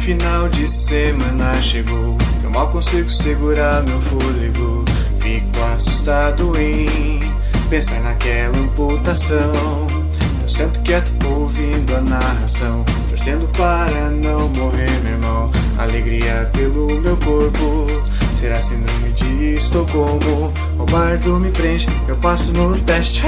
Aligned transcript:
final 0.00 0.48
de 0.48 0.66
semana 0.66 1.60
chegou. 1.60 2.16
Eu 2.42 2.50
mal 2.50 2.68
consigo 2.68 3.08
segurar 3.08 3.82
meu 3.82 4.00
fôlego. 4.00 4.82
Fico 5.20 5.62
assustado 5.74 6.58
em 6.58 7.20
pensar 7.68 8.00
naquela 8.00 8.56
amputação. 8.56 9.52
Eu 10.42 10.48
sento 10.48 10.80
quieto 10.80 11.12
ouvindo 11.26 11.94
a 11.94 12.00
narração, 12.00 12.82
torcendo 13.10 13.46
para 13.48 14.08
não 14.08 14.48
morrer, 14.48 14.90
meu 15.02 15.12
irmão. 15.12 15.50
Alegria 15.78 16.50
pelo 16.54 16.98
meu 16.98 17.16
corpo. 17.18 17.86
Será 18.34 18.62
síndrome 18.62 19.12
de 19.12 19.54
Estocolmo? 19.56 20.50
O 20.78 20.84
bardo 20.86 21.38
me 21.38 21.50
prende, 21.50 21.86
eu 22.08 22.16
passo 22.16 22.54
no 22.54 22.80
teste. 22.80 23.20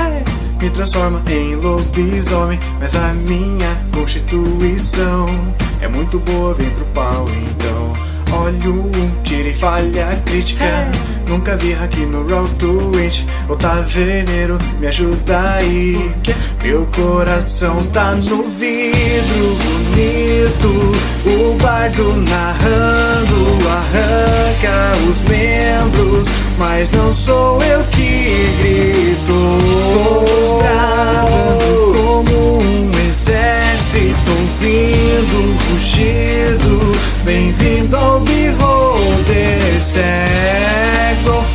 Me 0.59 0.71
transforma 0.71 1.23
em 1.29 1.54
lobisomem, 1.57 2.59
mas 2.81 2.95
a 2.95 3.13
minha 3.13 3.79
constituição 3.93 5.29
é 5.82 5.89
muito 5.89 6.18
boa, 6.21 6.54
vem 6.54 6.71
pro 6.71 6.85
pau 6.86 7.27
então. 7.29 7.93
Olho 8.39 8.86
um, 8.86 9.22
tira 9.22 9.49
e 9.49 9.54
falha 9.54 10.22
crítica. 10.25 10.64
Nunca 11.29 11.57
vi 11.57 11.75
aqui 11.75 12.07
no 12.07 12.25
to 12.55 12.93
It. 12.99 13.27
O 13.49 13.57
taverneiro 13.57 14.58
me 14.81 14.86
ajuda 14.86 15.57
aí. 15.57 16.13
Meu 16.63 16.86
coração 16.86 17.85
tá 17.93 18.13
no 18.13 18.43
vidro 18.45 19.57
bonito. 19.64 20.93
O 21.27 21.55
bardo 21.57 22.17
narrando 22.17 23.58
arranca 23.69 24.93
os 25.08 25.21
membros. 25.22 26.29
Mas 26.58 26.91
não 26.91 27.13
sou 27.13 27.63
eu 27.63 27.85
que 27.85 28.55
grito. 28.63 29.33
Bradando 30.63 31.93
como 31.93 32.61
ouvindo 34.62 35.36
o 35.38 35.72
rugido. 35.72 36.78
Bem-vindo 37.24 37.96
ao 37.96 38.20
Beholder 38.20 39.80
Cego. 39.80 40.02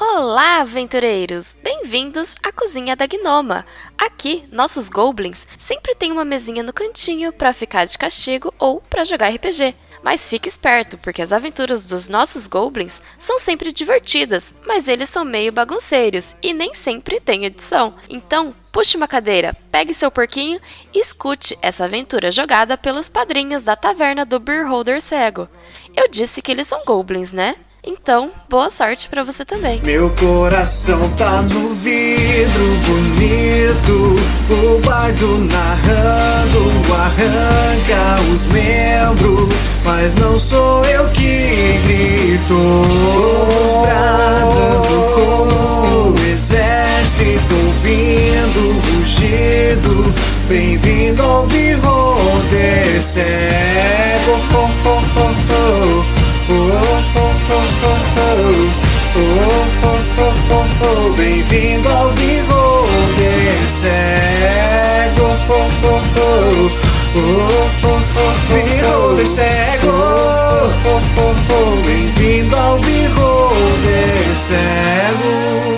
Olá, 0.00 0.60
aventureiros! 0.60 1.56
Bem-vindos 1.62 2.34
à 2.42 2.50
cozinha 2.50 2.96
da 2.96 3.06
Gnoma. 3.06 3.66
Aqui, 3.98 4.44
nossos 4.50 4.88
goblins 4.88 5.46
sempre 5.58 5.94
têm 5.94 6.12
uma 6.12 6.24
mesinha 6.24 6.62
no 6.62 6.72
cantinho 6.72 7.30
para 7.32 7.52
ficar 7.52 7.84
de 7.84 7.98
castigo 7.98 8.54
ou 8.58 8.80
para 8.80 9.04
jogar 9.04 9.28
RPG. 9.34 9.74
Mas 10.02 10.28
fique 10.28 10.48
esperto, 10.48 10.96
porque 10.98 11.20
as 11.20 11.32
aventuras 11.32 11.86
dos 11.86 12.08
nossos 12.08 12.46
goblins 12.46 13.02
são 13.18 13.38
sempre 13.38 13.72
divertidas, 13.72 14.54
mas 14.66 14.88
eles 14.88 15.10
são 15.10 15.24
meio 15.24 15.52
bagunceiros 15.52 16.34
e 16.42 16.54
nem 16.54 16.74
sempre 16.74 17.20
tem 17.20 17.44
edição. 17.44 17.94
Então, 18.08 18.54
puxe 18.72 18.96
uma 18.96 19.06
cadeira, 19.06 19.54
pegue 19.70 19.92
seu 19.92 20.10
porquinho 20.10 20.60
e 20.94 21.00
escute 21.00 21.58
essa 21.60 21.84
aventura 21.84 22.32
jogada 22.32 22.78
pelos 22.78 23.10
padrinhos 23.10 23.64
da 23.64 23.76
taverna 23.76 24.24
do 24.24 24.40
Beer 24.40 24.66
Holder 24.66 25.00
Cego. 25.02 25.48
Eu 25.94 26.08
disse 26.08 26.40
que 26.40 26.50
eles 26.50 26.66
são 26.66 26.84
goblins, 26.84 27.32
né? 27.32 27.56
Então, 27.82 28.30
boa 28.48 28.70
sorte 28.70 29.08
para 29.08 29.24
você 29.24 29.42
também. 29.42 29.80
Meu 29.82 30.10
coração 30.10 31.08
tá 31.16 31.40
no 31.40 31.72
vidro 31.74 32.76
bonito. 32.86 34.16
O 34.50 34.78
bardo 34.84 35.38
narrando 35.38 36.70
arranca 36.92 38.20
os 38.30 38.44
membros. 38.46 39.54
Mas 39.82 40.14
não 40.14 40.38
sou 40.38 40.84
eu 40.84 41.08
que 41.10 41.80
grito. 41.86 42.54
Os 42.54 43.82
bradando 43.82 45.14
como 45.14 46.10
um 46.10 46.14
exército 46.30 47.54
ouvindo 47.66 48.58
o 48.58 48.98
rugido. 48.98 50.14
Bem-vindo 50.48 51.22
ao 51.22 51.46
Beholder 51.46 53.00
cego. 53.00 54.38
Oh, 54.52 54.68
oh, 54.84 55.02
oh, 55.16 56.04
oh. 56.06 56.20
Oh, 56.52 57.29
oh, 57.82 58.70
oh, 59.84 59.98
oh, 60.50 60.66
oh, 60.82 61.12
bem-vindo 61.14 61.88
ao 61.88 62.10
bigode 62.12 63.66
cego, 63.66 65.28
oh, 65.48 65.68
oh, 65.84 66.02
oh, 66.16 66.70
oh, 67.14 68.00
oh, 68.16 68.34
bigode 68.52 69.26
cego, 69.26 69.88
oh, 69.88 70.70
oh, 70.84 71.00
oh, 71.16 71.20
oh, 71.20 71.34
oh 71.52 71.76
bem-vindo 71.86 72.56
ao 72.56 72.78
bigode 72.78 74.34
cego. 74.34 75.69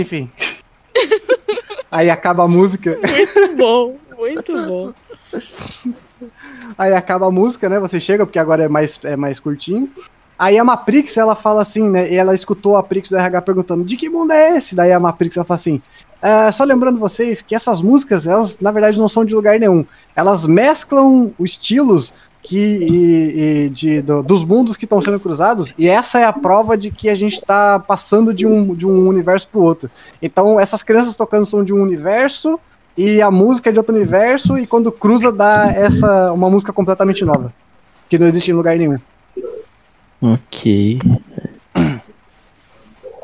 Enfim. 0.00 0.30
Aí 1.90 2.08
acaba 2.08 2.44
a 2.44 2.48
música. 2.48 2.98
Muito 2.98 3.56
bom, 3.56 3.96
muito 4.16 4.52
bom. 4.52 4.92
Aí 6.78 6.94
acaba 6.94 7.26
a 7.26 7.30
música, 7.30 7.68
né? 7.68 7.80
Você 7.80 7.98
chega, 7.98 8.24
porque 8.24 8.38
agora 8.38 8.64
é 8.64 8.68
mais, 8.68 9.00
é 9.04 9.16
mais 9.16 9.40
curtinho. 9.40 9.90
Aí 10.38 10.58
a 10.58 10.64
Maprix, 10.64 11.16
ela 11.16 11.34
fala 11.34 11.62
assim, 11.62 11.88
né? 11.88 12.10
E 12.10 12.16
ela 12.16 12.34
escutou 12.34 12.76
a 12.76 12.82
Prix 12.82 13.10
do 13.10 13.16
RH 13.16 13.42
perguntando: 13.42 13.84
de 13.84 13.96
que 13.96 14.08
mundo 14.08 14.32
é 14.32 14.56
esse? 14.56 14.74
Daí 14.74 14.92
a 14.92 15.00
Maprix 15.00 15.36
ela 15.36 15.44
fala 15.44 15.56
assim: 15.56 15.82
é, 16.22 16.52
só 16.52 16.64
lembrando 16.64 16.98
vocês 16.98 17.42
que 17.42 17.54
essas 17.54 17.82
músicas, 17.82 18.26
elas 18.26 18.58
na 18.60 18.70
verdade 18.70 18.98
não 18.98 19.08
são 19.08 19.24
de 19.24 19.34
lugar 19.34 19.58
nenhum. 19.58 19.84
Elas 20.14 20.46
mesclam 20.46 21.34
os 21.38 21.50
estilos 21.50 22.14
que 22.42 22.56
e, 22.58 23.64
e 23.66 23.68
de, 23.68 24.00
do, 24.00 24.22
dos 24.22 24.44
mundos 24.44 24.76
que 24.76 24.84
estão 24.84 25.00
sendo 25.00 25.20
cruzados, 25.20 25.74
e 25.76 25.88
essa 25.88 26.18
é 26.18 26.24
a 26.24 26.32
prova 26.32 26.76
de 26.76 26.90
que 26.90 27.08
a 27.08 27.14
gente 27.14 27.34
está 27.34 27.78
passando 27.78 28.32
de 28.32 28.46
um, 28.46 28.74
de 28.74 28.86
um 28.86 29.06
universo 29.08 29.48
para 29.48 29.60
o 29.60 29.62
outro. 29.62 29.90
Então, 30.22 30.58
essas 30.58 30.82
crianças 30.82 31.16
tocando 31.16 31.46
são 31.46 31.64
de 31.64 31.72
um 31.72 31.82
universo, 31.82 32.58
e 32.96 33.22
a 33.22 33.30
música 33.30 33.70
é 33.70 33.72
de 33.72 33.78
outro 33.78 33.94
universo, 33.94 34.58
e 34.58 34.66
quando 34.66 34.90
cruza 34.90 35.30
dá 35.30 35.70
essa 35.72 36.32
uma 36.32 36.50
música 36.50 36.72
completamente 36.72 37.24
nova, 37.24 37.52
que 38.08 38.18
não 38.18 38.26
existe 38.26 38.50
em 38.50 38.54
lugar 38.54 38.76
nenhum. 38.76 38.98
Ok. 40.20 40.98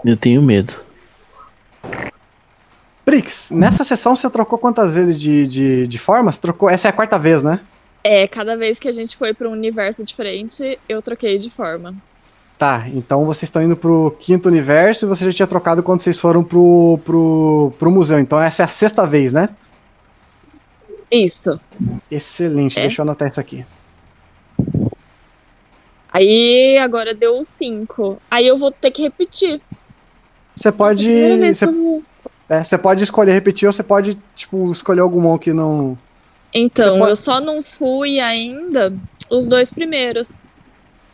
Eu 0.04 0.16
tenho 0.16 0.41
medo. 0.41 0.72
Brix, 3.04 3.50
nessa 3.50 3.84
sessão 3.84 4.16
você 4.16 4.28
trocou 4.28 4.59
quantas 4.59 4.93
vezes 4.93 5.19
de, 5.19 5.47
de, 5.47 5.87
de 5.87 5.98
formas? 5.98 6.38
Trocou, 6.38 6.69
essa 6.69 6.88
é 6.88 6.91
a 6.91 6.93
quarta 6.93 7.19
vez, 7.19 7.43
né? 7.43 7.60
É, 8.09 8.28
cada 8.28 8.56
vez 8.56 8.78
que 8.78 8.87
a 8.87 8.93
gente 8.93 9.17
foi 9.17 9.34
para 9.34 9.49
um 9.49 9.53
universo 9.53 10.05
diferente, 10.05 10.78
eu 10.89 11.03
troquei 11.03 11.39
de 11.39 11.50
forma. 11.50 11.93
Tá, 12.56 12.87
então 12.94 13.27
vocês 13.27 13.44
estão 13.49 13.61
indo 13.61 13.77
pro 13.77 14.17
quinto 14.21 14.49
universo 14.49 15.05
e 15.05 15.09
você 15.09 15.25
já 15.25 15.33
tinha 15.33 15.47
trocado 15.47 15.83
quando 15.83 16.00
vocês 16.00 16.16
foram 16.16 16.45
pro, 16.45 17.01
pro, 17.04 17.72
pro 17.77 17.91
museu. 17.91 18.21
Então 18.21 18.41
essa 18.41 18.63
é 18.63 18.65
a 18.65 18.69
sexta 18.69 19.04
vez, 19.04 19.33
né? 19.33 19.48
Isso. 21.10 21.59
Excelente, 22.09 22.78
É. 22.78 22.83
deixa 22.83 23.03
eu 23.03 23.04
anotar 23.04 23.27
isso 23.27 23.41
aqui. 23.41 23.66
Aí 26.13 26.78
agora 26.78 27.13
deu 27.13 27.42
cinco. 27.42 28.22
Aí 28.30 28.47
eu 28.47 28.57
vou 28.57 28.71
ter 28.71 28.92
que 28.92 29.03
repetir. 29.03 29.60
Você 30.54 30.71
pode. 30.71 31.10
Você, 31.53 31.66
é, 32.48 32.63
você 32.63 32.78
pode 32.78 33.03
escolher 33.03 33.33
repetir 33.33 33.66
ou 33.66 33.72
você 33.72 33.83
pode, 33.83 34.16
tipo, 34.36 34.71
escolher 34.71 35.01
algum 35.01 35.36
que 35.36 35.53
não. 35.53 35.98
Então, 36.54 36.98
pode- 36.98 37.10
eu 37.10 37.16
só 37.16 37.41
não 37.41 37.63
fui 37.63 38.19
ainda 38.21 38.93
os 39.31 39.47
dois 39.47 39.71
primeiros. 39.71 40.34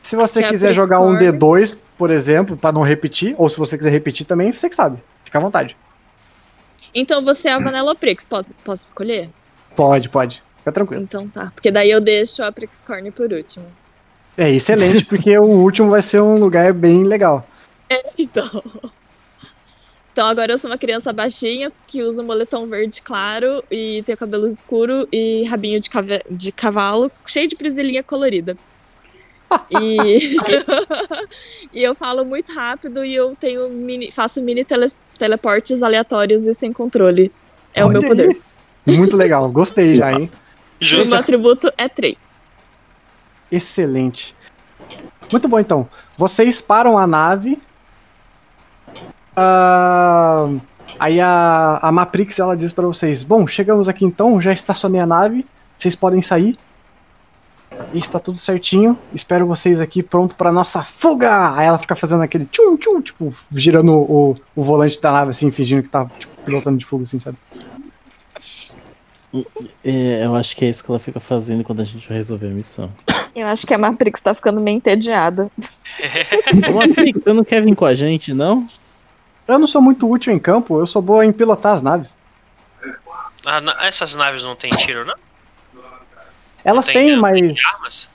Se 0.02 0.17
você 0.17 0.40
é 0.44 0.49
quiser 0.49 0.69
Prix 0.69 0.76
jogar 0.76 1.00
um 1.00 1.12
Corner. 1.17 1.32
D2, 1.32 1.76
por 1.96 2.11
exemplo, 2.11 2.56
pra 2.56 2.73
não 2.73 2.82
repetir, 2.82 3.34
ou 3.38 3.49
se 3.49 3.56
você 3.58 3.76
quiser 3.79 3.90
repetir 3.90 4.26
também, 4.26 4.50
você 4.52 4.69
que 4.69 4.75
sabe. 4.75 5.02
Fica 5.25 5.38
à 5.38 5.40
vontade. 5.40 5.76
Então 6.94 7.23
você 7.25 7.49
é 7.49 7.52
a 7.52 7.58
Vanilla 7.58 7.94
Prix. 7.94 8.25
Posso, 8.25 8.55
posso 8.64 8.87
escolher? 8.87 9.31
Pode, 9.75 10.08
pode. 10.08 10.43
Fica 10.58 10.73
tranquilo. 10.73 11.02
Então 11.02 11.26
tá. 11.29 11.50
Porque 11.55 11.70
daí 11.70 11.90
eu 11.90 12.00
deixo 12.00 12.43
a 12.43 12.52
Prix 12.52 12.82
Corner 12.87 13.12
por 13.12 13.32
último. 13.32 13.64
É 14.37 14.50
excelente, 14.50 15.05
porque 15.05 15.37
o 15.38 15.44
último 15.44 15.90
vai 15.90 16.02
ser 16.02 16.20
um 16.20 16.38
lugar 16.38 16.73
bem 16.73 17.05
legal. 17.05 17.46
Então. 18.19 18.62
Então 20.12 20.26
agora 20.26 20.53
eu 20.53 20.59
sou 20.59 20.70
uma 20.70 20.76
criança 20.76 21.11
baixinha 21.12 21.73
que 21.87 22.03
usa 22.03 22.20
um 22.23 22.26
moletom 22.26 22.67
verde 22.67 23.00
claro 23.00 23.64
e 23.70 24.03
tem 24.05 24.14
cabelo 24.14 24.47
escuro 24.47 25.09
e 25.11 25.44
rabinho 25.49 25.81
de, 25.81 25.88
cave- 25.88 26.23
de 26.31 26.53
cavalo 26.53 27.11
cheio 27.26 27.49
de 27.49 27.56
presilhinha 27.56 28.03
colorida. 28.03 28.56
E... 29.70 30.37
e 31.73 31.82
eu 31.82 31.94
falo 31.94 32.25
muito 32.25 32.53
rápido 32.53 33.05
e 33.05 33.14
eu 33.14 33.35
tenho 33.37 33.69
mini, 33.70 34.11
faço 34.11 34.43
mini 34.43 34.64
tele- 34.64 34.93
teleportes 35.19 35.82
aleatórios 35.82 36.47
e 36.47 36.55
sem 36.55 36.73
controle. 36.73 37.32
É 37.73 37.82
o 37.85 37.88
Olha 37.88 38.00
meu 38.00 38.09
poder. 38.09 38.29
aí. 38.87 38.97
Muito 38.97 39.17
legal, 39.17 39.50
gostei 39.50 39.94
já, 39.94 40.12
hein? 40.19 40.31
O 40.81 40.85
Justo. 40.85 41.11
meu 41.11 41.19
atributo 41.20 41.73
é 41.79 41.88
3. 41.88 42.17
Excelente. 43.50 44.35
Muito 45.31 45.49
bom, 45.49 45.59
então. 45.59 45.88
Vocês 46.19 46.61
param 46.61 46.99
a 46.99 47.06
nave. 47.06 47.59
Ah, 49.37 50.49
aí 50.99 51.20
a, 51.20 51.79
a 51.82 51.93
Maprix 51.93 52.38
ela 52.38 52.56
diz 52.56 52.73
pra 52.73 52.87
vocês: 52.87 53.25
Bom, 53.25 53.46
chegamos 53.46 53.88
aqui 53.88 54.05
então, 54.05 54.40
já 54.40 54.52
estacionei 54.52 55.00
a 55.00 55.06
nave, 55.06 55.46
vocês 55.76 55.96
podem 55.96 56.20
sair. 56.23 56.58
E 57.93 57.99
está 57.99 58.19
tudo 58.19 58.38
certinho. 58.38 58.99
Espero 59.14 59.46
vocês 59.46 59.81
aqui 59.81 60.02
pronto 60.02 60.34
pra 60.37 60.52
nossa 60.52 60.82
fuga! 60.82 61.56
Aí 61.56 61.67
ela 61.67 61.79
fica 61.79 61.96
fazendo 61.96 62.23
aquele 62.23 62.46
tchum 62.46 62.76
tchum, 62.76 63.00
tipo, 63.00 63.34
girando 63.50 63.93
o, 63.93 64.37
o 64.55 64.62
volante 64.62 65.00
da 65.00 65.11
nave 65.11 65.31
assim, 65.31 65.50
fingindo 65.50 65.82
que 65.82 65.88
tá 65.88 66.06
tipo, 66.19 66.32
pilotando 66.44 66.76
de 66.76 66.85
fuga, 66.85 67.05
assim, 67.05 67.19
sabe? 67.19 67.38
É, 69.82 70.26
eu 70.26 70.37
acho 70.37 70.55
que 70.55 70.64
é 70.64 70.69
isso 70.69 70.85
que 70.85 70.90
ela 70.90 70.99
fica 70.99 71.19
fazendo 71.19 71.64
quando 71.64 71.81
a 71.81 71.85
gente 71.85 72.06
vai 72.06 72.19
resolver 72.19 72.49
a 72.49 72.50
missão. 72.50 72.90
Eu 73.35 73.46
acho 73.46 73.67
que 73.67 73.73
a 73.73 73.78
Matrix 73.78 74.20
tá 74.20 74.35
ficando 74.35 74.61
meio 74.61 74.76
entediada. 74.76 75.50
Ô, 76.69 76.73
Matrix, 76.73 77.23
você 77.23 77.32
não 77.32 77.43
quer 77.43 77.62
vir 77.62 77.75
com 77.75 77.87
a 77.87 77.94
gente, 77.94 78.35
não? 78.35 78.69
Eu 79.46 79.58
não 79.58 79.66
sou 79.66 79.80
muito 79.82 80.08
útil 80.10 80.32
em 80.32 80.38
campo, 80.38 80.78
eu 80.78 80.86
sou 80.86 81.02
boa 81.02 81.24
em 81.24 81.32
pilotar 81.32 81.74
as 81.74 81.82
naves. 81.82 82.16
Ah, 83.44 83.60
essas 83.86 84.14
naves 84.14 84.42
não 84.42 84.54
têm 84.54 84.70
tiro, 84.70 85.04
não? 85.04 85.14
Elas 86.64 86.86
Tem, 86.86 86.94
têm, 86.94 87.12
não 87.14 87.20
mas. 87.22 87.34
armas? 87.74 88.08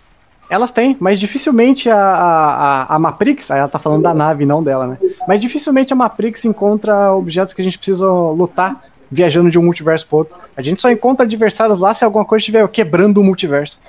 Elas 0.50 0.71
têm, 0.71 0.95
mas 1.01 1.19
dificilmente 1.19 1.89
a, 1.89 1.97
a, 2.00 2.95
a- 2.95 3.00
Maprix, 3.00 3.50
ela 3.50 3.68
tá 3.68 3.77
falando 3.77 4.03
da 4.03 4.13
nave, 4.13 4.45
não 4.45 4.63
dela, 4.63 4.88
né? 4.88 4.97
Mas 5.27 5.41
dificilmente 5.41 5.91
a 5.91 5.95
Maprix 5.97 6.45
encontra 6.45 7.12
objetos 7.12 7.53
que 7.53 7.62
a 7.62 7.63
gente 7.65 7.77
precisa 7.77 8.09
lutar 8.09 8.81
viajando 9.12 9.50
de 9.51 9.59
um 9.59 9.63
multiverso 9.63 10.07
pro 10.07 10.19
outro. 10.19 10.38
A 10.56 10.62
gente 10.62 10.81
só 10.81 10.89
encontra 10.89 11.25
adversários 11.25 11.77
lá 11.77 11.94
se 11.94 12.06
alguma 12.06 12.24
coisa 12.24 12.41
estiver 12.41 12.65
quebrando 12.69 13.18
o 13.19 13.24
multiverso. 13.24 13.81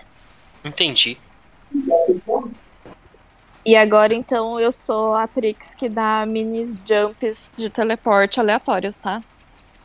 Entendi. 0.65 1.17
E 3.69 3.77
agora, 3.77 4.15
então, 4.15 4.59
eu 4.59 4.73
sou 4.73 5.15
a 5.15 5.29
Prix 5.29 5.75
que 5.75 5.91
dá 5.91 6.25
minis 6.25 6.79
jumps 6.87 7.51
de 7.55 7.69
teleporte 7.69 8.41
aleatórios, 8.41 8.99
tá? 8.99 9.23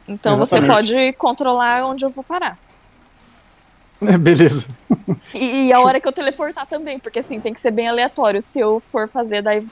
Então 0.08 0.38
você 0.38 0.56
Exatamente. 0.58 0.88
pode 0.94 1.14
controlar 1.18 1.86
onde 1.86 2.06
eu 2.06 2.10
vou 2.10 2.24
parar. 2.24 2.58
Beleza. 4.22 4.68
E, 5.34 5.68
e 5.68 5.74
a 5.74 5.82
hora 5.82 6.00
que 6.00 6.08
eu 6.08 6.14
teleportar 6.14 6.66
também, 6.66 6.98
porque 6.98 7.20
assim, 7.20 7.42
tem 7.42 7.54
que 7.54 7.60
ser 7.60 7.72
bem 7.72 7.90
aleatório. 7.90 8.42
Se 8.42 8.58
eu 8.58 8.80
for 8.80 9.10
fazer, 9.10 9.42
daí 9.42 9.68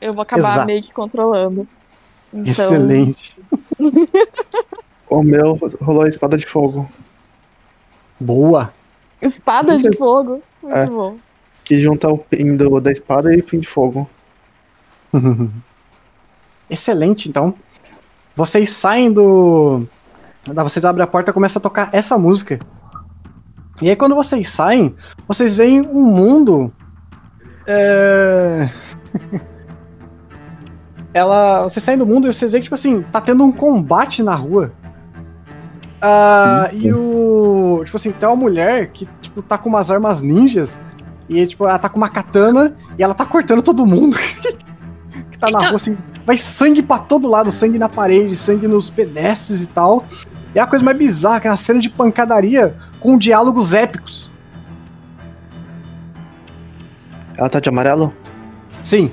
eu 0.00 0.12
vou 0.12 0.22
acabar 0.22 0.48
Exato. 0.48 0.66
meio 0.66 0.82
que 0.82 0.92
controlando. 0.92 1.68
Então, 2.34 2.50
Excelente. 2.50 3.36
O 5.08 5.22
meu 5.22 5.54
rolou 5.80 6.02
a 6.02 6.08
espada 6.08 6.36
de 6.36 6.44
fogo. 6.44 6.90
Boa. 8.18 8.74
Espada 9.22 9.76
de 9.76 9.96
fogo. 9.96 10.42
Muito 10.60 10.76
É. 10.76 10.86
bom. 10.86 11.16
Que 11.66 11.80
junta 11.80 12.08
o 12.08 12.16
pin 12.16 12.56
do, 12.56 12.80
da 12.80 12.92
espada 12.92 13.34
e 13.34 13.40
o 13.40 13.42
pin 13.42 13.58
de 13.58 13.66
fogo. 13.66 14.08
Excelente, 16.70 17.28
então. 17.28 17.52
Vocês 18.36 18.70
saem 18.70 19.12
do. 19.12 19.84
Vocês 20.44 20.84
abrem 20.84 21.02
a 21.02 21.08
porta 21.08 21.32
e 21.32 21.34
começa 21.34 21.58
a 21.58 21.62
tocar 21.62 21.90
essa 21.92 22.16
música. 22.16 22.60
E 23.82 23.90
aí, 23.90 23.96
quando 23.96 24.14
vocês 24.14 24.48
saem, 24.48 24.94
vocês 25.26 25.56
veem 25.56 25.80
um 25.80 26.04
mundo. 26.04 26.72
É... 27.66 28.70
Ela. 31.12 31.64
Vocês 31.64 31.82
saem 31.82 31.98
do 31.98 32.06
mundo 32.06 32.28
e 32.28 32.32
vocês 32.32 32.52
veem 32.52 32.60
que, 32.60 32.66
tipo 32.66 32.76
assim, 32.76 33.02
tá 33.02 33.20
tendo 33.20 33.42
um 33.42 33.50
combate 33.50 34.22
na 34.22 34.36
rua. 34.36 34.72
Ah, 36.00 36.70
e 36.72 36.92
o. 36.92 37.82
Tipo 37.84 37.96
assim, 37.96 38.12
tem 38.12 38.28
uma 38.28 38.36
mulher 38.36 38.92
que, 38.92 39.08
tipo, 39.20 39.42
tá 39.42 39.58
com 39.58 39.68
umas 39.68 39.90
armas 39.90 40.22
ninjas. 40.22 40.78
E, 41.28 41.46
tipo, 41.46 41.66
ela 41.66 41.78
tá 41.78 41.88
com 41.88 41.96
uma 41.96 42.08
katana 42.08 42.76
e 42.98 43.02
ela 43.02 43.14
tá 43.14 43.26
cortando 43.26 43.62
todo 43.62 43.84
mundo 43.86 44.16
que 45.30 45.38
tá 45.38 45.50
na 45.50 45.58
Eita. 45.58 45.66
rua, 45.68 45.76
assim. 45.76 45.96
Vai 46.24 46.38
sangue 46.38 46.82
pra 46.82 46.98
todo 46.98 47.28
lado, 47.28 47.50
sangue 47.50 47.78
na 47.78 47.88
parede, 47.88 48.34
sangue 48.34 48.66
nos 48.66 48.90
pedestres 48.90 49.62
e 49.62 49.68
tal. 49.68 50.04
É 50.54 50.60
a 50.60 50.66
coisa 50.66 50.84
mais 50.84 50.96
bizarra, 50.96 51.40
que 51.40 51.48
é 51.48 51.50
uma 51.50 51.56
cena 51.56 51.80
de 51.80 51.90
pancadaria 51.90 52.76
com 53.00 53.18
diálogos 53.18 53.72
épicos. 53.72 54.32
Ela 57.36 57.50
tá 57.50 57.60
de 57.60 57.68
amarelo? 57.68 58.14
Sim, 58.82 59.12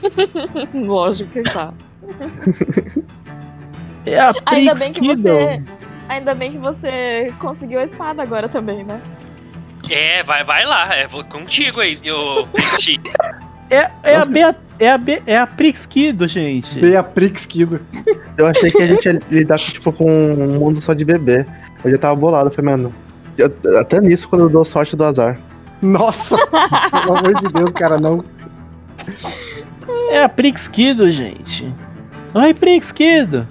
Lógico 0.74 1.30
que 1.30 1.42
tá. 1.42 1.72
É 4.06 4.18
a 4.18 4.32
Ainda 4.46 4.74
bem 4.74 4.92
que 4.92 5.00
você. 5.00 5.62
Ainda 6.08 6.34
bem 6.34 6.50
que 6.50 6.58
você 6.58 7.32
conseguiu 7.38 7.78
a 7.80 7.84
espada 7.84 8.22
agora 8.22 8.48
também, 8.48 8.84
né? 8.84 9.00
É, 9.90 10.22
vai, 10.22 10.44
vai 10.44 10.64
lá. 10.64 10.94
É 10.94 11.06
vou 11.06 11.24
contigo 11.24 11.80
aí, 11.80 11.98
ô 12.10 12.46
Cristi. 12.46 13.00
É, 13.68 13.90
é, 14.02 14.16
a 14.16 14.24
Bea, 14.24 14.56
é, 14.78 14.90
a 14.90 14.98
Be, 14.98 15.22
é 15.26 15.36
a 15.38 15.46
Prix 15.46 15.86
Kiddo, 15.86 16.26
gente. 16.26 16.80
Beatrix 16.80 17.46
Kido. 17.46 17.80
Eu 18.36 18.46
achei 18.46 18.70
que 18.70 18.82
a 18.82 18.86
gente 18.86 19.04
ia 19.04 19.20
lidar 19.30 19.58
com, 19.58 19.64
tipo, 19.66 19.92
com 19.92 20.10
um 20.10 20.58
mundo 20.58 20.80
só 20.80 20.92
de 20.92 21.04
bebê. 21.04 21.46
Eu 21.84 21.90
já 21.92 21.98
tava 21.98 22.16
bolado. 22.16 22.48
Eu 22.48 22.52
falei, 22.52 22.70
mano, 22.72 22.94
eu- 23.38 23.52
até 23.78 24.00
nisso 24.00 24.28
quando 24.28 24.42
eu 24.42 24.48
dou 24.48 24.64
sorte 24.64 24.96
do 24.96 25.04
azar. 25.04 25.38
Nossa, 25.80 26.36
pelo 26.46 27.16
amor 27.16 27.34
de 27.36 27.46
Deus, 27.52 27.70
cara, 27.72 27.98
não. 27.98 28.24
É 30.10 30.24
a 30.24 30.28
Prix 30.28 30.68
Kiddo, 30.68 31.10
gente. 31.10 31.72
Oi, 32.34 32.52
Prix 32.54 32.92
Kiddo. 32.92 33.46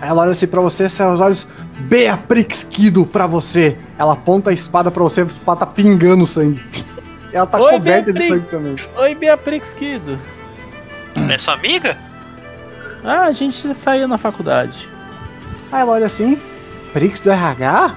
Aí 0.00 0.08
ela 0.08 0.22
olha 0.22 0.30
assim 0.30 0.46
pra 0.46 0.60
você, 0.60 0.88
seus 0.88 1.20
olhos, 1.20 1.46
Beatrix 1.80 2.64
Kido 2.64 3.04
pra 3.06 3.26
você. 3.26 3.76
Ela 4.00 4.14
aponta 4.14 4.48
a 4.48 4.52
espada 4.54 4.90
pra 4.90 5.02
você, 5.02 5.20
a 5.20 5.24
espada 5.24 5.60
tá 5.60 5.66
pingando 5.66 6.24
sangue. 6.24 6.64
Ela 7.30 7.46
tá 7.46 7.60
Oi, 7.60 7.72
coberta 7.72 8.10
de 8.10 8.18
Beatrix. 8.18 8.28
sangue 8.28 8.46
também. 8.50 8.76
Oi, 8.96 9.14
Beatrix 9.14 9.74
Kiddo. 9.74 10.18
É 11.28 11.36
sua 11.36 11.52
amiga? 11.52 11.98
Ah, 13.04 13.24
a 13.24 13.30
gente 13.30 13.74
saiu 13.74 14.08
na 14.08 14.16
faculdade. 14.16 14.88
Aí 15.70 15.82
ela 15.82 15.92
olha 15.92 16.06
assim, 16.06 16.40
Prix 16.94 17.20
do 17.20 17.30
RH? 17.30 17.94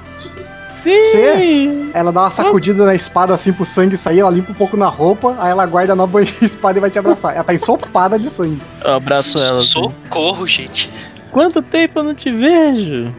Sim! 0.75 0.89
Aí 1.15 1.91
ela 1.93 2.12
dá 2.12 2.24
uma 2.24 2.29
sacudida 2.29 2.86
na 2.86 2.93
espada 2.93 3.33
assim 3.33 3.53
pro 3.53 3.65
sangue 3.65 3.95
sair, 3.95 4.19
ela 4.19 4.29
limpa 4.29 4.51
um 4.51 4.55
pouco 4.55 4.75
na 4.75 4.88
roupa, 4.88 5.38
aí 5.39 5.51
ela 5.51 5.65
guarda 5.65 5.95
na 5.95 6.05
banha 6.05 6.27
a 6.41 6.45
espada 6.45 6.79
e 6.79 6.81
vai 6.81 6.89
te 6.89 7.00
abraçar. 7.00 7.33
Ela 7.33 7.45
tá 7.45 7.53
ensopada 7.53 8.19
de 8.19 8.29
sangue. 8.29 8.62
Eu 8.83 8.95
abraço 8.95 9.38
ela. 9.38 9.60
assim. 9.60 9.67
Socorro, 9.69 10.45
gente. 10.45 10.91
Quanto 11.31 11.62
tempo 11.62 12.00
eu 12.00 12.03
não 12.03 12.13
te 12.13 12.29
vejo? 12.29 13.10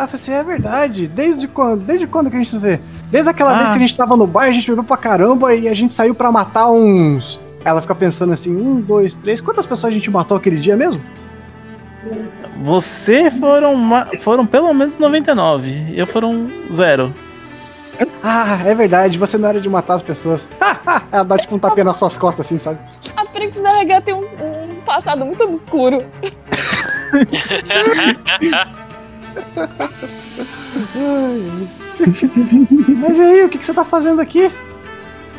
Ela 0.00 0.06
fala 0.06 0.16
assim, 0.18 0.32
é 0.32 0.42
verdade, 0.42 1.06
desde 1.06 1.46
quando, 1.46 1.82
desde 1.84 2.06
quando 2.06 2.30
que 2.30 2.36
a 2.36 2.38
gente 2.40 2.54
não 2.54 2.60
vê? 2.62 2.80
Desde 3.10 3.28
aquela 3.28 3.50
Ah. 3.52 3.58
vez 3.58 3.68
que 3.68 3.76
a 3.76 3.80
gente 3.80 3.94
tava 3.94 4.16
no 4.16 4.26
bar, 4.26 4.44
a 4.44 4.50
gente 4.50 4.66
bebeu 4.66 4.82
pra 4.82 4.96
caramba 4.96 5.54
e 5.54 5.68
a 5.68 5.74
gente 5.74 5.92
saiu 5.92 6.14
pra 6.14 6.32
matar 6.32 6.70
uns... 6.70 7.38
Ela 7.62 7.82
fica 7.82 7.94
pensando 7.94 8.32
assim, 8.32 8.56
um, 8.56 8.80
dois, 8.80 9.14
três, 9.14 9.42
quantas 9.42 9.66
pessoas 9.66 9.92
a 9.92 9.94
gente 9.94 10.10
matou 10.10 10.38
aquele 10.38 10.58
dia 10.58 10.74
mesmo? 10.74 11.02
Você 12.62 13.30
foram, 13.30 13.76
foram 14.20 14.46
pelo 14.46 14.72
menos 14.72 14.96
99. 14.96 15.92
Eu 15.94 16.06
foram 16.06 16.46
zero. 16.72 17.12
Ah, 18.22 18.58
é 18.64 18.74
verdade, 18.74 19.18
você 19.18 19.36
não 19.36 19.50
era 19.50 19.60
de 19.60 19.68
matar 19.68 19.92
as 19.94 20.02
pessoas. 20.02 20.48
Ela 21.12 21.24
dá 21.24 21.36
tipo 21.36 21.56
um 21.56 21.58
tapinha 21.58 21.84
nas 21.84 21.98
suas 21.98 22.16
costas 22.16 22.46
assim, 22.46 22.56
sabe? 22.56 22.78
A 23.14 23.26
Prix 23.26 23.58
RH 23.58 24.00
tem 24.00 24.14
um, 24.14 24.24
um 24.24 24.80
passado 24.86 25.26
muito 25.26 25.44
obscuro. 25.44 26.02
Mas 32.98 33.18
e 33.18 33.22
aí, 33.22 33.44
o 33.44 33.48
que, 33.48 33.58
que 33.58 33.66
você 33.66 33.74
tá 33.74 33.84
fazendo 33.84 34.20
aqui? 34.20 34.50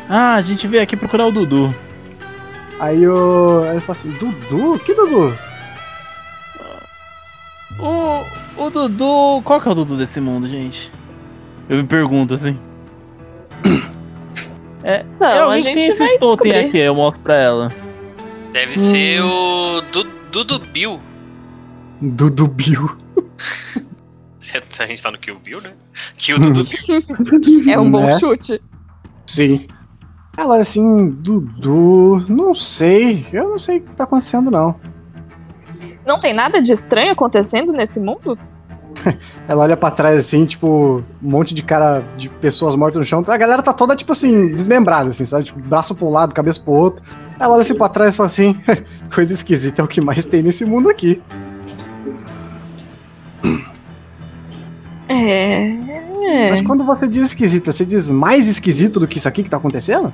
Ah, 0.10 0.36
a 0.36 0.42
gente 0.42 0.68
veio 0.68 0.84
aqui 0.84 0.96
procurar 0.98 1.28
o 1.28 1.32
Dudu. 1.32 1.74
Aí 2.80 3.08
o. 3.08 3.64
Aí 3.64 3.72
ele 3.72 3.80
fala 3.80 3.98
assim, 3.98 4.10
Dudu? 4.12 4.80
Que 4.80 4.94
Dudu? 4.94 5.34
O, 7.80 8.26
o 8.66 8.70
Dudu. 8.70 9.42
Qual 9.44 9.62
que 9.62 9.68
é 9.68 9.72
o 9.72 9.76
Dudu 9.76 9.98
desse 9.98 10.20
mundo, 10.20 10.48
gente? 10.50 10.92
Eu 11.70 11.78
me 11.78 11.84
pergunto 11.88 12.34
assim. 12.34 12.58
É, 14.84 15.06
Não, 15.20 15.28
é 15.28 15.38
a 15.38 15.44
alguém 15.44 15.62
que 15.62 15.68
gente 15.68 15.78
tem 15.78 15.88
esse 15.90 16.00
vai 16.00 16.18
totem 16.18 16.58
aqui, 16.58 16.80
eu 16.80 16.96
mostro 16.96 17.22
pra 17.22 17.36
ela. 17.36 17.72
Deve 18.52 18.80
ser 18.80 19.22
o 19.22 19.80
Du- 19.92 20.10
Dudu 20.32 20.58
Bill. 20.58 21.00
Dudu 22.02 22.48
Bill. 22.48 22.90
A 24.80 24.86
gente 24.88 25.04
tá 25.04 25.12
no 25.12 25.18
Kill 25.20 25.40
Bill, 25.40 25.62
né? 25.62 25.74
Kill 26.18 26.40
Dudu 26.40 26.64
Bill. 26.66 27.62
É 27.74 27.80
um 27.80 27.90
bom 27.90 28.06
Né? 28.06 28.18
chute. 28.20 28.60
Sim. 29.28 29.68
Ela 30.38 30.58
assim, 30.58 31.10
Dudu, 31.10 32.26
não 32.28 32.56
sei. 32.56 33.26
Eu 33.32 33.50
não 33.50 33.60
sei 33.60 33.78
o 33.78 33.82
que 33.82 33.96
tá 33.96 34.06
acontecendo, 34.06 34.50
não. 34.50 34.76
Não 36.06 36.20
tem 36.20 36.34
nada 36.34 36.62
de 36.62 36.74
estranho 36.74 37.12
acontecendo 37.12 37.72
nesse 37.72 38.00
mundo? 38.00 38.38
Ela 39.48 39.64
olha 39.64 39.78
pra 39.78 39.92
trás 39.92 40.18
assim, 40.20 40.46
tipo, 40.46 41.04
um 41.22 41.30
monte 41.30 41.54
de 41.54 41.62
cara 41.64 42.04
de 42.18 42.28
pessoas 42.28 42.76
mortas 42.76 42.98
no 42.98 43.06
chão. 43.06 43.24
A 43.28 43.38
galera 43.38 43.62
tá 43.62 43.72
toda, 43.74 43.96
tipo 43.96 44.12
assim, 44.12 44.50
desmembrada, 44.50 45.10
assim, 45.12 45.26
sabe? 45.26 45.46
Tipo, 45.46 45.60
braço 45.60 45.94
pra 45.96 46.06
um 46.06 46.10
lado, 46.10 46.34
cabeça 46.34 46.60
pro 46.60 46.74
outro. 46.74 47.04
Ela 47.40 47.54
olha 47.54 47.62
assim 47.62 47.76
pra 47.76 47.90
trás 47.90 48.14
e 48.14 48.18
fala 48.18 48.28
assim: 48.28 48.60
coisa 49.14 49.34
esquisita 49.34 49.82
é 49.82 49.86
o 49.86 49.88
que 49.88 50.02
mais 50.02 50.26
tem 50.26 50.42
nesse 50.42 50.66
mundo 50.66 50.90
aqui. 50.90 51.22
É. 55.22 56.46
é. 56.48 56.50
Mas 56.50 56.62
quando 56.62 56.84
você 56.84 57.08
diz 57.08 57.28
esquisita, 57.28 57.72
você 57.72 57.86
diz 57.86 58.10
mais 58.10 58.48
esquisito 58.48 59.00
do 59.00 59.08
que 59.08 59.18
isso 59.18 59.28
aqui 59.28 59.44
que 59.44 59.50
tá 59.50 59.58
acontecendo? 59.58 60.14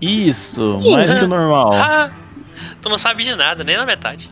Isso, 0.00 0.80
mais 0.92 1.14
que 1.14 1.24
o 1.24 1.28
normal. 1.28 1.72
Ah, 1.72 2.10
tu 2.82 2.88
não 2.88 2.98
sabe 2.98 3.24
de 3.24 3.34
nada, 3.34 3.64
nem 3.64 3.76
na 3.76 3.86
metade. 3.86 4.30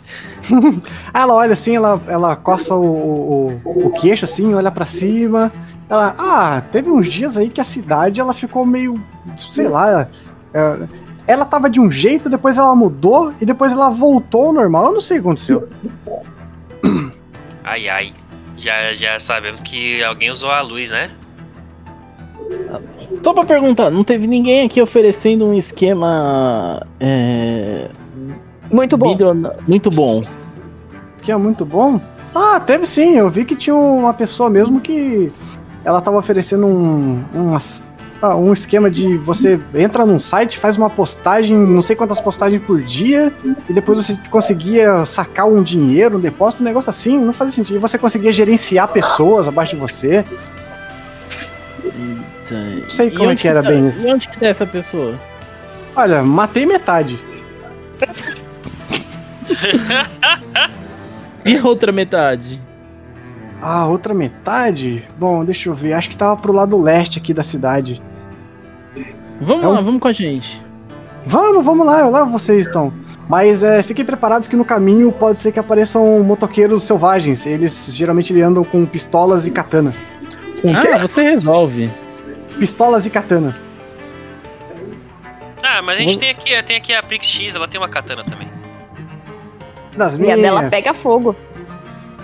Ela 1.15 1.35
olha 1.35 1.53
assim, 1.53 1.77
ela, 1.77 2.03
ela 2.07 2.37
coça 2.37 2.75
o, 2.75 3.61
o, 3.65 3.87
o 3.87 3.91
queixo 3.93 4.25
assim, 4.25 4.53
olha 4.55 4.71
pra 4.71 4.85
cima. 4.85 5.53
Ela, 5.89 6.15
ah, 6.19 6.63
teve 6.73 6.91
uns 6.91 7.11
dias 7.11 7.37
aí 7.37 7.49
que 7.49 7.61
a 7.61 7.65
cidade 7.65 8.21
ela 8.21 8.35
ficou 8.35 8.67
meio, 8.67 9.03
sei 9.37 9.69
lá. 9.69 10.09
é, 10.53 10.89
ela 11.27 11.45
tava 11.45 11.71
de 11.71 11.81
um 11.81 11.91
jeito, 11.91 12.29
depois 12.29 12.57
ela 12.59 12.75
mudou 12.75 13.33
e 13.41 13.47
depois 13.47 13.73
ela 13.73 13.89
voltou 13.89 14.47
ao 14.47 14.53
normal. 14.53 14.87
Eu 14.87 14.93
não 14.95 15.01
sei 15.01 15.19
o 15.19 15.21
que 15.23 15.27
aconteceu. 15.29 15.69
Ai, 17.65 17.89
ai. 17.89 18.15
Já, 18.63 18.95
já 18.95 19.19
sabemos 19.19 19.61
que 19.61 20.03
alguém 20.05 20.31
usou 20.31 20.49
a 20.51 20.61
luz, 20.61 20.89
né? 20.89 21.11
Só 23.25 23.35
pra 23.35 23.45
perguntar, 23.45 23.91
não 23.91 24.05
teve 24.05 24.27
ninguém 24.29 24.65
aqui 24.67 24.81
oferecendo 24.81 25.45
um 25.47 25.53
esquema. 25.55 26.87
É, 27.01 27.89
Muito 28.71 28.97
bom. 28.97 29.17
muito 29.67 29.91
bom. 29.91 30.23
Que 31.23 31.33
é 31.33 31.37
muito 31.37 31.65
bom. 31.67 32.01
Ah, 32.35 32.61
teve 32.61 32.87
sim. 32.87 33.17
Eu 33.17 33.29
vi 33.29 33.45
que 33.45 33.57
tinha 33.57 33.75
uma 33.75 34.15
pessoa 34.15 34.49
mesmo 34.49 34.81
que 34.81 35.33
ela 35.85 36.01
tava 36.01 36.17
oferecendo 36.19 36.67
um, 36.67 37.25
umas- 37.35 37.83
um 38.29 38.53
esquema 38.53 38.91
de 38.91 39.17
você 39.19 39.59
entra 39.75 40.07
num 40.07 40.21
site, 40.21 40.59
faz 40.59 40.77
uma 40.77 40.89
postagem, 40.89 41.57
não 41.57 41.83
sei 41.83 41.97
quantas 41.97 42.21
postagens 42.21 42.63
por 42.63 42.81
dia, 42.81 43.33
e 43.69 43.73
depois 43.73 43.99
você 43.99 44.17
conseguia 44.31 45.05
sacar 45.05 45.47
um 45.49 45.63
dinheiro, 45.63 46.19
um 46.19 46.21
depósito, 46.21 46.63
um 46.63 46.67
negócio 46.67 46.91
assim, 46.91 47.19
não 47.19 47.33
fazia 47.33 47.55
sentido. 47.55 47.77
E 47.77 47.81
você 47.81 47.99
conseguia 47.99 48.33
gerenciar 48.33 48.87
pessoas 48.89 49.49
abaixo 49.49 49.75
de 49.75 49.81
você. 49.81 50.25
Eita. 51.85 52.55
Não 52.83 52.89
sei 52.91 53.11
como 53.11 53.31
é 53.31 53.35
que 53.35 53.49
era 53.49 53.63
tá- 53.63 53.71
bem 53.71 53.89
isso. 53.89 54.07
E 54.07 54.13
onde 54.13 54.29
que 54.29 54.39
tá 54.39 54.47
essa 54.47 54.67
pessoa? 54.67 55.19
Olha, 55.97 56.23
matei 56.23 56.65
metade. 56.65 57.19
E 61.45 61.57
a 61.57 61.67
outra 61.67 61.91
metade? 61.91 62.63
Ah, 63.61 63.85
outra 63.87 64.15
metade? 64.15 65.03
Bom, 65.19 65.45
deixa 65.45 65.69
eu 65.69 65.75
ver. 65.75 65.93
Acho 65.93 66.09
que 66.09 66.17
tava 66.17 66.37
pro 66.37 66.53
lado 66.53 66.81
leste 66.81 67.19
aqui 67.19 67.35
da 67.35 67.43
cidade. 67.43 68.01
Vamos 69.43 69.65
É 69.65 69.69
um- 69.69 69.73
lá, 69.73 69.81
vamos 69.81 70.01
com 70.01 70.09
a 70.09 70.13
gente. 70.13 70.61
Vamos, 71.25 71.65
vamos 71.65 71.87
lá, 71.87 72.01
eu 72.01 72.11
levo 72.11 72.31
vocês 72.31 72.67
então. 72.67 72.93
Mas 73.29 73.63
é, 73.63 73.83
fiquem 73.83 74.05
preparados 74.05 74.49
que 74.49 74.57
no 74.57 74.65
caminho 74.65 75.11
pode 75.13 75.39
ser 75.39 75.53
que 75.53 75.59
apareçam 75.59 76.23
motoqueiros 76.25 76.83
selvagens. 76.83 77.47
Eles 77.47 77.95
geralmente 77.95 78.39
andam 78.41 78.65
com 78.65 78.85
pistolas 78.85 79.47
e 79.47 79.51
katanas. 79.51 80.03
Com? 80.61 80.71
Ah, 80.75 80.99
você 80.99 81.23
resolve. 81.23 81.91
Pistolas 82.59 83.07
e 83.07 83.11
katanas. 83.11 83.65
Ah, 85.63 85.81
mas 85.83 85.97
a 85.97 86.01
gente 86.01 86.19
tem 86.19 86.31
aqui, 86.31 86.63
tem 86.65 86.77
aqui 86.77 86.93
a 86.93 87.03
Prix 87.03 87.27
X, 87.27 87.55
ela 87.55 87.69
tem 87.69 87.81
uma 87.81 87.89
katana 87.89 88.25
também. 88.25 88.49
Das 89.97 90.15
E 90.15 90.19
a 90.19 90.21
minhas. 90.21 90.41
dela 90.41 90.69
pega 90.69 90.93
fogo. 90.93 91.37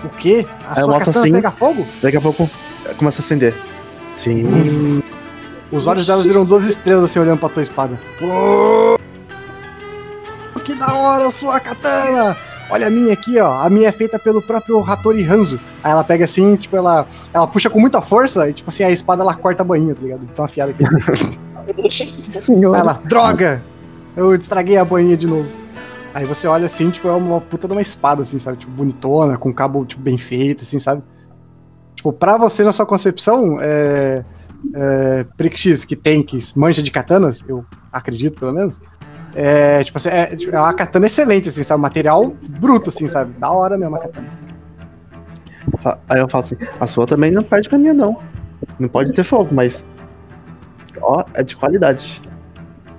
O 0.03 0.09
quê? 0.09 0.45
A 0.67 0.73
Aí 0.75 0.79
eu 0.81 0.85
sua 0.85 0.99
katana 0.99 1.19
assim. 1.19 1.31
pega 1.31 1.51
fogo? 1.51 1.85
Daqui 2.01 2.17
a 2.17 2.21
pouco 2.21 2.49
começa 2.97 3.21
a 3.21 3.23
acender. 3.23 3.53
Sim. 4.15 5.01
Os 5.71 5.87
olhos 5.87 6.07
delas 6.07 6.23
viram 6.23 6.43
duas 6.43 6.65
estrelas 6.65 7.03
assim 7.03 7.19
olhando 7.19 7.39
pra 7.39 7.49
tua 7.49 7.61
espada. 7.61 7.99
Uou! 8.21 8.99
Que 10.63 10.75
da 10.75 10.93
hora 10.93 11.31
sua 11.31 11.59
katana! 11.59 12.35
Olha 12.69 12.87
a 12.87 12.89
minha 12.89 13.13
aqui, 13.13 13.39
ó. 13.39 13.57
A 13.57 13.69
minha 13.69 13.89
é 13.89 13.91
feita 13.91 14.19
pelo 14.19 14.41
próprio 14.41 14.79
Hattori 14.79 15.23
Hanzo. 15.23 15.59
Aí 15.83 15.91
ela 15.91 16.03
pega 16.03 16.25
assim, 16.25 16.55
tipo, 16.55 16.75
ela, 16.75 17.07
ela 17.33 17.47
puxa 17.47 17.69
com 17.69 17.79
muita 17.79 18.01
força 18.01 18.47
e, 18.47 18.53
tipo 18.53 18.69
assim, 18.69 18.83
a 18.83 18.91
espada 18.91 19.23
ela 19.23 19.33
corta 19.33 19.63
a 19.63 19.65
bainha, 19.65 19.95
tá 19.95 20.01
ligado? 20.01 20.27
Então 20.31 20.45
afiada 20.45 20.71
aqui. 20.71 20.83
Aí 20.85 22.63
ela, 22.75 23.01
droga! 23.05 23.63
Eu 24.15 24.35
estraguei 24.35 24.77
a 24.77 24.85
bainha 24.85 25.17
de 25.17 25.25
novo. 25.25 25.49
Aí 26.13 26.25
você 26.25 26.47
olha 26.47 26.65
assim, 26.65 26.89
tipo, 26.91 27.07
é 27.07 27.11
uma 27.11 27.41
puta 27.41 27.67
de 27.67 27.73
uma 27.73 27.81
espada, 27.81 28.21
assim, 28.21 28.37
sabe? 28.37 28.57
Tipo, 28.57 28.71
bonitona, 28.71 29.37
com 29.37 29.51
cabo, 29.53 29.85
tipo, 29.85 30.01
bem 30.01 30.17
feito, 30.17 30.61
assim, 30.61 30.77
sabe? 30.77 31.01
Tipo, 31.95 32.13
pra 32.13 32.37
você, 32.37 32.63
na 32.63 32.71
sua 32.71 32.85
concepção, 32.85 33.57
é... 33.59 34.23
é 34.73 35.25
que 35.87 35.95
tem, 35.95 36.21
que 36.21 36.37
manja 36.55 36.81
de 36.81 36.91
katanas, 36.91 37.43
eu 37.47 37.65
acredito, 37.91 38.39
pelo 38.39 38.53
menos, 38.53 38.81
é, 39.35 39.83
tipo 39.83 39.97
assim, 39.97 40.09
é, 40.09 40.35
tipo, 40.35 40.55
é 40.55 40.59
uma 40.59 40.73
katana 40.73 41.05
excelente, 41.05 41.49
assim, 41.49 41.63
sabe? 41.63 41.81
Material 41.81 42.33
bruto, 42.59 42.89
assim, 42.89 43.07
sabe? 43.07 43.33
Da 43.39 43.51
hora 43.51 43.77
mesmo 43.77 43.95
a 43.95 43.99
katana. 43.99 44.27
Aí 46.09 46.19
eu 46.19 46.27
falo 46.27 46.43
assim, 46.43 46.57
a 46.79 46.87
sua 46.87 47.05
também 47.05 47.31
não 47.31 47.43
perde 47.43 47.69
pra 47.69 47.77
minha, 47.77 47.93
não. 47.93 48.19
Não 48.79 48.89
pode 48.89 49.13
ter 49.13 49.23
fogo, 49.23 49.53
mas. 49.53 49.85
Ó, 51.01 51.23
é 51.33 51.43
de 51.43 51.55
qualidade. 51.55 52.21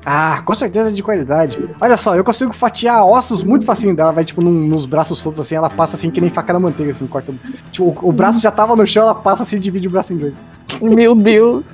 Ah, 0.04 0.40
com 0.46 0.54
certeza 0.54 0.88
é 0.88 0.92
de 0.92 1.02
qualidade. 1.02 1.58
Olha 1.78 1.96
só, 1.98 2.16
eu 2.16 2.24
consigo 2.24 2.52
fatiar 2.54 3.04
ossos 3.04 3.42
muito 3.42 3.66
facinho 3.66 3.94
dela, 3.94 4.12
vai 4.12 4.24
tipo 4.24 4.40
num- 4.40 4.66
nos 4.66 4.86
braços 4.86 5.18
soltos 5.18 5.38
assim, 5.40 5.54
ela 5.54 5.68
passa 5.68 5.94
assim 5.94 6.10
que 6.10 6.20
nem 6.22 6.30
faca 6.30 6.54
na 6.54 6.58
manteiga, 6.60 6.90
assim, 6.90 7.06
corta. 7.06 7.34
Tipo, 7.70 7.84
o, 8.02 8.08
o 8.08 8.12
braço 8.12 8.40
já 8.40 8.50
tava 8.50 8.74
no 8.74 8.86
chão, 8.86 9.02
ela 9.02 9.14
passa 9.14 9.42
assim 9.42 9.56
e 9.56 9.58
divide 9.58 9.88
o 9.88 9.90
braço 9.90 10.14
em 10.14 10.16
dois. 10.16 10.42
Meu 10.80 11.14
Deus. 11.14 11.66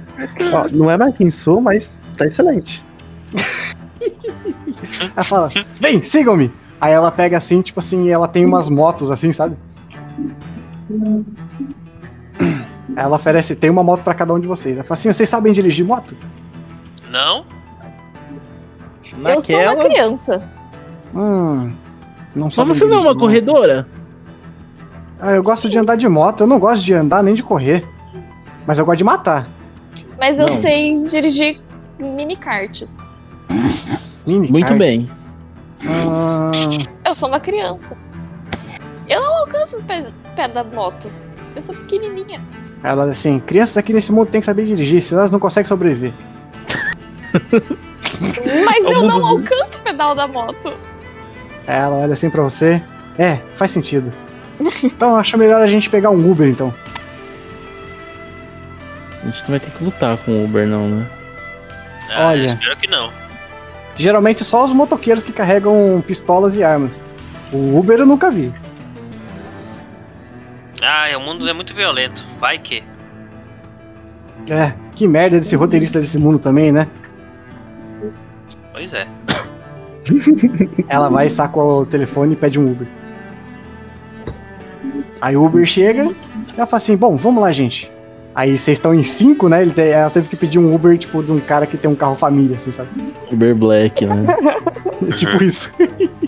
Ó, 0.52 0.66
não 0.72 0.90
é 0.90 0.96
mais 0.98 1.16
quem 1.16 1.30
sou, 1.30 1.60
mas 1.60 1.92
tá 2.16 2.26
excelente. 2.26 2.84
Ela 5.14 5.24
fala, 5.24 5.50
vem, 5.80 6.02
sigam-me! 6.02 6.52
Aí 6.80 6.92
ela 6.92 7.10
pega 7.12 7.38
assim, 7.38 7.62
tipo 7.62 7.78
assim, 7.80 8.08
ela 8.10 8.26
tem 8.28 8.44
umas 8.44 8.68
motos 8.68 9.10
assim, 9.10 9.32
sabe? 9.32 9.56
Aí 12.40 13.04
ela 13.04 13.16
oferece, 13.16 13.54
tem 13.54 13.70
uma 13.70 13.82
moto 13.84 14.02
pra 14.02 14.14
cada 14.14 14.32
um 14.34 14.40
de 14.40 14.46
vocês. 14.46 14.74
Ela 14.76 14.84
fala 14.84 14.98
assim, 14.98 15.12
vocês 15.12 15.28
sabem 15.28 15.52
dirigir 15.52 15.84
moto? 15.86 16.16
Não? 17.10 17.44
Eu 19.24 19.40
sou 19.40 19.60
uma 19.60 19.76
criança. 19.76 20.42
Hum. 21.14 21.74
Não 22.34 22.46
Mas 22.46 22.54
você 22.54 22.84
não 22.84 22.96
é 22.96 23.00
uma 23.00 23.08
moto. 23.10 23.18
corredora? 23.20 23.88
Ah, 25.18 25.32
eu 25.32 25.42
gosto 25.42 25.68
de 25.68 25.78
andar 25.78 25.96
de 25.96 26.06
moto, 26.08 26.42
eu 26.42 26.46
não 26.46 26.58
gosto 26.58 26.84
de 26.84 26.92
andar 26.92 27.22
nem 27.22 27.34
de 27.34 27.42
correr. 27.42 27.82
Mas 28.66 28.78
eu 28.78 28.84
gosto 28.84 28.98
de 28.98 29.04
matar. 29.04 29.48
Mas 30.18 30.38
eu 30.38 30.46
Não. 30.48 30.60
sei 30.60 31.02
dirigir 31.04 31.60
mini 31.98 32.36
karts. 32.36 32.94
Mini 34.26 34.48
Muito 34.50 34.66
karts. 34.68 34.78
bem. 34.78 35.10
Ah, 35.86 36.50
Eu 37.06 37.14
sou 37.14 37.28
uma 37.28 37.40
criança. 37.40 37.96
Eu 39.08 39.22
não 39.22 39.34
alcanço 39.38 39.76
os 39.76 39.84
pés, 39.84 40.06
pés 40.34 40.52
da 40.52 40.64
moto. 40.64 41.10
Eu 41.54 41.62
sou 41.62 41.74
pequenininha. 41.74 42.40
ela 42.82 43.04
assim, 43.04 43.38
crianças 43.40 43.78
aqui 43.78 43.92
nesse 43.92 44.12
mundo 44.12 44.28
têm 44.28 44.40
que 44.40 44.46
saber 44.46 44.66
dirigir, 44.66 45.00
senão 45.00 45.20
elas 45.20 45.30
não 45.30 45.38
conseguem 45.38 45.66
sobreviver. 45.66 46.12
Mas 48.64 48.84
É 48.84 48.92
eu 48.92 49.02
não 49.02 49.24
alcanço 49.26 49.78
o 49.78 49.82
pedal 49.82 50.14
da 50.14 50.26
moto. 50.26 50.72
Aí 51.66 51.76
ela 51.76 51.96
olha 51.96 52.14
assim 52.14 52.30
pra 52.30 52.42
você. 52.42 52.82
É, 53.18 53.36
faz 53.54 53.70
sentido. 53.70 54.12
Então 54.82 55.16
acho 55.16 55.36
melhor 55.36 55.60
a 55.60 55.66
gente 55.66 55.90
pegar 55.90 56.10
um 56.10 56.30
Uber 56.30 56.48
então. 56.48 56.72
A 59.22 59.26
gente 59.26 59.42
não 59.42 59.50
vai 59.50 59.60
ter 59.60 59.70
que 59.70 59.82
lutar 59.84 60.16
com 60.18 60.32
o 60.32 60.44
Uber, 60.44 60.66
não, 60.66 60.88
né? 60.88 61.06
Ah, 62.10 62.28
Olha. 62.28 62.38
eu 62.40 62.46
espero 62.46 62.76
que 62.76 62.86
não. 62.86 63.10
Geralmente 63.96 64.44
só 64.44 64.64
os 64.64 64.72
motoqueiros 64.72 65.24
que 65.24 65.32
carregam 65.32 66.02
pistolas 66.06 66.56
e 66.56 66.62
armas. 66.62 67.00
O 67.52 67.78
Uber 67.78 67.98
eu 67.98 68.06
nunca 68.06 68.30
vi. 68.30 68.52
Ah, 70.82 71.08
o 71.16 71.20
mundo 71.20 71.48
é 71.48 71.52
muito 71.52 71.74
violento. 71.74 72.24
Vai 72.38 72.58
que. 72.58 72.84
É, 74.48 74.72
que 74.94 75.08
merda 75.08 75.38
desse 75.38 75.56
roteirista 75.56 75.98
desse 75.98 76.18
mundo 76.18 76.38
também, 76.38 76.70
né? 76.70 76.86
Pois 78.76 78.92
é. 78.92 79.06
Ela 80.86 81.08
vai, 81.08 81.30
saca 81.30 81.58
o 81.58 81.86
telefone 81.86 82.34
e 82.34 82.36
pede 82.36 82.60
um 82.60 82.70
Uber. 82.72 82.86
Aí 85.18 85.34
o 85.34 85.42
Uber 85.46 85.64
chega 85.64 86.02
e 86.04 86.56
ela 86.58 86.66
fala 86.66 86.76
assim: 86.76 86.94
Bom, 86.94 87.16
vamos 87.16 87.42
lá, 87.42 87.50
gente. 87.52 87.90
Aí 88.34 88.50
vocês 88.58 88.76
estão 88.76 88.94
em 88.94 89.02
cinco, 89.02 89.48
né? 89.48 89.62
Ele 89.62 89.70
te- 89.70 89.80
ela 89.80 90.10
teve 90.10 90.28
que 90.28 90.36
pedir 90.36 90.58
um 90.58 90.74
Uber, 90.74 90.98
tipo, 90.98 91.22
de 91.22 91.32
um 91.32 91.40
cara 91.40 91.64
que 91.66 91.78
tem 91.78 91.90
um 91.90 91.94
carro 91.94 92.16
família, 92.16 92.56
assim, 92.56 92.70
sabe? 92.70 92.90
Uber 93.32 93.56
Black, 93.56 94.04
né? 94.04 94.26
tipo 95.16 95.42
isso. 95.42 95.72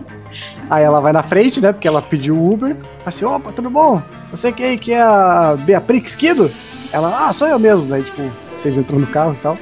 Aí 0.71 0.83
ela 0.85 1.01
vai 1.03 1.13
na 1.13 1.23
frente, 1.23 1.61
né? 1.61 1.71
Porque 1.71 1.87
ela 1.87 2.01
pediu 2.01 2.35
o 2.35 2.51
Uber. 2.55 2.75
Fala 2.75 2.83
assim: 3.05 3.27
Opa, 3.27 3.53
tudo 3.53 3.69
bom? 3.69 4.03
Você 4.31 4.51
que 4.53 4.65
aí 4.65 4.79
que 4.79 4.93
é 4.95 5.03
a 5.03 5.55
Beatrix 5.55 6.17
Kido? 6.17 6.51
Ela, 6.91 7.29
ah, 7.29 7.33
sou 7.35 7.47
eu 7.47 7.59
mesmo. 7.59 7.85
Daí, 7.87 8.03
tipo, 8.03 8.23
vocês 8.57 8.79
entram 8.79 8.99
no 8.99 9.07
carro 9.07 9.35
e 9.35 9.43
tal. 9.43 9.59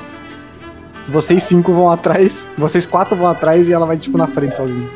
Vocês 1.08 1.42
cinco 1.44 1.72
vão 1.72 1.90
atrás, 1.90 2.48
vocês 2.58 2.84
quatro 2.84 3.16
vão 3.16 3.28
atrás 3.28 3.68
e 3.68 3.72
ela 3.72 3.86
vai, 3.86 3.96
tipo, 3.96 4.18
na 4.18 4.26
frente 4.26 4.56
sozinha. 4.56 4.88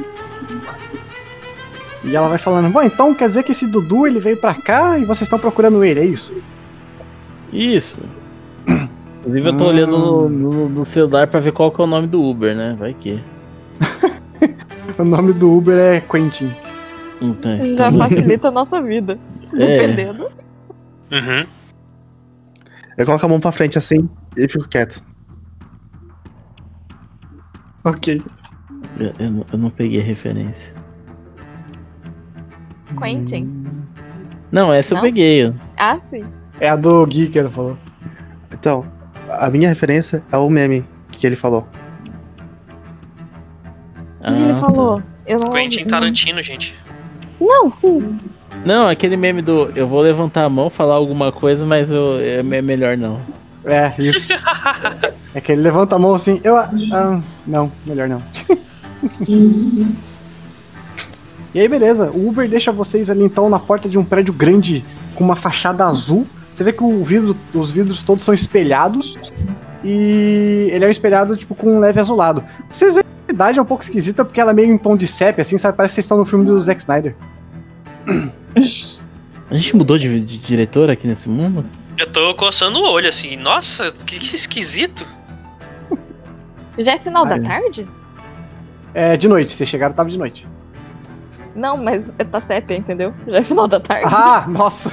E 2.05 2.17
ela 2.17 2.29
vai 2.29 2.39
falando, 2.39 2.71
bom, 2.73 2.83
então 2.83 3.15
quer 3.15 3.27
dizer 3.27 3.43
que 3.43 3.53
esse 3.53 3.67
Dudu 3.67 4.07
ele 4.07 4.19
veio 4.19 4.37
pra 4.37 4.55
cá 4.55 4.99
e 4.99 5.05
vocês 5.05 5.23
estão 5.23 5.39
procurando 5.39 5.85
ele, 5.85 6.01
é 6.01 6.05
isso? 6.05 6.35
Isso. 7.53 8.01
Inclusive 9.21 9.49
eu 9.49 9.57
tô 9.57 9.65
Hum. 9.65 9.69
olhando 9.69 9.99
no, 9.99 10.29
no- 10.29 10.69
no 10.71 10.85
celular 10.87 11.27
pra 11.27 11.41
ver 11.41 11.53
qual 11.53 11.71
que 11.71 11.81
é 11.81 11.85
o 11.85 11.87
nome 11.87 12.07
do 12.07 12.23
Uber, 12.25 12.57
né? 12.57 12.75
Vai 12.79 12.95
que. 12.95 13.23
O 14.99 15.05
nome 15.05 15.33
do 15.33 15.57
Uber 15.57 15.77
é 15.79 16.01
Quentin. 16.01 16.53
Então, 17.23 17.65
Já 17.77 17.93
facilita 17.93 18.49
a 18.49 18.51
nossa 18.51 18.81
vida. 18.83 19.19
É. 19.53 19.57
Dependendo. 19.79 20.25
Uhum. 21.11 21.45
Eu 22.97 23.05
coloco 23.05 23.27
a 23.27 23.29
mão 23.29 23.41
pra 23.41 23.51
frente 23.53 23.77
assim 23.79 24.09
e 24.37 24.49
fico 24.49 24.69
quieto. 24.69 25.03
Ok. 27.85 28.23
eu, 28.99 29.13
eu 29.19 29.31
não- 29.31 29.47
eu 29.53 29.59
não 29.59 29.71
peguei 29.71 30.01
a 30.01 30.05
referência. 30.05 30.75
Quentin. 32.99 33.65
Não, 34.51 34.73
essa 34.73 34.95
eu 34.95 34.97
Não? 34.97 35.03
peguei. 35.03 35.53
Ah, 35.77 35.99
sim. 35.99 36.25
É 36.59 36.69
a 36.69 36.77
do 36.77 37.07
Gui 37.07 37.29
que 37.29 37.39
ele 37.39 37.49
falou. 37.49 37.79
Então, 38.53 38.85
a 39.29 39.49
minha 39.49 39.69
referência 39.69 40.23
é 40.31 40.37
o 40.37 40.51
meme 40.51 40.85
que 41.11 41.27
ele 41.27 41.37
falou. 41.37 41.67
O 44.21 44.25
que 44.25 44.29
ele 44.41 44.51
Ah, 44.51 44.55
tá. 44.55 44.61
falou? 44.61 45.03
Eu 45.27 45.39
não 45.39 45.51
Quentin 45.53 45.85
Tarantino, 45.87 46.43
gente. 46.43 46.75
Não, 47.41 47.71
sim. 47.71 48.19
Não, 48.67 48.89
aquele 48.89 49.17
meme 49.17 49.41
do 49.41 49.71
eu 49.77 49.87
vou 49.89 50.01
levantar 50.01 50.45
a 50.45 50.49
mão, 50.49 50.69
falar 50.69 50.95
alguma 50.95 51.31
coisa, 51.33 51.65
mas 51.65 51.91
eu, 51.91 52.21
é 52.21 52.43
me- 52.43 52.61
melhor 52.61 52.97
não. 52.99 53.19
É, 53.65 53.93
isso. 53.99 54.33
é 55.35 55.41
que 55.41 55.53
ele 55.53 55.63
levanta 55.63 55.97
a 55.97 55.99
mão 55.99 56.15
assim, 56.15 56.41
eu. 56.43 56.57
Ah, 56.57 57.21
não, 57.47 57.71
melhor 57.85 58.09
não. 58.09 58.23
e 61.55 61.61
aí, 61.61 61.69
beleza. 61.69 62.11
O 62.11 62.29
Uber 62.29 62.49
deixa 62.49 62.73
vocês 62.73 63.11
ali 63.11 63.23
então 63.23 63.49
na 63.49 63.59
porta 63.59 63.89
de 63.89 63.99
um 63.99 64.05
prédio 64.05 64.33
grande 64.33 64.85
com 65.15 65.25
uma 65.25 65.37
fachada 65.37 65.85
azul. 65.85 66.27
Você 66.55 66.65
vê 66.65 66.73
que 66.73 66.83
o 66.83 67.03
vidro, 67.03 67.37
os 67.55 67.71
vidros 67.71 68.03
todos 68.03 68.25
são 68.25 68.35
espelhados. 68.35 69.19
E 69.83 70.69
ele 70.73 70.85
é 70.85 70.91
espelhado 70.91 71.37
tipo 71.37 71.55
com 71.55 71.77
um 71.77 71.79
leve 71.79 71.99
azulado. 72.01 72.45
Vocês 72.71 72.95
veem 72.95 73.05
que 73.05 73.31
a 73.31 73.33
cidade 73.33 73.59
é 73.59 73.63
um 73.63 73.65
pouco 73.65 73.83
esquisita 73.83 74.25
porque 74.25 74.41
ela 74.41 74.51
é 74.51 74.55
meio 74.55 74.73
em 74.73 74.77
tom 74.77 74.97
de 74.97 75.07
sépia, 75.07 75.43
assim, 75.43 75.57
sabe? 75.57 75.77
Parece 75.77 75.93
que 75.93 75.95
vocês 75.97 76.05
estão 76.05 76.19
no 76.19 76.25
filme 76.27 76.45
do 76.45 76.59
Zack 76.61 76.81
Snyder. 76.81 77.15
A 79.51 79.55
gente 79.55 79.77
mudou 79.77 79.97
de, 79.99 80.21
de 80.23 80.39
diretor 80.39 80.91
aqui 80.91 81.07
nesse 81.07 81.29
mundo? 81.29 81.65
Eu 82.01 82.11
tô 82.11 82.35
coçando 82.35 82.79
o 82.79 82.91
olho 82.91 83.09
assim, 83.11 83.37
nossa, 83.37 83.93
que, 83.93 84.19
que 84.19 84.35
esquisito. 84.35 85.07
Já 86.79 86.93
é 86.95 86.99
final 86.99 87.27
Ai. 87.27 87.39
da 87.39 87.47
tarde? 87.47 87.87
É 88.95 89.19
de 89.19 89.29
noite, 89.29 89.53
vocês 89.53 89.69
chegaram, 89.69 89.95
tava 89.95 90.09
de 90.09 90.17
noite. 90.19 90.49
Não, 91.55 91.77
mas 91.77 92.11
tá 92.31 92.41
sépia, 92.41 92.75
entendeu? 92.77 93.13
Já 93.29 93.39
é 93.39 93.43
final 93.43 93.69
da 93.69 93.79
tarde. 93.79 94.07
Ah, 94.11 94.47
nossa! 94.49 94.91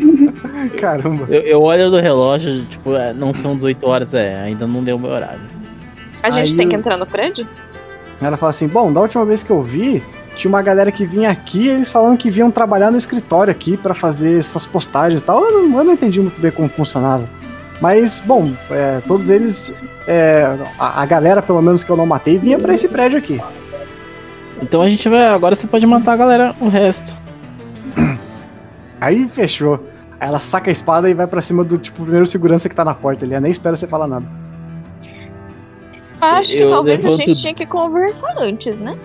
Caramba. 0.80 1.26
Eu, 1.28 1.42
eu 1.42 1.62
olho 1.62 1.90
no 1.90 2.00
relógio, 2.00 2.64
tipo, 2.64 2.94
é, 2.94 3.12
não 3.12 3.34
são 3.34 3.54
18 3.54 3.86
horas, 3.86 4.14
é, 4.14 4.40
ainda 4.40 4.66
não 4.66 4.82
deu 4.82 4.96
o 4.96 4.98
meu 4.98 5.10
horário. 5.10 5.42
A 6.22 6.30
gente 6.30 6.52
Aí 6.52 6.56
tem 6.56 6.64
eu- 6.64 6.70
que 6.70 6.76
entrar 6.76 6.96
no 6.96 7.06
prédio? 7.06 7.46
Ela 8.20 8.36
fala 8.36 8.50
assim: 8.50 8.66
Bom, 8.66 8.90
da 8.92 9.00
última 9.00 9.24
vez 9.26 9.42
que 9.42 9.50
eu 9.50 9.60
vi, 9.62 10.02
tinha 10.38 10.48
uma 10.48 10.62
galera 10.62 10.92
que 10.92 11.04
vinha 11.04 11.30
aqui, 11.30 11.66
eles 11.66 11.90
falando 11.90 12.16
que 12.16 12.30
vinham 12.30 12.48
trabalhar 12.48 12.92
no 12.92 12.96
escritório 12.96 13.50
aqui 13.50 13.76
pra 13.76 13.92
fazer 13.92 14.38
essas 14.38 14.64
postagens 14.64 15.20
e 15.20 15.24
tal. 15.24 15.44
Eu 15.44 15.52
não, 15.68 15.78
eu 15.78 15.84
não 15.84 15.92
entendi 15.92 16.20
muito 16.20 16.40
bem 16.40 16.52
como 16.52 16.68
funcionava. 16.68 17.28
Mas, 17.80 18.22
bom, 18.24 18.52
é, 18.70 19.00
todos 19.06 19.28
eles, 19.28 19.72
é, 20.06 20.56
a, 20.78 21.02
a 21.02 21.06
galera, 21.06 21.42
pelo 21.42 21.60
menos 21.60 21.82
que 21.82 21.90
eu 21.90 21.96
não 21.96 22.06
matei, 22.06 22.38
vinha 22.38 22.56
pra 22.56 22.72
esse 22.72 22.88
prédio 22.88 23.18
aqui. 23.18 23.40
Então 24.62 24.80
a 24.80 24.88
gente 24.88 25.08
vai. 25.08 25.24
Agora 25.26 25.56
você 25.56 25.66
pode 25.66 25.84
matar 25.86 26.12
a 26.12 26.16
galera, 26.16 26.54
o 26.60 26.68
resto. 26.68 27.14
Aí 29.00 29.28
fechou. 29.28 29.84
Aí 30.20 30.28
ela 30.28 30.38
saca 30.40 30.70
a 30.70 30.72
espada 30.72 31.10
e 31.10 31.14
vai 31.14 31.26
pra 31.26 31.40
cima 31.42 31.64
do 31.64 31.78
tipo 31.78 32.02
primeiro 32.02 32.26
segurança 32.26 32.68
que 32.68 32.74
tá 32.76 32.84
na 32.84 32.94
porta 32.94 33.24
ali. 33.24 33.34
Ela 33.34 33.40
nem 33.42 33.50
espera 33.50 33.74
você 33.76 33.86
falar 33.88 34.06
nada. 34.06 34.26
Acho 36.20 36.50
que 36.52 36.58
Eu 36.58 36.70
talvez 36.70 37.04
a 37.04 37.10
levanto- 37.10 37.26
gente 37.26 37.40
tinha 37.40 37.54
que 37.54 37.66
conversar 37.66 38.34
antes, 38.38 38.78
né? 38.78 38.96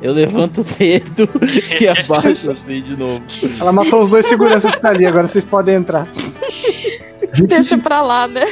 Eu 0.00 0.12
levanto 0.12 0.60
o 0.60 0.64
dedo 0.64 1.28
e 1.80 1.86
abaixo 1.88 2.50
assim 2.50 2.82
de 2.82 2.96
novo. 2.96 3.22
Ela 3.60 3.72
matou 3.72 4.02
os 4.02 4.08
dois 4.08 4.26
seguranças 4.26 4.74
que 4.74 4.80
tá 4.80 4.88
ali, 4.90 5.06
agora 5.06 5.26
vocês 5.26 5.44
podem 5.46 5.76
entrar. 5.76 6.06
Deixa 7.46 7.78
pra 7.78 8.02
lá, 8.02 8.26
né? 8.28 8.44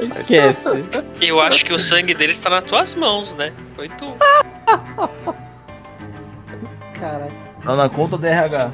Esquece. 0.00 0.84
Eu 1.20 1.40
acho 1.40 1.64
que 1.64 1.72
o 1.72 1.78
sangue 1.78 2.14
deles 2.14 2.38
tá 2.38 2.50
nas 2.50 2.64
tuas 2.64 2.94
mãos, 2.94 3.34
né? 3.34 3.52
Foi 3.76 3.88
tu. 3.90 4.12
Caralho. 6.98 7.32
Tá 7.62 7.76
na 7.76 7.88
conta 7.88 8.16
do 8.16 8.26
RH. 8.26 8.70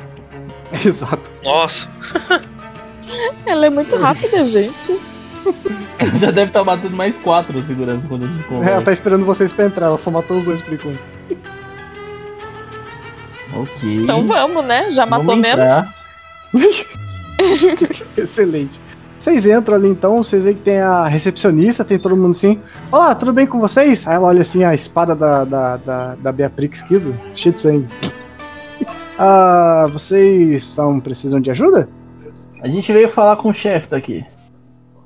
Exato. 0.84 1.30
Nossa. 1.42 1.88
Ela 3.44 3.66
é 3.66 3.70
muito 3.70 3.96
rápida, 3.96 4.46
gente. 4.46 4.98
Já 6.16 6.30
deve 6.30 6.48
estar 6.50 6.64
batendo 6.64 6.96
mais 6.96 7.16
quatro 7.18 7.52
no 7.58 7.64
segurança 7.66 8.06
quando 8.08 8.24
a 8.24 8.28
gente 8.28 8.38
Ela 8.40 8.48
conversa. 8.48 8.82
tá 8.82 8.92
esperando 8.92 9.24
vocês 9.24 9.52
pra 9.52 9.66
entrar, 9.66 9.86
ela 9.86 9.98
só 9.98 10.10
matou 10.10 10.36
os 10.38 10.44
dois 10.44 10.60
por 10.62 10.72
enquanto. 10.74 10.98
Ok. 13.54 13.96
Então 14.02 14.26
vamos, 14.26 14.64
né? 14.64 14.90
Já 14.90 15.04
matou 15.06 15.26
Vamos 15.26 15.42
mesmo? 15.42 15.60
entrar. 15.60 15.94
Excelente. 18.16 18.80
Vocês 19.18 19.46
entram 19.46 19.76
ali 19.76 19.88
então, 19.88 20.22
vocês 20.22 20.42
veem 20.42 20.56
que 20.56 20.62
tem 20.62 20.80
a 20.80 21.06
recepcionista, 21.06 21.84
tem 21.84 21.98
todo 21.98 22.16
mundo 22.16 22.32
assim. 22.32 22.60
Olá, 22.90 23.14
tudo 23.14 23.32
bem 23.32 23.46
com 23.46 23.60
vocês? 23.60 24.06
Aí 24.08 24.16
ela 24.16 24.26
olha 24.26 24.40
assim 24.40 24.64
a 24.64 24.74
espada 24.74 25.14
da, 25.14 25.44
da, 25.44 25.76
da, 25.76 26.14
da 26.16 26.32
Beatrix 26.32 26.82
Kido, 26.82 27.16
cheia 27.32 27.52
de 27.52 27.60
sangue. 27.60 27.88
Ah, 29.24 29.86
vocês 29.92 30.64
são, 30.64 30.98
precisam 30.98 31.40
de 31.40 31.50
ajuda? 31.50 31.88
A 32.60 32.66
gente 32.66 32.92
veio 32.92 33.08
falar 33.08 33.36
com 33.36 33.50
o 33.50 33.54
chefe 33.54 33.88
daqui. 33.88 34.24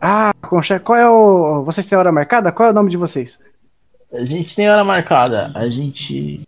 Ah, 0.01 0.33
Concha, 0.41 0.79
qual 0.79 0.97
é 0.99 1.07
o. 1.07 1.65
Vocês 1.65 1.85
têm 1.85 1.99
hora 1.99 2.13
marcada? 2.13 2.53
Qual 2.53 2.69
é 2.69 2.73
o 2.73 2.75
nome 2.75 2.89
de 2.89 2.97
vocês? 2.97 3.39
A 4.11 4.25
gente 4.25 4.55
tem 4.57 4.71
hora 4.71 4.85
marcada. 4.85 5.51
A 5.55 5.69
gente. 5.69 6.41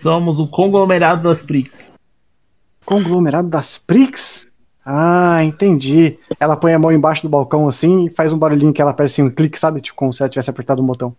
Somos 0.00 0.38
o 0.38 0.46
conglomerado 0.46 1.22
das 1.22 1.42
Prix. 1.42 1.92
Conglomerado 2.86 3.48
das 3.48 3.76
Prix? 3.76 4.46
Ah, 4.84 5.44
entendi. 5.44 6.18
Ela 6.38 6.56
põe 6.56 6.72
a 6.72 6.78
mão 6.78 6.90
embaixo 6.90 7.22
do 7.22 7.28
balcão 7.28 7.68
assim 7.68 8.06
e 8.06 8.10
faz 8.10 8.32
um 8.32 8.38
barulhinho 8.38 8.72
que 8.72 8.80
ela 8.80 8.94
parece 8.94 9.22
um 9.22 9.30
clique, 9.30 9.58
sabe? 9.58 9.80
Tipo 9.80 9.96
como 9.96 10.12
se 10.12 10.22
ela 10.22 10.30
tivesse 10.30 10.48
apertado 10.48 10.82
um 10.82 10.86
botão. 10.86 11.14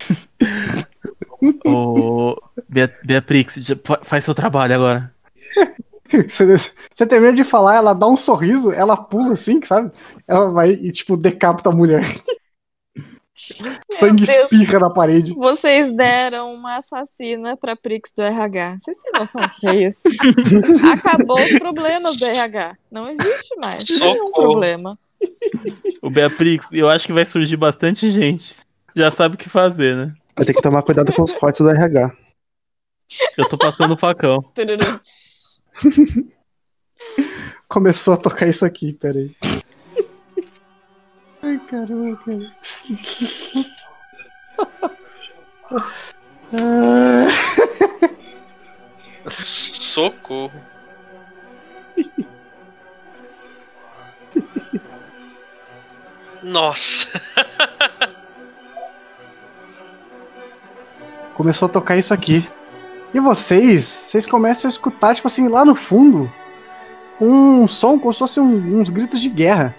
Ô. 1.64 2.36
Bea- 2.68 2.92
Beatrix, 3.04 3.56
faz 4.02 4.24
seu 4.24 4.34
trabalho 4.34 4.74
agora. 4.74 5.12
Você, 6.26 6.56
você 6.90 7.06
termina 7.06 7.34
de 7.34 7.44
falar, 7.44 7.74
ela 7.76 7.92
dá 7.92 8.06
um 8.06 8.16
sorriso, 8.16 8.72
ela 8.72 8.96
pula 8.96 9.34
assim, 9.34 9.60
sabe? 9.62 9.92
Ela 10.26 10.50
vai 10.50 10.70
e, 10.70 10.90
tipo, 10.90 11.18
decapita 11.18 11.68
a 11.68 11.72
mulher. 11.72 12.02
Sangue 13.90 14.26
Deus. 14.26 14.52
espirra 14.52 14.78
na 14.80 14.90
parede. 14.90 15.34
Vocês 15.34 15.94
deram 15.96 16.52
uma 16.54 16.76
assassina 16.78 17.56
pra 17.56 17.76
Prix 17.76 18.12
do 18.16 18.22
RH. 18.22 18.78
Vocês 18.80 18.98
têm 18.98 19.12
noção 19.12 19.40
do 19.40 19.48
que 19.50 19.66
é 19.68 19.88
isso? 19.88 20.02
Acabou 20.92 21.38
os 21.38 21.58
problemas 21.58 22.16
do 22.16 22.26
RH. 22.26 22.76
Não 22.90 23.08
existe 23.08 23.54
mais. 23.56 23.84
Nenhum 23.88 24.26
Socorro. 24.28 24.32
problema. 24.32 24.98
O 26.02 26.10
Beatrix, 26.10 26.68
eu 26.72 26.88
acho 26.88 27.06
que 27.06 27.12
vai 27.12 27.26
surgir 27.26 27.56
bastante 27.56 28.10
gente. 28.10 28.56
Já 28.94 29.10
sabe 29.10 29.34
o 29.34 29.38
que 29.38 29.48
fazer, 29.48 29.96
né? 29.96 30.14
Vai 30.36 30.46
ter 30.46 30.54
que 30.54 30.62
tomar 30.62 30.82
cuidado 30.82 31.12
com 31.12 31.22
os 31.22 31.32
cortes 31.32 31.60
do 31.60 31.70
RH. 31.70 32.12
Eu 33.36 33.48
tô 33.48 33.56
passando 33.58 33.94
o 33.94 33.98
facão. 33.98 34.44
Começou 37.68 38.14
a 38.14 38.16
tocar 38.16 38.46
isso 38.46 38.64
aqui, 38.64 38.92
peraí. 38.92 39.34
Ai, 41.42 41.58
caramba, 41.58 42.16
cara. 42.24 42.52
Socorro. 49.28 50.52
Nossa. 56.42 57.08
Começou 61.34 61.66
a 61.66 61.68
tocar 61.70 61.96
isso 61.96 62.12
aqui. 62.14 62.48
E 63.12 63.20
vocês, 63.20 63.84
vocês 63.84 64.26
começam 64.26 64.68
a 64.68 64.72
escutar, 64.72 65.14
tipo 65.14 65.28
assim, 65.28 65.48
lá 65.48 65.64
no 65.64 65.74
fundo, 65.74 66.30
um 67.20 67.66
som 67.66 67.98
como 67.98 68.12
se 68.12 68.18
fosse 68.18 68.38
um- 68.40 68.80
uns 68.80 68.90
gritos 68.90 69.20
de 69.20 69.28
guerra. 69.28 69.74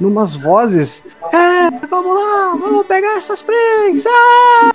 Numas 0.00 0.34
vozes. 0.34 1.04
É, 1.32 1.86
vamos 1.86 2.14
lá, 2.14 2.56
vamos 2.56 2.86
pegar 2.86 3.16
essas 3.16 3.40
Springs! 3.40 4.04
Ah! 4.06 4.70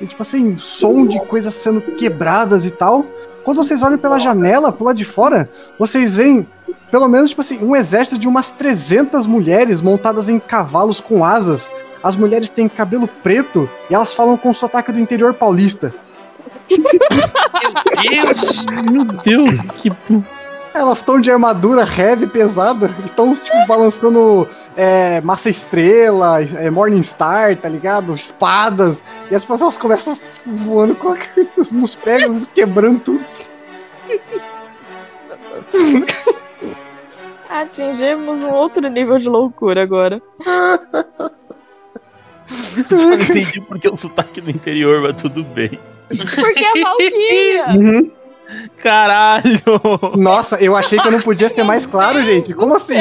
E 0.00 0.06
tipo 0.06 0.22
assim, 0.22 0.58
som 0.58 1.06
de 1.06 1.20
coisas 1.26 1.54
sendo 1.54 1.80
quebradas 1.80 2.66
e 2.66 2.70
tal. 2.70 3.06
Quando 3.44 3.62
vocês 3.62 3.82
olham 3.82 3.98
pela 3.98 4.18
janela, 4.18 4.72
pro 4.72 4.84
lado 4.84 4.96
de 4.96 5.04
fora, 5.04 5.48
vocês 5.78 6.16
veem, 6.16 6.46
pelo 6.90 7.08
menos, 7.08 7.30
tipo 7.30 7.40
assim, 7.40 7.58
um 7.62 7.74
exército 7.74 8.18
de 8.18 8.26
umas 8.26 8.50
300 8.50 9.26
mulheres 9.26 9.80
montadas 9.80 10.28
em 10.28 10.38
cavalos 10.38 11.00
com 11.00 11.24
asas. 11.24 11.70
As 12.02 12.16
mulheres 12.16 12.50
têm 12.50 12.68
cabelo 12.68 13.06
preto 13.06 13.70
e 13.88 13.94
elas 13.94 14.12
falam 14.12 14.36
com 14.36 14.52
sotaque 14.52 14.90
do 14.90 14.98
interior 14.98 15.34
paulista. 15.34 15.94
Meu 16.68 18.24
Deus! 18.34 18.64
Meu 18.90 19.04
Deus, 19.04 19.60
que. 19.76 19.92
Elas 20.74 20.98
estão 20.98 21.20
de 21.20 21.30
armadura 21.30 21.84
heavy, 21.84 22.26
pesada, 22.26 22.90
e 23.02 23.04
estão, 23.04 23.34
tipo, 23.34 23.66
balançando 23.66 24.48
é, 24.76 25.20
Massa 25.20 25.50
Estrela, 25.50 26.42
é, 26.42 26.70
Morningstar, 26.70 27.56
tá 27.56 27.68
ligado? 27.68 28.14
Espadas. 28.14 29.04
E 29.30 29.34
as 29.34 29.44
pessoas 29.44 29.76
começam 29.76 30.14
tipo, 30.14 30.30
voando 30.46 30.94
com 30.94 31.14
nos 31.72 31.94
pegas, 31.94 32.48
quebrando 32.54 33.00
tudo. 33.00 33.24
Atingimos 37.48 38.42
um 38.42 38.50
outro 38.50 38.88
nível 38.88 39.18
de 39.18 39.28
loucura 39.28 39.82
agora. 39.82 40.22
Só 42.88 42.96
não 42.96 43.14
entendi 43.14 43.60
porque 43.60 43.88
o 43.88 43.96
sotaque 43.96 44.40
do 44.40 44.50
interior, 44.50 45.02
mas 45.02 45.20
tudo 45.20 45.44
bem. 45.44 45.78
Porque 46.08 46.64
é 46.64 46.80
Valkyria! 46.80 47.66
Uhum. 47.68 48.10
Caralho! 48.78 49.60
Nossa, 50.16 50.56
eu 50.62 50.74
achei 50.76 50.98
que 50.98 51.06
eu 51.06 51.12
não 51.12 51.20
podia 51.20 51.48
ser 51.48 51.62
mais 51.62 51.86
claro, 51.86 52.22
gente. 52.24 52.52
Como 52.52 52.74
assim? 52.74 52.96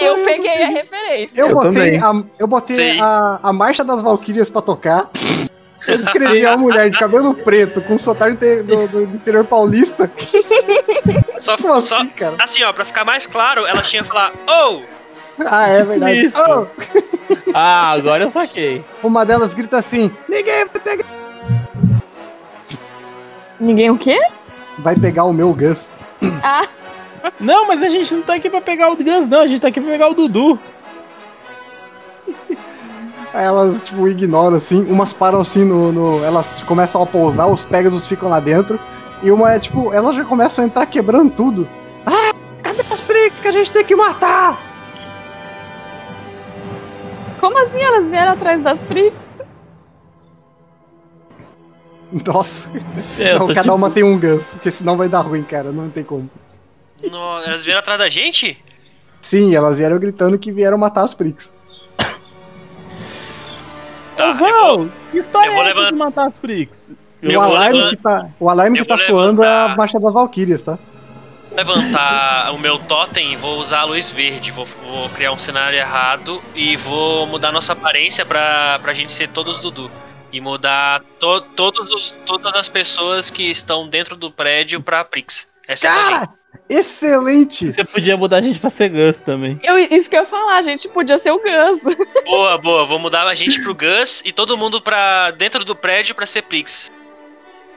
Eu 0.00 0.18
peguei 0.24 0.62
a 0.64 0.68
referência. 0.68 1.40
Eu 1.40 1.48
Eu 1.48 1.54
botei, 1.54 1.98
também. 1.98 2.02
a, 2.02 2.24
eu 2.38 2.46
botei 2.46 3.00
a, 3.00 3.40
a 3.42 3.52
Marcha 3.52 3.84
das 3.84 4.02
Valquírias 4.02 4.48
pra 4.50 4.60
tocar. 4.62 5.08
Eu 5.86 5.96
escrevi 5.96 6.44
uma 6.44 6.56
mulher 6.58 6.90
de 6.90 6.98
cabelo 6.98 7.32
preto 7.34 7.80
com 7.80 7.96
sotaque 7.96 8.34
do, 8.62 8.86
do- 8.88 9.02
interior 9.04 9.44
paulista. 9.44 10.10
Só, 11.40 11.56
Como 11.56 11.80
só, 11.80 11.98
assim, 11.98 12.08
cara? 12.10 12.36
assim, 12.40 12.62
ó, 12.62 12.72
pra 12.72 12.84
ficar 12.84 13.04
mais 13.04 13.26
claro, 13.26 13.64
ela 13.64 13.80
tinha 13.80 14.02
que 14.02 14.08
falar, 14.08 14.32
oh! 14.46 14.80
Ah, 15.46 15.68
é 15.68 15.82
verdade. 15.84 16.26
Isso. 16.26 16.36
Oh, 16.46 16.66
Ah, 17.54 17.92
agora 17.92 18.24
eu 18.24 18.30
saquei. 18.30 18.84
uma 19.02 19.24
delas 19.24 19.54
grita 19.54 19.76
assim: 19.78 20.10
Ninguém 20.28 20.66
vai 20.66 20.80
pegar, 20.82 21.04
Ninguém 23.60 23.90
o 23.90 23.98
quê? 23.98 24.18
vai 24.78 24.94
pegar 24.94 25.24
o 25.24 25.32
meu 25.32 25.52
Gus. 25.52 25.90
Ah, 26.42 26.66
Não, 27.40 27.66
mas 27.66 27.82
a 27.82 27.88
gente 27.88 28.14
não 28.14 28.22
tá 28.22 28.34
aqui 28.34 28.48
pra 28.48 28.60
pegar 28.60 28.90
o 28.92 28.96
Gus, 28.96 29.26
não. 29.28 29.40
A 29.40 29.46
gente 29.46 29.60
tá 29.60 29.68
aqui 29.68 29.80
pra 29.80 29.90
pegar 29.90 30.08
o 30.08 30.14
Dudu. 30.14 30.58
Aí 33.34 33.44
elas, 33.44 33.80
tipo, 33.80 34.08
ignoram 34.08 34.56
assim. 34.56 34.84
Umas 34.90 35.12
param 35.12 35.40
assim 35.40 35.64
no. 35.64 35.92
no- 35.92 36.24
elas 36.24 36.62
começam 36.62 37.02
a 37.02 37.06
pousar, 37.06 37.46
os 37.46 37.64
Pegasus 37.64 38.06
ficam 38.06 38.28
lá 38.28 38.40
dentro. 38.40 38.78
E 39.22 39.30
uma 39.32 39.52
é 39.52 39.58
tipo, 39.58 39.92
elas 39.92 40.14
já 40.14 40.24
começam 40.24 40.64
a 40.64 40.66
entrar 40.68 40.86
quebrando 40.86 41.30
tudo. 41.30 41.68
Ah, 42.06 42.32
cadê 42.62 42.82
os 42.90 43.00
Pricks 43.00 43.40
que 43.40 43.48
a 43.48 43.52
gente 43.52 43.70
tem 43.70 43.84
que 43.84 43.96
matar? 43.96 44.56
como 47.40 47.56
assim 47.58 47.80
elas 47.80 48.10
vieram 48.10 48.32
atrás 48.32 48.60
das 48.62 48.78
Prix? 48.80 49.27
Nossa, 52.26 52.70
É, 53.18 53.32
eu 53.32 53.38
não, 53.40 53.46
cada 53.48 53.62
tipo- 53.62 53.74
uma 53.74 53.90
tem 53.90 54.02
um 54.04 54.18
Gus, 54.18 54.54
porque 54.54 54.70
senão 54.70 54.96
vai 54.96 55.08
dar 55.08 55.20
ruim, 55.20 55.42
cara. 55.42 55.70
Não 55.70 55.88
tem 55.90 56.02
como. 56.04 56.30
No, 57.02 57.38
elas 57.42 57.64
vieram 57.64 57.80
atrás 57.80 57.98
da 57.98 58.08
gente? 58.08 58.56
Sim, 59.20 59.54
elas 59.54 59.78
vieram 59.78 59.98
gritando 59.98 60.38
que 60.38 60.50
vieram 60.50 60.78
matar 60.78 61.02
as 61.02 61.12
Pricks. 61.14 61.52
Tá, 64.16 64.32
Val, 64.32 64.78
vou, 64.78 64.88
que 65.12 65.18
história 65.18 65.50
é 65.50 65.54
vou 65.54 65.64
essa 65.64 65.92
de 65.92 65.98
matar 65.98 66.26
as 66.28 66.38
Prix? 66.40 66.90
Eu 67.22 67.30
o 67.30 67.32
vou 67.34 67.42
alarme, 67.56 67.76
levan- 67.78 67.90
que 67.90 67.96
tá, 67.96 68.26
o 68.40 68.48
alarme 68.50 68.78
eu 68.78 68.82
que 68.82 68.88
tá 68.88 68.96
vou 68.96 69.04
soando 69.04 69.44
é 69.44 69.46
a 69.48 69.50
levantar- 69.52 69.76
marcha 69.76 70.00
das 70.00 70.12
Valkyrias, 70.12 70.62
tá? 70.62 70.78
levantar 71.54 72.52
o 72.52 72.58
meu 72.58 72.78
totem 72.78 73.32
e 73.32 73.36
vou 73.36 73.58
usar 73.58 73.80
a 73.80 73.84
luz 73.84 74.10
verde. 74.10 74.50
Vou, 74.52 74.66
vou 74.84 75.08
criar 75.10 75.32
um 75.32 75.38
cenário 75.38 75.76
errado 75.78 76.40
e 76.54 76.76
vou 76.76 77.26
mudar 77.26 77.50
nossa 77.50 77.72
aparência 77.72 78.24
pra, 78.24 78.78
pra 78.80 78.92
gente 78.94 79.10
ser 79.12 79.28
todos 79.28 79.58
Dudu. 79.58 79.90
E 80.32 80.40
mudar 80.40 81.02
to, 81.18 81.40
todos 81.56 81.90
os, 81.92 82.10
todas 82.26 82.54
as 82.54 82.68
pessoas 82.68 83.30
que 83.30 83.50
estão 83.50 83.88
dentro 83.88 84.16
do 84.16 84.30
prédio 84.30 84.82
pra 84.82 85.04
Prix. 85.04 85.48
Essa 85.66 85.86
é 85.86 85.90
a. 85.90 85.94
Cara, 85.94 86.28
excelente! 86.68 87.72
Você 87.72 87.84
podia 87.84 88.16
mudar 88.16 88.38
a 88.38 88.40
gente 88.40 88.60
pra 88.60 88.70
ser 88.70 88.90
Gus 88.90 89.20
também. 89.20 89.58
Eu, 89.62 89.78
isso 89.78 90.08
que 90.08 90.16
eu 90.16 90.20
ia 90.20 90.26
falar, 90.26 90.60
gente, 90.62 90.88
podia 90.88 91.18
ser 91.18 91.30
o 91.30 91.40
Gus. 91.40 91.96
Boa, 92.24 92.58
boa. 92.58 92.84
Vou 92.84 92.98
mudar 92.98 93.26
a 93.26 93.34
gente 93.34 93.60
pro 93.62 93.74
Gus 93.74 94.22
e 94.24 94.32
todo 94.32 94.56
mundo 94.56 94.80
pra 94.80 95.30
dentro 95.30 95.64
do 95.64 95.74
prédio 95.74 96.14
pra 96.14 96.26
ser 96.26 96.42
Prix. 96.42 96.90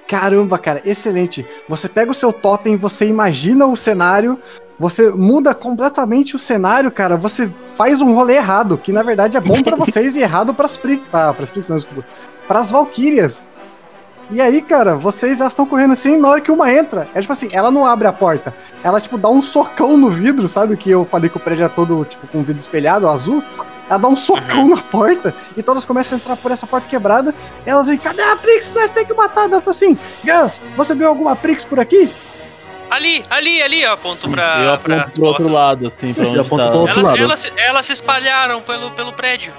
Caramba, 0.08 0.58
cara, 0.60 0.82
excelente. 0.84 1.46
Você 1.70 1.88
pega 1.88 2.12
o 2.12 2.14
seu 2.14 2.34
totem, 2.34 2.76
você 2.76 3.08
imagina 3.08 3.66
o 3.66 3.78
cenário, 3.78 4.38
você 4.78 5.10
muda 5.12 5.54
completamente 5.54 6.36
o 6.36 6.40
cenário, 6.40 6.92
cara. 6.92 7.16
Você 7.16 7.48
faz 7.76 8.02
um 8.02 8.14
rolê 8.14 8.36
errado, 8.36 8.78
que 8.78 8.92
na 8.92 9.04
verdade 9.04 9.38
é 9.38 9.40
bom 9.40 9.62
pra 9.62 9.76
vocês 9.78 10.16
e 10.16 10.22
errado 10.22 10.54
pras 10.54 10.76
Prix. 10.76 11.02
Ah, 11.14 11.34
pras 11.34 11.50
Prix, 11.50 11.70
não, 11.70 11.78
desculpa. 11.78 12.04
Pras 12.48 12.72
Valkyrias. 12.72 13.46
E 14.30 14.40
aí, 14.40 14.62
cara, 14.62 14.96
vocês 14.96 15.42
elas 15.42 15.52
estão 15.52 15.66
correndo 15.66 15.92
assim, 15.92 16.18
na 16.18 16.30
hora 16.30 16.40
que 16.40 16.50
uma 16.52 16.72
entra, 16.72 17.06
é 17.14 17.20
tipo 17.20 17.34
assim, 17.34 17.50
ela 17.52 17.70
não 17.70 17.86
abre 17.86 18.08
a 18.08 18.14
porta, 18.14 18.56
ela 18.82 19.02
tipo 19.02 19.18
dá 19.18 19.28
um 19.28 19.42
socão 19.42 19.98
no 19.98 20.10
vidro, 20.10 20.48
sabe? 20.48 20.78
Que 20.78 20.90
eu 20.90 21.04
falei 21.04 21.30
que 21.30 21.36
o 21.36 21.40
prédio 21.40 21.66
é 21.66 21.70
todo 21.70 22.06
tipo 22.06 22.26
com 22.28 22.42
vidro 22.42 22.62
espelhado, 22.62 23.10
azul. 23.10 23.44
Ela 23.90 24.00
dá 24.00 24.08
um 24.08 24.16
socão 24.16 24.70
na 24.70 24.78
porta 24.78 25.36
e 25.58 25.62
todas 25.62 25.84
começam 25.84 26.18
a 26.18 26.22
entrar 26.22 26.38
por 26.38 26.50
essa 26.50 26.66
porta 26.66 26.88
quebrada. 26.88 27.36
Elas 27.66 27.88
dizem, 27.88 28.00
cadê 28.00 28.22
a 28.22 28.38
Prix? 28.38 28.72
Nós 28.74 28.90
temos 28.90 29.10
que 29.10 29.14
matar. 29.14 29.42
Ela 29.50 29.60
falou 29.60 29.72
assim, 29.72 29.98
Gus, 30.24 30.62
você 30.78 30.96
viu 30.96 31.10
alguma 31.10 31.36
Prix 31.36 31.66
por 31.66 31.78
aqui? 31.78 32.10
Ali, 32.90 33.26
ali, 33.30 33.62
ali, 33.62 33.86
ó. 33.86 33.94
Aponto 33.94 34.30
pra. 34.30 34.60
eu 34.62 34.78
pra 34.80 34.96
aponto 35.02 35.14
pro 35.16 35.26
outro 35.26 35.50
lado, 35.50 35.88
assim, 35.88 36.14
pra 36.14 36.26
onde 36.26 36.38
tá. 36.38 36.44
pro 36.46 36.58
outro 36.58 37.00
Elas, 37.02 37.04
lado. 37.04 37.18
elas, 37.22 37.40
se- 37.40 37.54
elas 37.58 37.86
se 37.86 37.92
espalharam 37.94 38.62
pelo, 38.62 38.92
pelo 38.92 39.12
prédio. 39.12 39.52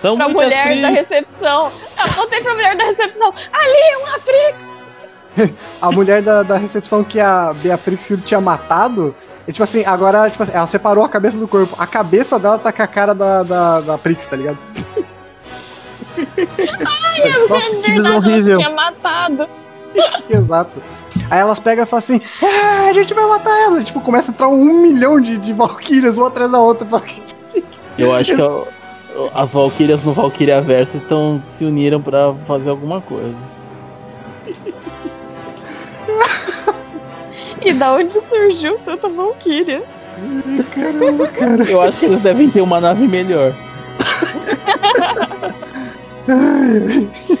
São 0.00 0.16
Pra 0.16 0.28
muitas 0.28 0.44
mulher 0.44 0.66
Prix. 0.66 0.82
da 0.82 0.88
recepção. 0.88 1.72
Eu 1.98 2.12
botei 2.14 2.40
pra 2.40 2.54
mulher 2.54 2.76
da 2.76 2.84
recepção. 2.84 3.32
Ali, 3.52 3.96
uma 4.02 4.18
Prix! 4.18 5.54
A 5.80 5.90
mulher 5.92 6.22
da, 6.22 6.42
da 6.42 6.56
recepção 6.56 7.04
que 7.04 7.20
a 7.20 7.52
Beatrix 7.54 8.10
tinha 8.24 8.40
matado, 8.40 9.14
e, 9.46 9.52
tipo 9.52 9.62
assim, 9.62 9.84
agora, 9.84 10.28
tipo 10.28 10.42
assim, 10.42 10.52
ela 10.52 10.66
separou 10.66 11.04
a 11.04 11.08
cabeça 11.08 11.38
do 11.38 11.46
corpo. 11.48 11.74
A 11.78 11.86
cabeça 11.86 12.38
dela 12.38 12.58
tá 12.58 12.72
com 12.72 12.82
a 12.82 12.86
cara 12.86 13.14
da, 13.14 13.42
da, 13.42 13.80
da 13.80 13.98
Prix, 13.98 14.26
tá 14.26 14.36
ligado? 14.36 14.58
Nossa, 16.16 17.70
que 17.82 17.90
visão 17.92 18.12
Verdade, 18.12 18.28
horrível. 18.28 18.56
tinha 18.56 18.70
matado. 18.70 19.48
Exato. 20.28 20.82
Aí 21.30 21.38
elas 21.40 21.58
pegam 21.58 21.84
e 21.84 21.86
falam 21.86 21.98
assim, 21.98 22.20
ah, 22.42 22.88
a 22.88 22.92
gente 22.92 23.12
vai 23.14 23.26
matar 23.26 23.50
ela. 23.64 23.80
E, 23.80 23.84
tipo, 23.84 24.00
começa 24.00 24.30
a 24.30 24.32
entrar 24.34 24.48
um 24.48 24.80
milhão 24.82 25.20
de, 25.20 25.38
de 25.38 25.52
Valkyrias, 25.52 26.16
uma 26.16 26.28
atrás 26.28 26.50
da 26.50 26.58
outra. 26.58 26.86
Eu 27.98 28.14
acho 28.14 28.34
que 28.34 28.42
ó, 28.42 28.64
as 29.34 29.52
Valkyrias 29.52 30.04
no 30.04 30.12
Valkyria 30.12 30.60
Verso 30.60 30.98
estão 30.98 31.40
se 31.44 31.64
uniram 31.64 32.00
pra 32.00 32.32
fazer 32.46 32.70
alguma 32.70 33.00
coisa. 33.00 33.34
E 37.62 37.74
da 37.74 37.92
onde 37.92 38.18
surgiu 38.22 38.78
tanta 38.78 39.06
Valkyria? 39.08 39.82
Caramba, 40.74 41.28
cara. 41.28 41.62
Eu 41.64 41.82
acho 41.82 41.98
que 41.98 42.06
eles 42.06 42.22
devem 42.22 42.48
ter 42.48 42.62
uma 42.62 42.80
nave 42.80 43.06
melhor. 43.06 43.54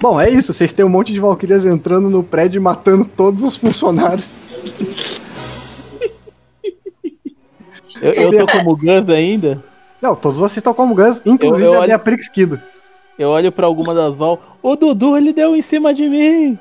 Bom, 0.00 0.20
é 0.20 0.30
isso. 0.30 0.52
Vocês 0.52 0.72
têm 0.72 0.84
um 0.84 0.88
monte 0.88 1.12
de 1.12 1.20
Valkyrias 1.20 1.66
entrando 1.66 2.08
no 2.08 2.22
prédio 2.22 2.58
e 2.58 2.62
matando 2.62 3.04
todos 3.04 3.44
os 3.44 3.56
funcionários. 3.56 4.38
Eu, 8.02 8.12
eu 8.12 8.46
tô 8.46 8.46
como 8.52 8.76
Gus 8.76 9.08
ainda. 9.10 9.62
Não, 10.00 10.14
todos 10.14 10.38
vocês 10.38 10.56
estão 10.58 10.72
como 10.74 10.94
Gus, 10.94 11.20
inclusive 11.26 11.64
Eu- 11.66 11.72
eu 11.74 11.78
a 11.78 11.82
olho- 11.82 11.88
Beatrix 11.88 12.28
Kido. 12.28 12.60
Eu 13.18 13.28
olho 13.28 13.52
pra 13.52 13.66
alguma 13.66 13.94
das 13.94 14.16
Val. 14.16 14.40
O 14.62 14.74
Dudu, 14.76 15.16
ele 15.16 15.32
deu 15.32 15.54
em 15.54 15.60
cima 15.62 15.92
de 15.92 16.08
mim. 16.08 16.58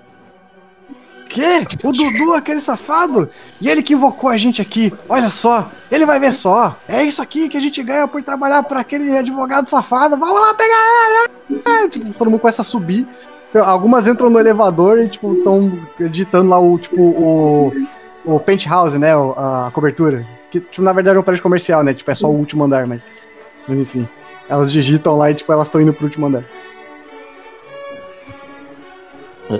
Quê? 1.29 1.65
O 1.83 1.91
Dudu, 1.91 2.33
aquele 2.33 2.59
safado? 2.59 3.29
E 3.61 3.69
ele 3.69 3.83
que 3.83 3.93
invocou 3.93 4.29
a 4.31 4.35
gente 4.35 4.61
aqui. 4.61 4.91
Olha 5.07 5.29
só, 5.29 5.69
ele 5.91 6.05
vai 6.05 6.19
ver 6.19 6.33
só. 6.33 6.75
É 6.87 7.03
isso 7.03 7.21
aqui 7.21 7.47
que 7.47 7.55
a 7.55 7.61
gente 7.61 7.81
ganha 7.83 8.07
por 8.07 8.21
trabalhar 8.23 8.63
para 8.63 8.79
aquele 8.79 9.15
advogado 9.15 9.67
safado. 9.67 10.17
Vamos 10.17 10.41
lá 10.41 10.53
pegar 10.55 10.75
ele. 11.49 11.61
É, 11.65 11.87
tipo, 11.87 12.11
todo 12.13 12.31
mundo 12.31 12.39
começa 12.39 12.61
a 12.63 12.65
subir. 12.65 13.07
Algumas 13.63 14.07
entram 14.07 14.29
no 14.29 14.39
elevador 14.39 14.99
e, 14.99 15.07
tipo, 15.07 15.33
estão 15.35 15.71
editando 15.99 16.49
lá 16.49 16.59
o, 16.59 16.77
tipo, 16.79 16.99
o, 17.01 17.71
o 18.25 18.39
penthouse, 18.39 18.97
né? 18.97 19.11
A 19.13 19.69
cobertura. 19.73 20.25
Que, 20.51 20.59
tipo, 20.59 20.81
na 20.81 20.93
verdade 20.93 21.17
é 21.17 21.19
um 21.19 21.23
prédio 21.23 21.43
comercial, 21.43 21.83
né? 21.83 21.93
Tipo, 21.93 22.09
é 22.11 22.15
só 22.15 22.27
o 22.27 22.35
último 22.35 22.63
andar, 22.63 22.87
mas... 22.87 23.03
Mas 23.67 23.77
enfim. 23.79 24.07
Elas 24.49 24.71
digitam 24.71 25.15
lá 25.15 25.29
e, 25.29 25.35
tipo, 25.35 25.51
elas 25.51 25.67
estão 25.67 25.79
indo 25.79 25.93
pro 25.93 26.05
último 26.05 26.25
andar. 26.25 26.43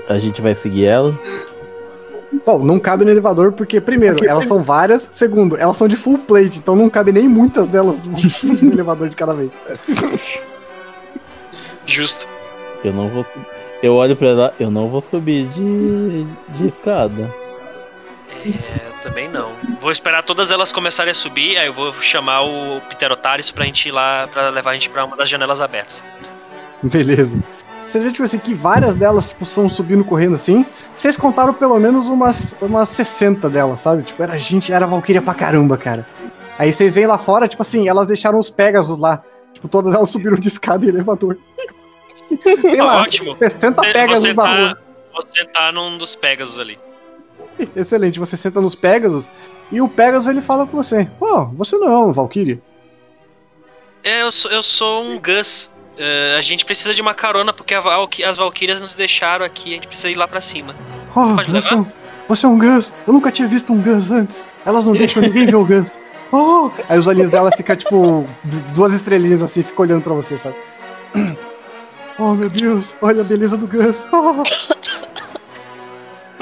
A, 0.08 0.18
gente 0.18 0.40
vai 0.40 0.54
seguir 0.54 0.86
ela. 0.86 1.18
Bom, 2.46 2.60
não 2.60 2.78
cabe 2.78 3.04
no 3.04 3.10
elevador 3.10 3.52
porque, 3.52 3.80
primeiro, 3.80 4.24
elas 4.24 4.46
são 4.46 4.62
várias. 4.62 5.08
Segundo, 5.10 5.56
elas 5.56 5.76
são 5.76 5.88
de 5.88 5.96
full 5.96 6.18
plate, 6.18 6.58
então 6.58 6.76
não 6.76 6.88
cabe 6.88 7.12
nem 7.12 7.28
muitas 7.28 7.68
delas 7.68 8.02
no 8.06 8.72
elevador 8.72 9.08
de 9.08 9.16
cada 9.16 9.34
vez. 9.34 9.50
Justo. 11.86 12.28
Eu 12.84 12.92
não 12.92 13.08
vou. 13.08 13.24
Eu 13.82 13.94
olho 13.94 14.16
pra 14.16 14.28
ela. 14.28 14.54
Eu 14.60 14.70
não 14.70 14.88
vou 14.88 15.00
subir 15.00 15.46
de, 15.48 16.24
de 16.50 16.66
escada. 16.68 17.28
É, 18.44 18.86
eu 18.88 19.02
também 19.02 19.28
não. 19.28 19.50
Vou 19.80 19.90
esperar 19.92 20.22
todas 20.22 20.50
elas 20.50 20.72
começarem 20.72 21.10
a 21.10 21.14
subir, 21.14 21.56
aí 21.56 21.66
eu 21.66 21.72
vou 21.72 21.92
chamar 21.94 22.42
o 22.42 22.80
Pterotários 22.88 23.50
pra 23.50 23.64
gente 23.64 23.88
ir 23.88 23.92
lá, 23.92 24.28
pra 24.32 24.48
levar 24.48 24.70
a 24.70 24.74
gente 24.74 24.88
pra 24.90 25.04
uma 25.04 25.16
das 25.16 25.28
janelas 25.28 25.60
abertas. 25.60 26.02
Beleza. 26.82 27.38
Vocês 27.86 28.02
veem, 28.02 28.12
tipo 28.12 28.24
assim, 28.24 28.38
que 28.38 28.54
várias 28.54 28.94
delas, 28.94 29.28
tipo, 29.28 29.44
são 29.44 29.68
subindo 29.68 30.04
correndo 30.04 30.36
assim. 30.36 30.64
Vocês 30.94 31.16
contaram 31.16 31.52
pelo 31.52 31.78
menos 31.78 32.08
umas, 32.08 32.56
umas 32.62 32.88
60 32.90 33.50
delas, 33.50 33.80
sabe? 33.80 34.02
Tipo, 34.04 34.22
era 34.22 34.38
gente, 34.38 34.72
era 34.72 34.86
Valkyria 34.86 35.20
pra 35.20 35.34
caramba, 35.34 35.76
cara. 35.76 36.06
Aí 36.58 36.72
vocês 36.72 36.94
veem 36.94 37.06
lá 37.06 37.18
fora, 37.18 37.48
tipo 37.48 37.62
assim, 37.62 37.88
elas 37.88 38.06
deixaram 38.06 38.38
os 38.38 38.48
Pegasus 38.50 38.96
lá. 38.98 39.22
Tipo, 39.52 39.66
todas 39.68 39.92
elas 39.92 40.08
subiram 40.08 40.36
de 40.38 40.46
escada 40.48 40.86
e 40.86 40.88
elevador. 40.88 41.36
Tem 42.62 42.80
lá, 42.80 43.02
Ótimo. 43.02 43.36
60 43.36 43.82
Você- 43.82 43.92
Pegasus 43.92 44.34
na 44.36 44.42
tá, 44.42 44.60
rua. 44.60 44.78
você 45.14 45.44
tá 45.46 45.72
num 45.72 45.98
dos 45.98 46.14
Pegasus 46.14 46.58
ali. 46.58 46.78
Excelente, 47.76 48.18
você 48.18 48.36
senta 48.36 48.60
nos 48.60 48.74
Pegasus 48.74 49.28
e 49.72 49.80
o 49.80 49.88
Pegasus 49.88 50.26
ele 50.28 50.40
fala 50.40 50.66
com 50.66 50.76
você: 50.76 51.08
Pô, 51.18 51.46
você 51.46 51.76
não 51.78 51.88
é 51.92 51.98
um 51.98 52.12
Valkyrie. 52.12 52.60
É, 54.02 54.22
eu 54.22 54.32
sou, 54.32 54.50
eu 54.50 54.62
sou 54.62 55.02
um 55.04 55.20
Gus. 55.20 55.70
É, 55.98 56.34
a 56.38 56.40
gente 56.40 56.64
precisa 56.64 56.94
de 56.94 57.02
uma 57.02 57.12
carona 57.14 57.52
porque 57.52 57.78
Valky- 57.78 58.24
as 58.24 58.36
Valkyrias 58.38 58.80
nos 58.80 58.94
deixaram 58.94 59.44
aqui. 59.44 59.72
A 59.72 59.74
gente 59.74 59.86
precisa 59.88 60.08
ir 60.08 60.14
lá 60.14 60.26
pra 60.26 60.40
cima. 60.40 60.74
Oh, 61.10 61.34
Pode 61.36 61.50
você, 61.50 61.74
é 61.74 61.76
levar? 61.76 61.88
um, 61.88 61.92
você 62.26 62.46
é 62.46 62.48
um 62.48 62.58
Gus. 62.58 62.92
Eu 63.06 63.12
nunca 63.12 63.30
tinha 63.30 63.46
visto 63.46 63.72
um 63.72 63.82
Gus 63.82 64.10
antes. 64.10 64.42
Elas 64.64 64.86
não 64.86 64.94
deixam 64.94 65.22
ninguém 65.22 65.46
ver 65.46 65.56
o 65.56 65.64
Gus. 65.64 65.92
Oh! 66.32 66.70
Aí 66.88 66.96
os 66.96 67.08
olhinhos 67.08 67.28
dela 67.28 67.50
ficam, 67.50 67.74
tipo, 67.74 68.24
duas 68.72 68.94
estrelinhas 68.94 69.42
assim, 69.42 69.64
fica 69.64 69.82
olhando 69.82 70.00
pra 70.02 70.14
você, 70.14 70.38
sabe? 70.38 70.54
Oh, 72.16 72.34
meu 72.34 72.48
Deus, 72.50 72.94
olha 73.02 73.22
a 73.22 73.24
beleza 73.24 73.56
do 73.56 73.66
Gus. 73.66 74.06
Oh. 74.12 74.42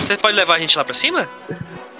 Você 0.08 0.16
pode 0.16 0.34
levar 0.34 0.54
a 0.54 0.58
gente 0.58 0.74
lá 0.78 0.82
pra 0.82 0.94
cima? 0.94 1.28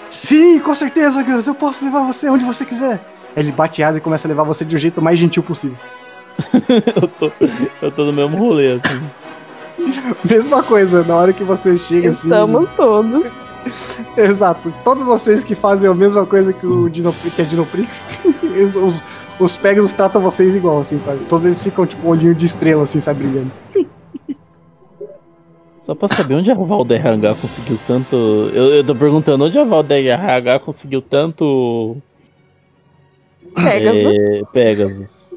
Sim, 0.09 0.57
com 0.59 0.73
certeza, 0.73 1.21
Gus. 1.21 1.45
Eu 1.45 1.53
posso 1.53 1.85
levar 1.85 2.03
você 2.03 2.27
onde 2.27 2.43
você 2.43 2.65
quiser. 2.65 2.99
Ele 3.37 3.51
bate 3.51 3.83
asa 3.83 3.99
e 3.99 4.01
começa 4.01 4.27
a 4.27 4.29
levar 4.29 4.43
você 4.43 4.65
de 4.65 4.75
um 4.75 4.79
jeito 4.79 4.99
mais 4.99 5.19
gentil 5.19 5.43
possível. 5.43 5.77
eu, 6.95 7.07
tô, 7.07 7.31
eu 7.83 7.91
tô 7.91 8.05
no 8.05 8.13
mesmo 8.13 8.35
rolê, 8.35 8.79
assim. 8.83 9.03
Mesma 10.27 10.63
coisa, 10.63 11.03
na 11.03 11.15
hora 11.15 11.33
que 11.33 11.43
você 11.43 11.77
chega 11.77 12.09
assim. 12.09 12.27
Estamos 12.27 12.71
todos. 12.71 13.31
Exato. 14.17 14.73
Todos 14.83 15.03
vocês 15.03 15.43
que 15.43 15.53
fazem 15.53 15.87
a 15.87 15.93
mesma 15.93 16.25
coisa 16.25 16.51
que 16.51 16.65
o 16.65 16.89
Dino, 16.89 17.13
que 17.13 17.41
a 17.41 17.45
Dinoprix, 17.45 18.03
eles- 18.41 18.75
os, 18.75 19.03
os 19.39 19.55
Pegasus 19.55 19.91
tratam 19.91 20.19
vocês 20.19 20.55
igual, 20.55 20.79
assim, 20.79 20.97
sabe? 20.97 21.19
Todos 21.25 21.45
eles 21.45 21.61
ficam, 21.61 21.85
tipo, 21.85 22.07
olhinho 22.07 22.33
de 22.33 22.47
estrela, 22.47 22.83
assim, 22.83 22.99
sabe, 22.99 23.23
brilhando. 23.23 23.51
Só 25.89 25.95
pra 25.95 26.07
saber 26.07 26.35
onde 26.35 26.51
a 26.51 26.53
Valder 26.53 27.03
RH 27.03 27.33
conseguiu 27.33 27.79
tanto. 27.87 28.15
Eu, 28.53 28.75
eu 28.75 28.83
tô 28.83 28.93
perguntando 28.93 29.45
onde 29.45 29.57
a 29.57 29.63
Valder 29.63 30.05
RH 30.05 30.59
conseguiu 30.59 31.01
tanto. 31.01 31.97
Pegasus. 33.55 34.05
é, 34.05 34.41
Pegasus. 34.53 35.27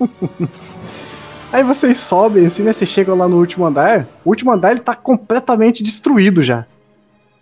Aí 1.52 1.62
vocês 1.62 1.98
sobem, 1.98 2.46
assim, 2.46 2.64
né? 2.64 2.72
Vocês 2.72 2.90
chegam 2.90 3.16
lá 3.16 3.28
no 3.28 3.38
último 3.38 3.64
andar. 3.64 4.08
O 4.24 4.30
último 4.30 4.50
andar, 4.50 4.72
ele 4.72 4.80
tá 4.80 4.96
completamente 4.96 5.84
destruído 5.84 6.42
já. 6.42 6.66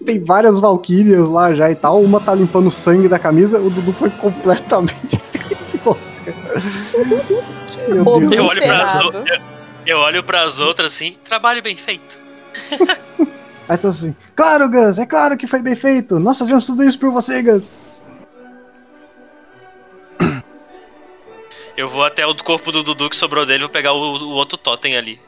Tem 0.05 0.23
várias 0.23 0.61
valquírias 0.61 1.27
lá 1.27 1.55
já 1.55 1.71
e 1.71 1.75
tal. 1.75 2.03
Uma 2.03 2.21
tá 2.21 2.35
limpando 2.35 2.67
o 2.67 2.71
sangue 2.71 3.09
da 3.09 3.19
camisa. 3.19 3.59
O 3.59 3.71
Dudu 3.71 3.95
foi 3.95 4.11
completamente... 4.11 5.19
Nossa. 5.83 6.23
Meu 7.89 8.05
Deus 8.05 8.33
Eu 8.35 8.45
olho, 8.45 8.61
eu, 8.61 9.56
eu 9.87 9.99
olho 9.99 10.23
pras 10.23 10.59
outras 10.59 10.93
assim, 10.93 11.17
trabalho 11.25 11.63
bem 11.63 11.77
feito. 11.77 12.19
Aí 13.69 13.77
tá 13.77 13.89
assim, 13.89 14.15
claro, 14.35 14.71
Gus, 14.71 14.99
é 14.99 15.07
claro 15.07 15.37
que 15.37 15.47
foi 15.47 15.61
bem 15.61 15.75
feito. 15.75 16.19
Nós 16.19 16.39
fazemos 16.39 16.67
tudo 16.67 16.85
isso 16.85 16.99
por 16.99 17.11
você, 17.11 17.43
Gus. 17.43 17.73
Eu 21.77 21.91
vou 21.91 22.05
até 22.05 22.27
o 22.27 22.35
corpo 22.35 22.73
do 22.73 22.83
Dudu 22.83 23.11
que 23.11 23.17
sobrou 23.17 23.45
dele, 23.45 23.65
vou 23.65 23.69
pegar 23.69 23.93
o, 23.93 23.99
o 23.99 24.31
outro 24.31 24.57
totem 24.57 24.97
ali. 24.97 25.21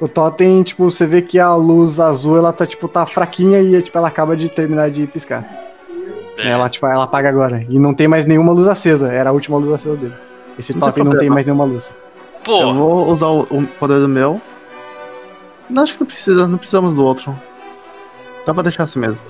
O 0.00 0.08
totem, 0.08 0.62
tipo, 0.62 0.90
você 0.90 1.06
vê 1.06 1.22
que 1.22 1.38
a 1.38 1.54
luz 1.54 2.00
azul, 2.00 2.36
ela 2.36 2.52
tá, 2.52 2.66
tipo, 2.66 2.88
tá 2.88 3.06
fraquinha 3.06 3.60
e, 3.60 3.80
tipo, 3.80 3.96
ela 3.96 4.08
acaba 4.08 4.36
de 4.36 4.48
terminar 4.48 4.90
de 4.90 5.06
piscar. 5.06 5.46
É. 6.38 6.48
Ela, 6.48 6.68
tipo, 6.68 6.86
ela 6.86 7.04
apaga 7.04 7.28
agora. 7.28 7.64
E 7.68 7.78
não 7.78 7.94
tem 7.94 8.08
mais 8.08 8.26
nenhuma 8.26 8.52
luz 8.52 8.68
acesa. 8.68 9.10
Era 9.10 9.30
a 9.30 9.32
última 9.32 9.56
luz 9.56 9.70
acesa 9.70 9.96
dele. 9.96 10.14
Esse 10.58 10.72
Não 10.72 10.80
tem 10.80 10.88
totem 10.88 11.04
não 11.04 11.18
tem 11.18 11.30
mais 11.30 11.46
nenhuma 11.46 11.64
luz. 11.64 11.96
Pô, 12.46 12.60
Eu 12.62 12.72
vou 12.72 13.10
usar 13.12 13.26
o, 13.26 13.40
o 13.42 13.66
poder 13.66 13.98
do 14.00 14.08
meu. 14.08 14.40
Não, 15.68 15.82
acho 15.82 15.94
que 15.94 16.00
não 16.00 16.06
precisa, 16.06 16.46
não 16.46 16.56
precisamos 16.56 16.94
do 16.94 17.04
outro. 17.04 17.36
Dá 18.46 18.54
pra 18.54 18.62
deixar 18.62 18.84
assim 18.84 19.00
mesmo. 19.00 19.28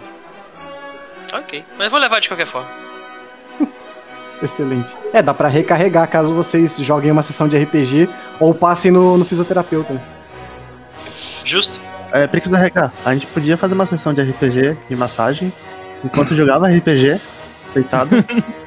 ok. 1.32 1.64
Mas 1.78 1.90
vou 1.90 1.98
levar 1.98 2.20
de 2.20 2.28
qualquer 2.28 2.46
forma. 2.46 2.68
Excelente. 4.42 4.94
É, 5.14 5.22
dá 5.22 5.32
pra 5.32 5.48
recarregar 5.48 6.06
caso 6.10 6.34
vocês 6.34 6.76
joguem 6.76 7.10
uma 7.10 7.22
sessão 7.22 7.48
de 7.48 7.56
RPG 7.58 8.08
ou 8.38 8.54
passem 8.54 8.90
no, 8.90 9.16
no 9.16 9.24
fisioterapeuta. 9.24 10.00
Justo? 11.44 11.80
É, 12.12 12.26
Prix 12.26 12.48
da 12.48 12.58
a 13.04 13.12
gente 13.14 13.26
podia 13.28 13.56
fazer 13.56 13.74
uma 13.74 13.86
sessão 13.86 14.12
de 14.12 14.20
RPG, 14.20 14.76
de 14.88 14.96
massagem, 14.96 15.52
enquanto 16.04 16.34
jogava 16.34 16.68
RPG, 16.68 17.20
deitado, 17.74 18.16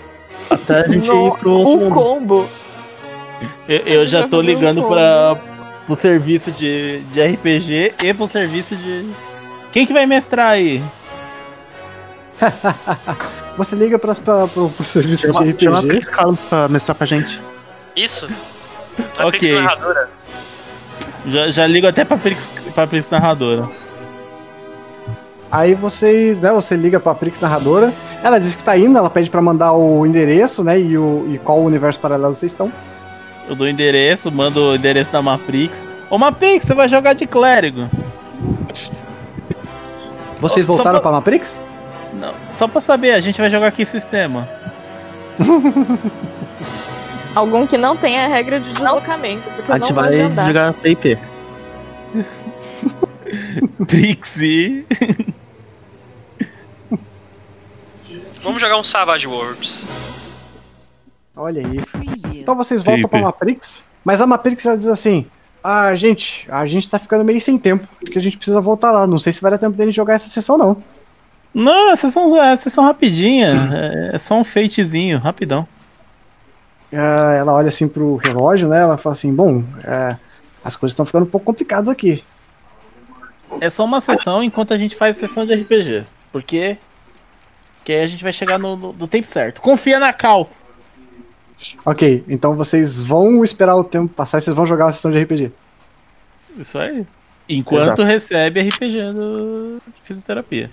até 0.49 0.85
a 0.85 0.91
gente 0.91 1.07
ir 1.07 1.31
pro 1.37 1.51
outro 1.51 1.73
O 1.73 1.77
mundo. 1.77 1.89
combo. 1.93 2.49
Eu, 3.67 3.77
eu 3.77 4.07
já 4.07 4.27
tô 4.27 4.37
um 4.37 4.41
ligando 4.41 4.83
pra, 4.83 5.37
pro 5.85 5.95
serviço 5.95 6.51
de, 6.51 7.01
de 7.13 7.21
RPG 7.21 7.93
e 8.03 8.13
pro 8.13 8.27
serviço 8.27 8.75
de. 8.75 9.09
Quem 9.71 9.85
que 9.85 9.93
vai 9.93 10.05
mestrar 10.05 10.51
aí? 10.51 10.83
Você 13.57 13.75
liga 13.75 13.99
pras, 13.99 14.19
pra, 14.19 14.47
pro, 14.47 14.69
pro 14.69 14.83
serviço 14.83 15.27
Chama, 15.27 15.53
de 15.53 15.63
chama 15.63 15.77
a 15.77 15.81
RPG. 15.81 16.07
Carlos 16.11 16.43
pra 16.43 16.67
mestrar 16.67 16.95
pra 16.95 17.05
gente. 17.05 17.39
Isso? 17.95 18.27
A 19.17 19.27
Ok. 19.27 19.53
Narradora. 19.53 20.09
Já, 21.27 21.49
já 21.49 21.67
ligo 21.67 21.85
até 21.85 22.05
pra 22.05 22.17
Prix, 22.17 22.49
pra 22.73 22.87
Prix 22.87 23.09
Narradora. 23.09 23.69
Aí 25.51 25.73
vocês, 25.73 26.39
né, 26.39 26.51
você 26.51 26.75
liga 26.75 26.99
pra 26.99 27.13
Prix 27.15 27.39
Narradora. 27.39 27.93
Ela 28.23 28.39
diz 28.39 28.55
que 28.55 28.63
tá 28.63 28.77
indo, 28.77 28.97
ela 28.97 29.09
pede 29.09 29.29
pra 29.29 29.41
mandar 29.41 29.73
o 29.73 30.05
endereço, 30.05 30.63
né, 30.63 30.79
e, 30.79 30.97
o, 30.97 31.27
e 31.29 31.39
qual 31.39 31.59
universo 31.61 31.99
paralelo 31.99 32.33
vocês 32.33 32.51
estão. 32.51 32.71
Eu 33.49 33.55
dou 33.55 33.65
o 33.65 33.69
endereço, 33.69 34.31
mando 34.31 34.61
o 34.61 34.75
endereço 34.75 35.11
da 35.11 35.21
Maprix. 35.21 35.87
Ô 36.09 36.17
Maprix, 36.17 36.65
você 36.65 36.73
vai 36.73 36.87
jogar 36.87 37.13
de 37.13 37.25
clérigo. 37.27 37.89
Vocês 40.39 40.65
voltaram 40.65 40.91
pra- 40.99 41.01
pra 41.01 41.11
Maprix? 41.11 41.59
Não, 42.13 42.33
só 42.53 42.67
pra 42.67 42.79
saber, 42.79 43.11
a 43.11 43.19
gente 43.19 43.39
vai 43.41 43.49
jogar 43.49 43.71
que 43.71 43.85
sistema? 43.85 44.47
Algum 47.35 47.65
que 47.67 47.77
não 47.77 47.95
tenha 47.95 48.27
regra 48.27 48.59
de 48.59 48.71
deslocamento, 48.71 49.49
porque 49.51 49.71
A 49.71 49.75
eu 49.75 49.81
gente 49.81 49.93
vai 49.93 50.11
jogar 50.45 50.73
PIP. 50.73 51.17
Prixie. 53.87 54.85
Vamos 58.41 58.61
jogar 58.61 58.77
um 58.77 58.83
Savage 58.83 59.27
Worlds. 59.27 59.85
Olha 61.41 61.65
aí. 61.65 61.81
Então 62.35 62.55
vocês 62.55 62.83
voltam 62.83 63.07
pra 63.09 63.19
Maprix, 63.21 63.85
mas 64.03 64.19
a 64.21 64.27
Maprix 64.27 64.65
ela 64.65 64.75
diz 64.77 64.87
assim: 64.87 65.25
Ah, 65.63 65.95
gente, 65.95 66.45
a 66.51 66.65
gente 66.65 66.89
tá 66.89 66.99
ficando 66.99 67.23
meio 67.23 67.39
sem 67.39 67.57
tempo, 67.57 67.87
porque 67.99 68.17
a 68.17 68.21
gente 68.21 68.35
precisa 68.37 68.59
voltar 68.59 68.91
lá. 68.91 69.07
Não 69.07 69.17
sei 69.17 69.31
se 69.31 69.41
vai 69.41 69.49
dar 69.51 69.57
tempo 69.57 69.77
dele 69.77 69.91
jogar 69.91 70.15
essa 70.15 70.27
sessão, 70.27 70.57
não. 70.57 70.83
Não, 71.53 71.91
é 71.91 71.95
sessão, 71.95 72.35
é 72.43 72.55
sessão 72.55 72.83
rapidinha. 72.83 73.69
É, 74.11 74.15
é 74.15 74.19
só 74.19 74.35
um 74.35 74.43
feitezinho, 74.43 75.17
rapidão. 75.17 75.67
Ah, 76.93 77.33
ela 77.37 77.53
olha 77.53 77.69
assim 77.69 77.87
pro 77.87 78.15
relógio, 78.17 78.67
né? 78.67 78.81
Ela 78.81 78.97
fala 78.97 79.13
assim: 79.13 79.33
Bom, 79.33 79.63
é, 79.83 80.17
as 80.63 80.75
coisas 80.75 80.93
estão 80.93 81.05
ficando 81.05 81.23
um 81.23 81.29
pouco 81.29 81.45
complicadas 81.45 81.89
aqui. 81.89 82.23
É 83.61 83.69
só 83.69 83.85
uma 83.85 84.01
sessão 84.01 84.43
enquanto 84.43 84.73
a 84.73 84.77
gente 84.77 84.95
faz 84.95 85.17
sessão 85.17 85.45
de 85.45 85.53
RPG. 85.55 86.03
Porque. 86.31 86.77
Que 87.83 87.93
aí 87.93 88.01
a 88.03 88.07
gente 88.07 88.23
vai 88.23 88.33
chegar 88.33 88.59
no, 88.59 88.75
no- 88.75 88.93
no 88.93 89.07
tempo 89.07 89.25
certo. 89.27 89.61
Confia 89.61 89.99
na 89.99 90.11
Cal. 90.13 90.49
Ok, 91.85 92.23
então 92.27 92.55
vocês 92.55 92.99
vão 93.03 93.43
esperar 93.43 93.75
o 93.75 93.83
tempo 93.83 94.13
passar 94.13 94.37
e 94.37 94.41
vocês 94.41 94.55
vão 94.55 94.65
jogar 94.65 94.85
uma 94.85 94.91
sessão 94.91 95.11
de 95.11 95.21
RPG. 95.21 95.51
Isso 96.57 96.77
aí. 96.77 97.05
Enquanto 97.47 97.83
Exato. 97.83 98.03
recebe 98.03 98.61
RPG 98.69 99.13
do 99.13 99.81
de 99.87 100.01
fisioterapia. 100.03 100.69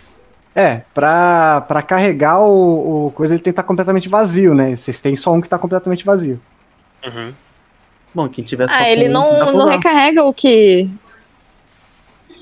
É, 0.55 0.83
pra, 0.94 1.61
pra 1.62 1.83
carregar 1.83 2.38
o, 2.40 3.07
o 3.07 3.11
coisa 3.12 3.35
ele 3.35 3.42
tem 3.42 3.51
que 3.53 3.61
estar 3.61 3.62
completamente 3.62 4.09
vazio, 4.09 4.55
né? 4.55 4.75
Vocês 4.75 5.01
têm 5.01 5.14
só 5.16 5.33
um 5.33 5.40
que 5.40 5.49
tá 5.49 5.59
completamente 5.59 6.05
vazio. 6.05 6.40
Uhum. 7.07 7.33
Bom, 8.14 8.29
quem 8.29 8.42
tiver 8.44 8.68
só 8.68 8.75
Ah, 8.75 8.88
ele 8.88 9.09
um, 9.09 9.12
não, 9.12 9.33
dá 9.38 9.44
pra 9.44 9.53
não 9.53 9.64
usar. 9.64 9.72
recarrega 9.72 10.25
o 10.25 10.33
que. 10.33 10.90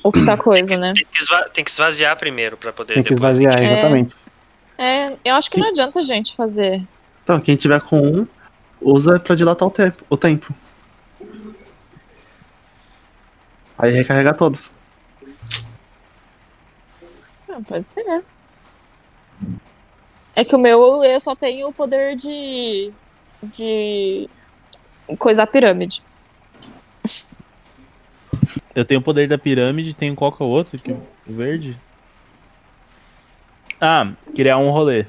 O 0.03 0.13
que 0.13 0.25
tá 0.25 0.37
coisa, 0.39 0.77
né? 0.77 0.93
Tem 0.95 1.07
que, 1.13 1.23
esva- 1.23 1.49
tem 1.53 1.65
que 1.65 1.71
esvaziar 1.71 2.17
primeiro 2.17 2.57
pra 2.57 2.73
poder. 2.73 2.95
Tem 2.95 3.03
que 3.03 3.15
depois- 3.15 3.39
esvaziar, 3.39 3.61
É. 3.61 3.73
exatamente. 3.73 4.15
É, 4.79 5.07
eu 5.25 5.35
acho 5.35 5.51
que 5.51 5.59
não 5.59 5.69
adianta 5.69 5.99
a 5.99 6.03
gente 6.03 6.35
fazer. 6.37 6.83
Então, 7.25 7.41
quem 7.41 7.57
tiver 7.57 7.81
com 7.81 8.01
um, 8.01 8.27
usa 8.81 9.19
pra 9.19 9.35
dilatar 9.35 9.67
o 9.67 9.71
tempo. 9.71 10.05
O 10.11 10.17
tempo. 10.17 10.55
Aí 13.79 13.91
recarrega 13.91 14.35
todos. 14.35 14.71
Ah, 17.49 17.61
pode 17.67 17.91
ser, 17.91 18.05
né? 18.05 18.23
É 20.37 20.45
que 20.45 20.55
o 20.55 20.59
meu 20.59 21.03
eu 21.03 21.19
só 21.19 21.35
tenho 21.35 21.69
o 21.69 21.73
poder 21.73 22.15
de. 22.15 22.93
de. 23.43 24.29
coisa 25.19 25.45
a 25.45 25.47
pirâmide. 25.47 26.03
Eu 28.75 28.85
tenho 28.85 29.01
o 29.01 29.03
poder 29.03 29.29
da 29.29 29.39
pirâmide, 29.39 29.95
tenho 29.95 30.15
qual 30.15 30.33
que 30.33 30.43
é 30.43 30.47
o 30.47 30.49
outro? 30.49 30.77
Que, 30.79 30.93
o 30.93 31.03
verde? 31.27 31.79
Ah, 33.81 34.13
criar 34.35 34.59
um 34.59 34.71
rolê. 34.71 35.07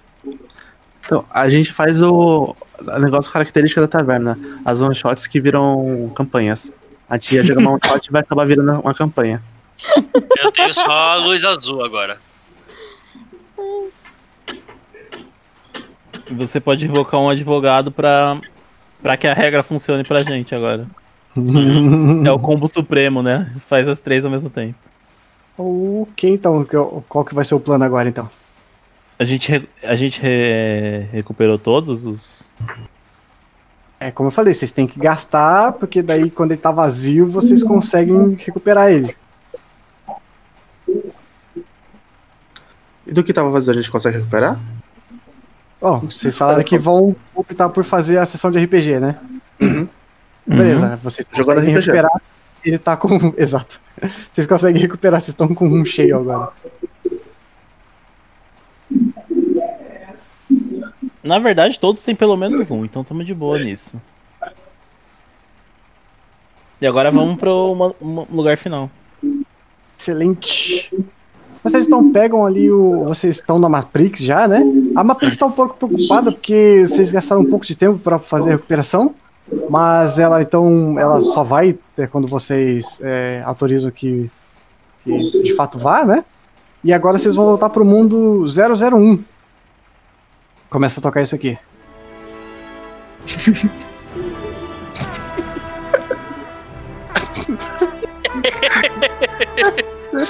Então, 1.06 1.24
a 1.30 1.48
gente 1.48 1.72
faz 1.72 2.02
o, 2.02 2.56
o 2.80 3.00
negócio 3.00 3.32
característico 3.32 3.80
da 3.80 3.88
taverna. 3.88 4.38
As 4.66 4.82
one 4.82 4.96
shots 4.96 5.28
que 5.28 5.40
viram 5.40 6.12
campanhas. 6.16 6.72
A 7.08 7.20
tia 7.20 7.44
joga 7.44 7.62
uma 7.62 7.72
one 7.72 7.82
shot 7.86 8.08
e 8.08 8.12
vai 8.12 8.22
acabar 8.22 8.46
virando 8.46 8.80
uma 8.80 8.94
campanha. 8.94 9.42
Eu 10.38 10.52
tenho 10.52 10.74
só 10.74 10.90
a 10.90 11.16
luz 11.18 11.44
azul 11.44 11.84
agora. 11.84 12.18
Você 16.32 16.60
pode 16.60 16.86
invocar 16.86 17.20
um 17.20 17.30
advogado 17.30 17.92
pra, 17.92 18.40
pra 19.02 19.16
que 19.16 19.28
a 19.28 19.34
regra 19.34 19.62
funcione 19.62 20.04
pra 20.04 20.24
gente 20.24 20.56
agora. 20.56 20.88
É 22.26 22.32
o 22.32 22.40
combo 22.40 22.66
supremo, 22.68 23.22
né? 23.22 23.54
Faz 23.68 23.88
as 23.90 24.00
três 24.00 24.24
ao 24.24 24.32
mesmo 24.32 24.50
tempo. 24.50 24.76
Ok, 25.58 26.30
então, 26.30 26.66
qual 27.08 27.26
que 27.26 27.36
vai 27.36 27.44
ser 27.44 27.56
o 27.56 27.60
plano 27.60 27.84
agora, 27.84 28.08
então? 28.08 28.30
A 29.18 29.24
gente, 29.24 29.50
re- 29.50 29.70
a 29.82 29.96
gente 29.96 30.22
re- 30.22 31.08
recuperou 31.12 31.58
todos 31.58 32.06
os. 32.06 32.50
É, 34.00 34.12
como 34.12 34.28
eu 34.28 34.32
falei, 34.32 34.54
vocês 34.54 34.72
têm 34.72 34.86
que 34.86 35.00
gastar, 35.00 35.72
porque 35.74 36.02
daí 36.02 36.30
quando 36.30 36.52
ele 36.52 36.60
tá 36.60 36.72
vazio, 36.72 37.28
vocês 37.28 37.64
conseguem 37.64 38.34
recuperar 38.36 38.92
ele. 38.92 39.16
E 43.08 43.14
do 43.14 43.24
que 43.24 43.32
tava 43.34 43.50
vazio 43.52 43.72
a 43.72 43.76
gente 43.76 43.90
consegue 43.92 44.18
recuperar? 44.18 44.60
Ó, 45.82 46.00
vocês 46.00 46.36
falaram 46.36 46.64
que 46.64 46.78
vão 46.78 47.16
optar 47.34 47.70
por 47.70 47.84
fazer 47.84 48.18
a 48.18 48.26
sessão 48.26 48.50
de 48.50 48.58
RPG, 48.64 49.00
né? 49.00 49.18
Beleza, 50.46 51.00
vocês 51.02 51.28
Jogando 51.32 51.58
conseguem 51.58 51.74
recuperar. 51.76 52.22
Ele 52.64 52.78
tá 52.78 52.98
com. 52.98 53.34
Exato. 53.38 53.80
Vocês 54.32 54.48
conseguem 54.48 54.82
recuperar, 54.82 55.22
vocês 55.22 55.30
estão 55.30 55.48
com 55.54 55.68
um 55.68 55.86
cheio 55.86 56.18
agora. 56.18 56.52
Na 61.26 61.40
verdade, 61.40 61.80
todos 61.80 62.04
têm 62.04 62.16
pelo 62.16 62.38
menos 62.38 62.70
um, 62.70 62.86
então 62.86 63.02
estamos 63.02 63.26
de 63.26 63.34
boa 63.34 63.58
nisso. 63.58 64.00
E 66.80 66.86
agora 66.86 67.10
vamos 67.10 67.38
uma- 67.74 67.96
uma- 68.00 68.28
lugar 68.32 68.58
final. 68.58 68.90
Excelente. 69.98 70.94
Vocês 71.64 71.86
estão 71.86 72.12
pegam 72.12 72.46
ali 72.46 72.70
o. 72.72 73.06
Vocês 73.06 73.38
estão 73.38 73.58
na 73.58 73.68
Matrix 73.68 74.20
já, 74.20 74.48
né? 74.48 74.62
A 74.96 75.04
Matrix 75.04 75.36
tá 75.36 75.48
um 75.48 75.52
pouco 75.52 75.76
preocupada 75.76 76.32
porque 76.32 76.86
vocês 76.86 77.12
gastaram 77.12 77.42
um 77.42 77.50
pouco 77.50 77.66
de 77.66 77.76
tempo 77.76 77.98
para 77.98 78.20
fazer 78.20 78.50
a 78.50 78.54
recuperação. 78.54 79.16
Mas 79.70 80.20
ela 80.20 80.42
então. 80.44 81.00
Ela 81.00 81.20
só 81.22 81.44
vai 81.44 81.76
é, 81.98 82.06
quando 82.06 82.28
vocês 82.28 83.00
é, 83.02 83.42
autorizam 83.46 83.90
que, 83.90 84.30
que 85.04 85.42
de 85.42 85.56
fato 85.56 85.80
vá, 85.80 86.06
né? 86.06 86.24
E 86.84 86.94
agora 86.94 87.18
vocês 87.18 87.34
vão 87.36 87.46
voltar 87.46 87.70
pro 87.72 87.84
mundo 87.84 88.46
001. 88.48 89.24
Começa 90.76 91.00
a 91.00 91.04
tocar 91.04 91.22
isso 91.22 91.34
aqui. 91.34 91.58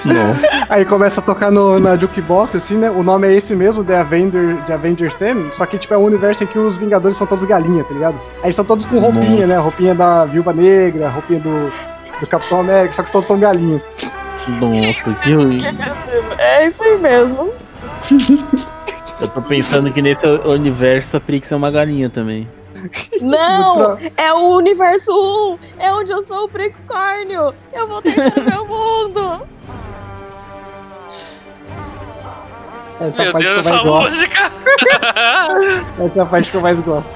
Nossa. 0.06 0.48
Aí 0.70 0.86
começa 0.86 1.20
a 1.20 1.24
tocar 1.24 1.50
no, 1.50 1.80
na 1.80 1.96
jukebox, 1.96 2.58
assim, 2.58 2.78
né? 2.78 2.92
O 2.92 3.02
nome 3.02 3.28
é 3.28 3.34
esse 3.34 3.56
mesmo, 3.56 3.84
The, 3.84 3.98
Avenger, 3.98 4.64
The 4.68 4.74
Avengers 4.76 5.16
Theme, 5.16 5.50
só 5.52 5.66
que, 5.66 5.80
tipo, 5.80 5.96
é 5.96 5.98
um 5.98 6.04
universo 6.04 6.44
em 6.44 6.48
que 6.48 6.60
os 6.60 6.78
Vingadores 6.78 7.18
são 7.18 7.26
todos 7.26 7.44
galinha, 7.46 7.84
tá 7.84 7.96
ligado? 7.96 8.22
Aí 8.44 8.52
estão 8.52 8.64
todos 8.64 8.86
com 8.86 9.00
roupinha, 9.00 9.48
né? 9.48 9.58
Roupinha 9.58 9.96
da 9.96 10.26
Viúva 10.26 10.54
Negra, 10.54 11.10
roupinha 11.10 11.40
do, 11.40 11.72
do 12.20 12.28
Capitão 12.28 12.60
América, 12.60 12.94
só 12.94 13.02
que 13.02 13.12
todos 13.12 13.28
são 13.28 13.40
galinhas. 13.40 13.90
Nossa, 14.62 15.24
que 15.24 15.34
ruim. 15.34 15.58
É 16.38 16.68
isso 16.68 16.84
aí 16.84 17.00
mesmo. 17.00 17.50
Eu 19.22 19.28
tô 19.30 19.42
pensando 19.42 19.92
que 19.94 20.02
nesse 20.02 20.26
universo 20.26 21.18
a 21.18 21.20
Prix 21.20 21.52
é 21.52 21.56
uma 21.56 21.72
galinha 21.72 22.10
também. 22.10 22.48
Não! 23.22 23.98
É 24.18 24.34
o 24.34 24.56
universo 24.58 25.12
1! 25.80 25.84
É 25.84 25.92
onde 25.94 26.12
eu 26.12 26.22
sou 26.22 26.46
o 26.46 26.50
Prixcórnio! 26.50 27.54
Eu 27.74 27.88
voltei 27.88 28.14
para 28.14 28.42
o 28.42 28.46
meu 28.46 28.66
mundo! 28.68 29.42
Essa 33.00 33.22
a 33.22 33.26
Meu 33.26 33.34
parte 33.34 33.48
Deus, 33.48 33.68
que 33.68 33.74
eu 33.74 33.76
essa 33.76 33.84
mais 33.84 33.84
gosto. 33.84 34.10
música! 34.14 34.52
Essa 36.06 36.20
é 36.20 36.22
a 36.22 36.26
parte 36.26 36.52
que 36.52 36.58
eu 36.58 36.62
mais 36.62 36.80
gosto. 36.80 37.16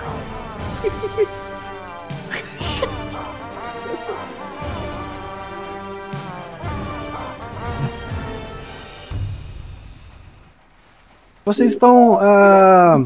Vocês 11.45 11.71
estão. 11.71 12.17
ah, 12.21 13.01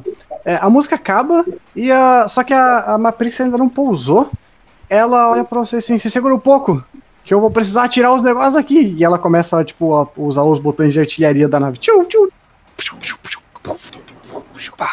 é, 0.45 0.55
a 0.55 0.69
música 0.69 0.95
acaba, 0.95 1.45
e 1.75 1.91
a, 1.91 2.27
só 2.27 2.43
que 2.43 2.53
a, 2.53 2.79
a 2.93 2.97
Matrix 2.97 3.39
ainda 3.41 3.57
não 3.57 3.69
pousou. 3.69 4.29
Ela 4.89 5.29
olha 5.31 5.43
pra 5.43 5.59
você 5.59 5.77
assim: 5.77 5.97
se 5.97 6.09
segura 6.09 6.35
um 6.35 6.39
pouco, 6.39 6.83
que 7.23 7.33
eu 7.33 7.39
vou 7.39 7.49
precisar 7.49 7.87
tirar 7.87 8.13
os 8.13 8.21
negócios 8.21 8.55
aqui. 8.55 8.95
E 8.97 9.03
ela 9.03 9.17
começa 9.17 9.63
tipo, 9.63 9.95
a 9.95 10.07
usar 10.17 10.43
os 10.43 10.59
botões 10.59 10.91
de 10.91 10.99
artilharia 10.99 11.47
da 11.47 11.59
nave. 11.59 11.77
Tchiu, 11.77 12.05
pá. 14.77 14.89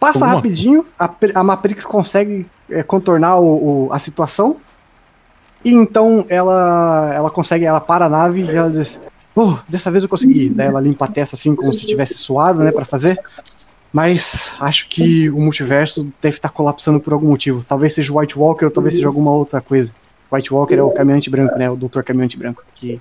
Passa 0.00 0.18
rapidinho, 0.26 0.84
a, 0.98 1.08
a 1.34 1.42
Matrix 1.42 1.84
consegue 1.86 2.46
é, 2.70 2.82
contornar 2.82 3.38
o, 3.38 3.86
o- 3.86 3.92
a 3.92 3.98
situação. 3.98 4.56
E 5.64 5.72
então 5.72 6.26
ela, 6.28 7.10
ela 7.14 7.30
consegue, 7.30 7.64
ela 7.64 7.80
para 7.80 8.04
a 8.04 8.08
nave 8.08 8.42
e 8.42 8.50
ela 8.56 8.70
diz: 8.70 9.00
Oh, 9.36 9.58
dessa 9.68 9.90
vez 9.90 10.02
eu 10.04 10.08
consegui. 10.08 10.48
Daí 10.48 10.68
ela 10.68 10.80
limpa 10.80 11.06
a 11.06 11.08
testa 11.08 11.34
assim, 11.36 11.54
como 11.54 11.72
se 11.72 11.86
tivesse 11.86 12.14
suado, 12.14 12.60
né, 12.60 12.70
pra 12.70 12.84
fazer. 12.84 13.18
Mas 13.92 14.52
acho 14.60 14.88
que 14.88 15.30
o 15.30 15.38
multiverso 15.40 16.04
deve 16.20 16.36
estar 16.36 16.48
colapsando 16.48 17.00
por 17.00 17.12
algum 17.12 17.28
motivo. 17.28 17.64
Talvez 17.64 17.94
seja 17.94 18.12
o 18.12 18.18
White 18.18 18.38
Walker 18.38 18.64
ou 18.64 18.70
talvez 18.70 18.94
seja 18.94 19.06
alguma 19.06 19.30
outra 19.32 19.60
coisa. 19.60 19.92
White 20.32 20.52
Walker 20.52 20.74
é 20.74 20.82
o 20.82 20.90
caminhante 20.90 21.30
branco, 21.30 21.56
né? 21.56 21.70
O 21.70 21.76
Dr. 21.76 22.02
Caminhante 22.02 22.36
Branco. 22.36 22.64
Que 22.74 23.00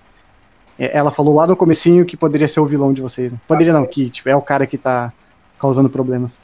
é, 0.77 0.95
ela 0.95 1.11
falou 1.11 1.33
lá 1.35 1.47
no 1.47 1.55
comecinho 1.55 2.05
que 2.05 2.15
poderia 2.15 2.47
ser 2.47 2.59
o 2.59 2.65
vilão 2.65 2.93
de 2.93 3.01
vocês. 3.01 3.33
Né? 3.33 3.39
Poderia 3.47 3.73
não, 3.73 3.85
que 3.87 4.07
tipo, 4.09 4.29
é 4.29 4.35
o 4.35 4.41
cara 4.41 4.67
que 4.67 4.77
tá 4.77 5.11
causando 5.59 5.89
problemas. 5.89 6.39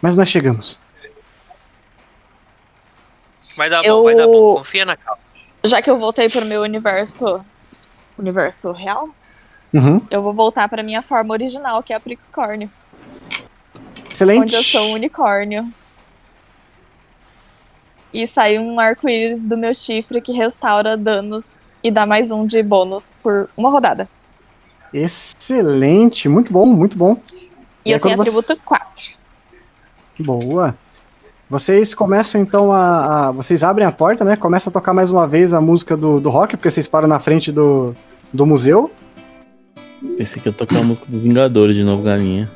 Mas 0.00 0.16
nós 0.16 0.28
chegamos. 0.28 0.80
Vai 3.56 3.68
dar 3.70 3.84
Eu- 3.84 3.96
bom, 3.98 4.04
vai 4.04 4.14
dar 4.14 4.26
bom. 4.26 4.56
Confia 4.56 4.84
na 4.84 4.96
calma. 4.96 5.23
Já 5.64 5.80
que 5.80 5.90
eu 5.90 5.98
voltei 5.98 6.28
para 6.28 6.42
o 6.44 6.46
meu 6.46 6.62
universo. 6.62 7.44
Universo 8.18 8.70
real? 8.72 9.08
Uhum. 9.72 10.00
Eu 10.10 10.22
vou 10.22 10.32
voltar 10.32 10.68
para 10.68 10.82
minha 10.82 11.02
forma 11.02 11.32
original, 11.32 11.82
que 11.82 11.92
é 11.92 11.96
a 11.96 12.00
Prixcórnio. 12.00 12.70
Excelente. 14.10 14.42
Onde 14.42 14.54
eu 14.54 14.62
sou 14.62 14.88
um 14.88 14.92
unicórnio. 14.92 15.68
E 18.12 18.26
sai 18.28 18.58
um 18.58 18.78
arco-íris 18.78 19.44
do 19.44 19.56
meu 19.56 19.74
chifre 19.74 20.20
que 20.20 20.30
restaura 20.32 20.96
danos 20.96 21.56
e 21.82 21.90
dá 21.90 22.06
mais 22.06 22.30
um 22.30 22.46
de 22.46 22.62
bônus 22.62 23.12
por 23.22 23.50
uma 23.56 23.70
rodada. 23.70 24.08
Excelente, 24.92 26.28
muito 26.28 26.52
bom, 26.52 26.64
muito 26.66 26.96
bom. 26.96 27.16
E 27.84 27.92
É 27.92 27.96
eu 27.96 28.00
tenho 28.00 28.16
quando 28.16 28.30
você- 28.30 28.52
atributo 28.52 28.62
4. 28.64 29.16
Boa. 30.20 30.78
Vocês 31.54 31.94
começam 31.94 32.40
então 32.40 32.72
a, 32.72 33.28
a- 33.28 33.30
Vocês 33.30 33.62
abrem 33.62 33.86
a 33.86 33.92
porta, 33.92 34.24
né? 34.24 34.34
Começa 34.34 34.70
a 34.70 34.72
tocar 34.72 34.92
mais 34.92 35.12
uma 35.12 35.24
vez 35.24 35.54
a 35.54 35.60
música 35.60 35.96
do, 35.96 36.18
do 36.18 36.28
rock, 36.28 36.56
porque 36.56 36.68
vocês 36.68 36.88
param 36.88 37.06
na 37.06 37.20
frente 37.20 37.52
do, 37.52 37.94
do 38.32 38.44
museu. 38.44 38.90
Pensei 40.18 40.42
que 40.42 40.48
eu 40.48 40.52
tocar 40.52 40.80
a 40.80 40.82
música 40.82 41.06
dos 41.08 41.22
Vingadores 41.22 41.76
de 41.76 41.84
novo, 41.84 42.02
galinha. 42.02 42.50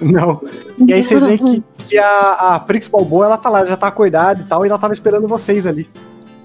Não. 0.00 0.40
E 0.86 0.92
aí 0.92 1.02
vocês 1.02 1.24
veem 1.26 1.38
que, 1.38 1.62
que 1.88 1.98
a, 1.98 2.54
a 2.54 2.60
Prix 2.60 2.86
Balboa, 2.86 3.26
ela 3.26 3.36
tá 3.36 3.48
lá, 3.50 3.64
já 3.64 3.76
tá 3.76 3.88
acordada 3.88 4.42
e 4.42 4.44
tal, 4.44 4.64
e 4.64 4.68
ela 4.68 4.78
tava 4.78 4.92
esperando 4.94 5.26
vocês 5.26 5.66
ali. 5.66 5.90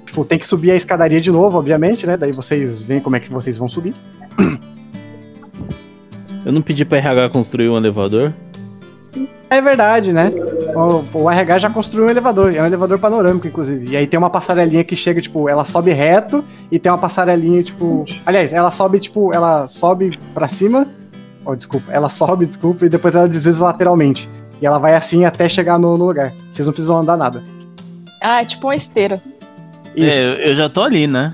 Tipo, 0.07 0.25
tem 0.25 0.39
que 0.39 0.47
subir 0.47 0.71
a 0.71 0.75
escadaria 0.75 1.21
de 1.21 1.29
novo, 1.31 1.55
obviamente, 1.59 2.07
né? 2.07 2.17
Daí 2.17 2.31
vocês 2.31 2.81
veem 2.81 2.99
como 2.99 3.15
é 3.15 3.19
que 3.19 3.31
vocês 3.31 3.57
vão 3.57 3.67
subir. 3.67 3.93
Eu 6.43 6.51
não 6.51 6.63
pedi 6.63 6.83
pra 6.83 6.97
RH 6.97 7.29
construir 7.29 7.69
um 7.69 7.77
elevador? 7.77 8.33
É 9.49 9.61
verdade, 9.61 10.13
né? 10.13 10.31
O, 10.75 11.23
o 11.23 11.29
RH 11.31 11.57
já 11.57 11.69
construiu 11.69 12.05
um 12.05 12.09
elevador, 12.09 12.53
é 12.53 12.61
um 12.61 12.65
elevador 12.65 12.99
panorâmico, 12.99 13.47
inclusive. 13.47 13.91
E 13.91 13.97
aí 13.97 14.05
tem 14.05 14.17
uma 14.17 14.29
passarelinha 14.29 14.83
que 14.83 14.95
chega, 14.95 15.19
tipo, 15.19 15.49
ela 15.49 15.65
sobe 15.65 15.91
reto 15.91 16.43
e 16.71 16.77
tem 16.77 16.91
uma 16.91 16.97
passarelinha, 16.99 17.63
tipo. 17.63 18.05
Aliás, 18.25 18.53
ela 18.53 18.69
sobe, 18.69 18.99
tipo, 18.99 19.33
ela 19.33 19.67
sobe 19.67 20.19
pra 20.33 20.47
cima. 20.47 20.87
Oh, 21.43 21.55
desculpa, 21.55 21.91
ela 21.91 22.09
sobe, 22.09 22.45
desculpa, 22.45 22.85
e 22.85 22.89
depois 22.89 23.15
ela 23.15 23.27
desliza 23.27 23.63
lateralmente. 23.63 24.29
E 24.61 24.65
ela 24.67 24.77
vai 24.77 24.93
assim 24.93 25.25
até 25.25 25.49
chegar 25.49 25.79
no, 25.79 25.97
no 25.97 26.05
lugar. 26.05 26.31
Vocês 26.51 26.65
não 26.67 26.73
precisam 26.73 26.97
andar 26.97 27.17
nada. 27.17 27.41
Ah, 28.21 28.41
é 28.41 28.45
tipo 28.45 28.67
uma 28.67 28.75
esteira. 28.75 29.19
Isso. 29.95 30.15
É, 30.17 30.27
eu- 30.27 30.35
eu 30.51 30.55
já 30.55 30.69
tô 30.69 30.83
ali, 30.83 31.07
né? 31.07 31.31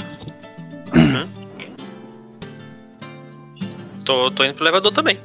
Tô, 4.06 4.30
tô 4.32 4.44
indo 4.44 4.54
pro 4.54 4.64
elevador 4.66 4.92
também. 4.94 5.20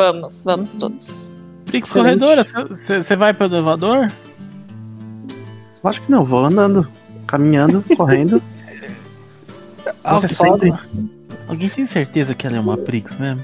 Vamos, 0.00 0.44
vamos 0.44 0.74
todos. 0.76 1.38
Prix 1.66 1.92
corredora, 1.92 2.42
você 2.74 3.14
vai 3.16 3.34
pro 3.34 3.44
elevador? 3.46 4.10
Acho 5.84 6.00
que 6.00 6.10
não, 6.10 6.24
vou 6.24 6.42
andando, 6.44 6.88
caminhando, 7.26 7.84
correndo. 7.94 8.42
Alguém 10.02 10.20
Você 10.20 10.28
sobe. 10.34 10.60
tem- 10.72 11.10
Alguém 11.48 11.68
tem 11.68 11.84
certeza 11.84 12.34
que 12.34 12.46
ela 12.46 12.56
é 12.56 12.60
uma 12.60 12.78
Prix 12.78 13.16
mesmo? 13.16 13.42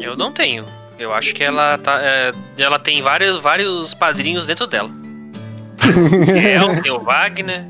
Eu 0.00 0.16
não 0.16 0.30
tenho. 0.30 0.64
Eu 0.96 1.12
acho 1.12 1.34
que 1.34 1.42
ela 1.42 1.76
tá. 1.78 1.98
é, 2.02 2.32
ela 2.56 2.78
tem 2.78 3.02
vários, 3.02 3.40
vários 3.42 3.94
padrinhos 3.94 4.46
dentro 4.46 4.66
dela. 4.68 4.90
Tem 6.82 6.90
o 6.92 7.00
Wagner. 7.00 7.66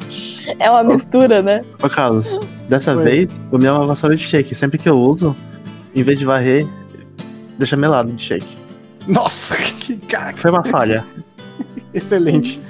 É 0.59 0.71
uma 0.71 0.85
mistura, 0.85 1.41
né? 1.41 1.63
Ô, 1.83 1.89
Carlos, 1.89 2.37
dessa 2.69 2.95
Oi. 2.95 3.05
vez, 3.05 3.41
o 3.51 3.57
meu 3.59 3.75
é 3.75 3.79
uma 3.79 3.87
vassoura 3.87 4.15
de 4.15 4.23
shake. 4.25 4.55
Sempre 4.55 4.77
que 4.79 4.89
eu 4.89 4.99
uso, 4.99 5.35
em 5.95 6.03
vez 6.03 6.19
de 6.19 6.25
varrer, 6.25 6.67
deixa 7.59 7.77
melado 7.77 8.13
de 8.13 8.23
shake. 8.23 8.57
Nossa, 9.07 9.57
que 9.81 9.97
cara, 9.97 10.37
Foi 10.37 10.51
uma 10.51 10.65
falha. 10.65 11.05
excelente. 11.93 12.61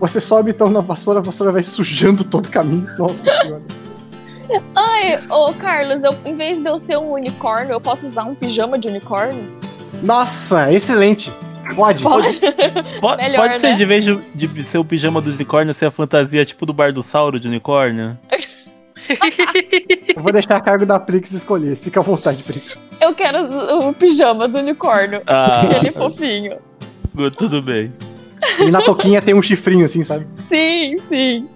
Você 0.00 0.20
sobe 0.20 0.50
então 0.50 0.68
na 0.68 0.80
vassoura, 0.80 1.20
a 1.20 1.22
vassoura 1.22 1.52
vai 1.52 1.62
sujando 1.62 2.24
todo 2.24 2.46
o 2.46 2.50
caminho. 2.50 2.86
Nossa 2.98 3.30
senhora. 3.30 3.62
Ai, 4.74 5.18
ô 5.30 5.52
Carlos, 5.54 6.02
eu, 6.02 6.14
em 6.24 6.34
vez 6.34 6.62
de 6.62 6.68
eu 6.68 6.78
ser 6.78 6.98
um 6.98 7.12
unicórnio, 7.12 7.72
eu 7.72 7.80
posso 7.80 8.06
usar 8.06 8.24
um 8.24 8.34
pijama 8.34 8.78
de 8.78 8.88
unicórnio? 8.88 9.42
Nossa, 10.02 10.70
excelente. 10.70 11.32
Pode. 11.74 12.02
Pode. 12.02 12.40
Pode, 13.00 13.22
Melhor, 13.22 13.48
pode 13.48 13.58
ser, 13.58 13.70
né? 13.70 13.76
de 13.76 13.84
vez 13.86 14.04
de, 14.04 14.16
de 14.34 14.64
ser 14.64 14.78
o 14.78 14.84
pijama 14.84 15.20
do 15.20 15.30
unicórnio, 15.30 15.72
ser 15.72 15.86
a 15.86 15.90
fantasia 15.90 16.44
tipo 16.44 16.66
do 16.66 16.74
Bardossauro 16.74 17.40
de 17.40 17.48
unicórnio? 17.48 18.18
Eu 20.16 20.22
vou 20.22 20.32
deixar 20.32 20.56
a 20.56 20.60
cargo 20.60 20.86
da 20.86 20.98
Prix 20.98 21.32
escolher. 21.32 21.76
Fica 21.76 22.00
à 22.00 22.02
vontade, 22.02 22.42
Prix. 22.42 22.76
Eu 23.00 23.14
quero 23.14 23.38
o, 23.38 23.88
o 23.88 23.94
pijama 23.94 24.48
do 24.48 24.58
unicórnio. 24.58 25.22
Ah, 25.26 25.62
Aquele 25.62 25.92
fofinho. 25.92 26.58
tudo 27.36 27.62
bem. 27.62 27.92
E 28.60 28.70
na 28.70 28.82
toquinha 28.82 29.22
tem 29.22 29.34
um 29.34 29.42
chifrinho 29.42 29.84
assim, 29.84 30.02
sabe? 30.02 30.26
Sim, 30.34 30.96
sim. 31.08 31.48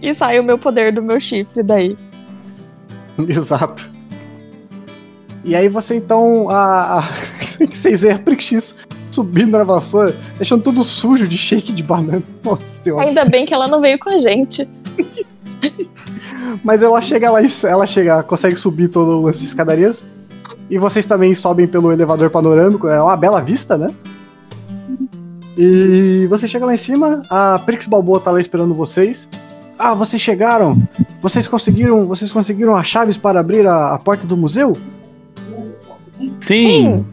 E 0.00 0.14
sai 0.14 0.38
o 0.38 0.44
meu 0.44 0.58
poder 0.58 0.92
do 0.92 1.02
meu 1.02 1.18
chifre 1.18 1.62
daí. 1.62 1.96
Exato. 3.28 3.90
E 5.44 5.54
aí 5.54 5.68
você 5.68 5.96
então. 5.96 6.48
A, 6.48 6.98
a, 6.98 7.00
vocês 7.70 8.02
veem 8.02 8.14
a 8.14 8.18
Prix 8.18 8.76
subindo 9.10 9.56
na 9.56 9.64
vassoura, 9.64 10.16
deixando 10.36 10.62
tudo 10.62 10.82
sujo 10.82 11.28
de 11.28 11.38
shake 11.38 11.72
de 11.72 11.82
banana. 11.82 12.22
Nossa 12.42 12.64
senhora. 12.64 13.06
Ainda 13.06 13.24
bem 13.24 13.46
que 13.46 13.54
ela 13.54 13.68
não 13.68 13.80
veio 13.80 13.98
com 13.98 14.10
a 14.10 14.18
gente. 14.18 14.68
Mas 16.62 16.82
ela 16.82 17.00
chega 17.00 17.30
lá 17.30 17.40
ela 17.64 17.86
chega, 17.86 18.22
consegue 18.22 18.56
subir 18.56 18.88
todo 18.88 19.18
o 19.18 19.22
lance 19.22 19.40
de 19.40 19.46
escadarias. 19.46 20.08
E 20.70 20.78
vocês 20.78 21.04
também 21.04 21.34
sobem 21.34 21.66
pelo 21.66 21.92
elevador 21.92 22.30
panorâmico, 22.30 22.88
é 22.88 23.00
uma 23.02 23.16
bela 23.16 23.40
vista, 23.40 23.76
né? 23.76 23.94
E 25.56 26.26
você 26.28 26.48
chega 26.48 26.66
lá 26.66 26.74
em 26.74 26.78
cima, 26.78 27.22
a 27.30 27.60
Prix 27.64 27.86
Balboa 27.86 28.18
tá 28.18 28.30
lá 28.30 28.40
esperando 28.40 28.74
vocês. 28.74 29.28
Ah, 29.78 29.94
vocês 29.94 30.20
chegaram! 30.20 30.76
Vocês 31.20 31.46
conseguiram, 31.46 32.06
vocês 32.06 32.30
conseguiram 32.30 32.76
as 32.76 32.86
chaves 32.86 33.16
para 33.16 33.40
abrir 33.40 33.66
a, 33.66 33.94
a 33.94 33.98
porta 33.98 34.26
do 34.26 34.36
museu? 34.36 34.76
Sim, 36.40 37.04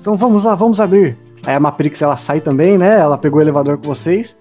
Então 0.00 0.16
vamos 0.16 0.44
lá, 0.44 0.54
vamos 0.54 0.80
abrir. 0.80 1.16
Aí 1.44 1.54
a 1.54 1.60
Maprix 1.60 2.02
ela 2.02 2.16
sai 2.16 2.40
também, 2.40 2.78
né? 2.78 3.00
Ela 3.00 3.18
pegou 3.18 3.38
o 3.38 3.42
elevador 3.42 3.78
com 3.78 3.84
vocês. 3.84 4.36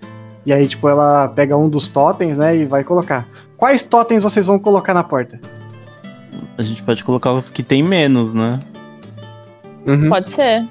E 0.46 0.52
aí, 0.52 0.68
tipo, 0.68 0.88
ela 0.90 1.28
pega 1.28 1.56
um 1.56 1.70
dos 1.70 1.90
totens, 1.90 2.38
né? 2.38 2.56
E 2.58 2.66
vai 2.66 2.84
colocar. 2.84 3.28
Quais 3.58 3.84
totens 3.84 4.24
vocês 4.24 4.46
vão 4.46 4.58
colocar 4.58 4.94
na 4.94 5.04
porta? 5.04 5.40
a 6.58 6.64
gente 6.64 6.84
pode 6.84 7.04
colocar 7.04 7.32
os 7.34 7.50
que 7.50 7.64
tem 7.64 7.82
menos, 7.82 8.34
né? 8.34 8.60
Uhum. 9.86 10.10
Pode 10.10 10.32
ser. 10.32 10.66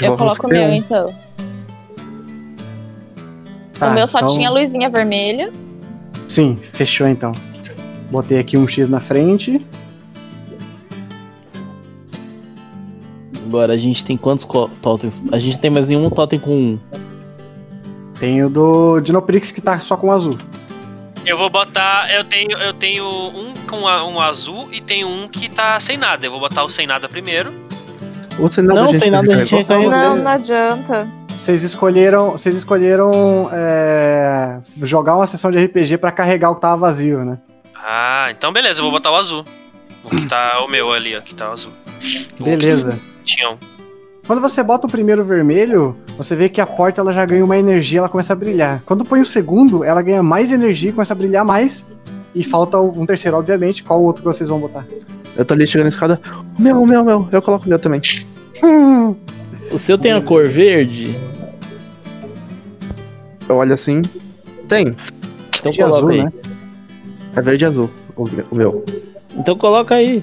Eu 0.00 0.16
coloco 0.16 0.46
o 0.46 0.50
meu, 0.50 0.68
um. 0.68 0.74
então. 0.74 1.14
Tá, 3.78 3.88
o 3.88 3.94
meu 3.94 4.06
só 4.06 4.18
então- 4.18 4.34
tinha 4.34 4.50
luzinha 4.50 4.90
vermelha. 4.90 5.52
Sim, 6.28 6.58
fechou 6.72 7.06
então. 7.06 7.32
Botei 8.10 8.38
aqui 8.38 8.56
um 8.56 8.66
X 8.66 8.88
na 8.88 9.00
frente. 9.00 9.64
Agora 13.46 13.72
a 13.72 13.76
gente 13.76 14.04
tem 14.04 14.16
quantos 14.16 14.46
totens? 14.80 15.24
A 15.32 15.38
gente 15.38 15.58
tem 15.58 15.70
mais 15.70 15.88
nenhum 15.88 16.08
totem 16.10 16.38
com 16.38 16.56
um. 16.56 16.78
Tem 18.20 18.44
o 18.44 18.48
do 18.50 19.00
Dinoprix 19.00 19.50
que 19.50 19.60
tá 19.60 19.80
só 19.80 19.96
com 19.96 20.12
azul. 20.12 20.38
Eu 21.26 21.36
vou 21.36 21.50
botar. 21.50 22.08
Eu 22.12 22.22
tenho, 22.24 22.52
eu 22.58 22.72
tenho 22.74 23.04
um 23.06 23.52
com 23.68 23.88
a- 23.88 24.06
um 24.06 24.20
azul 24.20 24.68
e 24.70 24.80
tenho 24.80 25.08
um 25.08 25.26
que 25.28 25.48
tá 25.48 25.80
sem 25.80 25.96
nada. 25.96 26.24
Eu 26.26 26.30
vou 26.30 26.38
botar 26.40 26.62
o 26.64 26.68
sem 26.70 26.86
nada 26.86 27.08
primeiro. 27.08 27.52
Ou 28.38 28.50
sem 28.50 28.62
nada, 28.64 28.80
Não, 28.82 28.88
a 28.88 28.92
gente 28.92 29.02
sem 29.02 29.10
nada, 29.10 29.32
a 29.32 29.36
gente 29.44 29.54
recarregou. 29.54 29.90
recarregou. 29.90 30.16
Não, 30.16 30.24
não 30.24 30.30
adianta. 30.30 31.08
Vocês 31.28 31.62
escolheram, 31.62 32.32
vocês 32.32 32.54
escolheram 32.54 33.48
é, 33.52 34.60
jogar 34.82 35.16
uma 35.16 35.26
sessão 35.26 35.50
de 35.50 35.58
RPG 35.58 35.96
pra 35.98 36.12
carregar 36.12 36.50
o 36.50 36.54
que 36.54 36.60
tava 36.60 36.76
vazio, 36.76 37.24
né? 37.24 37.38
Ah, 37.74 38.28
então 38.30 38.52
beleza, 38.52 38.80
eu 38.80 38.84
vou 38.84 38.92
botar 38.92 39.10
o 39.10 39.16
azul. 39.16 39.42
O 40.04 40.10
que 40.10 40.26
tá 40.26 40.62
o 40.62 40.68
meu 40.68 40.92
ali, 40.92 41.16
ó, 41.16 41.20
que 41.22 41.34
tá 41.34 41.48
o 41.50 41.52
azul. 41.52 41.72
O 42.38 42.44
Beleza. 42.44 42.98
que 43.24 43.34
Tinha 43.34 43.50
um. 43.50 43.56
Quando 44.30 44.42
você 44.42 44.62
bota 44.62 44.86
o 44.86 44.88
primeiro 44.88 45.24
vermelho, 45.24 45.96
você 46.16 46.36
vê 46.36 46.48
que 46.48 46.60
a 46.60 46.66
porta 46.66 47.00
ela 47.00 47.12
já 47.12 47.24
ganha 47.24 47.44
uma 47.44 47.58
energia, 47.58 47.98
ela 47.98 48.08
começa 48.08 48.32
a 48.32 48.36
brilhar. 48.36 48.80
Quando 48.86 49.04
põe 49.04 49.20
o 49.20 49.26
segundo, 49.26 49.82
ela 49.82 50.00
ganha 50.02 50.22
mais 50.22 50.52
energia, 50.52 50.92
começa 50.92 51.12
a 51.12 51.16
brilhar 51.16 51.44
mais. 51.44 51.84
E 52.32 52.44
falta 52.44 52.78
um 52.78 53.04
terceiro, 53.04 53.36
obviamente. 53.36 53.82
Qual 53.82 54.00
outro 54.00 54.22
que 54.22 54.28
vocês 54.28 54.48
vão 54.48 54.60
botar? 54.60 54.86
Eu 55.36 55.44
tô 55.44 55.52
ali 55.52 55.66
chegando 55.66 55.86
na 55.86 55.88
escada. 55.88 56.20
O 56.56 56.62
meu, 56.62 56.80
o 56.80 56.86
meu, 56.86 57.02
o 57.02 57.04
meu. 57.04 57.28
Eu 57.32 57.42
coloco 57.42 57.66
o 57.66 57.68
meu 57.68 57.80
também. 57.80 58.00
O 59.72 59.78
seu 59.78 59.98
tem 59.98 60.12
a 60.12 60.20
cor 60.20 60.48
verde? 60.48 61.16
Eu 63.48 63.56
olho 63.56 63.74
assim. 63.74 64.00
Tem. 64.68 64.96
Então 65.58 65.72
de 65.72 65.78
coloca 65.78 65.96
azul, 65.96 66.08
aí. 66.08 66.24
né? 66.24 66.32
É 67.34 67.40
verde 67.40 67.64
e 67.64 67.66
azul. 67.66 67.90
O 68.16 68.24
o 68.50 68.54
meu. 68.54 68.84
Então 69.36 69.56
coloca 69.56 69.96
aí. 69.96 70.22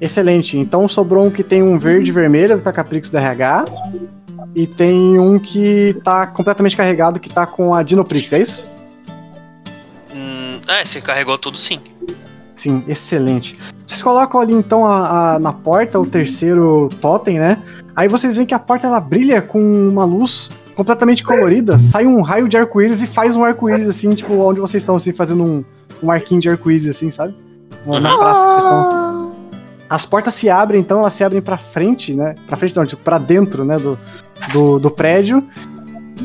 Excelente. 0.00 0.56
Então 0.58 0.86
sobrou 0.86 1.24
um 1.26 1.30
que 1.30 1.42
tem 1.42 1.62
um 1.62 1.78
verde 1.78 2.10
e 2.10 2.14
vermelho, 2.14 2.56
que 2.56 2.62
tá 2.62 2.72
com 2.72 2.80
a 2.80 2.84
Prix 2.84 3.10
do 3.10 3.16
RH. 3.18 3.64
E 4.54 4.66
tem 4.66 5.18
um 5.18 5.38
que 5.38 5.96
tá 6.02 6.26
completamente 6.26 6.76
carregado, 6.76 7.20
que 7.20 7.28
tá 7.28 7.46
com 7.46 7.74
a 7.74 7.82
Dinoprix, 7.82 8.32
é 8.32 8.40
isso? 8.40 8.68
Hum, 10.14 10.60
é, 10.66 10.84
você 10.84 11.00
carregou 11.00 11.36
tudo 11.38 11.58
sim. 11.58 11.80
Sim, 12.54 12.82
excelente. 12.88 13.58
Vocês 13.86 14.02
colocam 14.02 14.40
ali 14.40 14.52
então 14.52 14.84
a- 14.84 15.34
a- 15.34 15.38
na 15.38 15.52
porta 15.52 15.98
o 16.00 16.06
terceiro 16.06 16.88
totem, 17.00 17.38
né? 17.38 17.58
Aí 17.94 18.08
vocês 18.08 18.34
veem 18.34 18.46
que 18.46 18.54
a 18.54 18.58
porta 18.58 18.86
ela 18.86 19.00
brilha 19.00 19.40
com 19.42 19.60
uma 19.60 20.04
luz 20.04 20.50
completamente 20.74 21.22
colorida. 21.24 21.78
Sai 21.78 22.06
um 22.06 22.20
raio 22.22 22.48
de 22.48 22.56
arco-íris 22.56 23.02
e 23.02 23.06
faz 23.06 23.36
um 23.36 23.44
arco-íris 23.44 23.88
assim, 23.88 24.10
tipo, 24.14 24.34
onde 24.34 24.60
vocês 24.60 24.82
estão, 24.82 24.96
assim, 24.96 25.12
fazendo 25.12 25.42
um, 25.44 25.64
um 26.02 26.10
arquinho 26.10 26.40
de 26.40 26.48
arco-íris, 26.48 26.86
assim, 26.88 27.10
sabe? 27.10 27.34
Na 27.86 28.16
praça 28.18 28.40
que 28.46 28.52
vocês 28.52 28.62
estão. 28.64 29.27
As 29.88 30.04
portas 30.04 30.34
se 30.34 30.50
abrem, 30.50 30.80
então 30.80 31.00
elas 31.00 31.12
se 31.14 31.24
abrem 31.24 31.40
pra 31.40 31.56
frente, 31.56 32.14
né? 32.14 32.34
Pra 32.46 32.56
frente 32.56 32.76
não, 32.76 32.84
tipo, 32.84 33.02
pra 33.02 33.18
dentro, 33.18 33.64
né? 33.64 33.78
Do, 33.78 33.98
do, 34.52 34.78
do 34.78 34.90
prédio. 34.90 35.42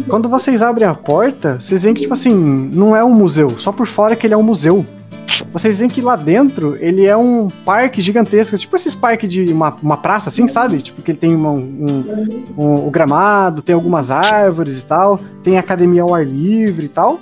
Quando 0.08 0.28
vocês 0.28 0.62
abrem 0.62 0.88
a 0.88 0.94
porta, 0.96 1.60
vocês 1.60 1.84
veem 1.84 1.94
que, 1.94 2.02
tipo 2.02 2.14
assim, 2.14 2.34
não 2.74 2.96
é 2.96 3.04
um 3.04 3.14
museu. 3.14 3.58
Só 3.58 3.72
por 3.72 3.86
fora 3.88 4.16
que 4.16 4.26
ele 4.28 4.34
é 4.34 4.38
um 4.38 4.44
museu. 4.44 4.86
Vocês 5.52 5.80
veem 5.80 5.90
que 5.90 6.02
lá 6.02 6.16
dentro 6.16 6.76
ele 6.80 7.06
é 7.06 7.16
um 7.16 7.48
parque 7.66 8.02
gigantesco, 8.02 8.58
tipo 8.58 8.76
esses 8.76 8.94
parques 8.96 9.30
de 9.30 9.52
uma, 9.54 9.76
uma 9.82 9.98
praça, 9.98 10.30
assim, 10.30 10.48
sabe? 10.48 10.82
Tipo, 10.82 11.02
que 11.02 11.12
ele 11.12 11.18
tem 11.18 11.36
uma- 11.36 11.52
um, 11.52 12.04
um, 12.58 12.88
o 12.88 12.92
gramado, 12.92 13.62
tem 13.62 13.74
algumas 13.74 14.12
árvores 14.12 14.82
e 14.82 14.86
tal, 14.86 15.20
tem 15.44 15.58
academia 15.58 16.04
ao 16.04 16.14
ar 16.14 16.26
livre 16.26 16.86
e 16.86 16.90
tal. 16.90 17.20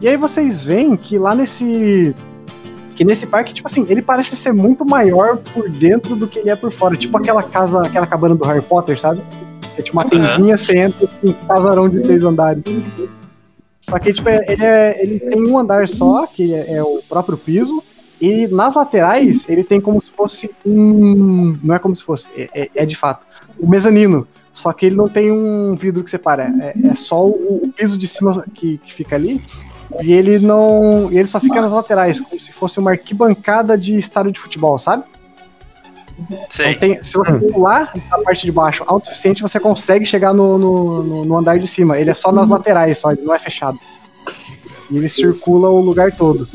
E 0.00 0.08
aí 0.08 0.16
vocês 0.16 0.64
veem 0.64 0.96
que 0.96 1.18
lá 1.18 1.34
nesse. 1.34 2.14
Que 2.96 3.04
nesse 3.04 3.26
parque, 3.26 3.54
tipo 3.54 3.68
assim, 3.68 3.86
ele 3.88 4.02
parece 4.02 4.36
ser 4.36 4.52
muito 4.52 4.84
maior 4.84 5.38
por 5.38 5.68
dentro 5.68 6.14
do 6.14 6.28
que 6.28 6.38
ele 6.38 6.50
é 6.50 6.56
por 6.56 6.70
fora. 6.70 6.96
Tipo 6.96 7.16
aquela 7.16 7.42
casa, 7.42 7.80
aquela 7.80 8.06
cabana 8.06 8.34
do 8.34 8.44
Harry 8.44 8.60
Potter, 8.62 8.98
sabe? 9.00 9.20
É 9.78 9.82
tipo 9.82 9.96
uma 9.96 10.02
Aham. 10.04 10.10
tendinha, 10.36 10.56
você 10.56 10.76
entra 10.78 11.06
com 11.06 11.28
um 11.28 11.32
casarão 11.32 11.88
de 11.88 12.00
três 12.00 12.22
andares. 12.22 12.64
Só 13.80 13.98
que, 13.98 14.12
tipo, 14.12 14.28
é- 14.28 14.44
ele, 14.46 14.64
é- 14.64 15.02
ele 15.02 15.18
tem 15.20 15.46
um 15.46 15.58
andar 15.58 15.88
só, 15.88 16.26
que 16.26 16.54
é, 16.54 16.74
é 16.74 16.82
o 16.82 17.00
próprio 17.08 17.36
piso, 17.36 17.82
e 18.20 18.46
nas 18.48 18.74
laterais 18.74 19.48
ele 19.48 19.64
tem 19.64 19.80
como 19.80 20.00
se 20.02 20.10
fosse 20.12 20.50
um. 20.64 21.58
Não 21.64 21.74
é 21.74 21.78
como 21.78 21.96
se 21.96 22.04
fosse, 22.04 22.28
é, 22.36 22.48
é- 22.54 22.70
é 22.76 22.86
de 22.86 22.96
fato. 22.96 23.26
O 23.58 23.68
mezanino. 23.68 24.26
Só 24.52 24.70
que 24.72 24.84
ele 24.84 24.94
não 24.96 25.08
tem 25.08 25.32
um 25.32 25.74
vidro 25.74 26.04
que 26.04 26.10
separa. 26.10 26.54
É, 26.60 26.88
é 26.88 26.94
só 26.94 27.26
o, 27.26 27.60
o 27.64 27.72
piso 27.74 27.96
de 27.96 28.06
cima 28.06 28.44
que, 28.54 28.76
que 28.78 28.92
fica 28.92 29.16
ali. 29.16 29.42
E 30.00 30.12
ele 30.12 30.38
não. 30.38 31.08
e 31.10 31.18
ele 31.18 31.28
só 31.28 31.38
fica 31.40 31.60
nas 31.60 31.72
laterais, 31.72 32.20
como 32.20 32.40
se 32.40 32.52
fosse 32.52 32.78
uma 32.78 32.92
arquibancada 32.92 33.76
de 33.76 33.96
estádio 33.96 34.32
de 34.32 34.40
futebol, 34.40 34.78
sabe? 34.78 35.04
Sei. 36.50 36.70
Então 36.72 36.80
tem, 36.80 37.02
se 37.02 37.14
você 37.16 37.32
pular 37.52 37.92
na 38.10 38.18
parte 38.18 38.44
de 38.44 38.52
baixo 38.52 38.84
alto 38.86 39.04
o 39.04 39.06
suficiente, 39.08 39.42
você 39.42 39.58
consegue 39.58 40.04
chegar 40.06 40.32
no, 40.32 40.58
no, 40.58 41.02
no- 41.02 41.24
no 41.24 41.38
andar 41.38 41.58
de 41.58 41.66
cima. 41.66 41.98
Ele 41.98 42.10
é 42.10 42.14
só 42.14 42.30
nas 42.30 42.48
laterais, 42.48 42.98
só, 42.98 43.10
ele 43.12 43.22
não 43.22 43.34
é 43.34 43.38
fechado. 43.38 43.78
E 44.90 44.96
ele 44.96 45.08
circula 45.08 45.68
o 45.70 45.80
lugar 45.80 46.12
todo. 46.12 46.46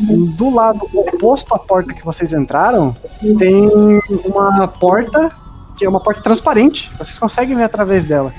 Do 0.00 0.50
lado 0.52 0.88
oposto 0.94 1.54
à 1.54 1.58
porta 1.58 1.92
que 1.92 2.04
vocês 2.04 2.32
entraram, 2.32 2.96
tem 3.38 3.68
uma 4.24 4.66
porta 4.66 5.28
que 5.76 5.84
é 5.84 5.88
uma 5.88 6.02
porta 6.02 6.22
transparente. 6.22 6.90
Vocês 6.96 7.18
conseguem 7.18 7.56
ver 7.56 7.64
através 7.64 8.04
dela. 8.04 8.32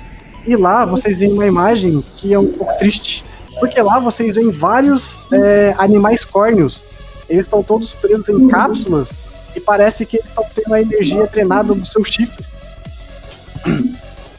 E 0.48 0.56
lá 0.56 0.86
vocês 0.86 1.18
veem 1.18 1.34
uma 1.34 1.46
imagem 1.46 2.04
que 2.16 2.34
é 2.34 2.40
um 2.40 2.48
pouco 2.48 2.78
triste. 2.78 3.24
Porque 3.60 3.82
lá 3.82 4.00
vocês 4.00 4.36
veem 4.36 4.52
vários 4.52 5.32
é, 5.32 5.76
animais 5.78 6.26
córneos. 6.26 6.84
Eles 7.30 7.46
estão 7.46 7.64
todos 7.64 7.94
presos 7.94 8.30
em 8.30 8.48
cápsulas 8.48 9.14
e 9.56 9.60
parece 9.60 10.06
que 10.06 10.18
eles 10.18 10.28
estão 10.28 10.46
tendo 10.54 10.74
a 10.74 10.82
energia 10.82 11.26
drenada 11.28 11.74
dos 11.74 11.92
seus 11.92 12.08
chifres. 12.08 12.56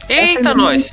Eita, 0.07 0.53
nós! 0.53 0.91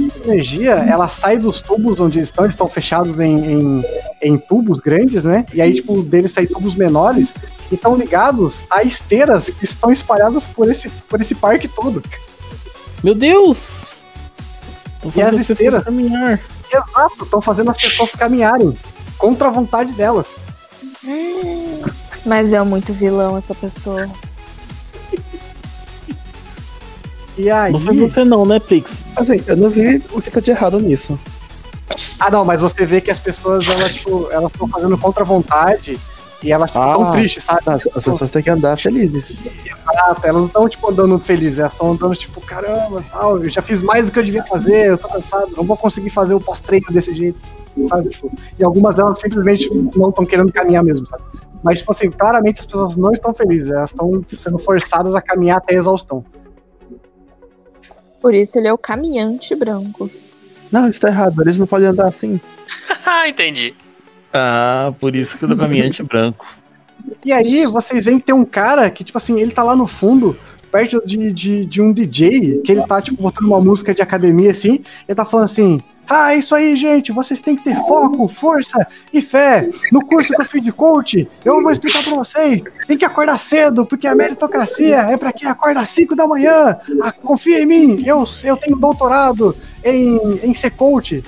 A 0.00 0.26
energia, 0.26 0.72
ela 0.72 1.06
sai 1.08 1.38
dos 1.38 1.60
tubos 1.60 2.00
onde 2.00 2.18
eles 2.18 2.28
estão, 2.28 2.44
eles 2.44 2.54
estão 2.54 2.68
fechados 2.68 3.20
em, 3.20 3.52
em, 3.52 3.84
em 4.22 4.38
tubos 4.38 4.80
grandes, 4.80 5.24
né? 5.24 5.44
E 5.52 5.60
aí, 5.60 5.74
tipo, 5.74 6.02
deles 6.02 6.32
saem 6.32 6.46
tubos 6.46 6.74
menores 6.74 7.32
e 7.70 7.74
estão 7.74 7.94
ligados 7.94 8.64
a 8.70 8.82
esteiras 8.82 9.50
que 9.50 9.64
estão 9.64 9.90
espalhadas 9.90 10.46
por 10.46 10.70
esse, 10.70 10.88
por 10.88 11.20
esse 11.20 11.34
parque 11.34 11.68
todo. 11.68 12.02
Meu 13.02 13.14
Deus! 13.14 14.02
E 15.14 15.20
as 15.20 15.38
esteiras? 15.38 15.84
caminhar. 15.84 16.40
Exato, 16.74 17.24
estão 17.24 17.40
fazendo 17.40 17.70
as 17.70 17.76
pessoas 17.76 18.14
caminharem 18.14 18.76
contra 19.18 19.48
a 19.48 19.50
vontade 19.50 19.92
delas. 19.92 20.36
Mas 22.24 22.52
é 22.52 22.62
muito 22.62 22.92
vilão 22.92 23.36
essa 23.36 23.54
pessoa. 23.54 24.08
E 27.36 27.50
aí. 27.50 27.72
Não 27.72 27.80
foi 27.80 27.96
você 27.96 28.24
não, 28.24 28.46
né, 28.46 28.60
Pix? 28.60 29.06
Assim, 29.16 29.42
eu 29.46 29.56
não 29.56 29.70
vi 29.70 30.02
o 30.12 30.22
que 30.22 30.30
tá 30.30 30.40
de 30.40 30.50
errado 30.50 30.80
nisso. 30.80 31.18
Ah, 32.20 32.30
não, 32.30 32.44
mas 32.44 32.60
você 32.60 32.86
vê 32.86 33.00
que 33.00 33.10
as 33.10 33.18
pessoas, 33.18 33.66
elas, 33.68 33.94
tipo, 33.94 34.28
elas 34.30 34.50
estão 34.50 34.68
fazendo 34.68 34.96
contra 34.96 35.22
a 35.22 35.26
vontade 35.26 35.98
e 36.44 36.52
elas 36.52 36.70
estão 36.70 37.02
Ah. 37.08 37.10
tristes, 37.12 37.42
sabe? 37.44 37.62
As, 37.66 37.86
as 37.86 38.04
pessoas 38.04 38.30
têm 38.30 38.42
que 38.42 38.50
andar 38.50 38.76
felizes. 38.78 39.32
Exato, 39.64 40.20
elas 40.26 40.40
não 40.42 40.46
estão, 40.46 40.68
tipo, 40.68 40.90
andando 40.90 41.18
felizes, 41.18 41.58
elas 41.58 41.72
estão 41.72 41.92
andando, 41.92 42.14
tipo, 42.14 42.40
caramba, 42.40 43.02
tal, 43.10 43.42
eu 43.42 43.48
já 43.48 43.62
fiz 43.62 43.82
mais 43.82 44.06
do 44.06 44.12
que 44.12 44.18
eu 44.18 44.22
devia 44.22 44.44
fazer, 44.44 44.90
eu 44.90 44.98
tô 44.98 45.08
cansado, 45.08 45.50
não 45.56 45.64
vou 45.64 45.76
conseguir 45.76 46.10
fazer 46.10 46.34
o 46.34 46.40
pós-treino 46.40 46.86
desse 46.90 47.14
jeito, 47.14 47.38
sabe? 47.86 48.10
Tipo, 48.10 48.30
e 48.58 48.64
algumas 48.64 48.94
delas 48.94 49.18
simplesmente 49.18 49.68
não 49.96 50.10
estão 50.10 50.24
querendo 50.24 50.52
caminhar 50.52 50.84
mesmo, 50.84 51.06
sabe? 51.08 51.22
Mas, 51.62 51.78
tipo 51.78 51.90
assim, 51.92 52.10
claramente 52.10 52.60
as 52.60 52.66
pessoas 52.66 52.96
não 52.96 53.10
estão 53.10 53.32
felizes, 53.32 53.70
elas 53.70 53.90
estão 53.90 54.22
sendo 54.28 54.58
forçadas 54.58 55.14
a 55.14 55.22
caminhar 55.22 55.56
até 55.56 55.74
a 55.74 55.78
exaustão. 55.78 56.22
Por 58.20 58.34
isso 58.34 58.58
ele 58.58 58.68
é 58.68 58.72
o 58.72 58.78
caminhante 58.78 59.54
branco. 59.54 60.10
Não, 60.72 60.88
isso 60.88 61.00
tá 61.00 61.08
errado. 61.08 61.40
Eles 61.42 61.58
não 61.58 61.66
podem 61.66 61.88
andar 61.88 62.08
assim. 62.08 62.40
Ah, 63.06 63.28
entendi. 63.28 63.74
Ah, 64.34 64.92
por 64.98 65.14
isso 65.14 65.38
que 65.38 65.44
o 65.44 65.48
do 65.48 65.56
caminhante 65.56 66.02
branco. 66.02 66.44
E 67.24 67.32
aí, 67.32 67.64
vocês 67.66 68.04
veem 68.06 68.18
que 68.18 68.26
tem 68.26 68.34
um 68.34 68.44
cara 68.44 68.90
que, 68.90 69.04
tipo 69.04 69.16
assim, 69.16 69.40
ele 69.40 69.52
tá 69.52 69.62
lá 69.62 69.76
no 69.76 69.86
fundo, 69.86 70.36
perto 70.72 71.00
de, 71.06 71.32
de, 71.32 71.64
de 71.64 71.80
um 71.80 71.92
DJ, 71.92 72.60
que 72.64 72.72
ele 72.72 72.82
tá, 72.82 73.00
tipo, 73.00 73.22
botando 73.22 73.46
uma 73.46 73.60
música 73.60 73.94
de 73.94 74.02
academia, 74.02 74.50
assim, 74.50 74.82
ele 75.06 75.14
tá 75.14 75.24
falando 75.24 75.44
assim, 75.44 75.80
ah, 76.08 76.34
é 76.34 76.38
isso 76.38 76.54
aí, 76.54 76.74
gente, 76.74 77.12
vocês 77.12 77.40
têm 77.40 77.56
que 77.56 77.64
ter 77.64 77.76
foco, 77.76 78.28
força 78.28 78.86
e 79.12 79.22
fé. 79.22 79.70
No 79.90 80.04
curso 80.04 80.32
do 80.34 80.44
Feed 80.44 80.70
Coach, 80.72 81.28
eu 81.44 81.62
vou 81.62 81.70
explicar 81.70 82.02
pra 82.02 82.14
vocês, 82.14 82.62
tem 82.86 82.98
que 82.98 83.04
acordar 83.04 83.38
cedo, 83.38 83.86
porque 83.86 84.06
a 84.06 84.14
meritocracia 84.14 84.96
é 84.96 85.16
pra 85.16 85.32
quem 85.32 85.48
acorda 85.48 85.80
às 85.80 85.88
5 85.90 86.14
da 86.14 86.26
manhã. 86.26 86.76
Ah, 87.00 87.12
confia 87.12 87.62
em 87.62 87.66
mim, 87.66 88.02
eu, 88.04 88.24
eu 88.42 88.56
tenho 88.56 88.76
doutorado 88.76 89.56
em, 89.82 90.18
em 90.42 90.52
ser 90.54 90.70
coach. 90.70 91.22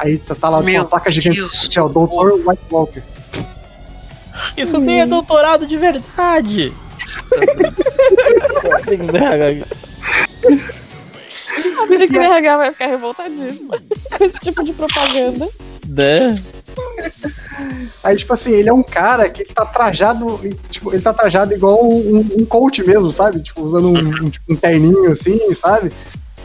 Aí 0.00 0.16
tá 0.16 0.48
lá, 0.48 0.62
Meu 0.62 0.80
uma 0.80 0.88
placa 0.88 1.10
gigante, 1.10 1.36
Deus. 1.36 1.66
assim, 1.66 1.78
ó, 1.78 1.86
Doutor 1.86 2.40
White 2.46 2.62
Walker. 2.70 3.02
Isso 4.56 4.78
nem 4.78 5.02
é 5.02 5.06
doutorado 5.06 5.66
de 5.66 5.76
verdade! 5.76 6.72
A 12.18 12.36
RH 12.38 12.56
vai 12.56 12.72
ficar 12.72 12.86
revoltadíssima 12.86 13.78
com 14.16 14.24
esse 14.24 14.38
tipo 14.38 14.64
de 14.64 14.72
propaganda. 14.72 15.46
né? 15.86 16.42
Aí, 18.02 18.16
tipo 18.16 18.32
assim, 18.32 18.52
ele 18.52 18.70
é 18.70 18.72
um 18.72 18.82
cara 18.82 19.28
que 19.28 19.42
ele 19.42 19.52
tá 19.52 19.66
trajado, 19.66 20.40
tipo, 20.70 20.94
ele 20.94 21.02
tá 21.02 21.12
trajado 21.12 21.52
igual 21.52 21.84
um, 21.84 22.26
um 22.38 22.44
coach 22.46 22.82
mesmo, 22.82 23.10
sabe? 23.10 23.42
Tipo, 23.42 23.60
usando 23.62 23.88
um, 23.88 23.98
um, 23.98 24.30
tipo, 24.30 24.52
um 24.52 24.56
terninho 24.56 25.10
assim, 25.10 25.52
sabe? 25.52 25.92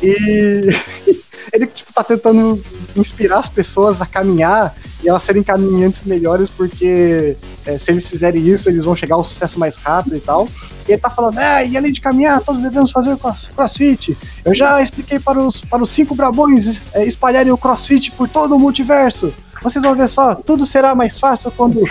E 0.03 0.70
ele, 1.54 1.68
tipo, 1.68 1.91
tá 1.93 2.04
tentando 2.04 2.62
inspirar 2.96 3.39
as 3.39 3.50
pessoas 3.50 4.02
a 4.02 4.06
caminhar 4.06 4.76
e 5.04 5.10
elas 5.10 5.24
serem 5.24 5.43
caminhantes 5.43 6.04
melhores, 6.04 6.50
porque 6.50 7.36
é, 7.66 7.78
se 7.78 7.91
eles 7.91 8.10
fizerem 8.10 8.48
isso, 8.48 8.70
eles 8.70 8.84
vão 8.84 8.96
chegar 8.96 9.16
ao 9.16 9.24
sucesso 9.24 9.60
mais 9.60 9.76
rápido 9.76 10.16
e 10.16 10.20
tal. 10.20 10.48
E 10.88 10.91
ele 10.91 11.02
tá 11.02 11.10
falando, 11.10 11.39
é, 11.39 11.68
e 11.68 11.78
além 11.78 11.91
de 11.91 12.02
caminhar, 12.02 12.41
todos 12.41 12.62
devemos 12.62 12.91
fazer 12.91 13.18
cross- 13.18 13.50
crossfit. 13.56 14.18
Eu 14.43 14.54
já 14.54 14.82
expliquei 14.82 15.20
para 15.20 15.39
os, 15.39 15.62
para 15.62 15.82
os 15.84 15.89
cinco 15.89 16.16
brabões 16.16 16.82
é, 16.93 17.06
espalharem 17.06 17.52
o 17.52 17.58
crossfit 17.58 18.12
por 18.12 18.28
todo 18.30 18.56
o 18.56 18.60
multiverso. 18.60 19.34
Vocês 19.64 19.84
vão 19.84 19.96
ver 19.96 20.08
só, 20.10 20.36
tudo 20.36 20.64
será 20.64 20.93
mais 20.93 21.18
fácil 21.18 21.52
quando 21.52 21.82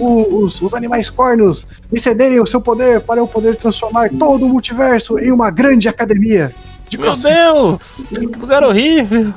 o- 0.00 0.42
os, 0.44 0.60
os 0.60 0.74
animais 0.74 1.08
cornos 1.08 1.64
me 1.90 1.98
cederem 1.98 2.40
o 2.40 2.46
seu 2.46 2.60
poder 2.60 3.00
para 3.02 3.20
eu 3.20 3.26
poder 3.26 3.54
transformar 3.56 4.10
todo 4.18 4.46
o 4.46 4.48
multiverso 4.48 5.16
em 5.18 5.30
uma 5.30 5.48
grande 5.50 5.88
academia 5.88 6.48
de 6.48 6.69
Meu. 6.98 7.16
Deus! 7.16 8.06
Que 8.08 8.38
lugar 8.38 8.62
horrível! 8.64 9.32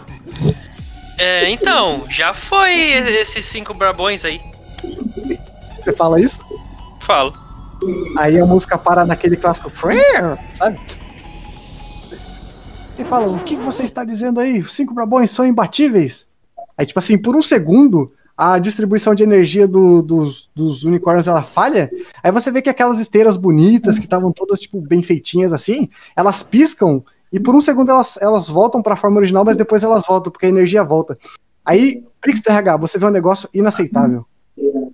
É, 1.18 1.50
então, 1.52 2.04
já 2.10 2.34
foi 2.34 2.74
esses 3.20 3.46
cinco 3.46 3.74
brabões 3.74 4.26
aí. 4.26 4.42
Você 5.80 5.94
fala 5.94 6.20
isso? 6.20 6.42
Falo. 7.02 7.34
Aí 8.18 8.40
a 8.40 8.46
música 8.46 8.78
para 8.78 9.06
naquele 9.06 9.36
clássico, 9.36 9.72
sabe? 10.54 10.80
E 12.98 13.04
fala, 13.04 13.28
o 13.28 13.40
que 13.40 13.56
você 13.56 13.84
está 13.84 14.04
dizendo 14.04 14.40
aí? 14.40 14.60
Os 14.60 14.74
cinco 14.74 14.94
brabões 14.94 15.32
são 15.32 15.46
imbatíveis? 15.46 16.28
Aí, 16.78 16.86
tipo 16.86 17.00
assim, 17.00 17.18
por 17.18 17.36
um 17.36 17.42
segundo, 17.42 18.12
a 18.38 18.58
distribuição 18.60 19.14
de 19.14 19.24
energia 19.24 19.68
do- 19.68 20.02
dos, 20.02 20.50
dos 20.56 20.84
unicórnios 20.84 21.28
ela 21.28 21.44
falha. 21.44 21.90
Aí 22.24 22.32
você 22.32 22.52
vê 22.52 22.62
que 22.62 22.70
aquelas 22.70 23.00
esteiras 23.00 23.36
bonitas, 23.36 23.98
que 24.00 24.06
estavam 24.06 24.32
todas, 24.32 24.60
tipo, 24.60 24.80
bem 24.82 25.04
feitinhas 25.04 25.54
assim, 25.54 25.90
elas 26.16 26.42
piscam 26.44 27.04
e 27.34 27.40
por 27.40 27.56
um 27.56 27.60
segundo 27.60 27.90
elas, 27.90 28.16
elas 28.22 28.48
voltam 28.48 28.80
para 28.80 28.94
a 28.94 28.98
forma 28.98 29.18
original, 29.18 29.44
mas 29.44 29.58
depois 29.58 29.84
elas 29.84 30.06
voltam, 30.06 30.32
porque 30.32 30.46
a 30.46 30.50
energia 30.50 30.84
volta. 30.84 31.18
Aí, 31.66 32.04
Prix 32.22 32.40
do 32.42 32.52
RH, 32.52 32.78
você 32.78 33.00
vê 33.00 33.08
um 33.08 33.10
negócio 33.10 33.50
inaceitável. 33.52 34.24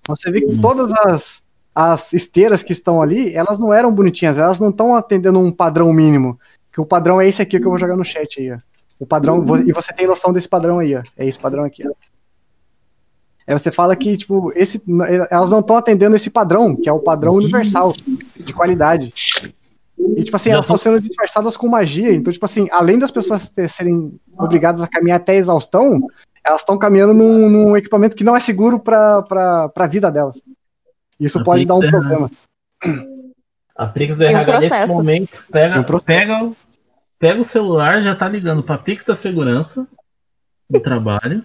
Você 0.08 0.32
vê 0.32 0.40
que 0.40 0.58
todas 0.58 0.94
as, 0.94 1.44
as 1.76 2.14
esteiras 2.14 2.64
que 2.64 2.72
estão 2.72 3.02
ali, 3.02 3.36
elas 3.36 3.60
não 3.60 3.74
eram 3.74 3.94
bonitinhas, 3.94 4.38
elas 4.38 4.58
não 4.58 4.70
estão 4.70 4.96
atendendo 4.96 5.38
um 5.38 5.52
padrão 5.52 5.92
mínimo. 5.92 6.40
Que 6.72 6.80
o 6.80 6.86
padrão 6.86 7.20
é 7.20 7.28
esse 7.28 7.42
aqui 7.42 7.60
que 7.60 7.66
eu 7.66 7.72
vou 7.72 7.80
jogar 7.80 7.98
no 7.98 8.06
chat 8.06 8.40
aí, 8.40 8.54
ó. 8.54 8.58
O 8.98 9.06
padrão, 9.06 9.44
e 9.66 9.74
você 9.74 9.94
tem 9.94 10.08
noção 10.08 10.32
desse 10.32 10.48
padrão 10.48 10.80
aí, 10.80 10.96
ó. 10.96 11.04
É 11.18 11.26
esse 11.26 11.38
padrão 11.38 11.66
aqui, 11.66 11.86
ó. 11.86 11.92
Aí 13.46 13.58
você 13.58 13.70
fala 13.70 13.96
que, 13.98 14.16
tipo, 14.16 14.54
esse, 14.56 14.82
elas 15.30 15.50
não 15.50 15.60
estão 15.60 15.76
atendendo 15.76 16.16
esse 16.16 16.30
padrão, 16.30 16.74
que 16.76 16.88
é 16.88 16.94
o 16.94 17.00
padrão 17.00 17.34
universal 17.34 17.92
de 18.38 18.54
qualidade. 18.54 19.14
E, 20.18 20.24
tipo 20.24 20.36
assim, 20.36 20.49
Já 20.49 20.53
elas 20.55 20.66
estão 20.66 20.78
sendo 20.78 20.99
disfarçadas 20.99 21.55
com 21.57 21.68
magia. 21.68 22.14
Então, 22.14 22.32
tipo 22.32 22.45
assim, 22.45 22.68
além 22.72 22.97
das 22.99 23.12
pessoas 23.12 23.51
serem 23.70 24.20
obrigadas 24.38 24.82
a 24.82 24.88
caminhar 24.88 25.18
até 25.18 25.34
a 25.34 25.36
exaustão, 25.36 25.99
elas 26.45 26.62
estão 26.62 26.78
caminhando 26.78 27.14
num, 27.14 27.49
num 27.49 27.78
equipamento 27.78 28.16
que 28.16 28.24
não 28.24 28.36
é 28.36 28.39
seguro 28.39 28.80
pra, 28.80 29.22
pra, 29.24 29.70
pra 29.70 29.88
vida 29.88 30.10
delas. 30.12 30.41
Isso 31.20 31.39
A 31.39 31.43
pode 31.43 31.66
dar 31.66 31.76
um 31.76 31.80
Pixar- 31.80 31.99
problema. 31.99 32.32
A 33.76 33.86
Prix 33.88 34.18
do 34.18 34.26
Tem 34.26 34.36
um 34.36 34.39
RH 34.39 34.60
nesse 34.60 34.88
momento 34.88 35.43
pega, 35.51 35.80
um 35.80 35.99
pega, 35.99 36.51
pega 37.18 37.41
o 37.41 37.45
celular, 37.45 38.01
já 38.01 38.16
tá 38.16 38.28
ligando 38.28 38.64
pra 38.64 38.78
Prix 38.78 39.05
da 39.05 39.16
segurança 39.16 39.88
do 40.70 40.80
trabalho. 40.80 41.43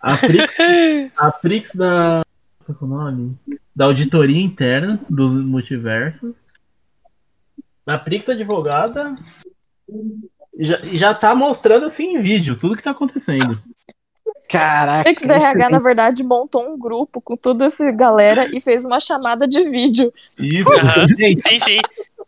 A 0.00 0.16
Prix, 0.16 0.52
a 1.16 1.30
Prix 1.32 1.74
da. 1.74 2.22
É 2.68 2.72
o 2.84 2.86
nome? 2.86 3.36
Da 3.74 3.86
auditoria 3.86 4.40
interna 4.42 5.00
dos 5.08 5.32
multiversos. 5.32 6.48
A 7.88 7.98
Prix 7.98 8.28
advogada. 8.28 9.14
e 10.56 10.64
Já, 10.64 10.78
já 10.82 11.14
tá 11.14 11.34
mostrando 11.34 11.86
assim 11.86 12.16
em 12.16 12.20
vídeo 12.20 12.56
tudo 12.56 12.76
que 12.76 12.82
tá 12.82 12.90
acontecendo. 12.90 13.60
Caraca. 14.48 15.08
X 15.08 15.26
do 15.26 15.32
RH, 15.32 15.68
na 15.70 15.78
verdade, 15.78 16.22
montou 16.22 16.66
um 16.66 16.78
grupo 16.78 17.20
com 17.20 17.36
toda 17.36 17.66
essa 17.66 17.90
galera 17.90 18.48
e 18.54 18.60
fez 18.60 18.84
uma 18.84 19.00
chamada 19.00 19.46
de 19.48 19.68
vídeo. 19.68 20.12
Isso, 20.38 20.72
Aham. 20.78 21.06
gente, 21.18 21.42
Sim, 21.48 21.58
sim. 21.58 21.78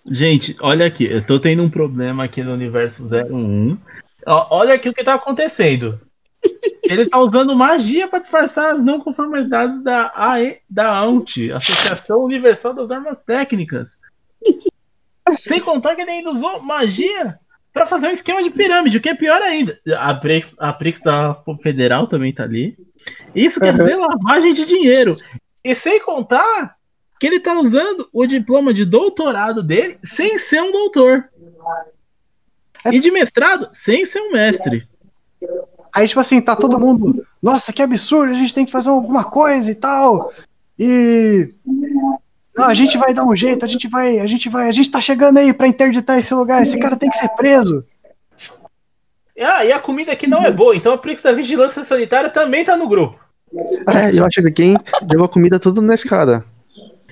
Gente, 0.07 0.57
olha 0.61 0.87
aqui, 0.87 1.05
eu 1.05 1.25
tô 1.25 1.39
tendo 1.39 1.63
um 1.63 1.71
problema 1.71 2.25
aqui 2.25 2.43
no 2.43 2.53
universo 2.53 3.05
01. 3.05 3.79
Ó, 4.27 4.47
Olha 4.51 4.75
aqui 4.75 4.89
o 4.89 4.95
que 4.95 5.05
tá 5.05 5.15
acontecendo. 5.15 6.01
Ele 6.85 7.07
tá 7.07 7.19
usando 7.19 7.55
magia 7.55 8.09
pra 8.09 8.19
disfarçar 8.19 8.75
as 8.75 8.83
não 8.83 8.99
conformidades 8.99 9.83
da 9.83 10.11
AE, 10.15 10.59
da 10.69 10.97
AUNT, 10.97 11.53
Associação 11.53 12.25
Universal 12.25 12.75
das 12.75 12.91
Armas 12.91 13.23
Técnicas. 13.23 14.01
Sem 15.33 15.61
contar 15.61 15.95
que 15.95 16.03
ele 16.03 16.11
ainda 16.11 16.31
usou 16.31 16.63
magia 16.63 17.39
pra 17.73 17.87
fazer 17.87 18.09
um 18.09 18.13
esquema 18.13 18.43
de 18.43 18.51
pirâmide, 18.51 18.99
o 18.99 19.01
que 19.01 19.09
é 19.09 19.15
pior 19.15 19.41
ainda. 19.43 19.79
A 19.97 20.15
Prix, 20.15 20.55
a 20.59 20.73
Prix 20.73 21.01
da 21.03 21.43
Federal 21.63 22.07
também 22.07 22.33
tá 22.33 22.43
ali. 22.43 22.77
Isso 23.35 23.61
quer 23.61 23.73
dizer 23.73 23.97
lavagem 23.97 24.53
de 24.53 24.65
dinheiro. 24.65 25.17
E 25.65 25.75
sem 25.75 26.01
contar 26.01 26.77
que 27.19 27.27
ele 27.27 27.39
tá 27.39 27.59
usando 27.59 28.09
o 28.13 28.27
diploma 28.27 28.73
de 28.73 28.85
doutorado 28.85 29.63
dele 29.63 29.99
sem 30.03 30.39
ser 30.39 30.63
um 30.63 30.73
doutor. 30.73 31.29
E 32.91 32.99
de 32.99 33.11
mestrado 33.11 33.69
sem 33.73 34.07
ser 34.07 34.21
um 34.21 34.33
mestre. 34.33 34.89
Aí, 35.93 36.07
tipo 36.09 36.21
assim, 36.21 36.41
tá 36.41 36.57
todo 36.57 36.81
mundo. 36.81 37.27
Nossa, 37.43 37.73
que 37.73 37.83
absurdo, 37.83 38.31
a 38.31 38.35
gente 38.35 38.55
tem 38.55 38.65
que 38.65 38.73
fazer 38.73 38.89
alguma 38.89 39.25
coisa 39.25 39.71
e 39.71 39.75
tal. 39.75 40.33
E. 40.79 41.53
Não, 42.61 42.69
a 42.69 42.75
gente 42.75 42.99
vai 42.99 43.15
dar 43.15 43.25
um 43.25 43.35
jeito, 43.35 43.65
a 43.65 43.69
gente 43.69 43.89
vai, 43.89 44.19
a 44.19 44.27
gente 44.27 44.49
vai, 44.49 44.69
a 44.69 44.71
gente 44.71 44.91
tá 44.91 45.01
chegando 45.01 45.39
aí 45.39 45.53
pra 45.53 45.67
interditar 45.67 46.19
esse 46.19 46.35
lugar. 46.35 46.63
Esse 46.63 46.79
cara 46.79 46.95
tem 46.97 47.09
que 47.09 47.17
ser 47.17 47.29
preso. 47.31 47.85
Ah, 49.39 49.65
e 49.65 49.73
a 49.73 49.79
comida 49.79 50.13
aqui 50.13 50.27
não 50.27 50.45
é 50.45 50.51
boa, 50.51 50.77
então 50.77 50.93
a 50.93 50.99
Prix 50.99 51.23
da 51.23 51.33
Vigilância 51.33 51.83
Sanitária 51.83 52.29
também 52.29 52.63
tá 52.65 52.77
no 52.77 52.87
grupo. 52.87 53.19
É, 53.89 54.17
eu 54.19 54.27
acho 54.27 54.43
que 54.43 54.51
quem 54.51 54.77
jogou 55.11 55.29
comida 55.29 55.59
tudo 55.59 55.81
na 55.81 55.95
escada. 55.95 56.45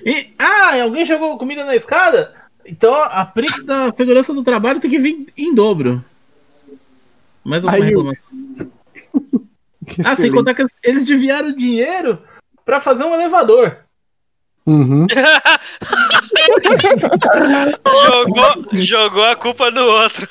E, 0.05 0.29
ah, 0.37 0.81
alguém 0.83 1.03
jogou 1.05 1.37
comida 1.39 1.65
na 1.65 1.75
escada? 1.75 2.33
Então 2.65 2.93
a 2.93 3.25
Prix 3.25 3.65
da 3.65 3.91
Segurança 3.95 4.31
do 4.33 4.43
Trabalho 4.43 4.79
tem 4.79 4.91
que 4.91 4.99
vir 4.99 5.33
em 5.35 5.53
dobro. 5.55 6.05
Mais 7.43 7.63
uma 7.63 7.71
reclamação. 7.71 8.21
Ah, 10.05 10.15
sem 10.15 10.31
contar 10.31 10.53
que 10.53 10.61
eles- 10.61 10.73
eles 10.83 11.05
desviaram 11.07 11.51
dinheiro 11.51 12.19
pra 12.63 12.79
fazer 12.79 13.03
um 13.05 13.13
elevador. 13.15 13.77
Uhum. 14.65 15.07
Jogou, 18.05 18.81
jogou 18.81 19.23
a 19.23 19.35
culpa 19.35 19.71
no 19.71 19.81
outro. 19.81 20.27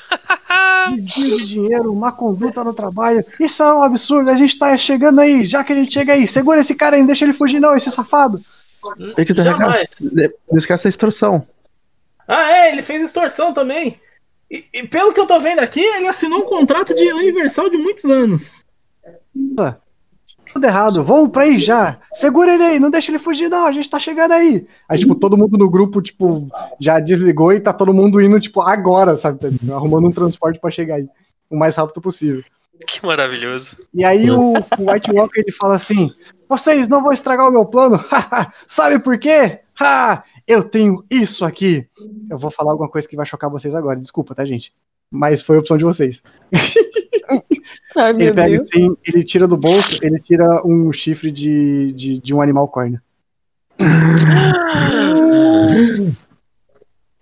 De 0.93 1.45
dinheiro, 1.45 1.93
má 1.93 2.11
conduta 2.11 2.63
no 2.63 2.73
trabalho. 2.73 3.23
Isso 3.39 3.61
é 3.61 3.73
um 3.73 3.83
absurdo. 3.83 4.29
A 4.29 4.35
gente 4.35 4.57
tá 4.57 4.75
chegando 4.77 5.19
aí. 5.19 5.45
Já 5.45 5.63
que 5.63 5.73
a 5.73 5.75
gente 5.75 5.93
chega 5.93 6.13
aí, 6.13 6.25
segura 6.25 6.61
esse 6.61 6.75
cara 6.75 6.95
aí, 6.95 7.01
não 7.01 7.07
deixa 7.07 7.25
ele 7.25 7.33
fugir, 7.33 7.59
não, 7.59 7.75
esse 7.75 7.91
safado. 7.91 8.41
Tem 9.15 9.25
que 9.25 9.33
Jamais. 9.33 9.87
carregar. 9.99 10.33
Não 10.49 10.57
esquece 10.57 10.83
da 10.85 10.89
extorsão. 10.89 11.45
Ah, 12.27 12.51
é, 12.51 12.71
ele 12.71 12.81
fez 12.81 13.01
extorsão 13.03 13.53
também. 13.53 13.99
E, 14.49 14.65
e 14.73 14.87
pelo 14.87 15.13
que 15.13 15.19
eu 15.19 15.27
tô 15.27 15.39
vendo 15.39 15.59
aqui, 15.59 15.81
ele 15.81 16.07
assinou 16.07 16.39
um 16.39 16.49
contrato 16.49 16.95
de 16.95 17.11
universal 17.13 17.69
de 17.69 17.77
muitos 17.77 18.05
anos. 18.05 18.65
Tudo 20.53 20.65
errado, 20.65 21.03
vamos 21.03 21.29
pra 21.29 21.43
aí 21.43 21.59
já. 21.59 21.99
Segura 22.13 22.53
ele 22.53 22.63
aí, 22.63 22.79
não 22.79 22.89
deixa 22.89 23.11
ele 23.11 23.19
fugir, 23.19 23.49
não. 23.49 23.65
A 23.65 23.71
gente 23.71 23.89
tá 23.89 23.99
chegando 23.99 24.31
aí. 24.31 24.67
Aí, 24.87 24.97
tipo, 24.97 25.15
todo 25.15 25.37
mundo 25.37 25.57
no 25.57 25.69
grupo, 25.69 26.01
tipo, 26.01 26.47
já 26.79 26.99
desligou 26.99 27.53
e 27.53 27.59
tá 27.59 27.71
todo 27.71 27.93
mundo 27.93 28.19
indo, 28.21 28.39
tipo, 28.39 28.61
agora, 28.61 29.17
sabe? 29.17 29.39
Arrumando 29.71 30.07
um 30.07 30.11
transporte 30.11 30.59
pra 30.59 30.71
chegar 30.71 30.95
aí. 30.95 31.07
O 31.49 31.57
mais 31.57 31.75
rápido 31.75 32.01
possível. 32.01 32.43
Que 32.87 33.05
maravilhoso. 33.05 33.77
E 33.93 34.05
aí 34.05 34.31
o, 34.31 34.53
o 34.53 34.91
White 34.91 35.11
Walker 35.11 35.41
ele 35.41 35.51
fala 35.51 35.75
assim: 35.75 36.11
Vocês 36.47 36.87
não 36.87 37.01
vão 37.01 37.11
estragar 37.11 37.47
o 37.47 37.51
meu 37.51 37.65
plano? 37.65 38.03
Sabe 38.67 38.99
por 38.99 39.17
quê? 39.19 39.59
Ha! 39.79 40.23
Eu 40.47 40.63
tenho 40.63 41.03
isso 41.09 41.45
aqui. 41.45 41.87
Eu 42.29 42.37
vou 42.37 42.49
falar 42.49 42.71
alguma 42.71 42.89
coisa 42.89 43.07
que 43.07 43.15
vai 43.15 43.25
chocar 43.25 43.49
vocês 43.49 43.75
agora, 43.75 43.99
desculpa, 43.99 44.33
tá, 44.33 44.45
gente? 44.45 44.73
Mas 45.11 45.41
foi 45.41 45.57
a 45.57 45.59
opção 45.59 45.77
de 45.77 45.83
vocês. 45.83 46.21
Ai, 47.97 48.11
Ele 48.11 48.33
pega 48.33 48.55
Deus. 48.55 48.67
assim, 48.67 48.95
ele 49.05 49.23
tira 49.23 49.47
do 49.47 49.57
bolso, 49.57 49.97
ele 50.01 50.19
tira 50.19 50.61
um 50.65 50.91
chifre 50.91 51.31
de, 51.31 51.91
de, 51.93 52.19
de 52.19 52.33
um 52.33 52.41
animal 52.41 52.67
córneo. 52.67 53.01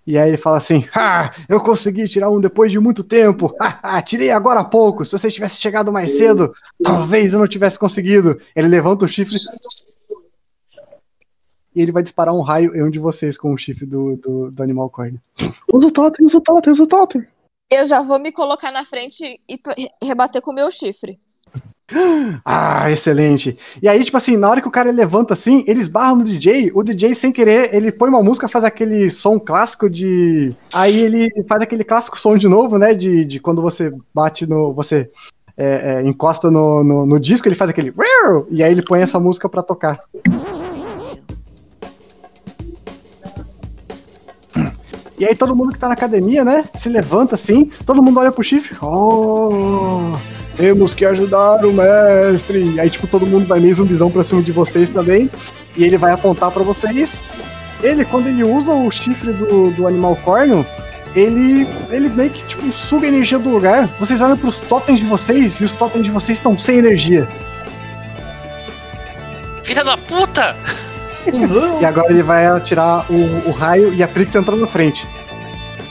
E 0.06 0.16
aí 0.16 0.30
ele 0.30 0.38
fala 0.38 0.56
assim: 0.56 0.86
Ah, 0.94 1.30
eu 1.48 1.60
consegui 1.60 2.08
tirar 2.08 2.30
um 2.30 2.40
depois 2.40 2.70
de 2.72 2.78
muito 2.78 3.04
tempo. 3.04 3.54
Ah, 3.60 4.00
tirei 4.00 4.30
agora 4.30 4.60
há 4.60 4.64
pouco. 4.64 5.04
Se 5.04 5.12
você 5.12 5.30
tivesse 5.30 5.60
chegado 5.60 5.92
mais 5.92 6.16
cedo, 6.16 6.54
talvez 6.82 7.32
eu 7.32 7.38
não 7.38 7.46
tivesse 7.46 7.78
conseguido. 7.78 8.38
Ele 8.56 8.68
levanta 8.68 9.04
o 9.04 9.08
chifre. 9.08 9.36
E 11.74 11.82
ele 11.82 11.92
vai 11.92 12.02
disparar 12.02 12.34
um 12.34 12.40
raio 12.40 12.74
em 12.74 12.82
um 12.82 12.90
de 12.90 12.98
vocês 12.98 13.36
com 13.36 13.52
o 13.52 13.58
chifre 13.58 13.84
do, 13.84 14.16
do, 14.16 14.50
do 14.50 14.62
animal 14.62 14.88
córneo. 14.88 15.20
Usa 15.72 15.88
o 15.88 15.90
totem, 15.90 16.24
usa 16.24 16.38
o 16.38 16.40
totem, 16.40 16.72
usa 16.72 16.82
o 16.82 16.86
totem. 16.86 17.26
Eu 17.70 17.84
já 17.86 18.00
vou 18.00 18.18
me 18.18 18.32
colocar 18.32 18.72
na 18.72 18.84
frente 18.84 19.40
e 19.48 19.60
rebater 20.02 20.40
com 20.40 20.50
o 20.50 20.54
meu 20.54 20.70
chifre. 20.70 21.18
Ah, 22.44 22.90
excelente. 22.90 23.58
E 23.82 23.88
aí, 23.88 24.04
tipo 24.04 24.16
assim, 24.16 24.36
na 24.36 24.48
hora 24.50 24.60
que 24.60 24.68
o 24.68 24.70
cara 24.70 24.90
levanta 24.90 25.32
assim, 25.32 25.64
eles 25.66 25.88
barram 25.88 26.16
no 26.16 26.24
DJ, 26.24 26.70
o 26.74 26.82
DJ, 26.82 27.14
sem 27.14 27.32
querer, 27.32 27.74
ele 27.74 27.90
põe 27.90 28.10
uma 28.10 28.22
música, 28.22 28.46
faz 28.46 28.64
aquele 28.64 29.08
som 29.10 29.38
clássico 29.38 29.88
de. 29.88 30.54
Aí 30.72 30.98
ele 30.98 31.28
faz 31.48 31.62
aquele 31.62 31.84
clássico 31.84 32.18
som 32.18 32.36
de 32.36 32.46
novo, 32.46 32.78
né? 32.78 32.92
De, 32.92 33.24
de 33.24 33.40
quando 33.40 33.62
você 33.62 33.92
bate 34.14 34.46
no. 34.46 34.74
Você 34.74 35.08
é, 35.56 35.94
é, 35.94 36.02
encosta 36.06 36.50
no, 36.50 36.84
no, 36.84 37.06
no 37.06 37.18
disco, 37.18 37.48
ele 37.48 37.54
faz 37.54 37.70
aquele. 37.70 37.92
E 38.50 38.62
aí 38.62 38.70
ele 38.70 38.82
põe 38.82 39.00
essa 39.00 39.18
música 39.18 39.48
pra 39.48 39.62
tocar. 39.62 39.98
E 45.18 45.24
aí 45.24 45.34
todo 45.34 45.54
mundo 45.54 45.72
que 45.72 45.78
tá 45.78 45.88
na 45.88 45.94
academia, 45.94 46.44
né? 46.44 46.64
Se 46.74 46.88
levanta 46.88 47.34
assim, 47.34 47.70
todo 47.84 48.02
mundo 48.02 48.20
olha 48.20 48.30
pro 48.30 48.42
chifre. 48.42 48.76
Oh! 48.80 50.16
Temos 50.54 50.94
que 50.94 51.04
ajudar 51.04 51.64
o 51.64 51.72
mestre. 51.72 52.74
E 52.74 52.80
aí, 52.80 52.88
tipo, 52.88 53.06
todo 53.06 53.26
mundo 53.26 53.46
vai 53.46 53.60
meio 53.60 53.74
zumbizão 53.74 54.10
pra 54.10 54.24
cima 54.24 54.42
de 54.42 54.52
vocês 54.52 54.90
também. 54.90 55.30
E 55.76 55.84
ele 55.84 55.98
vai 55.98 56.12
apontar 56.12 56.50
pra 56.50 56.62
vocês. 56.62 57.20
Ele, 57.82 58.04
quando 58.04 58.28
ele 58.28 58.42
usa 58.42 58.72
o 58.72 58.90
chifre 58.90 59.32
do, 59.32 59.70
do 59.70 59.86
animal 59.86 60.16
córneo, 60.16 60.66
ele, 61.14 61.66
ele 61.90 62.08
meio 62.08 62.30
que, 62.30 62.44
tipo, 62.44 62.72
suga 62.72 63.06
a 63.06 63.08
energia 63.08 63.38
do 63.38 63.50
lugar. 63.50 63.88
Vocês 63.98 64.20
olham 64.20 64.36
pros 64.36 64.60
totens 64.60 64.98
de 64.98 65.06
vocês 65.06 65.60
e 65.60 65.64
os 65.64 65.72
totens 65.72 66.04
de 66.04 66.10
vocês 66.10 66.38
estão 66.38 66.56
sem 66.56 66.78
energia. 66.78 67.28
Filha 69.62 69.84
da 69.84 69.96
puta! 69.96 70.56
E 71.80 71.84
agora 71.84 72.10
ele 72.10 72.22
vai 72.22 72.46
atirar 72.46 73.04
o, 73.10 73.48
o 73.48 73.50
raio 73.52 73.92
e 73.94 74.02
a 74.02 74.08
Prix 74.08 74.34
entrou 74.34 74.58
na 74.58 74.66
frente. 74.66 75.06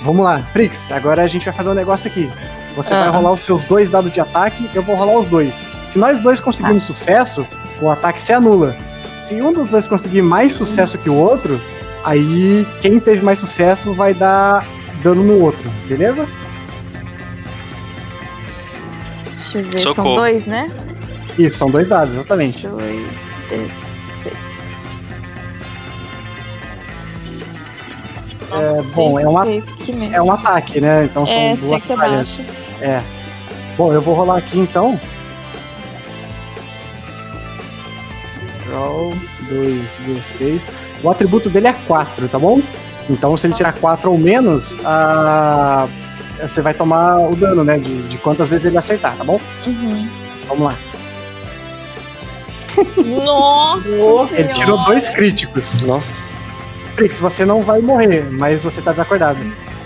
Vamos 0.04 0.24
lá, 0.24 0.42
Prix, 0.54 0.90
agora 0.92 1.22
a 1.24 1.28
gente 1.28 1.46
vai 1.46 1.54
fazer 1.54 1.70
um 1.70 1.74
negócio 1.74 2.10
aqui. 2.10 2.30
Você 2.76 2.94
Ah. 2.94 3.02
vai 3.06 3.10
rolar 3.10 3.32
os 3.34 3.42
seus 3.42 3.64
dois 3.64 3.90
dados 3.90 4.12
de 4.12 4.22
ataque, 4.22 4.70
eu 4.74 4.84
vou 4.84 4.96
rolar 4.96 5.20
os 5.20 5.26
dois. 5.26 5.62
Se 5.88 5.98
nós 5.98 6.20
dois 6.20 6.40
conseguirmos 6.40 6.84
sucesso, 6.84 7.46
o 7.82 7.90
ataque 7.90 8.22
se 8.22 8.32
anula. 8.34 8.76
Se 9.22 9.42
um 9.42 9.52
dos 9.52 9.68
dois 9.70 9.88
conseguir 9.88 10.22
mais 10.22 10.54
sucesso 10.54 10.98
que 10.98 11.10
o 11.10 11.16
outro, 11.16 11.60
aí 12.04 12.66
quem 12.82 13.00
teve 13.00 13.22
mais 13.24 13.40
sucesso 13.40 13.94
vai 13.94 14.14
dar 14.14 14.66
dano 15.04 15.24
no 15.24 15.40
outro, 15.42 15.70
beleza? 15.88 16.28
Deixa 19.30 19.60
eu 19.60 19.64
ver. 19.66 19.80
Socorro. 19.82 19.94
São 19.94 20.14
dois, 20.16 20.46
né? 20.46 20.72
Isso, 21.38 21.58
são 21.58 21.70
dois 21.70 21.88
dados, 21.88 22.16
exatamente. 22.16 22.68
Dois, 22.68 23.32
D6. 28.50 28.92
É, 28.92 28.96
bom, 28.96 29.20
é 29.20 29.28
uma- 29.28 29.46
merda. 29.46 30.16
É 30.16 30.22
um 30.22 30.32
ataque, 30.32 30.82
né? 30.82 31.06
Então 31.06 31.26
são 31.26 31.36
É, 31.36 31.56
duas 31.56 31.68
tinha 31.70 31.80
que 31.80 31.88
ser 31.88 31.98
baixo. 31.98 32.46
É. 32.82 33.02
Bom, 33.78 33.94
eu 33.94 34.02
vou 34.02 34.16
rolar 34.16 34.38
aqui 34.38 34.60
então. 34.60 35.00
Roll 38.74 39.14
2d6. 39.50 40.68
O 41.04 41.10
atributo 41.10 41.50
dele 41.50 41.68
é 41.68 41.74
4, 41.88 42.28
tá 42.28 42.40
bom? 42.40 42.62
Então 43.10 43.36
se 43.38 43.48
ele 43.48 43.54
tirar 43.54 43.74
4 43.74 44.12
ou 44.12 44.18
menos, 44.18 44.76
a... 44.84 45.88
você 46.42 46.62
vai 46.62 46.74
tomar 46.74 47.20
o 47.20 47.36
dano, 47.36 47.64
né? 47.64 47.78
De, 47.78 48.04
de 48.08 48.18
quantas 48.18 48.50
vezes 48.50 48.66
ele 48.66 48.78
acertar, 48.78 49.16
tá 49.16 49.24
bom? 49.24 49.40
Uhum. 49.66 50.10
Vamos 50.48 50.64
lá. 50.66 50.76
Nossa! 53.26 54.40
Ele 54.42 54.54
tirou 54.54 54.84
dois 54.86 55.08
críticos. 55.10 55.82
Nossa. 55.84 56.36
Prix, 56.98 57.20
você 57.20 57.46
não 57.46 57.62
vai 57.62 57.80
morrer, 57.80 58.28
mas 58.32 58.64
você 58.64 58.82
tá 58.82 58.92
desacordado. 58.92 59.40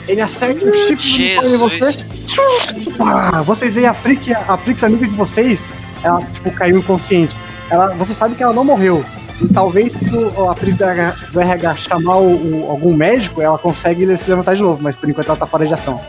Ele 0.08 0.22
acerta 0.22 0.68
o 0.68 0.74
chifre 0.74 1.10
do 1.10 1.16
uniforme 1.44 1.54
em 1.54 1.58
você. 1.58 1.92
Jesus! 2.26 2.96
Ah, 3.00 3.42
vocês 3.42 3.76
veem 3.76 3.86
a 3.88 3.94
Prix, 3.94 4.32
a 4.32 4.58
Prix 4.58 4.84
amiga 4.84 5.06
de 5.08 5.16
vocês, 5.16 5.68
ela 6.02 6.22
tipo, 6.24 6.50
caiu 6.54 6.78
inconsciente. 6.78 7.36
Ela, 7.70 7.94
você 7.96 8.14
sabe 8.14 8.36
que 8.36 8.42
ela 8.42 8.54
não 8.54 8.64
morreu. 8.64 9.04
E 9.42 9.48
talvez 9.54 9.92
se 9.92 10.06
o- 10.10 10.50
a 10.50 10.56
Prix 10.56 10.76
do 10.78 10.84
RH, 10.86 11.16
do 11.34 11.40
RH 11.42 11.76
chamar 11.76 12.16
o- 12.18 12.66
o- 12.66 12.72
algum 12.72 12.96
médico, 12.96 13.42
ela 13.42 13.58
consegue 13.58 14.16
se 14.16 14.30
levantar 14.30 14.56
de 14.56 14.62
novo, 14.62 14.82
mas 14.82 14.96
por 14.96 15.10
enquanto 15.10 15.28
ela 15.28 15.38
tá 15.38 15.46
fora 15.48 15.66
de 15.66 15.74
ação. 15.74 16.00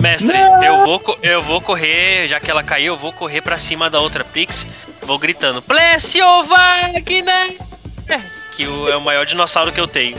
Mestre, 0.00 0.36
eu 0.64 0.84
vou, 0.84 1.18
eu 1.22 1.42
vou 1.42 1.60
correr, 1.60 2.28
já 2.28 2.38
que 2.40 2.50
ela 2.50 2.62
caiu, 2.62 2.94
eu 2.94 2.98
vou 2.98 3.12
correr 3.12 3.40
pra 3.42 3.58
cima 3.58 3.90
da 3.90 4.00
outra 4.00 4.24
Pix. 4.24 4.66
Vou 5.10 5.18
gritando: 5.18 5.60
Plessio 5.60 6.44
Wagner! 6.44 7.56
Que 8.54 8.64
o- 8.68 8.86
é 8.88 8.96
o 8.96 9.00
maior 9.00 9.26
dinossauro 9.26 9.72
que 9.72 9.80
eu 9.80 9.88
tenho. 9.88 10.16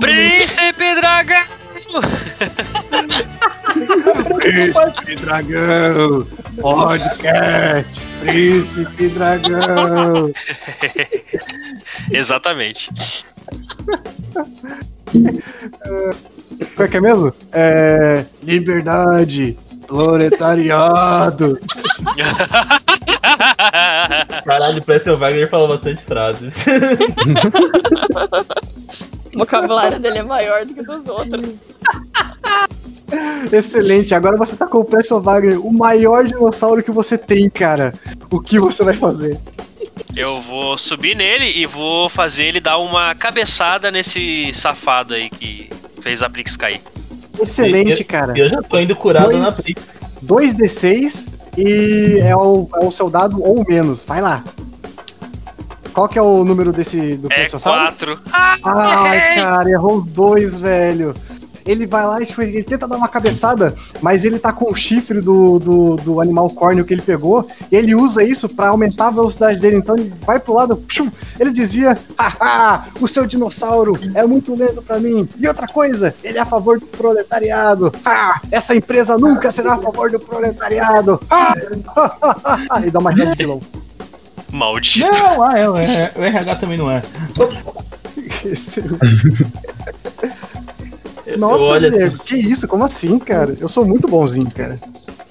Príncipe 0.00 0.94
Dragão! 0.94 1.44
Príncipe 4.38 5.16
Dragão! 5.16 6.26
Podcast! 6.60 8.00
Príncipe 8.20 9.08
Dragão! 9.08 10.32
Exatamente. 12.12 12.90
Qual 16.74 16.86
é 16.86 16.88
que 16.90 16.96
é 16.96 17.00
mesmo? 17.00 17.32
É. 17.52 18.24
Liberdade! 18.42 19.58
Proletariado! 19.86 21.58
Caralho, 24.44 24.82
Plessel 24.82 25.18
Wagner 25.18 25.48
fala 25.48 25.68
bastante 25.68 26.02
frases. 26.02 26.54
O 29.36 29.40
vocabulário 29.40 30.00
dele 30.00 30.18
é 30.18 30.22
maior 30.22 30.64
do 30.64 30.72
que 30.72 30.82
dos 30.82 31.06
outros. 31.06 31.56
Excelente. 33.52 34.14
Agora 34.14 34.34
você 34.34 34.56
tá 34.56 34.66
com 34.66 34.78
o 34.78 34.84
Preston 34.84 35.20
Wagner, 35.20 35.60
o 35.60 35.70
maior 35.70 36.24
dinossauro 36.24 36.82
que 36.82 36.90
você 36.90 37.18
tem, 37.18 37.50
cara. 37.50 37.92
O 38.30 38.40
que 38.40 38.58
você 38.58 38.82
vai 38.82 38.94
fazer? 38.94 39.38
Eu 40.16 40.40
vou 40.40 40.78
subir 40.78 41.14
nele 41.14 41.50
e 41.50 41.66
vou 41.66 42.08
fazer 42.08 42.44
ele 42.44 42.60
dar 42.60 42.78
uma 42.78 43.14
cabeçada 43.14 43.90
nesse 43.90 44.52
safado 44.54 45.12
aí 45.12 45.28
que 45.28 45.68
fez 46.06 46.22
a 46.22 46.30
Prix 46.30 46.56
cair. 46.56 46.80
Excelente, 47.40 48.04
cara. 48.04 48.32
Eu 48.38 48.48
já 48.48 48.62
tô 48.62 48.78
indo 48.78 48.94
curado 48.94 49.32
Dois. 49.32 49.42
na 49.42 49.50
Prix. 49.50 49.82
2d6 50.24 51.26
e 51.58 52.20
é 52.20 52.36
o, 52.36 52.68
é 52.76 52.84
o 52.84 52.92
seu 52.92 53.10
dado 53.10 53.42
ou 53.42 53.64
menos. 53.68 54.04
Vai 54.04 54.20
lá. 54.22 54.44
Qual 55.92 56.08
que 56.08 56.16
é 56.16 56.22
o 56.22 56.44
número 56.44 56.72
desse 56.72 57.16
do 57.16 57.26
É 57.32 57.34
Plesiosauro? 57.34 57.80
4. 57.80 58.20
Ai, 58.32 59.34
cara, 59.34 59.68
errou 59.68 60.00
dois, 60.00 60.60
velho. 60.60 61.12
Ele 61.66 61.86
vai 61.86 62.06
lá 62.06 62.20
e 62.20 62.26
tipo, 62.26 62.42
ele 62.42 62.62
tenta 62.62 62.86
dar 62.86 62.96
uma 62.96 63.08
cabeçada, 63.08 63.74
mas 64.00 64.24
ele 64.24 64.38
tá 64.38 64.52
com 64.52 64.70
o 64.70 64.74
chifre 64.74 65.20
do, 65.20 65.58
do, 65.58 65.96
do 65.96 66.20
animal 66.20 66.48
córneo 66.50 66.84
que 66.84 66.94
ele 66.94 67.02
pegou, 67.02 67.46
e 67.70 67.76
ele 67.76 67.94
usa 67.94 68.22
isso 68.22 68.48
pra 68.48 68.68
aumentar 68.68 69.08
a 69.08 69.10
velocidade 69.10 69.60
dele. 69.60 69.76
Então 69.76 69.96
ele 69.96 70.12
vai 70.24 70.38
pro 70.38 70.54
lado, 70.54 70.76
pshum, 70.76 71.10
ele 71.38 71.50
desvia, 71.50 71.98
haha, 72.18 72.86
o 73.00 73.08
seu 73.08 73.26
dinossauro 73.26 73.98
é 74.14 74.24
muito 74.24 74.54
lento 74.54 74.82
pra 74.82 74.98
mim. 74.98 75.28
E 75.38 75.48
outra 75.48 75.66
coisa, 75.66 76.14
ele 76.22 76.38
é 76.38 76.40
a 76.40 76.46
favor 76.46 76.78
do 76.78 76.86
proletariado. 76.86 77.92
Ah, 78.04 78.40
essa 78.50 78.74
empresa 78.74 79.18
nunca 79.18 79.50
será 79.50 79.74
a 79.74 79.78
favor 79.78 80.10
do 80.10 80.20
proletariado. 80.20 81.20
Ah, 81.30 81.54
e 82.84 82.90
dá 82.90 82.98
uma 82.98 83.12
de 83.12 83.24
vilão. 83.36 83.60
Maldito. 84.52 85.06
Não, 85.06 85.42
ah, 85.42 85.58
é, 85.58 85.68
o 85.68 85.76
RH 85.76 86.12
o 86.16 86.22
RH 86.22 86.56
também 86.56 86.78
não 86.78 86.90
é. 86.90 87.02
Excelente. 88.44 88.96
Nossa, 91.36 91.64
Olha, 91.64 91.90
Diego, 91.90 92.18
que 92.24 92.36
isso? 92.36 92.66
Como 92.68 92.84
assim, 92.84 93.18
cara? 93.18 93.54
Eu 93.60 93.68
sou 93.68 93.84
muito 93.84 94.08
bonzinho, 94.08 94.50
cara. 94.50 94.78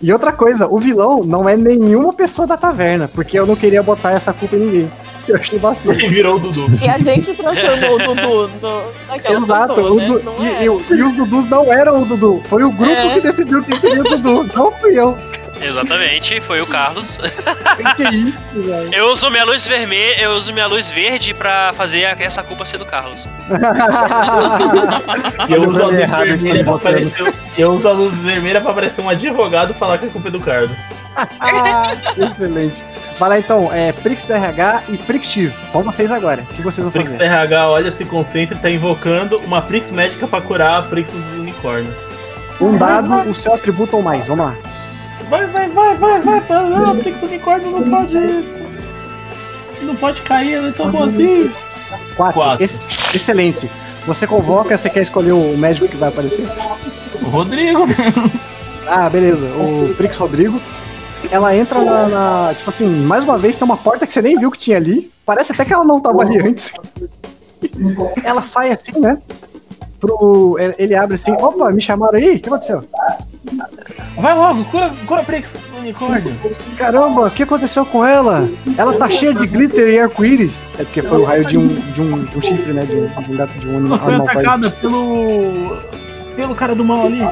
E 0.02 0.12
outra 0.12 0.32
coisa, 0.32 0.68
o 0.68 0.78
vilão 0.78 1.24
não 1.24 1.48
é 1.48 1.56
nenhuma 1.56 2.14
pessoa 2.14 2.46
da 2.48 2.58
taverna, 2.58 3.08
porque 3.08 3.38
eu 3.40 3.46
não 3.48 3.56
queria 3.56 3.82
botar 3.82 4.12
essa 4.12 4.34
culpa 4.34 4.56
em 4.56 4.60
ninguém. 4.60 4.92
Eu 5.28 5.38
achei 5.38 5.58
bastante. 5.58 5.98
Ele 6.04 6.08
virou 6.14 6.36
o 6.36 6.40
Dudu. 6.40 6.68
E 6.80 6.88
a 6.88 7.00
gente 7.00 7.34
transformou 7.34 7.96
o 7.96 7.98
Dudu 7.98 8.48
no, 8.62 8.82
naquela 9.08 9.40
Exato, 9.40 9.74
pessoa, 9.74 9.92
o 9.92 9.96
né? 9.96 10.06
Du- 10.06 10.22
e, 10.40 10.46
é. 10.48 10.62
e 10.62 10.66
e 11.00 11.04
os 11.04 11.16
Dudus 11.16 11.46
não 11.50 11.74
eram 11.74 12.04
o 12.04 12.06
Dudu, 12.06 12.42
foi 12.48 12.64
o 12.64 12.70
grupo 12.70 12.92
É. 12.92 13.16
que 13.16 13.22
decidiu 13.22 13.64
quem 13.64 13.76
seria 13.82 14.02
o 14.02 14.04
Dudu, 14.04 14.44
não 14.56 14.72
fui 14.80 15.00
eu. 15.00 15.18
Exatamente, 15.68 16.40
foi 16.42 16.62
o 16.62 16.68
Carlos. 16.68 17.18
Que 17.98 18.04
isso, 18.04 18.52
velho. 18.54 18.94
Eu 18.94 19.12
uso 19.12 19.30
minha 19.30 19.44
luz 19.44 19.66
vermelha, 19.68 20.22
eu 20.22 20.32
uso 20.32 20.52
minha 20.54 20.66
luz 20.68 20.90
verde 20.90 21.34
pra 21.34 21.72
fazer 21.74 22.06
a- 22.06 22.16
essa 22.20 22.42
culpa 22.44 22.64
ser 22.66 22.78
do 22.78 22.86
Carlos. 22.86 23.28
E 25.50 25.54
eu 25.54 25.68
uso 25.68 25.82
a 25.84 25.86
luz 25.88 25.96
errado 26.00 26.26
vermelha 26.26 26.64
pra 26.64 26.76
aparecer. 26.76 27.34
Eu 27.58 27.72
uso 27.74 27.88
a 27.88 27.92
luz 27.92 28.16
vermelha 28.18 28.62
pra 28.62 28.72
aparecer 28.72 29.02
um 29.02 29.10
advogado 29.10 29.72
e 29.72 29.74
falar 29.74 29.98
que 29.98 30.06
a 30.06 30.10
culpa 30.10 30.28
é 30.30 30.32
do 30.32 30.40
Carlos. 30.40 30.72
Excelente. 32.18 32.86
Vai 33.20 33.30
lá 33.30 33.40
então, 33.40 33.72
é 33.74 33.92
Prix 33.92 34.24
do 34.26 34.34
RH 34.34 34.84
e 34.90 34.98
Prix 34.98 35.28
X. 35.28 35.54
São 35.54 35.82
vocês 35.84 36.12
agora. 36.12 36.42
O 36.44 36.46
que 36.54 36.62
vocês 36.62 36.84
vão 36.84 36.92
Prix 36.92 37.10
fazer? 37.10 37.24
RH 37.24 37.70
olha, 37.70 37.92
se 37.92 38.06
concentra 38.06 38.56
e 38.58 38.60
tá 38.60 38.70
invocando 38.70 39.38
uma 39.40 39.62
Prix 39.62 39.92
médica 39.92 40.28
pra 40.28 40.42
curar 40.42 40.80
a 40.80 40.82
Prix 40.84 41.12
dos 41.12 41.34
unicórnios. 41.34 41.94
Um 42.60 42.78
dado, 42.78 43.30
o 43.30 43.36
seu 43.36 43.54
atributo 43.54 43.98
ou 43.98 44.02
mais. 44.02 44.26
Vamos 44.28 44.46
lá. 44.46 44.56
Vai, 45.30 45.46
vai, 45.48 45.70
vai, 45.70 45.98
vai, 45.98 46.22
vai, 46.22 46.40
vai. 46.42 46.70
Não, 46.70 46.92
a 46.92 46.96
Prix 46.96 47.22
unicórnio 47.24 47.72
não 47.72 47.90
pode. 47.90 48.18
Não 49.82 49.96
pode 49.96 50.22
cair, 50.22 50.54
ela 50.54 50.70
é 50.70 50.72
tão 50.72 50.92
boazinha. 50.92 51.52
Quatro. 52.16 52.34
Quatro. 52.34 52.64
Ex- 52.64 52.90
excelente. 53.14 53.70
Você 54.06 54.28
convoca, 54.28 54.78
você 54.78 54.90
quer 54.90 55.02
escolher 55.02 55.32
o 55.32 55.58
médico 55.58 55.88
que 55.88 55.98
vai 55.98 56.10
aparecer? 56.10 56.48
O 57.22 57.26
Rodrigo. 57.30 57.84
Ah, 58.88 59.10
beleza. 59.10 59.48
O 59.48 59.96
Prix 59.98 60.16
Rodrigo. 60.16 60.62
Ela 61.32 61.56
entra 61.56 61.82
na, 61.84 62.08
na- 62.08 62.54
Tipo 62.56 62.70
assim, 62.70 62.86
mais 62.88 63.24
uma 63.24 63.36
vez 63.36 63.56
tem 63.56 63.66
uma 63.66 63.76
porta 63.78 64.06
que 64.06 64.14
você 64.14 64.22
nem 64.22 64.38
viu 64.38 64.52
que 64.52 64.60
tinha 64.60 64.78
ali. 64.78 65.12
Parece 65.26 65.52
até 65.54 65.66
que 65.66 65.74
ela 65.74 65.84
não 65.84 66.00
tava 66.00 66.22
ali 66.22 66.38
antes. 66.38 66.72
Ela 68.24 68.44
sai 68.44 68.70
assim, 68.72 69.00
né? 69.00 69.18
Pro, 70.06 70.58
ele- 70.78 70.96
abre 70.96 71.16
assim, 71.16 71.32
opa, 71.34 71.72
me 71.72 71.82
chamaram 71.82 72.18
aí? 72.18 72.36
O 72.36 72.40
que 72.40 72.48
aconteceu? 72.50 72.84
Vai 74.18 74.34
logo, 74.34 74.64
cura, 74.66 74.94
cura 75.06 75.24
Prix 75.24 75.58
unicórnio. 75.80 76.36
Caramba, 76.78 77.28
o 77.28 77.32
que 77.32 77.44
aconteceu 77.44 77.86
com 77.86 78.06
ela? 78.06 78.50
Ela 78.78 78.94
tá 78.94 79.08
cheia 79.10 79.34
de 79.34 79.46
glitter 79.46 79.88
e 79.90 80.00
arco-íris. 80.00 80.66
É 80.80 80.84
porque 80.84 81.02
foi 81.02 81.20
o 81.20 81.24
raio 81.26 81.46
de 81.46 81.58
um, 81.58 81.68
de 81.68 82.02
um, 82.02 82.24
de 82.24 82.38
um 82.38 82.42
chifre, 82.42 82.74
né? 82.74 82.84
De, 82.84 82.96
um- 82.96 83.08
de 83.08 83.32
um 83.32 83.36
gato, 83.36 83.54
de 83.60 83.68
um 83.68 83.86
Ela 83.86 84.00
foi 84.00 84.14
animal 84.14 84.28
atacada 84.30 84.70
pelo. 84.72 85.78
pelo 86.36 86.56
cara 86.56 86.74
do 86.74 86.84
mal 86.84 87.06
ali. 87.06 87.28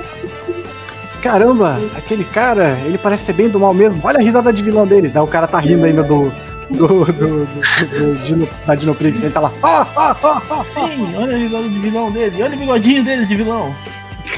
Caramba, 1.21 1.79
aquele 1.97 2.25
cara, 2.25 2.77
ele 2.85 2.97
parece 2.97 3.23
ser 3.23 3.33
bem 3.33 3.47
do 3.49 3.59
mal 3.59 3.73
mesmo. 3.73 3.99
Olha 4.03 4.17
a 4.17 4.21
risada 4.21 4.51
de 4.51 4.61
vilão 4.61 4.85
dele. 4.85 5.07
Daí 5.07 5.23
o 5.23 5.27
cara 5.27 5.47
tá 5.47 5.57
rindo 5.57 5.85
ainda 5.85 6.03
do. 6.03 6.33
Do, 6.73 7.05
do, 7.05 7.45
do, 7.45 7.45
do 7.45 8.15
Dino, 8.23 8.49
da 8.65 8.75
Dinoprix, 8.75 9.19
ele 9.21 9.29
tá 9.31 9.39
lá. 9.41 9.51
Ah, 9.61 9.85
ah, 9.95 10.17
ah, 10.23 10.41
ah, 10.49 10.63
Sim, 10.87 11.15
olha 11.15 11.35
a 11.35 11.37
risada 11.37 11.69
de 11.69 11.79
vilão 11.79 12.11
dele. 12.11 12.41
Olha 12.43 12.55
o 12.55 12.59
bigodinho 12.59 13.03
dele 13.03 13.25
de 13.25 13.35
vilão. 13.35 13.75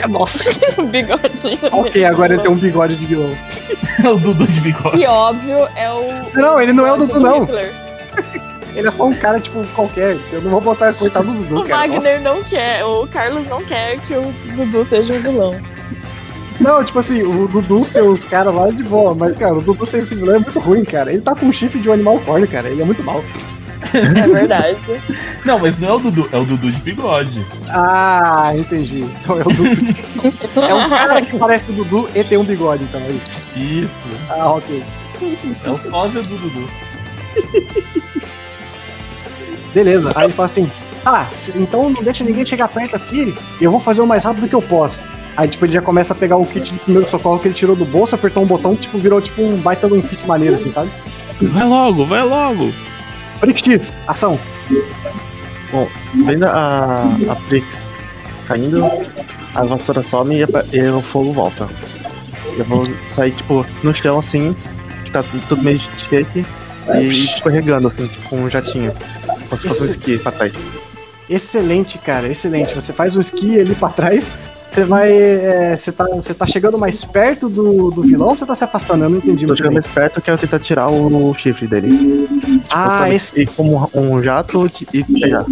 ah. 0.03 0.07
Nossa, 0.09 0.43
O 0.81 0.85
bigodinho. 0.87 1.57
ok, 1.71 1.91
dele. 1.91 2.05
agora 2.05 2.33
ele 2.33 2.41
tem 2.43 2.51
um 2.51 2.55
bigode 2.55 2.95
de 2.95 3.05
vilão. 3.05 3.29
É 4.03 4.09
o 4.09 4.17
Dudu 4.17 4.45
de 4.45 4.59
bigode. 4.59 4.97
Que 4.97 5.07
óbvio 5.07 5.67
é 5.75 5.89
o. 5.89 6.03
Não, 6.33 6.59
ele 6.59 6.73
não 6.73 6.85
é 6.85 6.91
o 6.91 6.97
bigode 6.97 7.13
Dudu, 7.13 7.25
não. 7.25 7.47
Ele 8.75 8.87
é 8.87 8.91
só 8.91 9.05
um 9.05 9.13
cara, 9.13 9.39
tipo, 9.39 9.65
qualquer. 9.67 10.17
Eu 10.33 10.41
não 10.41 10.51
vou 10.51 10.59
botar 10.59 10.93
coitado 10.93 11.25
do 11.31 11.43
Dudu, 11.45 11.61
O 11.61 11.63
cara. 11.65 11.87
Nossa. 11.87 11.99
Wagner 12.01 12.21
não 12.21 12.43
quer, 12.43 12.83
o 12.83 13.07
Carlos 13.07 13.47
não 13.47 13.63
quer 13.63 13.97
que 14.01 14.13
o 14.13 14.33
Dudu 14.57 14.85
seja 14.89 15.13
um 15.13 15.19
vilão. 15.21 15.55
Não, 16.59 16.83
tipo 16.83 16.99
assim, 16.99 17.21
o 17.23 17.47
Dudu 17.47 17.83
ser 17.83 18.03
os 18.03 18.23
caras 18.23 18.53
lá 18.53 18.69
é 18.69 18.71
de 18.71 18.83
boa, 18.83 19.13
mas, 19.13 19.37
cara, 19.37 19.55
o 19.55 19.61
Dudu 19.61 19.85
ser 19.85 19.99
esse 19.99 20.15
vilão 20.15 20.35
é 20.35 20.39
muito 20.39 20.59
ruim, 20.59 20.83
cara. 20.85 21.11
Ele 21.11 21.21
tá 21.21 21.35
com 21.35 21.47
um 21.47 21.51
chip 21.51 21.77
de 21.77 21.89
um 21.89 21.93
animal 21.93 22.19
córneo, 22.19 22.47
cara. 22.47 22.69
Ele 22.69 22.81
é 22.81 22.85
muito 22.85 23.03
mal. 23.03 23.23
É 23.93 24.27
verdade. 24.27 25.01
Não, 25.45 25.59
mas 25.59 25.77
não 25.77 25.89
é 25.89 25.93
o 25.93 25.99
Dudu, 25.99 26.27
é 26.31 26.37
o 26.37 26.45
Dudu 26.45 26.71
de 26.71 26.81
bigode. 26.81 27.45
Ah, 27.69 28.51
entendi. 28.55 29.05
Então 29.21 29.37
é 29.37 29.41
o 29.41 29.43
Dudu. 29.43 29.71
é 30.59 30.73
um 30.73 30.89
cara 30.89 31.21
que 31.21 31.37
parece 31.37 31.69
o 31.69 31.73
Dudu 31.73 32.09
e 32.15 32.23
tem 32.23 32.37
um 32.37 32.43
bigode, 32.43 32.83
então 32.83 32.99
é 32.99 33.11
isso. 33.11 33.85
Isso. 33.85 34.07
Ah, 34.29 34.53
ok. 34.53 34.83
É 35.63 35.69
o 35.69 35.79
sósia 35.79 36.21
do 36.23 36.37
Dudu. 36.37 36.67
Beleza. 39.73 40.11
Aí 40.15 40.25
ele 40.25 40.33
fala 40.33 40.47
assim: 40.47 40.71
Ah, 41.05 41.27
então 41.53 41.89
não 41.89 42.01
deixa 42.01 42.23
ninguém 42.23 42.45
chegar 42.45 42.67
perto 42.67 42.95
aqui, 42.95 43.35
eu 43.61 43.69
vou 43.69 43.79
fazer 43.79 44.01
o 44.01 44.07
mais 44.07 44.23
rápido 44.23 44.47
que 44.47 44.55
eu 44.55 44.61
posso. 44.61 45.03
Aí, 45.37 45.47
tipo, 45.49 45.65
ele 45.65 45.73
já 45.73 45.81
começa 45.81 46.13
a 46.13 46.15
pegar 46.15 46.37
o 46.37 46.45
kit 46.45 46.71
de 46.73 46.79
primeiro 46.79 47.07
socorro 47.09 47.39
que 47.39 47.47
ele 47.47 47.55
tirou 47.55 47.75
do 47.75 47.83
bolso, 47.85 48.15
apertou 48.15 48.41
um 48.41 48.45
botão, 48.45 48.75
tipo, 48.75 48.97
virou 48.97 49.19
tipo 49.19 49.41
um 49.41 49.57
baita 49.57 49.87
de 49.87 49.93
um 49.93 50.01
kit 50.01 50.25
maneiro, 50.25 50.55
assim, 50.55 50.71
sabe? 50.71 50.89
Vai 51.41 51.65
logo, 51.67 52.05
vai 52.05 52.23
logo. 52.23 52.71
Freak 53.39 53.61
X, 53.73 53.99
ação. 54.07 54.39
Vendo 56.25 56.45
a, 56.45 57.03
a 57.29 57.35
Prix 57.47 57.89
caindo, 58.47 58.85
a 59.53 59.63
vassoura 59.65 60.01
some 60.03 60.35
e, 60.37 60.43
a- 60.43 60.47
e 60.71 60.81
o 60.89 61.01
fogo 61.01 61.31
volta. 61.33 61.67
Eu 62.57 62.63
vou 62.65 62.87
sair, 63.07 63.31
tipo, 63.31 63.65
no 63.83 63.93
chão 63.93 64.17
assim, 64.17 64.55
que 65.03 65.11
tá 65.11 65.23
tudo 65.49 65.61
meio 65.61 65.77
de 65.77 65.89
shake, 66.05 66.45
e 67.01 67.07
escorregando, 67.09 67.87
assim, 67.89 68.07
tipo, 68.07 68.29
com 68.29 68.37
um 68.43 68.49
jatinho. 68.49 68.93
Como 69.49 69.57
se 69.57 69.67
fosse 69.67 69.83
um 69.83 69.87
esqui 69.87 70.17
pra 70.19 70.31
trás. 70.31 70.53
Excelente, 71.29 71.97
cara, 71.97 72.27
excelente. 72.27 72.73
Você 72.75 72.93
faz 72.93 73.17
um 73.17 73.19
esqui 73.19 73.59
ali 73.59 73.75
pra 73.75 73.89
trás, 73.89 74.31
você 74.73 74.83
vai. 74.85 75.11
é, 75.11 75.77
você, 75.77 75.91
tá, 75.91 76.05
você 76.05 76.33
tá 76.33 76.45
chegando 76.45 76.77
mais 76.77 77.03
perto 77.05 77.47
do, 77.49 77.91
do 77.91 78.01
vilão 78.01 78.29
ou 78.29 78.35
você 78.37 78.45
tá 78.45 78.53
se 78.55 78.63
afastando? 78.63 79.05
Eu 79.05 79.09
não 79.09 79.17
entendi 79.19 79.45
Tô 79.45 79.55
chegando 79.55 79.71
bem. 79.73 79.81
mais 79.81 79.87
perto, 79.87 80.17
eu 80.17 80.21
quero 80.21 80.37
tentar 80.37 80.59
tirar 80.59 80.89
o, 80.89 81.33
chifre 81.33 81.67
dele. 81.67 82.27
Tipo, 82.27 82.63
Ah, 82.73 83.09
esse- 83.09 83.41
ir 83.41 83.47
como 83.47 83.89
um 83.93 84.21
jato 84.21 84.69
e 84.93 85.03
pegar. 85.03 85.45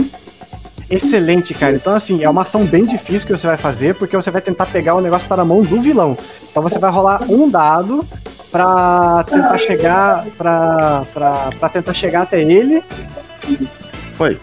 Excelente, 0.90 1.54
cara. 1.54 1.76
Então, 1.76 1.94
assim, 1.96 2.24
é 2.24 2.30
uma 2.30 2.42
ação 2.44 2.66
bem 2.66 2.86
difícil 2.86 3.26
que 3.26 3.36
você 3.36 3.48
vai 3.48 3.58
fazer, 3.58 3.96
porque 3.96 4.16
você 4.16 4.30
vai 4.30 4.42
tentar 4.42 4.66
pegar 4.68 4.94
o 4.96 5.02
negócio 5.02 5.24
que 5.26 5.30
tá 5.30 5.38
na 5.38 5.46
mão 5.46 5.64
do 5.64 5.80
vilão. 5.82 6.16
Então 6.52 6.62
você 6.62 6.78
vai 6.78 6.92
rolar 6.92 7.22
um 7.30 7.50
dado 7.50 8.06
pra 8.52 9.24
tentar 9.28 9.58
chegar. 9.58 10.26
pra, 10.38 11.06
pra, 11.14 11.50
pra 11.60 11.70
tentar 11.70 11.94
chegar 11.94 12.24
até 12.24 12.42
ele. 12.42 12.84
Foi. 14.16 14.38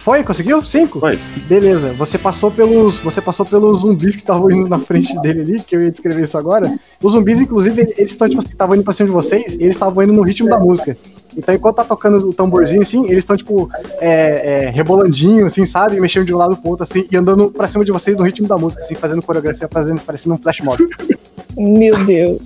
Foi? 0.00 0.24
Conseguiu? 0.24 0.64
Cinco? 0.64 0.98
Foi. 0.98 1.18
Beleza. 1.46 1.92
Você 1.92 2.16
passou 2.16 2.50
pelos. 2.50 2.98
Você 3.00 3.20
passou 3.20 3.44
pelos 3.44 3.80
zumbis 3.80 4.16
que 4.16 4.22
estavam 4.22 4.50
indo 4.50 4.66
na 4.66 4.78
frente 4.78 5.14
dele 5.20 5.42
ali, 5.42 5.60
que 5.60 5.76
eu 5.76 5.82
ia 5.82 5.90
descrever 5.90 6.22
isso 6.22 6.38
agora. 6.38 6.74
Os 7.02 7.12
zumbis, 7.12 7.38
inclusive, 7.38 7.82
eles 7.82 8.10
estão, 8.10 8.26
tipo 8.26 8.40
assim, 8.40 8.48
estavam 8.48 8.74
indo 8.74 8.82
pra 8.82 8.94
cima 8.94 9.10
de 9.10 9.14
vocês, 9.14 9.54
e 9.54 9.62
eles 9.62 9.74
estavam 9.74 10.02
indo 10.02 10.14
no 10.14 10.22
ritmo 10.22 10.48
da 10.48 10.58
música. 10.58 10.96
Então, 11.36 11.54
enquanto 11.54 11.76
tá 11.76 11.84
tocando 11.84 12.30
o 12.30 12.32
tamborzinho, 12.32 12.80
assim, 12.80 13.04
eles 13.04 13.18
estão, 13.18 13.36
tipo, 13.36 13.70
é, 14.00 14.64
é, 14.64 14.70
rebolandinho, 14.70 15.44
assim, 15.44 15.66
sabe? 15.66 16.00
Mexendo 16.00 16.24
de 16.24 16.34
um 16.34 16.38
lado 16.38 16.56
pro 16.56 16.70
outro, 16.70 16.82
assim, 16.82 17.06
e 17.10 17.16
andando 17.16 17.50
pra 17.50 17.68
cima 17.68 17.84
de 17.84 17.92
vocês 17.92 18.16
no 18.16 18.24
ritmo 18.24 18.48
da 18.48 18.56
música, 18.56 18.82
assim, 18.82 18.94
fazendo 18.94 19.20
coreografia, 19.20 19.68
fazendo, 19.70 20.00
parecendo 20.00 20.34
um 20.34 20.38
flash 20.38 20.60
mob. 20.60 20.82
Meu 21.56 21.94
Deus. 22.06 22.40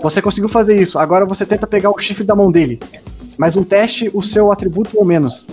Você 0.00 0.22
conseguiu 0.22 0.48
fazer 0.48 0.80
isso. 0.80 0.98
Agora 0.98 1.26
você 1.26 1.44
tenta 1.44 1.66
pegar 1.66 1.90
o 1.90 1.98
chifre 1.98 2.24
da 2.24 2.34
mão 2.34 2.50
dele. 2.50 2.80
Mais 3.36 3.58
um 3.58 3.62
teste, 3.62 4.10
o 4.14 4.22
seu 4.22 4.50
atributo 4.50 4.98
ou 4.98 5.04
menos. 5.04 5.46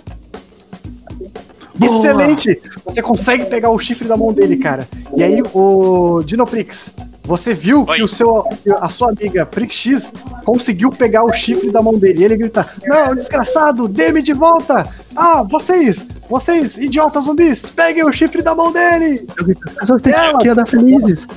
Excelente! 1.86 2.62
Você 2.86 3.02
consegue 3.02 3.46
pegar 3.46 3.70
o 3.70 3.80
chifre 3.80 4.08
da 4.08 4.18
mão 4.18 4.34
dele, 4.34 4.58
cara. 4.58 4.88
E 5.16 5.24
aí, 5.24 5.42
o 5.54 6.22
Dinoprix, 6.24 6.94
você 7.24 7.54
viu 7.54 7.86
Oi. 7.88 7.98
que 7.98 8.04
o 8.04 8.08
seu, 8.08 8.44
a 8.80 8.90
sua 8.90 9.10
amiga 9.12 9.46
Prix 9.46 9.76
X 9.76 10.14
conseguiu 10.44 10.90
pegar 10.90 11.24
o 11.24 11.32
chifre 11.32 11.72
da 11.72 11.82
mão 11.82 11.98
dele. 11.98 12.22
E 12.22 12.26
ele 12.26 12.38
grita: 12.38 12.68
Não, 12.86 13.16
desgraçado, 13.16 13.88
dê-me 13.88 14.22
de 14.22 14.34
volta! 14.34 14.88
Ah, 15.16 15.44
vocês, 15.44 16.06
vocês, 16.30 16.78
idiotas 16.78 17.26
zumbis, 17.26 17.70
peguem 17.70 18.04
o 18.04 18.12
chifre 18.12 18.42
da 18.42 18.56
mão 18.56 18.72
dele! 18.72 19.28
As 19.70 19.80
pessoas 19.82 20.02
têm 20.02 20.14
Ela- 20.14 20.38
que 20.40 20.50
andar 20.50 20.68
felizes. 20.68 21.28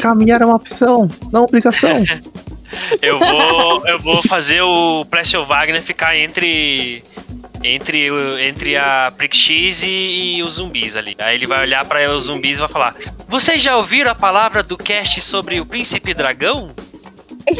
Caminhar 0.00 0.40
é 0.40 0.46
uma 0.46 0.56
opção, 0.56 1.08
não 1.32 1.44
obrigação. 1.44 1.90
Eu 3.02 3.18
vou, 3.18 3.86
eu 3.88 3.98
vou 3.98 4.22
fazer 4.28 4.62
o 4.62 5.04
Plessio 5.04 5.44
Wagner 5.44 5.82
ficar 5.82 6.16
entre. 6.16 7.02
Entre, 7.62 8.10
o- 8.10 8.38
entre 8.38 8.76
a 8.76 9.12
Prick 9.16 9.36
X 9.36 9.82
e, 9.82 10.36
e 10.36 10.42
os 10.42 10.54
zumbis 10.54 10.96
ali. 10.96 11.14
Aí 11.18 11.34
ele 11.34 11.46
vai 11.46 11.60
olhar 11.62 11.84
para 11.84 12.10
os 12.14 12.24
zumbis 12.24 12.56
e 12.56 12.60
vai 12.60 12.68
falar: 12.68 12.94
Vocês 13.28 13.62
já 13.62 13.76
ouviram 13.76 14.10
a 14.10 14.14
palavra 14.14 14.62
do 14.62 14.78
cast 14.78 15.20
sobre 15.20 15.60
o 15.60 15.66
Príncipe 15.66 16.14
Dragão? 16.14 16.70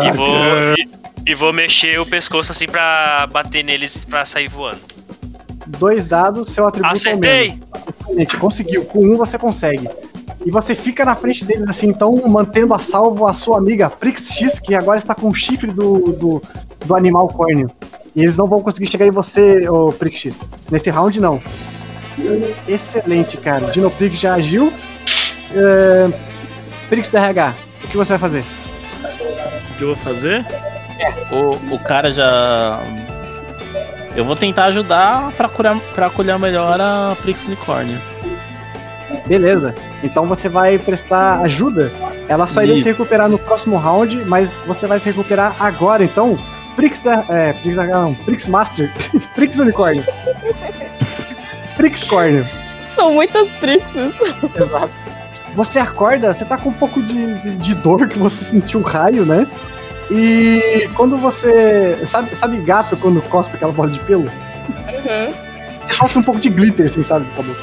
e, 0.00 0.12
vou, 0.12 0.36
e, 0.76 0.88
e 1.30 1.34
vou 1.34 1.52
mexer 1.52 2.00
o 2.00 2.06
pescoço 2.06 2.52
assim 2.52 2.66
pra 2.66 3.26
bater 3.30 3.64
neles 3.64 4.04
pra 4.04 4.24
sair 4.24 4.48
voando. 4.48 4.80
Dois 5.66 6.06
dados, 6.06 6.48
seu 6.50 6.66
atributo 6.66 6.94
é. 6.94 6.98
Acertei! 6.98 7.58
Gente, 8.14 8.36
conseguiu. 8.36 8.84
Com 8.86 9.04
um 9.04 9.16
você 9.16 9.38
consegue. 9.38 9.88
E 10.44 10.50
você 10.50 10.74
fica 10.74 11.04
na 11.04 11.14
frente 11.14 11.44
deles 11.44 11.66
assim, 11.68 11.88
então, 11.88 12.16
mantendo 12.28 12.72
a 12.74 12.78
salvo 12.78 13.26
a 13.26 13.34
sua 13.34 13.58
amiga 13.58 13.90
Prix 13.90 14.32
X, 14.32 14.58
que 14.58 14.74
agora 14.74 14.98
está 14.98 15.14
com 15.14 15.28
o 15.28 15.34
chifre 15.34 15.70
do, 15.70 16.12
do, 16.12 16.42
do 16.84 16.96
animal 16.96 17.28
córneo. 17.28 17.70
E 18.16 18.22
eles 18.22 18.36
não 18.36 18.46
vão 18.46 18.60
conseguir 18.60 18.90
chegar 18.90 19.06
em 19.06 19.10
você, 19.10 19.68
ô 19.68 19.92
Prix 19.92 20.18
X. 20.18 20.40
Nesse 20.70 20.90
round, 20.90 21.20
não. 21.20 21.42
Excelente, 22.66 23.36
cara. 23.36 23.70
Dinoprix 23.70 24.18
já 24.18 24.34
agiu. 24.34 24.72
É... 25.54 26.10
Prix 26.88 27.08
DRH, 27.08 27.54
o 27.84 27.88
que 27.88 27.96
você 27.96 28.16
vai 28.16 28.18
fazer? 28.18 28.44
O 29.70 29.78
que 29.78 29.82
eu 29.82 29.88
vou 29.88 29.96
fazer? 29.96 30.44
O, 31.30 31.74
o 31.74 31.78
cara 31.78 32.12
já. 32.12 32.82
Eu 34.16 34.24
vou 34.24 34.34
tentar 34.34 34.64
ajudar 34.66 35.32
pra 35.32 35.48
curar, 35.48 35.78
pra 35.94 36.10
curar 36.10 36.38
melhor 36.38 36.80
a 36.80 37.16
Prix 37.22 37.46
Unicórnio. 37.46 37.98
Beleza. 39.26 39.74
Então 40.02 40.26
você 40.26 40.48
vai 40.48 40.78
prestar 40.78 41.40
ajuda. 41.40 41.92
Ela 42.28 42.46
só 42.46 42.62
iria 42.62 42.74
Isso. 42.74 42.84
se 42.84 42.88
recuperar 42.90 43.28
no 43.28 43.38
próximo 43.38 43.76
round, 43.76 44.24
mas 44.26 44.48
você 44.66 44.86
vai 44.86 44.98
se 44.98 45.06
recuperar 45.06 45.56
agora, 45.58 46.04
então. 46.04 46.38
Prix 46.76 47.00
da. 47.00 47.24
É, 47.28 47.52
Prix 47.52 47.76
da. 47.76 47.84
Não, 47.84 48.14
Prix 48.14 48.48
Master. 48.48 48.90
Prix 49.34 49.58
Unicórnio. 49.58 50.04
Prix 51.76 52.04
Córneo. 52.04 52.46
São 52.86 53.14
muitas 53.14 53.48
prixes. 53.52 54.14
Exato. 54.54 54.90
Você 55.54 55.78
acorda, 55.78 56.32
você 56.32 56.44
tá 56.44 56.56
com 56.56 56.68
um 56.68 56.74
pouco 56.74 57.02
de, 57.02 57.34
de, 57.40 57.56
de 57.56 57.74
dor 57.74 58.08
que 58.08 58.18
você 58.18 58.44
sentiu 58.44 58.80
um 58.80 58.82
raio, 58.82 59.26
né? 59.26 59.46
E 60.10 60.88
quando 60.94 61.16
você. 61.16 62.04
Sabe, 62.04 62.34
sabe 62.34 62.58
gato 62.58 62.96
quando 62.96 63.22
cospe 63.22 63.56
aquela 63.56 63.72
bola 63.72 63.90
de 63.90 64.00
pelo? 64.00 64.24
Uhum. 64.24 65.32
Você 65.84 65.94
sofre 65.94 66.18
um 66.18 66.22
pouco 66.22 66.40
de 66.40 66.48
glitter, 66.48 66.86
assim, 66.86 67.02
sabe, 67.02 67.32
sua 67.32 67.42
boca. 67.44 67.60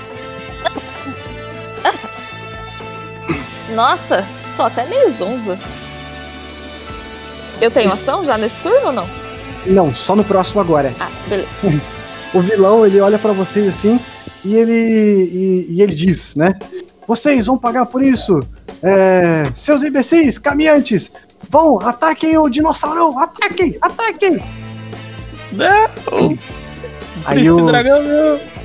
Nossa, 3.81 4.25
tô 4.55 4.63
até 4.63 4.87
meio 4.87 5.11
zonza. 5.11 5.55
Eu 7.61 7.69
tenho 7.69 7.89
Esse- 7.89 8.09
ação 8.09 8.25
já 8.25 8.35
nesse 8.35 8.59
turno 8.61 8.87
ou 8.87 8.91
não? 8.91 9.07
Não, 9.67 9.93
só 9.93 10.15
no 10.15 10.23
próximo 10.23 10.59
agora. 10.61 10.91
Ah, 10.99 11.09
beleza. 11.27 11.47
o 12.33 12.39
vilão 12.41 12.83
ele 12.87 12.99
olha 12.99 13.19
pra 13.19 13.33
vocês 13.33 13.67
assim 13.67 13.99
e 14.43 14.55
ele 14.55 14.73
e, 14.73 15.67
e 15.75 15.81
ele 15.83 15.93
diz, 15.93 16.35
né? 16.35 16.55
Vocês 17.07 17.45
vão 17.45 17.55
pagar 17.55 17.85
por 17.85 18.01
isso, 18.01 18.41
É, 18.81 19.45
seus 19.55 19.83
imbecis, 19.83 20.39
caminhantes, 20.39 21.11
vão 21.47 21.79
ataquem 21.79 22.35
o 22.37 22.49
dinossauro, 22.49 23.17
ataquem, 23.19 23.77
ataquem. 23.79 24.39
Não! 25.51 26.37
Aí 27.25 27.35
Príncipe 27.35 27.61
o- 27.61 27.65
Dragão, 27.67 28.01
não! 28.01 28.56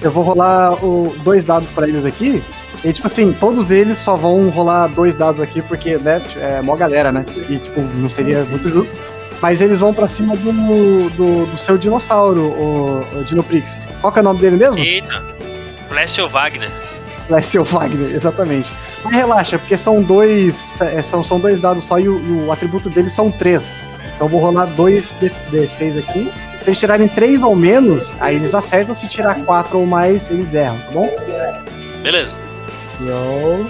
Eu 0.00 0.10
vou 0.10 0.24
rolar 0.24 0.72
o, 0.84 1.14
dois 1.24 1.44
dados 1.44 1.70
pra 1.70 1.86
eles 1.88 2.04
aqui. 2.04 2.42
E, 2.84 2.92
tipo 2.92 3.06
assim, 3.06 3.32
todos 3.32 3.70
eles 3.70 3.98
só 3.98 4.16
vão 4.16 4.48
rolar 4.48 4.86
dois 4.88 5.14
dados 5.14 5.40
aqui, 5.40 5.60
porque, 5.60 5.98
né, 5.98 6.22
é 6.36 6.62
mó 6.62 6.74
galera, 6.76 7.12
né? 7.12 7.26
E, 7.48 7.58
tipo, 7.58 7.80
não 7.80 8.08
seria 8.08 8.44
muito 8.44 8.68
justo. 8.68 8.90
Mas 9.42 9.60
eles 9.60 9.80
vão 9.80 9.92
pra 9.94 10.06
cima 10.08 10.36
do, 10.36 10.52
do, 11.10 11.46
do 11.46 11.58
seu 11.58 11.76
dinossauro, 11.78 12.40
o, 12.40 13.18
o 13.20 13.24
Dinoprix. 13.24 13.78
Qual 14.00 14.12
que 14.12 14.18
é 14.18 14.22
o 14.22 14.24
nome 14.24 14.40
dele 14.40 14.56
mesmo? 14.56 14.78
Eita! 14.78 15.22
Wagner. 16.28 16.70
Vai 17.28 17.42
ser 17.42 17.58
o 17.58 17.64
Wagner, 17.64 18.14
exatamente. 18.14 18.70
Mas 19.04 19.14
relaxa, 19.14 19.58
porque 19.58 19.76
são 19.76 20.02
dois. 20.02 20.80
é, 20.80 21.00
são, 21.02 21.22
são 21.22 21.38
dois 21.40 21.58
dados 21.58 21.84
só 21.84 21.98
e 21.98 22.08
o, 22.08 22.18
e 22.18 22.32
o 22.46 22.52
atributo 22.52 22.90
deles 22.90 23.12
são 23.12 23.30
três. 23.30 23.74
Então 24.14 24.26
eu 24.26 24.28
vou 24.28 24.40
rolar 24.40 24.66
dois 24.66 25.16
D- 25.20 25.30
D6 25.50 25.98
aqui. 25.98 26.30
Se 26.62 26.68
eles 26.68 26.78
tirarem 26.78 27.08
três 27.08 27.42
ou 27.42 27.56
menos, 27.56 28.16
aí 28.20 28.36
eles 28.36 28.54
acertam. 28.54 28.94
Se 28.94 29.08
tirar 29.08 29.36
quatro 29.44 29.78
ou 29.78 29.86
mais, 29.86 30.30
eles 30.30 30.52
erram, 30.52 30.78
tá 30.78 30.90
bom? 30.92 31.10
Beleza. 32.02 32.36
Roll 33.00 33.66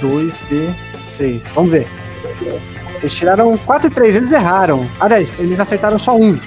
2D6. 0.00 1.40
Vamos 1.54 1.72
ver. 1.72 1.86
Eles 3.00 3.14
tiraram 3.14 3.56
4 3.58 3.88
e 3.88 3.90
3, 3.90 4.16
eles 4.16 4.30
erraram. 4.30 4.88
Aliás, 5.00 5.34
eles 5.38 5.58
acertaram 5.58 5.98
só 5.98 6.16
um. 6.16 6.38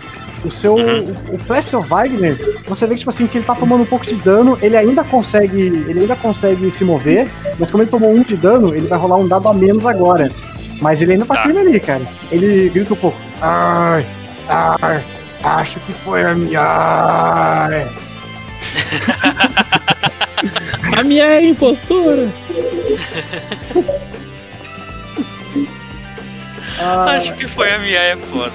O 0.44 0.52
seu. 0.52 0.76
Uhum. 0.76 1.14
O 1.34 1.38
Plessio 1.40 1.82
Wagner, 1.82 2.38
você 2.68 2.86
vê 2.86 2.94
que, 2.94 3.00
tipo 3.00 3.10
assim, 3.10 3.26
que 3.28 3.40
ele 3.40 3.46
tá 3.46 3.56
tomando 3.56 3.82
um 3.82 3.86
pouco 3.86 4.06
de 4.06 4.16
dano, 4.16 4.58
ele 4.62 4.78
ainda 4.78 5.04
consegue. 5.04 5.62
Ele 5.88 6.02
ainda 6.02 6.16
consegue 6.16 6.70
se 6.70 6.86
mover, 6.86 7.28
mas 7.60 7.72
como 7.72 7.84
ele 7.84 7.90
tomou 7.90 8.12
um 8.12 8.22
de 8.22 8.38
dano, 8.38 8.74
ele 8.74 8.88
vai 8.88 8.98
rolar 9.00 9.18
um 9.18 9.28
dado 9.28 9.50
a 9.50 9.54
menos 9.54 9.86
agora. 9.86 10.32
Mas 10.80 11.02
ele 11.02 11.14
ainda 11.14 11.26
tá, 11.26 11.36
Tá. 11.36 11.44
firme 11.44 11.60
ali, 11.60 11.80
cara. 11.80 12.04
Ele 12.32 12.70
grita 12.70 12.94
um 12.94 12.98
pouco. 12.98 13.18
Ai, 13.42 14.06
ai, 14.48 15.04
acho 15.46 15.80
que 15.82 15.94
foi 15.94 16.24
a 16.24 16.36
minha. 16.36 16.62
A 20.98 21.04
minha 21.04 21.26
é 21.26 21.46
impostura! 21.46 22.30
ai. 26.80 27.18
Acho 27.20 27.34
que 27.34 27.48
foi 27.48 27.72
a 27.74 27.80
minha 27.80 28.00
é 28.00 28.18
foda. 28.18 28.52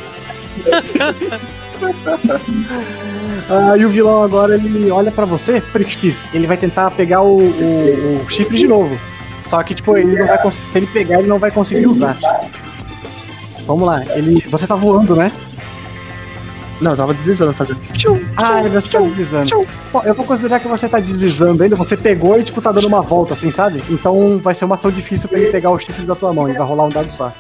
Ah, 3.49 3.76
e 3.76 3.84
o 3.84 3.88
vilão 3.88 4.22
agora 4.22 4.55
ele 4.55 4.91
olha 4.91 5.11
pra 5.11 5.24
você, 5.24 5.61
Prix, 5.61 6.28
ele 6.32 6.47
vai 6.47 6.57
tentar 6.57 6.91
pegar 6.93 7.22
o, 7.22 7.38
o- 7.41 8.22
o 8.24 8.28
chifre 8.28 8.57
de 8.57 8.68
novo. 8.68 8.99
Só 9.49 9.62
que, 9.62 9.74
tipo, 9.74 9.97
ele 9.97 10.16
não 10.16 10.26
vai 10.26 10.53
se 10.53 10.78
ele 10.78 10.86
pegar, 10.86 11.18
ele 11.18 11.28
não 11.28 11.38
vai 11.38 11.51
conseguir 11.51 11.86
usar. 11.86 12.16
Vamos 13.66 13.86
lá, 13.86 14.05
ele. 14.16 14.45
Você 14.49 14.66
tá 14.66 14.74
voando, 14.76 15.16
né? 15.16 15.32
Não, 16.81 16.93
eu 16.93 16.97
tava 16.97 17.12
deslizando 17.12 17.53
fazendo. 17.53 17.81
Ah, 18.37 18.62
você 18.62 18.89
tá 18.89 19.01
deslizando. 19.01 19.66
Bom, 19.93 20.03
eu 20.03 20.14
vou 20.14 20.24
considerar 20.24 20.61
que 20.61 20.68
você 20.68 20.89
tá 20.89 20.99
deslizando 20.99 21.62
ainda, 21.62 21.76
você 21.76 21.97
pegou 21.97 22.39
e, 22.39 22.43
tipo, 22.43 22.62
tá 22.62 22.72
dando 22.72 22.87
uma 22.87 23.03
volta, 23.03 23.35
assim, 23.35 23.53
sabe? 23.53 23.83
Então 23.91 24.39
vai 24.39 24.55
ser 24.55 24.64
uma 24.64 24.76
ação 24.76 24.91
difícil 24.91 25.28
pra 25.28 25.39
ele 25.39 25.51
pegar 25.51 25.70
o 25.70 25.78
chifre 25.78 26.07
da 26.07 26.14
tua 26.14 26.33
mão, 26.33 26.49
ele 26.49 26.57
vai 26.57 26.66
rolar 26.66 26.85
um 26.85 26.89
dado 26.89 27.09
só. 27.09 27.33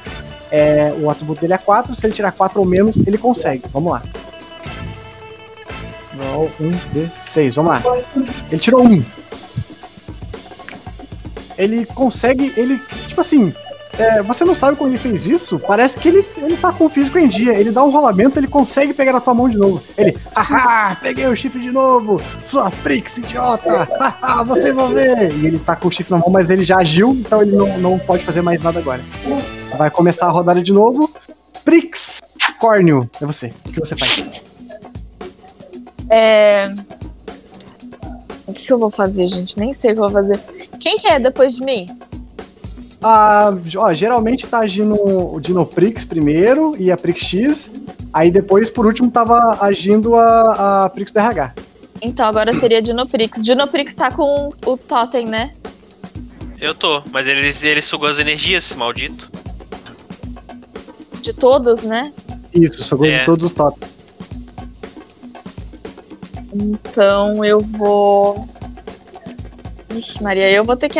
É, 0.50 0.92
o 1.00 1.08
atributo 1.08 1.40
dele 1.40 1.54
é 1.54 1.58
4, 1.58 1.94
se 1.94 2.06
ele 2.06 2.12
tirar 2.12 2.32
4 2.32 2.60
ou 2.60 2.66
menos, 2.66 2.98
ele 3.06 3.16
consegue. 3.16 3.64
Vamos 3.72 3.92
lá. 3.92 4.02
Roll 6.32 6.50
1 6.60 6.70
d 6.92 7.10
6, 7.18 7.54
vamos 7.54 7.72
lá. 7.72 7.82
Ele 8.50 8.60
tirou 8.60 8.86
1. 8.86 9.04
Ele 11.56 11.86
consegue, 11.86 12.52
ele, 12.56 12.78
tipo 13.06 13.20
assim, 13.20 13.54
é, 13.98 14.22
você 14.22 14.44
não 14.44 14.54
sabe 14.54 14.76
como 14.76 14.90
ele 14.90 14.98
fez 14.98 15.26
isso? 15.26 15.58
Parece 15.58 15.98
que 15.98 16.08
ele, 16.08 16.26
ele 16.38 16.56
tá 16.56 16.72
com 16.72 16.86
o 16.86 16.88
físico 16.88 17.18
em 17.18 17.28
dia. 17.28 17.52
Ele 17.52 17.70
dá 17.70 17.84
um 17.84 17.90
rolamento, 17.90 18.38
ele 18.38 18.46
consegue 18.46 18.94
pegar 18.94 19.16
a 19.16 19.20
tua 19.20 19.34
mão 19.34 19.48
de 19.48 19.58
novo. 19.58 19.82
Ele, 19.96 20.16
haha, 20.34 20.96
peguei 20.96 21.26
o 21.26 21.36
chifre 21.36 21.60
de 21.60 21.70
novo, 21.70 22.20
sua 22.44 22.70
Prix, 22.70 23.18
idiota, 23.18 23.88
haha, 24.00 24.42
você 24.42 24.72
vai 24.72 24.92
ver. 24.92 25.32
E 25.32 25.46
ele 25.46 25.58
tá 25.58 25.76
com 25.76 25.88
o 25.88 25.90
chifre 25.90 26.12
na 26.12 26.18
mão, 26.18 26.30
mas 26.30 26.48
ele 26.48 26.62
já 26.62 26.78
agiu, 26.78 27.12
então 27.12 27.42
ele 27.42 27.52
não, 27.52 27.78
não 27.78 27.98
pode 27.98 28.24
fazer 28.24 28.42
mais 28.42 28.62
nada 28.62 28.78
agora. 28.78 29.04
Vai 29.76 29.90
começar 29.90 30.26
a 30.26 30.30
rodada 30.30 30.62
de 30.62 30.72
novo. 30.72 31.10
Prix, 31.64 32.22
Córneo, 32.58 33.08
é 33.20 33.26
você. 33.26 33.52
O 33.66 33.72
que 33.72 33.80
você 33.80 33.96
faz? 33.96 34.42
É... 36.10 36.74
O 38.46 38.52
que 38.52 38.72
eu 38.72 38.78
vou 38.78 38.90
fazer, 38.90 39.26
gente? 39.28 39.58
Nem 39.58 39.72
sei 39.72 39.92
o 39.92 39.94
que 39.94 40.00
eu 40.00 40.10
vou 40.10 40.12
fazer. 40.12 40.40
Quem 40.80 40.98
que 40.98 41.06
é 41.06 41.20
depois 41.20 41.54
de 41.54 41.62
mim? 41.62 41.86
Ah, 43.02 43.52
ó, 43.76 43.92
geralmente 43.92 44.46
tá 44.46 44.58
agindo 44.60 44.94
o 44.94 45.40
Dinoprix 45.40 46.04
primeiro 46.04 46.74
e 46.78 46.92
a 46.92 46.96
Prix 46.96 47.20
X. 47.22 47.72
Aí 48.12 48.30
depois, 48.30 48.68
por 48.68 48.84
último, 48.86 49.10
tava 49.10 49.58
agindo 49.60 50.14
a, 50.16 50.84
a 50.84 50.90
Prix 50.90 51.10
DRH. 51.12 51.54
Então, 52.02 52.26
agora 52.26 52.52
seria 52.54 52.80
Dinoprix. 52.82 53.42
Dinoprix 53.42 53.94
tá 53.94 54.10
com 54.10 54.50
o 54.66 54.76
Totem, 54.76 55.26
né? 55.26 55.54
Eu 56.60 56.74
tô, 56.74 57.02
mas 57.10 57.26
ele, 57.26 57.50
ele 57.62 57.80
sugou 57.82 58.08
as 58.08 58.18
energias, 58.18 58.64
esse 58.64 58.76
maldito. 58.76 59.30
De 61.22 61.32
todos, 61.32 61.82
né? 61.82 62.12
Isso, 62.52 62.82
sou 62.82 63.04
É. 63.04 63.20
de 63.20 63.24
todos 63.24 63.46
os 63.46 63.52
top. 63.52 63.78
Então 66.52 67.44
eu 67.44 67.60
vou. 67.60 68.48
Ixi, 69.94 70.22
Maria, 70.22 70.50
eu 70.50 70.64
vou 70.64 70.76
ter 70.76 70.88
que. 70.88 70.98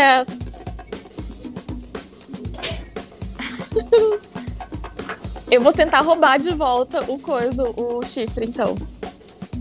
eu 5.51 5.62
vou 5.62 5.72
tentar 5.72 6.01
roubar 6.01 6.39
de 6.39 6.53
volta 6.53 7.05
o 7.09 7.18
coisa, 7.18 7.62
o 7.76 8.03
chifre, 8.05 8.47
então. 8.47 8.76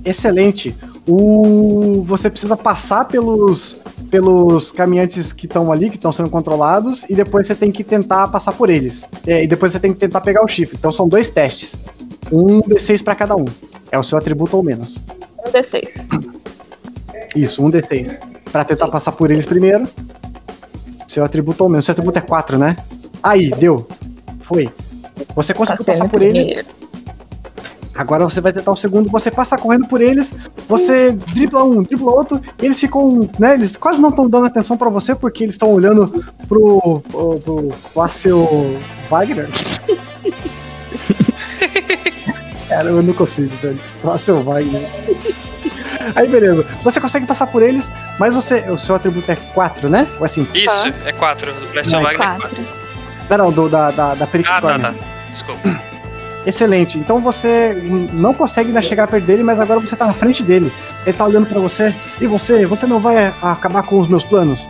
Excelente. 0.06 0.76
O... 1.08 2.04
Você 2.04 2.30
precisa 2.30 2.56
passar 2.56 3.06
pelos, 3.06 3.78
pelos 4.10 4.72
caminhantes 4.72 5.34
que 5.34 5.46
estão 5.46 5.72
ali, 5.72 5.90
que 5.90 5.96
estão 5.96 6.12
sendo 6.12 6.30
controlados, 6.30 7.04
e 7.10 7.16
depois 7.16 7.48
você 7.48 7.56
tem 7.56 7.72
que 7.72 7.84
tentar 7.84 8.28
passar 8.28 8.52
por 8.54 8.70
eles. 8.70 9.06
É, 9.26 9.44
e 9.44 9.48
depois 9.48 9.72
você 9.72 9.80
tem 9.80 9.94
que 9.94 10.00
tentar 10.00 10.22
pegar 10.22 10.44
o 10.44 10.48
chifre. 10.48 10.78
Então 10.78 10.92
são 10.92 11.08
dois 11.08 11.30
testes. 11.30 11.76
Um 12.32 12.62
D6 12.62 13.04
para 13.04 13.16
cada 13.16 13.36
um. 13.36 13.46
É 13.92 13.98
o 13.98 14.04
seu 14.04 14.18
atributo 14.18 14.56
ou 14.56 14.64
menos. 14.64 14.98
Um 15.40 15.52
D6. 15.52 16.40
Isso, 17.36 17.64
um 17.64 17.70
D6. 17.70 18.20
Pra 18.52 18.64
tentar 18.64 18.88
passar 18.88 19.12
por 19.12 19.32
eles 19.32 19.46
primeiro. 19.46 19.88
Seu 21.08 21.24
atributo 21.24 21.64
ou 21.64 21.70
menos. 21.70 21.86
Seu 21.86 21.92
atributo 21.92 22.20
é 22.20 22.22
4, 22.22 22.58
né? 22.58 22.76
Aí, 23.22 23.50
deu. 23.52 23.88
Foi. 24.50 24.68
Você 25.36 25.54
conseguiu 25.54 25.86
Passei 25.86 25.94
passar 25.94 26.10
por 26.10 26.22
eles. 26.24 26.66
Agora 27.94 28.24
você 28.24 28.42
vai 28.42 28.52
tentar 28.52 28.72
o 28.72 28.76
segundo, 28.76 29.10
você 29.10 29.30
passa 29.30 29.58
correndo 29.58 29.86
por 29.86 30.02
eles, 30.02 30.34
você 30.68 31.12
dribla 31.12 31.64
um, 31.64 31.84
dribla 31.84 32.12
outro, 32.12 32.42
eles 32.58 32.80
ficam, 32.80 33.30
né, 33.38 33.56
eles 33.56 33.76
quase 33.76 34.00
não 34.00 34.08
estão 34.08 34.30
dando 34.30 34.46
atenção 34.48 34.78
pra 34.78 34.90
você 34.90 35.14
porque 35.14 35.44
eles 35.44 35.56
estão 35.56 35.70
olhando 35.70 36.08
pro, 36.48 37.04
pro, 37.12 37.40
pro 37.40 37.70
Lácio 37.94 38.48
Wagner. 39.10 39.50
Cara, 42.70 42.90
eu 42.90 43.04
não 43.04 43.14
consigo, 43.14 43.54
velho. 43.58 43.80
Lácio 44.02 44.42
Wagner. 44.44 44.90
Aí 46.16 46.28
beleza, 46.28 46.66
você 46.82 47.02
consegue 47.02 47.28
passar 47.28 47.48
por 47.48 47.62
eles, 47.62 47.92
mas 48.18 48.34
você, 48.34 48.72
o 48.72 48.78
seu 48.78 48.96
atributo 48.96 49.30
é 49.30 49.36
4, 49.36 49.90
né? 49.90 50.08
Ou 50.18 50.26
é 50.26 50.30
5? 50.30 50.56
Isso, 50.56 50.88
é 51.06 51.12
4. 51.12 51.54
Do 51.54 51.68
Blast 51.74 51.92
Não, 51.92 52.00
é 52.00 52.04
Wagner 52.04 52.30
é 52.30 52.38
4. 52.38 52.89
Não, 53.30 53.38
não, 53.38 53.52
do, 53.52 53.70
da, 53.70 53.92
da, 53.92 54.16
da 54.16 54.28
Perix 54.28 54.50
Ah, 54.52 54.62
tá, 54.62 54.80
tá. 54.80 54.94
Desculpa. 55.32 55.80
Excelente. 56.46 56.98
Então 56.98 57.20
você 57.22 57.74
não 58.14 58.34
consegue 58.34 58.70
ainda 58.70 58.82
chegar 58.82 59.08
perto 59.08 59.26
dele, 59.26 59.44
mas 59.44 59.60
agora 59.60 59.80
você 59.80 59.96
tá 59.96 60.06
na 60.06 60.14
frente 60.14 60.42
dele. 60.44 60.72
Ele 61.06 61.16
tá 61.16 61.26
olhando 61.26 61.46
pra 61.46 61.60
você. 61.60 61.94
E 62.20 62.26
você? 62.28 62.66
Você 62.66 62.88
não 62.88 63.00
vai 63.00 63.28
acabar 63.42 63.84
com 63.84 63.98
os 64.00 64.08
meus 64.08 64.24
planos? 64.24 64.68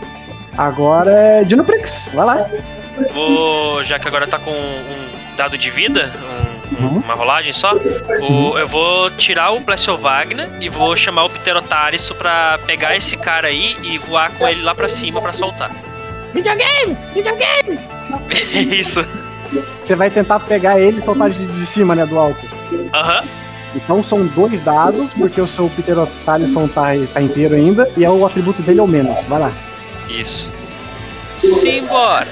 Agora 0.57 1.11
é 1.11 1.43
Dinoprix. 1.43 2.09
Vai 2.13 2.25
lá. 2.25 2.45
Vou, 3.13 3.83
já 3.83 3.97
que 3.97 4.07
agora 4.07 4.27
tá 4.27 4.37
com 4.39 4.51
um 4.51 5.35
dado 5.37 5.57
de 5.57 5.69
vida, 5.69 6.11
um- 6.21 6.83
um- 6.83 6.87
Uhum. 6.89 6.97
uma 6.97 7.13
rolagem 7.13 7.53
só, 7.53 7.73
o- 7.75 8.57
eu 8.57 8.67
vou 8.67 9.09
tirar 9.11 9.51
o 9.51 9.61
Plessio 9.61 9.97
Wagner 9.97 10.49
e 10.59 10.67
vou 10.67 10.95
chamar 10.97 11.23
o 11.25 11.29
Pterotarisso 11.29 12.13
pra 12.15 12.59
pegar 12.65 12.95
esse 12.97 13.15
cara 13.15 13.47
aí 13.47 13.77
e 13.83 13.97
voar 13.97 14.31
com 14.31 14.45
ele 14.47 14.61
lá 14.61 14.75
pra 14.75 14.89
cima 14.89 15.21
pra 15.21 15.31
soltar. 15.31 15.71
Videogame! 16.33 16.97
Videogame! 17.13 17.79
Isso. 18.79 19.05
Você 19.81 19.95
vai 19.95 20.09
tentar 20.09 20.39
pegar 20.41 20.79
ele 20.79 20.99
e 20.99 21.01
soltar 21.01 21.29
de, 21.29 21.47
de 21.47 21.65
cima, 21.65 21.95
né? 21.95 22.05
Do 22.05 22.17
alto. 22.17 22.45
Aham. 22.93 23.23
Então 23.75 24.01
são 24.01 24.25
dois 24.25 24.59
dados, 24.61 25.11
porque 25.11 25.39
o 25.39 25.47
seu 25.47 25.69
Pterotalisson 25.69 26.67
tá, 26.67 26.87
tá 27.13 27.21
inteiro 27.21 27.55
ainda, 27.55 27.89
e 27.95 28.03
é 28.03 28.09
o 28.09 28.25
atributo 28.25 28.61
dele 28.61 28.79
ou 28.79 28.87
menos. 28.87 29.23
Vai 29.25 29.39
lá. 29.39 29.53
Isso. 30.09 30.51
Simbora. 31.39 32.27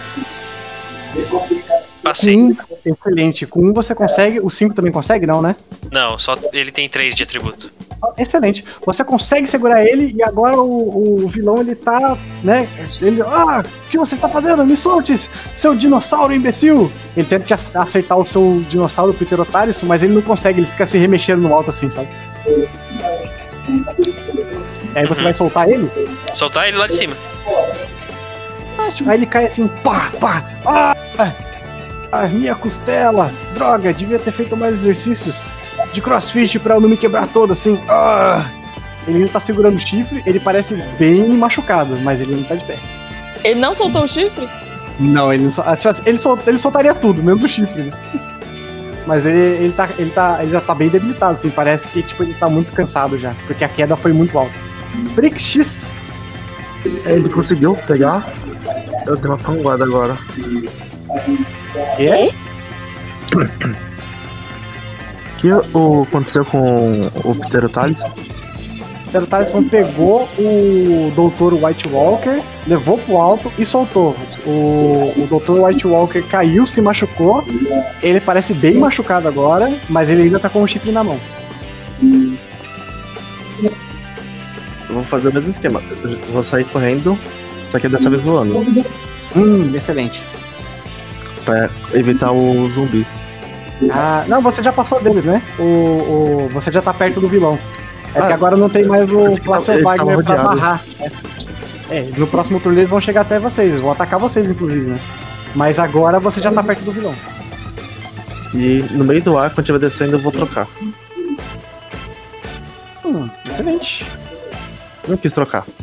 Passei. 2.03 2.35
Com 2.35 2.41
um, 2.47 2.55
excelente. 2.85 3.45
Com 3.45 3.65
um 3.65 3.73
você 3.73 3.93
consegue. 3.95 4.39
O 4.39 4.49
cinco 4.49 4.73
também 4.73 4.91
consegue, 4.91 5.25
não, 5.25 5.41
né? 5.41 5.55
Não, 5.91 6.17
só 6.17 6.35
ele 6.53 6.71
tem 6.71 6.87
3 6.89 7.15
de 7.15 7.23
atributo. 7.23 7.71
Excelente. 8.17 8.63
Você 8.85 9.03
consegue 9.03 9.47
segurar 9.47 9.83
ele 9.83 10.13
e 10.15 10.23
agora 10.23 10.57
o, 10.57 11.23
o 11.23 11.27
vilão 11.27 11.59
ele 11.59 11.75
tá, 11.75 12.17
né? 12.43 12.67
Ele, 13.01 13.21
ah, 13.23 13.63
o 13.85 13.89
que 13.89 13.97
você 13.97 14.15
tá 14.15 14.29
fazendo? 14.29 14.65
Me 14.65 14.75
solte, 14.75 15.13
seu 15.55 15.73
dinossauro 15.75 16.33
imbecil! 16.33 16.91
Ele 17.15 17.25
tenta 17.27 17.45
te 17.45 17.53
acertar 17.53 18.17
o 18.17 18.25
seu 18.25 18.63
dinossauro 18.69 19.13
Pterotaris, 19.13 19.81
mas 19.83 20.03
ele 20.03 20.13
não 20.13 20.21
consegue, 20.21 20.59
ele 20.59 20.67
fica 20.67 20.85
se 20.85 20.97
remexendo 20.97 21.41
no 21.41 21.53
alto 21.53 21.69
assim, 21.71 21.89
sabe? 21.89 22.07
Aí 24.95 25.05
você 25.05 25.19
Uhum. 25.19 25.23
vai 25.25 25.33
soltar 25.33 25.69
ele, 25.69 25.91
Soltar 26.33 26.67
ele 26.67 26.77
lá 26.77 26.87
de 26.87 26.95
cima. 26.95 27.15
aí 29.07 29.17
ele 29.17 29.25
cai 29.25 29.45
assim, 29.47 29.67
pá, 29.83 30.11
pá, 30.19 30.43
ah, 30.65 30.95
ah, 32.11 32.27
minha 32.27 32.55
costela, 32.55 33.33
droga, 33.53 33.93
devia 33.93 34.19
ter 34.19 34.31
feito 34.31 34.55
mais 34.57 34.73
exercícios 34.73 35.41
de 35.93 36.01
crossfit 36.01 36.59
pra 36.59 36.75
eu 36.75 36.81
não 36.81 36.89
me 36.89 36.97
quebrar 36.97 37.27
todo 37.27 37.51
assim, 37.51 37.79
ah. 37.89 38.49
Ele 39.07 39.19
não 39.19 39.27
tá 39.29 39.39
segurando 39.39 39.75
o 39.75 39.79
chifre, 39.79 40.21
ele 40.25 40.37
parece 40.39 40.75
bem 40.99 41.29
machucado, 41.29 41.97
mas 42.01 42.19
ele 42.19 42.35
não 42.35 42.43
tá 42.43 42.55
de 42.55 42.65
pé. 42.65 42.77
Ele 43.43 43.57
não 43.59 43.73
soltou 43.73 44.03
o 44.03 44.07
chifre? 44.07 44.49
Não, 44.99 45.31
ele, 45.31 45.43
não 45.43 45.49
sol- 45.49 45.63
ele, 46.05 46.17
sol- 46.17 46.39
ele 46.45 46.57
soltaria 46.57 46.93
tudo, 46.93 47.23
menos 47.23 47.41
o 47.43 47.47
chifre, 47.47 47.83
né? 47.83 47.91
Mas 49.05 49.25
ele, 49.25 49.37
ele, 49.63 49.71
tá, 49.73 49.89
ele, 49.97 50.09
tá, 50.09 50.37
ele 50.41 50.51
já 50.51 50.59
tá 50.59 50.75
bem 50.75 50.89
debilitado, 50.89 51.35
assim, 51.35 51.49
parece 51.49 51.87
que 51.87 52.01
tipo, 52.03 52.21
ele 52.23 52.33
tá 52.33 52.49
muito 52.49 52.73
cansado 52.73 53.17
já, 53.17 53.33
porque 53.45 53.63
a 53.63 53.69
queda 53.69 53.95
foi 53.95 54.11
muito 54.11 54.37
alta. 54.37 54.51
Brick 55.15 55.39
X, 55.41 55.93
Ele 57.05 57.29
conseguiu 57.29 57.75
pegar. 57.87 58.27
Eu 59.05 59.15
tenho 59.15 59.33
uma 59.33 59.37
panguada 59.37 59.85
agora. 59.85 60.17
Que? 61.95 62.33
O 65.33 65.39
que 65.39 65.51
o, 65.51 66.03
aconteceu 66.03 66.43
com 66.45 67.01
o 67.23 67.35
Pterotalis? 67.35 68.03
O 69.13 69.25
Talisson 69.25 69.63
pegou 69.63 70.27
o 70.37 71.11
Dr. 71.11 71.53
White 71.53 71.87
Walker, 71.87 72.41
levou 72.67 72.97
pro 72.97 73.17
alto 73.17 73.51
e 73.57 73.65
soltou. 73.65 74.15
O, 74.45 75.13
o 75.15 75.27
Dr. 75.27 75.63
White 75.63 75.87
Walker 75.87 76.21
caiu, 76.23 76.67
se 76.67 76.81
machucou. 76.81 77.43
Ele 78.03 78.19
parece 78.19 78.53
bem 78.53 78.75
machucado 78.75 79.27
agora, 79.27 79.73
mas 79.89 80.09
ele 80.09 80.23
ainda 80.23 80.39
tá 80.39 80.49
com 80.49 80.61
o 80.61 80.67
chifre 80.67 80.91
na 80.91 81.03
mão. 81.03 81.19
Eu 84.89 84.95
vou 84.95 85.03
fazer 85.03 85.29
o 85.29 85.33
mesmo 85.33 85.51
esquema. 85.51 85.81
Eu 86.03 86.17
vou 86.33 86.43
sair 86.43 86.65
correndo, 86.65 87.17
só 87.69 87.79
que 87.79 87.87
dessa 87.87 88.09
vez 88.09 88.21
voando. 88.21 88.57
Hum, 89.35 89.71
excelente. 89.73 90.21
Pra 91.47 91.69
evitar 91.93 92.33
os 92.33 92.73
zumbis. 92.73 93.07
Ah, 93.89 94.25
não, 94.27 94.41
você 94.41 94.61
já 94.61 94.73
passou 94.73 95.01
deles, 95.01 95.23
né? 95.23 95.41
O, 95.57 95.63
o, 95.63 96.49
você 96.51 96.69
já 96.69 96.81
tá 96.81 96.93
perto 96.93 97.21
do 97.21 97.29
vilão. 97.29 97.57
É 98.13 98.19
que 98.19 98.31
Ah, 98.31 98.33
agora 98.33 98.57
não 98.57 98.67
tem 98.67 98.83
mais 98.85 99.07
o 99.07 99.31
que 99.31 99.39
ele 99.39 99.39
tava 99.39 99.81
Wagner 99.81 100.23
pra 100.25 100.41
amarrar. 100.41 100.81
né? 100.99 101.09
É, 101.89 102.01
no 102.17 102.27
próximo 102.27 102.59
turno 102.59 102.77
eles 102.77 102.89
vão 102.89 102.99
chegar 102.99 103.21
até 103.21 103.39
vocês, 103.39 103.69
eles 103.69 103.79
vão 103.79 103.91
atacar 103.93 104.19
vocês, 104.19 104.51
inclusive, 104.51 104.89
né? 104.89 104.99
Mas 105.55 105.79
agora 105.79 106.19
você 106.19 106.41
já 106.41 106.51
tá 106.51 106.61
perto 106.61 106.83
do 106.83 106.91
vilão. 106.91 107.15
E 108.53 108.83
no 108.91 109.05
meio 109.05 109.21
do 109.21 109.37
ar, 109.37 109.51
quando 109.51 109.59
estiver 109.59 109.79
descendo, 109.79 110.17
eu 110.17 110.19
vou 110.19 110.33
trocar. 110.33 110.67
Hum, 113.05 113.29
excelente. 113.45 114.05
Não 115.07 115.15
quis 115.15 115.31
trocar. 115.31 115.63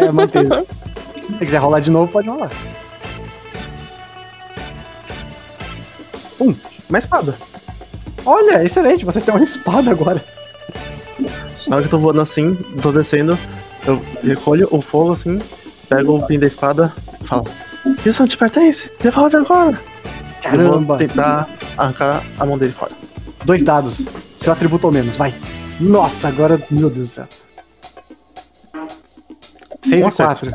É, 0.00 0.10
manteve. 0.12 0.48
Se 1.38 1.44
quiser 1.44 1.58
rolar 1.58 1.80
de 1.80 1.90
novo, 1.90 2.10
pode 2.10 2.28
rolar. 2.28 2.50
Um, 6.44 6.54
uma 6.88 6.98
espada. 6.98 7.34
Olha, 8.26 8.62
excelente, 8.62 9.04
você 9.04 9.20
tem 9.20 9.34
uma 9.34 9.44
espada 9.44 9.90
agora. 9.90 10.24
Na 11.66 11.76
hora 11.76 11.80
que 11.82 11.86
eu 11.86 11.90
tô 11.90 11.98
voando 11.98 12.20
assim, 12.20 12.54
tô 12.82 12.92
descendo, 12.92 13.38
eu 13.86 14.02
recolho 14.22 14.68
o 14.70 14.80
fogo 14.80 15.12
assim, 15.12 15.38
pego 15.88 16.18
o 16.18 16.26
pin 16.26 16.38
da 16.38 16.46
espada 16.46 16.92
e 17.22 17.26
falo: 17.26 17.44
Isso 18.04 18.22
não 18.22 18.28
te 18.28 18.36
pertence? 18.36 18.90
Devolve 19.02 19.36
agora! 19.36 19.80
Eu 20.44 20.50
Caramba. 20.50 20.86
vou 20.86 20.96
tentar 20.98 21.48
arrancar 21.76 22.22
a 22.38 22.44
mão 22.44 22.58
dele 22.58 22.72
fora. 22.72 22.92
Dois 23.44 23.62
dados. 23.62 24.06
Seu 24.36 24.52
atributo 24.52 24.86
ou 24.86 24.92
menos, 24.92 25.16
vai. 25.16 25.34
Nossa, 25.80 26.28
agora, 26.28 26.62
meu 26.70 26.90
Deus 26.90 27.08
do 27.08 27.12
céu. 27.14 27.28
Seis 29.82 30.04
Um 30.04 30.08
e 30.08 30.12
quatro. 30.12 30.50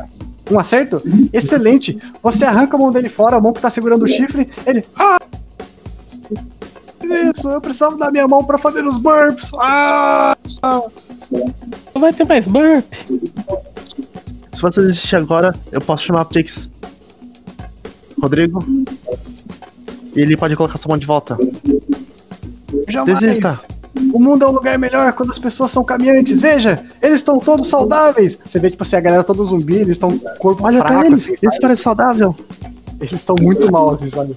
Um 0.50 0.58
acerto? 0.58 1.02
Excelente. 1.32 1.98
Você 2.22 2.44
arranca 2.44 2.76
a 2.76 2.78
mão 2.78 2.90
dele 2.92 3.08
fora, 3.08 3.36
a 3.36 3.40
mão 3.40 3.52
que 3.52 3.60
tá 3.60 3.70
segurando 3.70 4.04
o 4.04 4.08
chifre. 4.08 4.48
Ele. 4.66 4.84
Ah! 4.96 5.18
Isso, 7.10 7.48
eu 7.48 7.60
precisava 7.60 7.96
da 7.96 8.10
minha 8.10 8.26
mão 8.28 8.44
pra 8.44 8.58
fazer 8.58 8.84
os 8.84 8.96
burps. 8.96 9.50
Ah! 9.60 10.36
Não 10.62 12.00
vai 12.00 12.12
ter 12.12 12.24
mais 12.24 12.46
burp. 12.46 12.84
Se 14.52 14.62
você 14.62 14.82
desistir 14.82 15.16
agora, 15.16 15.54
eu 15.72 15.80
posso 15.80 16.04
chamar 16.04 16.22
a 16.22 16.24
Prix. 16.24 16.70
Rodrigo. 18.20 18.64
E 20.14 20.20
ele 20.20 20.36
pode 20.36 20.56
colocar 20.56 20.76
sua 20.76 20.90
mão 20.90 20.98
de 20.98 21.06
volta. 21.06 21.38
Jamais. 22.88 23.20
Desista. 23.20 23.60
O 24.12 24.20
mundo 24.20 24.44
é 24.44 24.48
um 24.48 24.52
lugar 24.52 24.78
melhor 24.78 25.12
quando 25.12 25.30
as 25.30 25.38
pessoas 25.38 25.70
são 25.70 25.82
caminhantes. 25.84 26.40
Veja, 26.40 26.84
eles 27.02 27.16
estão 27.16 27.38
todos 27.38 27.68
saudáveis. 27.68 28.38
Você 28.44 28.58
vê, 28.58 28.70
tipo 28.70 28.82
assim, 28.82 28.96
a 28.96 29.00
galera 29.00 29.24
toda 29.24 29.42
zumbi, 29.42 29.76
eles 29.76 29.90
estão 29.90 30.16
com 30.16 30.28
o 30.28 30.36
corpo 30.36 30.64
Olha 30.64 30.78
fraco, 30.78 30.98
pra 30.98 31.06
eles, 31.06 31.22
assim, 31.22 31.34
eles 31.42 31.58
parecem 31.58 31.82
saudável. 31.82 32.34
Eles 33.00 33.12
estão 33.12 33.34
muito 33.40 33.72
mal, 33.72 33.90
assim, 33.90 34.06
sabe? 34.06 34.36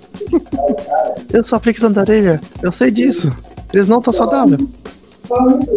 Eu 1.31 1.43
sou 1.43 1.59
a 1.59 1.87
Andarilha, 1.87 2.39
eu 2.61 2.71
sei 2.71 2.89
disso. 2.89 3.29
Eles 3.73 3.87
não 3.87 3.99
estão 3.99 4.13
saudáveis. 4.13 4.61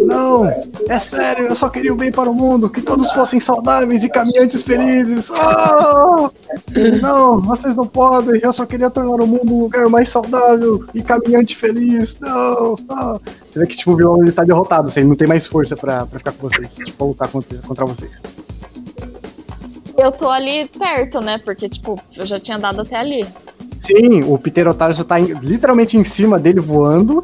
Não, 0.05 0.45
é 0.87 0.99
sério, 0.99 1.47
eu 1.47 1.55
só 1.55 1.69
queria 1.69 1.93
o 1.93 1.97
bem 1.97 2.11
para 2.11 2.29
o 2.29 2.33
mundo, 2.33 2.69
que 2.69 2.81
todos 2.81 3.11
fossem 3.11 3.39
saudáveis 3.39 4.03
e 4.03 4.09
caminhantes 4.09 4.61
felizes. 4.61 5.31
Ah! 5.31 6.29
Não, 7.01 7.41
vocês 7.41 7.75
não 7.75 7.87
podem, 7.87 8.39
eu 8.43 8.53
só 8.53 8.65
queria 8.65 8.89
tornar 8.89 9.23
o 9.23 9.27
mundo 9.27 9.53
um 9.53 9.61
lugar 9.63 9.89
mais 9.89 10.09
saudável 10.09 10.85
e 10.93 11.01
caminhante 11.01 11.55
feliz. 11.55 12.17
Não, 12.21 12.77
ah. 12.89 13.19
Você 13.51 13.59
vê 13.59 13.67
que 13.67 13.77
tipo, 13.77 13.91
o 13.91 13.95
vilão 13.95 14.21
ele 14.21 14.31
tá 14.31 14.43
derrotado, 14.43 14.89
assim, 14.89 14.99
ele 14.99 15.09
não 15.09 15.15
tem 15.15 15.27
mais 15.27 15.47
força 15.47 15.75
pra 15.75 16.05
ficar 16.05 16.33
com 16.33 16.47
vocês, 16.47 16.75
tipo, 16.75 17.05
lutar 17.05 17.29
contra, 17.29 17.57
contra 17.59 17.85
vocês. 17.85 18.21
Eu 19.97 20.11
tô 20.11 20.29
ali 20.29 20.67
perto, 20.67 21.19
né? 21.19 21.39
Porque, 21.43 21.67
tipo, 21.67 21.99
eu 22.15 22.25
já 22.25 22.39
tinha 22.39 22.57
dado 22.59 22.81
até 22.81 22.95
ali. 22.97 23.25
Sim, 23.79 24.23
o 24.23 24.37
Pterotarso 24.37 25.03
tá 25.03 25.19
em- 25.19 25.33
literalmente 25.41 25.97
em 25.97 26.03
cima 26.03 26.37
dele 26.39 26.59
voando. 26.59 27.23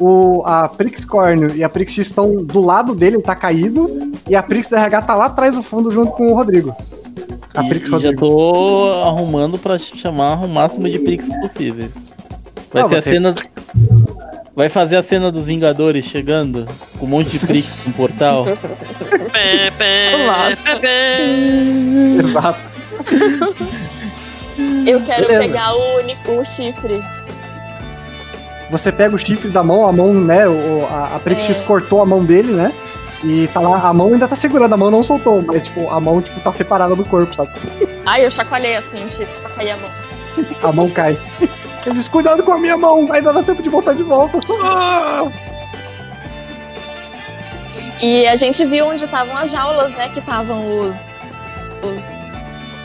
O, 0.00 0.42
a 0.44 0.68
Prix 0.68 1.04
Corneo 1.04 1.54
e 1.56 1.64
a 1.64 1.68
Prix 1.68 1.98
estão 1.98 2.36
do 2.44 2.60
lado 2.64 2.94
dele, 2.94 3.16
ele 3.16 3.22
tá 3.22 3.34
caído. 3.34 4.12
E 4.28 4.36
a 4.36 4.42
Prix 4.42 4.68
do 4.68 4.76
RH 4.76 5.02
tá 5.02 5.14
lá 5.14 5.26
atrás 5.26 5.54
do 5.54 5.62
fundo 5.62 5.90
junto 5.90 6.12
com 6.12 6.30
o 6.30 6.34
Rodrigo. 6.34 6.74
A 7.54 7.64
E, 7.64 7.68
Prix 7.68 7.86
e 7.86 7.90
já 7.90 7.96
Rodrigo. 7.96 8.20
tô 8.20 8.92
arrumando 9.04 9.58
pra 9.58 9.76
chamar 9.78 10.44
o 10.44 10.48
máximo 10.48 10.88
de 10.88 10.98
Prix 11.00 11.28
possível. 11.40 11.88
Vai 12.72 12.82
Não, 12.82 12.88
ser 12.88 12.96
a 12.96 13.02
você- 13.02 13.10
cena. 13.10 13.34
Vai 14.58 14.68
fazer 14.68 14.96
a 14.96 15.04
cena 15.04 15.30
dos 15.30 15.46
Vingadores 15.46 16.04
chegando 16.04 16.66
com 16.98 17.06
um 17.06 17.08
monte 17.08 17.38
de 17.38 17.38
Prix 17.46 17.86
no 17.86 17.92
portal. 17.92 18.44
Pé, 19.30 19.70
pé, 19.70 20.16
Olá. 20.16 20.48
pé, 20.64 20.78
pé. 20.80 21.20
Exato. 22.18 22.58
Eu 24.84 25.00
quero 25.02 25.28
Beleza. 25.28 25.38
pegar 25.44 25.72
o, 25.76 26.40
o 26.40 26.44
chifre. 26.44 27.00
Você 28.68 28.90
pega 28.90 29.14
o 29.14 29.18
chifre 29.18 29.48
da 29.48 29.62
mão, 29.62 29.86
a 29.88 29.92
mão, 29.92 30.12
né? 30.12 30.48
O, 30.48 30.84
a, 30.90 31.14
a 31.14 31.18
Prix 31.20 31.44
É. 31.44 31.46
X 31.52 31.60
cortou 31.60 32.02
a 32.02 32.04
mão 32.04 32.24
dele, 32.24 32.52
né? 32.52 32.72
E 33.22 33.46
tá 33.54 33.60
lá, 33.60 33.78
a 33.88 33.94
mão 33.94 34.12
ainda 34.12 34.26
tá 34.26 34.34
segurando, 34.34 34.72
a 34.72 34.76
mão 34.76 34.90
não 34.90 35.04
soltou, 35.04 35.40
mas 35.40 35.62
tipo, 35.62 35.88
a 35.88 36.00
mão 36.00 36.20
tipo, 36.20 36.40
tá 36.40 36.50
separada 36.50 36.96
do 36.96 37.04
corpo, 37.04 37.32
sabe? 37.32 37.52
Ai, 38.04 38.24
eu 38.26 38.30
chacoalhei 38.30 38.74
assim, 38.74 39.08
X 39.08 39.30
pra 39.40 39.50
cair 39.50 39.70
a 39.70 39.76
mão. 39.76 39.90
A 40.64 40.72
mão 40.72 40.90
cai. 40.90 41.16
Ele 41.86 41.94
diz, 41.94 42.08
cuidado 42.08 42.42
com 42.42 42.52
a 42.52 42.58
minha 42.58 42.76
mão, 42.76 43.08
ainda 43.12 43.32
dá 43.32 43.42
tempo 43.42 43.62
de 43.62 43.68
voltar 43.68 43.94
de 43.94 44.02
volta. 44.02 44.38
Ah! 44.62 45.30
E 48.00 48.26
a 48.26 48.36
gente 48.36 48.64
viu 48.64 48.86
onde 48.86 49.04
estavam 49.04 49.36
as 49.36 49.50
jaulas, 49.50 49.90
né? 49.92 50.08
Que 50.08 50.20
estavam 50.20 50.80
os. 50.80 51.34
os 51.82 52.28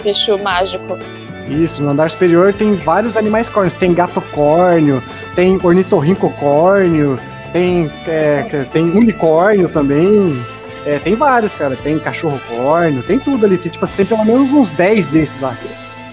bichos 0.04 0.42
mágicos. 0.42 1.00
Isso, 1.48 1.84
no 1.84 1.92
andar 1.92 2.10
superior 2.10 2.54
tem 2.54 2.76
vários 2.76 3.16
animais 3.18 3.50
córneos. 3.50 3.74
Tem 3.74 3.94
gato 3.94 4.22
córneo, 4.32 5.04
tem 5.36 5.60
ornitorrinco 5.62 6.30
córneo, 6.32 7.20
tem, 7.52 7.92
é, 8.08 8.66
tem 8.72 8.90
unicórnio 8.90 9.70
também. 9.70 10.44
É, 10.86 11.00
tem 11.00 11.16
vários, 11.16 11.54
cara. 11.54 11.76
Tem 11.76 12.00
cachorro 12.00 12.40
córneo, 12.50 13.04
tem 13.04 13.20
tudo 13.20 13.46
ali. 13.46 13.58
Tem, 13.58 13.72
tipo, 13.72 13.88
tem 13.88 14.06
pelo 14.06 14.26
menos 14.26 14.52
uns 14.52 14.72
10 14.72 15.06
desses 15.08 15.42
lá. 15.42 15.56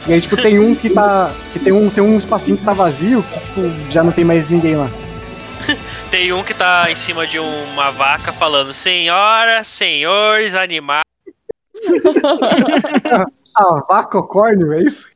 E 0.06 0.12
aí, 0.12 0.20
tipo, 0.20 0.36
tem 0.36 0.58
um 0.58 0.74
que 0.74 0.90
tá. 0.90 1.30
Que 1.52 1.58
tem 1.58 1.72
um, 1.72 1.90
tem 1.90 2.02
um 2.02 2.16
espacinho 2.16 2.56
que 2.56 2.64
tá 2.64 2.72
vazio, 2.72 3.22
que, 3.22 3.40
tipo, 3.40 3.90
já 3.90 4.02
não 4.02 4.12
tem 4.12 4.24
mais 4.24 4.48
ninguém 4.48 4.76
lá. 4.76 4.88
Tem 6.10 6.32
um 6.32 6.42
que 6.42 6.52
tá 6.52 6.90
em 6.90 6.96
cima 6.96 7.24
de 7.26 7.38
uma 7.38 7.90
vaca 7.90 8.32
falando: 8.32 8.74
Senhoras, 8.74 9.68
senhores, 9.68 10.54
animais. 10.54 11.04
Ah, 13.56 13.84
vaca 13.88 14.22
córneo, 14.22 14.72
é 14.72 14.82
isso? 14.82 15.10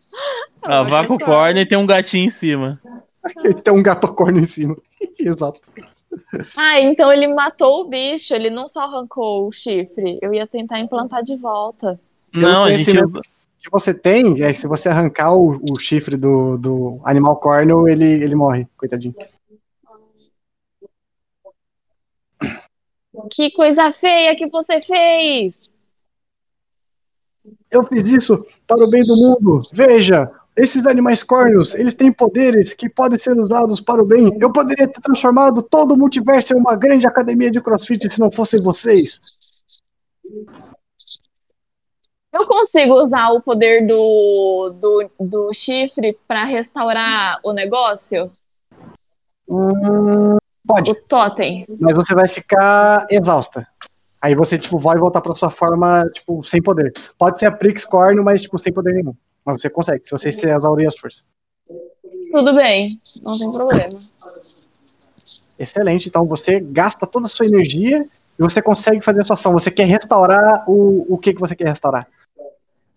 A 0.61 0.82
vaca 0.82 1.16
corne 1.18 1.61
e 1.61 1.66
tem 1.66 1.78
um 1.78 1.87
gatinho 1.87 2.26
em 2.26 2.30
cima. 2.30 2.80
Tem 3.62 3.72
um 3.72 3.82
gato 3.82 4.12
córneo 4.12 4.41
em 4.41 4.45
cima. 4.45 4.76
Exato. 5.18 5.61
Ah, 6.57 6.80
então 6.80 7.12
ele 7.12 7.28
matou 7.28 7.82
o 7.82 7.89
bicho, 7.89 8.35
ele 8.35 8.51
não 8.51 8.66
só 8.66 8.82
arrancou 8.82 9.47
o 9.47 9.53
chifre. 9.53 10.18
Eu 10.20 10.35
ia 10.35 10.47
tentar 10.47 10.80
implantar 10.80 11.22
de 11.22 11.37
volta. 11.37 11.99
Não, 12.32 12.64
a 12.64 12.72
gente. 12.72 12.99
Que 13.64 13.70
você 13.70 13.94
tem, 13.94 14.42
é 14.42 14.52
que 14.52 14.58
se 14.58 14.66
você 14.66 14.90
arrancar 14.90 15.32
o, 15.34 15.58
o 15.70 15.80
chifre 15.80 16.18
do, 16.18 16.58
do 16.58 17.00
animal 17.02 17.36
córneo, 17.36 17.88
ele, 17.88 18.04
ele 18.04 18.34
morre, 18.34 18.68
coitadinho. 18.76 19.14
Que 23.30 23.50
coisa 23.52 23.90
feia 23.90 24.36
que 24.36 24.46
você 24.48 24.82
fez! 24.82 25.72
Eu 27.70 27.82
fiz 27.84 28.10
isso 28.10 28.44
para 28.66 28.84
o 28.84 28.90
bem 28.90 29.02
do 29.02 29.16
mundo. 29.16 29.62
Veja, 29.72 30.30
esses 30.54 30.86
animais 30.86 31.22
córneos, 31.22 31.74
eles 31.74 31.94
têm 31.94 32.12
poderes 32.12 32.74
que 32.74 32.88
podem 32.88 33.18
ser 33.18 33.36
usados 33.38 33.80
para 33.80 34.02
o 34.02 34.06
bem. 34.06 34.30
Eu 34.40 34.52
poderia 34.52 34.86
ter 34.86 35.00
transformado 35.00 35.62
todo 35.62 35.92
o 35.92 35.98
multiverso 35.98 36.52
em 36.52 36.60
uma 36.60 36.76
grande 36.76 37.06
academia 37.06 37.50
de 37.50 37.62
crossfit 37.62 38.12
se 38.12 38.20
não 38.20 38.30
fossem 38.30 38.60
vocês. 38.60 39.20
Eu 42.35 42.49
consigo 42.49 42.95
usar 42.95 43.28
o 43.30 43.41
poder 43.41 43.87
do, 43.87 44.74
do, 44.80 45.11
do 45.20 45.53
chifre 45.53 46.18
pra 46.26 46.43
restaurar 46.43 47.39
o 47.45 47.53
negócio? 47.53 48.28
Hum, 49.49 50.37
pode, 50.66 50.91
O 50.91 50.95
totem. 50.97 51.64
mas 51.78 51.95
você 51.97 52.12
vai 52.12 52.26
ficar 52.26 53.07
exausta. 53.09 53.64
Aí 54.20 54.35
você, 54.35 54.59
tipo, 54.59 54.76
vai 54.78 54.97
voltar 54.97 55.20
para 55.20 55.32
sua 55.32 55.49
forma, 55.49 56.11
tipo, 56.12 56.43
sem 56.43 56.61
poder. 56.61 56.93
Pode 57.16 57.39
ser 57.39 57.47
a 57.47 57.53
Prix 57.53 57.85
Corneo, 57.85 58.24
mas, 58.24 58.43
tipo, 58.43 58.59
sem 58.59 58.72
poder 58.72 58.95
nenhum. 58.95 59.14
Mas 59.45 59.62
você 59.62 59.70
consegue, 59.70 60.05
se 60.05 60.11
você 60.11 60.32
se 60.32 60.49
exaurir 60.49 60.89
as 60.89 60.99
forças. 60.99 61.24
Tudo 62.32 62.53
bem, 62.57 63.01
não 63.22 63.39
tem 63.39 63.53
problema. 63.53 64.03
Excelente. 65.57 66.09
Então 66.09 66.26
você 66.26 66.59
gasta 66.59 67.07
toda 67.07 67.26
a 67.26 67.28
sua 67.28 67.47
energia 67.47 68.05
e 68.37 68.43
você 68.43 68.61
consegue 68.61 69.01
fazer 69.01 69.20
a 69.20 69.24
sua 69.24 69.35
ação. 69.35 69.53
Você 69.53 69.70
quer 69.70 69.85
restaurar 69.85 70.64
o, 70.66 71.14
o 71.14 71.16
que, 71.16 71.32
que 71.32 71.39
você 71.41 71.55
quer 71.55 71.68
restaurar? 71.68 72.09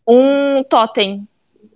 Um 0.08 0.64
totem. 0.64 1.28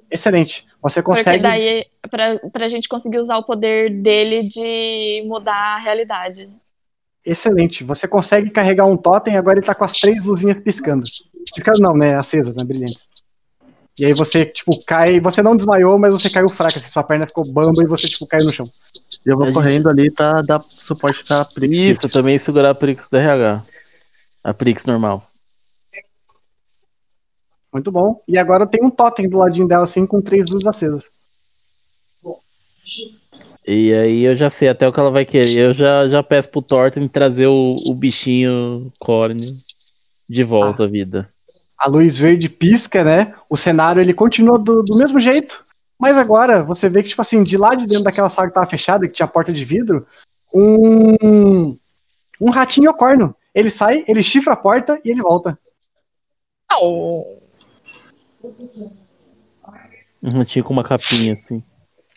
Excelente. 0.10 0.66
Você 0.82 1.02
Porque 1.02 1.18
consegue. 1.20 1.44
daí, 1.44 1.86
pra, 2.10 2.40
pra 2.52 2.68
gente 2.68 2.88
conseguir 2.90 3.20
usar 3.20 3.38
o 3.38 3.44
poder 3.44 3.90
dele 4.02 4.44
de 4.44 5.24
mudar 5.28 5.76
a 5.76 5.80
realidade. 5.80 6.50
Excelente. 7.24 7.84
Você 7.84 8.08
consegue 8.08 8.50
carregar 8.50 8.86
um 8.86 8.98
totem, 8.98 9.38
agora 9.38 9.60
ele 9.60 9.66
tá 9.66 9.76
com 9.76 9.86
as 9.86 9.94
três 9.94 10.24
luzinhas 10.24 10.60
piscando. 10.60 11.04
Piscando 11.54 11.80
não, 11.80 11.94
né? 11.94 12.16
Acesas, 12.16 12.56
né? 12.56 12.64
Brilhantes. 12.64 13.08
E 14.00 14.06
aí 14.06 14.14
você, 14.14 14.46
tipo, 14.46 14.84
cai. 14.86 15.20
Você 15.20 15.44
não 15.44 15.56
desmaiou, 15.56 16.00
mas 16.00 16.12
você 16.12 16.30
caiu 16.30 16.50
fraco, 16.50 16.78
assim, 16.78 16.90
sua 16.90 17.04
perna 17.04 17.28
ficou 17.28 17.46
bamba 17.46 17.84
e 17.84 17.88
você, 17.88 18.08
tipo, 18.08 18.26
caiu 18.26 18.46
no 18.46 18.54
chão. 18.54 18.68
E 19.24 19.30
eu 19.30 19.36
vou 19.36 19.44
A 19.44 19.48
gente- 19.48 19.54
correndo 19.56 19.90
ali 19.90 20.10
pra 20.10 20.42
dar 20.42 20.62
suporte 20.68 21.24
pra 21.24 21.46
Prix. 21.46 21.78
Isso, 21.78 22.10
também 22.10 22.40
segurar 22.40 22.72
a 22.72 22.76
Prix 22.76 23.08
do 23.08 23.18
RH. 23.18 23.62
A 24.44 24.54
Prix 24.54 24.86
normal. 24.86 25.24
Muito 27.72 27.92
bom. 27.92 28.22
E 28.28 28.38
agora 28.38 28.68
tem 28.68 28.84
um 28.84 28.90
totem 28.90 29.30
do 29.30 29.38
ladinho 29.38 29.68
dela, 29.68 29.84
assim, 29.84 30.06
com 30.06 30.22
três 30.22 30.50
luzes 30.50 30.68
acesas. 30.68 31.10
E 33.66 33.94
aí 33.94 34.24
eu 34.24 34.36
já 34.36 34.50
sei 34.50 34.70
até 34.70 34.88
o 34.88 34.92
que 34.92 35.00
ela 35.00 35.12
vai 35.12 35.24
querer. 35.24 35.58
Eu 35.58 35.74
já, 35.74 36.08
já 36.08 36.24
peço 36.24 36.50
pro 36.50 36.62
Thornton 36.62 37.08
trazer 37.08 37.48
o, 37.48 37.76
o 37.88 37.96
bichinho 37.96 38.92
córneo 39.00 39.56
de 40.28 40.44
volta 40.44 40.84
à 40.84 40.88
vida. 40.88 41.30
a 41.78 41.88
luz 41.88 42.18
verde 42.18 42.50
pisca, 42.50 43.04
né? 43.04 43.34
O 43.50 43.58
cenário 43.58 44.02
ele 44.02 44.14
continua 44.14 44.58
do, 44.58 44.84
do 44.84 44.98
mesmo 44.98 45.20
jeito, 45.20 45.64
mas 45.98 46.18
agora 46.18 46.64
você 46.64 46.90
vê 46.90 47.04
que, 47.04 47.10
tipo 47.10 47.22
assim, 47.22 47.44
de 47.44 47.58
lá 47.58 47.76
de 47.76 47.86
dentro 47.86 48.04
daquela 48.04 48.30
sala 48.30 48.48
que 48.48 48.54
tava 48.54 48.68
fechada, 48.68 49.08
que 49.08 49.14
tinha 49.14 49.28
porta 49.28 49.54
de 49.54 49.64
vidro, 49.64 50.06
um, 50.54 51.78
um 52.40 52.50
ratinho 52.50 52.94
corno. 52.94 53.36
Ele 53.54 53.70
sai, 53.70 54.04
ele 54.08 54.24
chifra 54.24 54.54
a 54.54 54.58
porta 54.58 55.00
e 55.06 55.10
ele 55.12 55.22
volta. 55.22 55.58
Au. 56.70 57.41
Um 60.24 60.38
ratinho 60.38 60.66
com 60.66 60.74
uma 60.74 60.84
capinha 60.84 61.34
assim. 61.34 61.64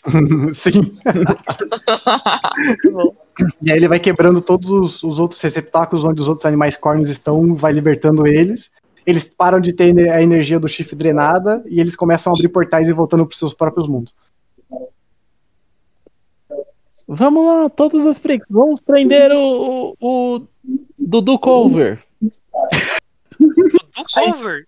Sim. 0.53 0.99
E 3.61 3.73
aí 3.73 3.79
ele 3.79 3.89
vai 3.89 3.99
quebrando 3.99 4.41
todos 4.41 4.71
os, 4.71 5.03
os 5.03 5.19
outros 5.19 5.41
receptáculos 5.41 6.05
onde 6.05 6.23
os 6.23 6.29
outros 6.29 6.47
animais 6.47 6.77
cornos 6.77 7.11
estão, 7.11 7.55
vai 7.57 7.73
libertando 7.73 8.27
eles. 8.27 8.71
Eles 9.05 9.25
param 9.25 9.61
de 9.61 9.73
ter 9.73 9.97
a 10.11 10.23
energia 10.23 10.59
do 10.59 10.69
chifre 10.69 10.97
drenada 10.97 11.63
e 11.67 11.81
eles 11.81 11.97
começam 11.97 12.33
a 12.33 12.37
abrir 12.37 12.49
portais 12.49 12.89
e 12.89 12.93
voltando 12.93 13.27
para 13.27 13.37
seus 13.37 13.53
próprios 13.53 13.89
mundos. 13.89 14.15
Vamos 17.07 17.45
lá, 17.45 17.69
todas 17.69 18.07
as 18.07 18.19
Prix. 18.19 18.45
Vamos 18.49 18.81
prender 18.81 19.31
o, 19.33 19.95
o, 20.01 20.37
o 20.37 20.49
Dudu 20.99 21.39
Cover. 21.39 22.03
Do 23.41 24.05
cover. 24.13 24.67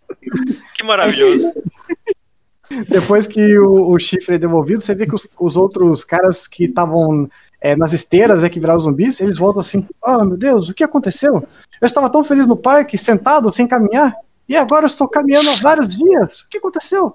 Que 0.75 0.85
maravilhoso. 0.85 1.53
Depois 2.89 3.27
que 3.29 3.59
o, 3.59 3.91
o 3.93 3.99
chifre 3.99 4.35
é 4.35 4.39
devolvido, 4.39 4.83
você 4.83 4.95
vê 4.95 5.07
que 5.07 5.15
os, 5.15 5.29
os 5.39 5.57
outros 5.57 6.05
caras 6.05 6.49
que 6.49 6.65
estavam 6.65 7.29
é, 7.61 7.77
nas 7.77 7.93
esteiras, 7.93 8.43
é, 8.43 8.49
que 8.49 8.61
viraram 8.61 8.81
zumbis, 8.81 9.21
eles 9.21 9.39
voltam 9.39 9.61
assim: 9.61 9.87
Oh 10.05 10.25
meu 10.25 10.37
Deus, 10.37 10.69
o 10.69 10.75
que 10.75 10.85
aconteceu? 10.85 11.47
Eu 11.81 11.87
estava 11.87 12.11
tão 12.11 12.25
feliz 12.25 12.47
no 12.47 12.57
parque, 12.57 12.99
sentado, 12.99 13.53
sem 13.53 13.67
caminhar, 13.67 14.15
e 14.49 14.57
agora 14.57 14.85
eu 14.85 14.89
estou 14.89 15.09
caminhando 15.09 15.51
há 15.51 15.55
vários 15.55 15.97
dias. 15.97 16.41
O 16.41 16.49
que 16.49 16.59
aconteceu? 16.59 17.15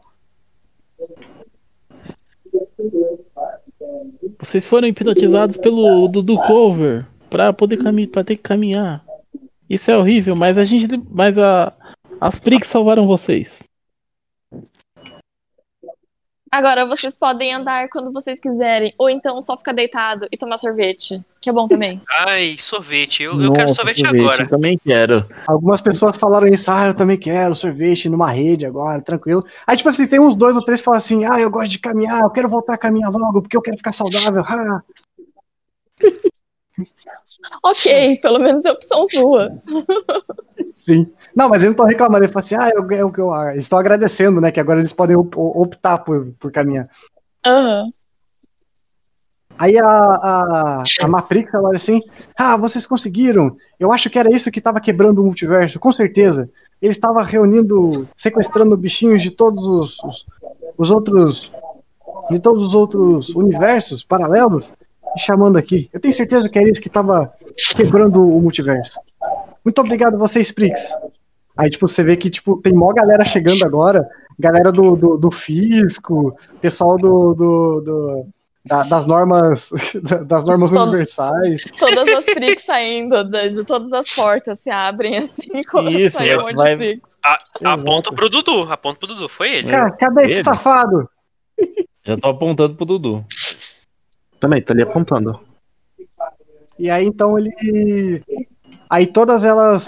Vocês 4.39 4.65
foram 4.65 4.87
hipnotizados 4.87 5.57
pelo 5.57 6.07
Dudu 6.07 6.37
Cover. 6.47 7.05
pra 7.29 7.53
poder 7.53 7.77
caminhar, 7.77 8.09
para 8.09 8.23
ter 8.23 8.35
que 8.35 8.43
caminhar. 8.43 9.03
Isso 9.71 9.89
é 9.89 9.97
horrível, 9.97 10.35
mas 10.35 10.57
a 10.57 10.65
gente, 10.65 10.85
mas 11.09 11.37
a 11.37 11.71
as 12.19 12.37
Prix 12.37 12.67
salvaram 12.67 13.07
vocês. 13.07 13.63
Agora 16.51 16.85
vocês 16.85 17.15
podem 17.15 17.53
andar 17.53 17.87
quando 17.87 18.11
vocês 18.11 18.37
quiserem, 18.37 18.93
ou 18.97 19.09
então 19.09 19.41
só 19.41 19.57
ficar 19.57 19.71
deitado 19.71 20.27
e 20.29 20.35
tomar 20.35 20.57
sorvete, 20.57 21.23
que 21.39 21.49
é 21.49 21.53
bom 21.53 21.69
também. 21.69 22.01
Ai, 22.27 22.57
sorvete. 22.59 23.23
Eu, 23.23 23.41
eu 23.41 23.53
quero 23.53 23.73
sorvete, 23.73 24.05
agora. 24.05 24.43
Eu 24.43 24.49
também 24.49 24.77
quero. 24.77 25.25
Algumas 25.47 25.79
pessoas 25.79 26.17
falaram 26.17 26.47
isso, 26.49 26.69
ah, 26.69 26.87
eu 26.87 26.93
também 26.93 27.17
quero 27.17 27.55
sorvete 27.55 28.09
numa 28.09 28.29
rede 28.29 28.65
agora, 28.65 29.01
tranquilo. 29.01 29.45
Aí, 29.65 29.77
tipo 29.77 29.87
assim, 29.87 30.05
tem 30.05 30.19
uns 30.19 30.35
dois 30.35 30.57
ou 30.57 30.65
três 30.65 30.81
que 30.81 30.85
falam 30.85 30.97
assim, 30.97 31.23
ah, 31.23 31.39
eu 31.39 31.49
gosto 31.49 31.71
de 31.71 31.79
caminhar, 31.79 32.23
eu 32.23 32.29
quero 32.29 32.49
voltar 32.49 32.73
a 32.73 32.77
caminhar 32.77 33.09
logo, 33.09 33.41
porque 33.41 33.55
eu 33.55 33.61
quero 33.61 33.77
ficar 33.77 33.93
saudável. 33.93 34.43
Ah. 34.51 34.81
Ok, 37.63 38.19
pelo 38.21 38.39
menos 38.39 38.65
é 38.65 38.71
opção 38.71 39.05
sua. 39.07 39.49
Sim. 40.73 41.11
Não, 41.35 41.49
mas 41.49 41.61
eles 41.61 41.65
não 41.65 41.71
estão 41.71 41.85
reclamando, 41.85 42.23
eles 42.23 42.33
falam 42.33 42.45
assim, 42.45 42.55
ah, 42.59 42.69
eu, 42.75 42.89
eu, 42.91 43.13
eu, 43.17 43.33
ah, 43.33 43.51
eles 43.51 43.63
estão 43.63 43.79
agradecendo, 43.79 44.41
né, 44.41 44.51
que 44.51 44.59
agora 44.59 44.79
eles 44.79 44.93
podem 44.93 45.15
optar 45.15 45.99
por, 45.99 46.33
por 46.39 46.51
caminhar. 46.51 46.89
Uhum. 47.45 47.91
Aí 49.57 49.77
a, 49.77 49.85
a, 49.85 50.83
a 51.01 51.07
Matrix, 51.07 51.53
ela 51.53 51.69
assim, 51.75 52.01
ah, 52.35 52.57
vocês 52.57 52.87
conseguiram, 52.87 53.55
eu 53.79 53.91
acho 53.91 54.09
que 54.09 54.17
era 54.17 54.33
isso 54.33 54.49
que 54.49 54.59
estava 54.59 54.81
quebrando 54.81 55.21
o 55.21 55.25
multiverso, 55.25 55.79
com 55.79 55.91
certeza. 55.91 56.49
Ele 56.81 56.91
estava 56.91 57.21
reunindo, 57.23 58.07
sequestrando 58.17 58.75
bichinhos 58.75 59.21
de 59.21 59.29
todos 59.29 59.67
os, 59.67 60.03
os, 60.03 60.25
os 60.75 60.89
outros, 60.89 61.51
de 62.31 62.39
todos 62.41 62.65
os 62.65 62.73
outros 62.73 63.29
universos 63.29 64.03
paralelos, 64.03 64.73
e 65.15 65.19
chamando 65.19 65.57
aqui. 65.57 65.89
Eu 65.93 65.99
tenho 65.99 66.13
certeza 66.13 66.49
que 66.49 66.57
era 66.57 66.69
isso 66.69 66.81
que 66.81 66.87
estava 66.87 67.31
quebrando 67.75 68.21
o 68.21 68.41
multiverso. 68.41 68.99
Muito 69.63 69.79
obrigado 69.79 70.17
vocês, 70.17 70.51
Prix. 70.51 70.95
Aí, 71.57 71.69
tipo, 71.69 71.87
você 71.87 72.03
vê 72.03 72.15
que, 72.15 72.29
tipo, 72.29 72.57
tem 72.61 72.73
mó 72.73 72.91
galera 72.93 73.23
chegando 73.25 73.63
agora, 73.63 74.07
galera 74.39 74.71
do, 74.71 74.95
do, 74.95 75.17
do 75.17 75.31
fisco, 75.31 76.35
pessoal 76.59 76.97
do, 76.97 77.33
do, 77.33 77.81
do 77.81 78.25
da, 78.65 78.83
das 78.83 79.05
normas 79.05 79.71
das 80.25 80.45
normas 80.45 80.71
Todo, 80.71 80.89
universais. 80.89 81.63
Todas 81.77 82.07
as 82.09 82.25
Prix 82.25 82.63
saindo 82.63 83.23
de 83.29 83.63
todas 83.65 83.91
as 83.91 84.09
portas 84.13 84.59
se 84.59 84.69
abrem 84.69 85.17
assim, 85.17 85.61
quando 85.69 85.91
Isso, 85.91 86.17
sai 86.17 86.37
um 86.37 86.41
monte 86.41 86.55
vai... 86.55 86.71
de 86.71 86.77
Prix. 86.77 87.11
A, 87.23 87.73
aponta 87.73 88.11
pro 88.11 88.29
Dudu, 88.29 88.71
aponta 88.71 88.99
pro 88.99 89.07
Dudu, 89.07 89.29
foi 89.29 89.57
ele. 89.57 89.71
Cara, 89.71 89.91
cadê 89.91 90.23
ele? 90.23 90.31
esse 90.31 90.43
safado? 90.43 91.09
Já 92.03 92.17
tô 92.17 92.29
apontando 92.29 92.75
pro 92.75 92.85
Dudu. 92.85 93.23
Também, 94.41 94.61
tá 94.61 94.73
ali 94.73 94.81
apontando. 94.81 95.39
E 96.77 96.89
aí, 96.89 97.05
então, 97.05 97.37
ele... 97.37 98.23
Aí 98.89 99.07
todas 99.07 99.45
elas 99.45 99.87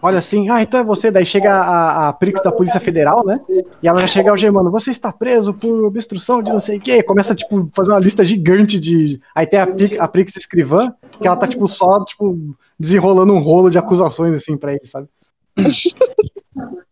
olha 0.00 0.18
assim, 0.18 0.48
ah, 0.48 0.62
então 0.62 0.80
é 0.80 0.84
você. 0.84 1.10
Daí 1.10 1.26
chega 1.26 1.52
a, 1.52 2.08
a 2.08 2.12
Prix 2.12 2.40
da 2.42 2.52
Polícia 2.52 2.80
Federal, 2.80 3.26
né? 3.26 3.36
E 3.82 3.88
ela 3.88 4.00
já 4.00 4.06
chega 4.06 4.30
ao 4.30 4.36
Germano, 4.36 4.70
você 4.70 4.90
está 4.90 5.12
preso 5.12 5.52
por 5.52 5.84
obstrução 5.84 6.42
de 6.42 6.52
não 6.52 6.60
sei 6.60 6.78
o 6.78 6.80
quê. 6.80 7.02
Começa, 7.02 7.34
tipo, 7.34 7.68
fazer 7.74 7.90
uma 7.90 7.98
lista 7.98 8.24
gigante 8.24 8.78
de. 8.78 9.20
Aí 9.34 9.46
tem 9.46 9.60
a, 9.60 9.68
a 9.98 10.08
Prix 10.08 10.36
escrivã, 10.36 10.94
que 11.20 11.26
ela 11.26 11.36
tá, 11.36 11.46
tipo, 11.46 11.66
só, 11.68 12.02
tipo, 12.04 12.56
desenrolando 12.78 13.34
um 13.34 13.40
rolo 13.40 13.68
de 13.68 13.76
acusações, 13.76 14.34
assim, 14.34 14.56
pra 14.56 14.72
ele, 14.72 14.86
sabe? 14.86 15.08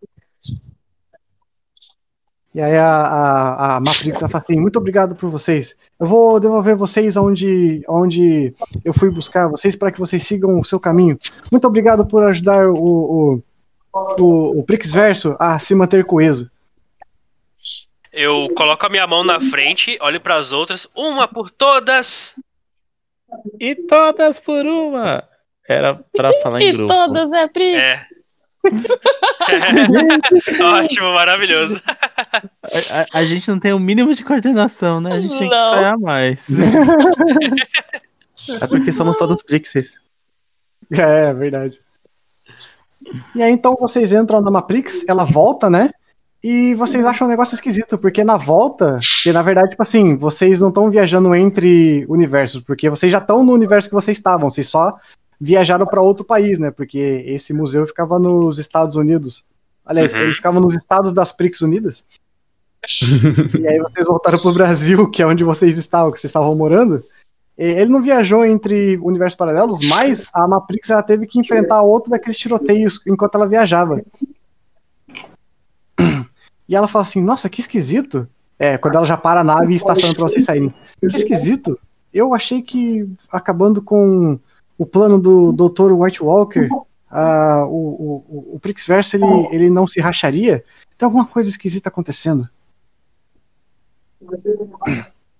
E 2.56 2.62
aí 2.62 2.74
a, 2.74 2.88
a, 2.88 3.76
a 3.76 3.80
Matrix 3.80 4.18
fala 4.18 4.38
assim, 4.38 4.58
muito 4.58 4.78
obrigado 4.78 5.14
por 5.14 5.28
vocês. 5.28 5.76
Eu 6.00 6.06
vou 6.06 6.40
devolver 6.40 6.74
vocês 6.74 7.14
onde, 7.14 7.84
onde 7.86 8.54
eu 8.82 8.94
fui 8.94 9.10
buscar 9.10 9.46
vocês 9.46 9.76
para 9.76 9.92
que 9.92 9.98
vocês 9.98 10.22
sigam 10.22 10.58
o 10.58 10.64
seu 10.64 10.80
caminho. 10.80 11.18
Muito 11.52 11.66
obrigado 11.66 12.06
por 12.06 12.24
ajudar 12.24 12.66
o, 12.66 12.74
o, 12.74 13.42
o, 13.92 14.60
o 14.60 14.64
Prix 14.64 14.90
Verso 14.90 15.36
a 15.38 15.58
se 15.58 15.74
manter 15.74 16.06
coeso. 16.06 16.50
Eu 18.10 18.48
coloco 18.56 18.86
a 18.86 18.88
minha 18.88 19.06
mão 19.06 19.22
na 19.22 19.38
frente, 19.38 19.98
olho 20.00 20.18
para 20.18 20.36
as 20.36 20.50
outras, 20.50 20.88
uma 20.96 21.28
por 21.28 21.50
todas. 21.50 22.34
E 23.60 23.74
todas 23.74 24.38
por 24.38 24.64
uma. 24.64 25.22
Era 25.68 26.02
para 26.16 26.32
falar 26.40 26.62
em 26.62 26.68
e 26.68 26.72
grupo. 26.72 26.90
E 26.90 26.96
todas 26.96 27.32
é 27.34 27.48
Prix. 27.48 27.76
É. 27.76 28.06
Ótimo, 30.64 31.12
maravilhoso. 31.12 31.78
A, 32.32 33.00
a, 33.00 33.06
a, 33.20 33.24
gente 33.24 33.48
não 33.48 33.58
tem 33.58 33.72
o 33.72 33.78
mínimo 33.78 34.14
de 34.14 34.24
coordenação, 34.24 35.00
né? 35.00 35.12
A 35.12 35.20
gente 35.20 35.32
não. 35.32 35.38
tem 35.38 35.48
que 35.48 35.54
ensaiar 35.54 35.98
mais. 35.98 36.48
é 38.62 38.66
porque 38.66 38.92
somos 38.92 39.16
todos 39.16 39.42
Prixes. 39.42 40.00
É, 40.92 41.26
é 41.28 41.34
verdade. 41.34 41.80
E 43.34 43.42
aí 43.42 43.52
então 43.52 43.76
vocês 43.78 44.12
entram 44.12 44.40
na 44.40 44.50
Matrix, 44.50 45.04
ela 45.08 45.24
volta, 45.24 45.70
né? 45.70 45.90
E 46.42 46.74
vocês 46.74 47.04
acham 47.04 47.26
um 47.26 47.30
negócio 47.30 47.54
esquisito, 47.54 47.98
porque 47.98 48.22
na 48.22 48.36
volta, 48.36 49.00
que 49.22 49.32
na 49.32 49.42
verdade, 49.42 49.70
tipo 49.70 49.82
assim, 49.82 50.16
vocês 50.16 50.60
não 50.60 50.68
estão 50.68 50.90
viajando 50.90 51.34
entre 51.34 52.06
universos, 52.08 52.60
porque 52.60 52.88
vocês 52.88 53.10
já 53.10 53.18
estão 53.18 53.44
no 53.44 53.52
universo 53.52 53.88
que 53.88 53.94
vocês 53.94 54.16
estavam, 54.16 54.48
vocês 54.48 54.68
só 54.68 54.96
viajaram 55.40 55.86
para 55.86 56.00
outro 56.00 56.24
país, 56.24 56.58
né? 56.58 56.70
Porque 56.70 56.98
esse 57.26 57.52
museu 57.52 57.86
ficava 57.86 58.18
nos 58.18 58.58
Estados 58.58 58.96
Unidos. 58.96 59.44
Aliás, 59.86 60.14
uhum. 60.14 60.22
ele 60.22 60.32
ficava 60.32 60.60
nos 60.60 60.74
Estados 60.74 61.12
das 61.12 61.32
Prix 61.32 61.60
Unidas. 61.60 62.04
e 63.58 63.66
aí 63.66 63.78
vocês 63.78 64.06
voltaram 64.06 64.38
pro 64.38 64.52
Brasil, 64.52 65.08
que 65.10 65.22
é 65.22 65.26
onde 65.26 65.44
vocês 65.44 65.78
estavam, 65.78 66.12
que 66.12 66.18
vocês 66.18 66.28
estavam 66.28 66.54
morando. 66.56 67.02
Ele 67.56 67.90
não 67.90 68.02
viajou 68.02 68.44
entre 68.44 68.98
universos 68.98 69.36
paralelos, 69.36 69.78
mas 69.88 70.28
a 70.34 70.46
Matrix 70.46 70.90
ela 70.90 71.02
teve 71.02 71.26
que 71.26 71.40
enfrentar 71.40 71.80
outro 71.80 72.10
daqueles 72.10 72.36
tiroteios 72.36 73.00
enquanto 73.06 73.36
ela 73.36 73.48
viajava. 73.48 74.02
E 76.68 76.76
ela 76.76 76.86
fala 76.86 77.04
assim: 77.04 77.22
Nossa, 77.22 77.48
que 77.48 77.60
esquisito. 77.60 78.28
É, 78.58 78.78
quando 78.78 78.96
ela 78.96 79.06
já 79.06 79.16
para 79.16 79.40
a 79.40 79.44
nave 79.44 79.72
e 79.72 79.76
estaciona 79.76 80.14
pra 80.14 80.24
vocês 80.24 80.44
saírem. 80.44 80.74
Que 80.98 81.16
esquisito. 81.16 81.78
Eu 82.12 82.34
achei 82.34 82.62
que 82.62 83.06
acabando 83.30 83.82
com 83.82 84.38
o 84.78 84.86
plano 84.86 85.18
do 85.18 85.52
Dr. 85.52 85.92
White 85.92 86.22
Walker, 86.22 86.68
uh, 87.10 87.64
o, 87.66 88.24
o, 88.28 88.54
o 88.54 88.60
Prixverso 88.60 89.16
ele, 89.16 89.48
ele 89.50 89.70
não 89.70 89.86
se 89.86 90.00
racharia, 90.00 90.64
tem 90.96 91.06
alguma 91.06 91.26
coisa 91.26 91.48
esquisita 91.48 91.88
acontecendo. 91.88 92.48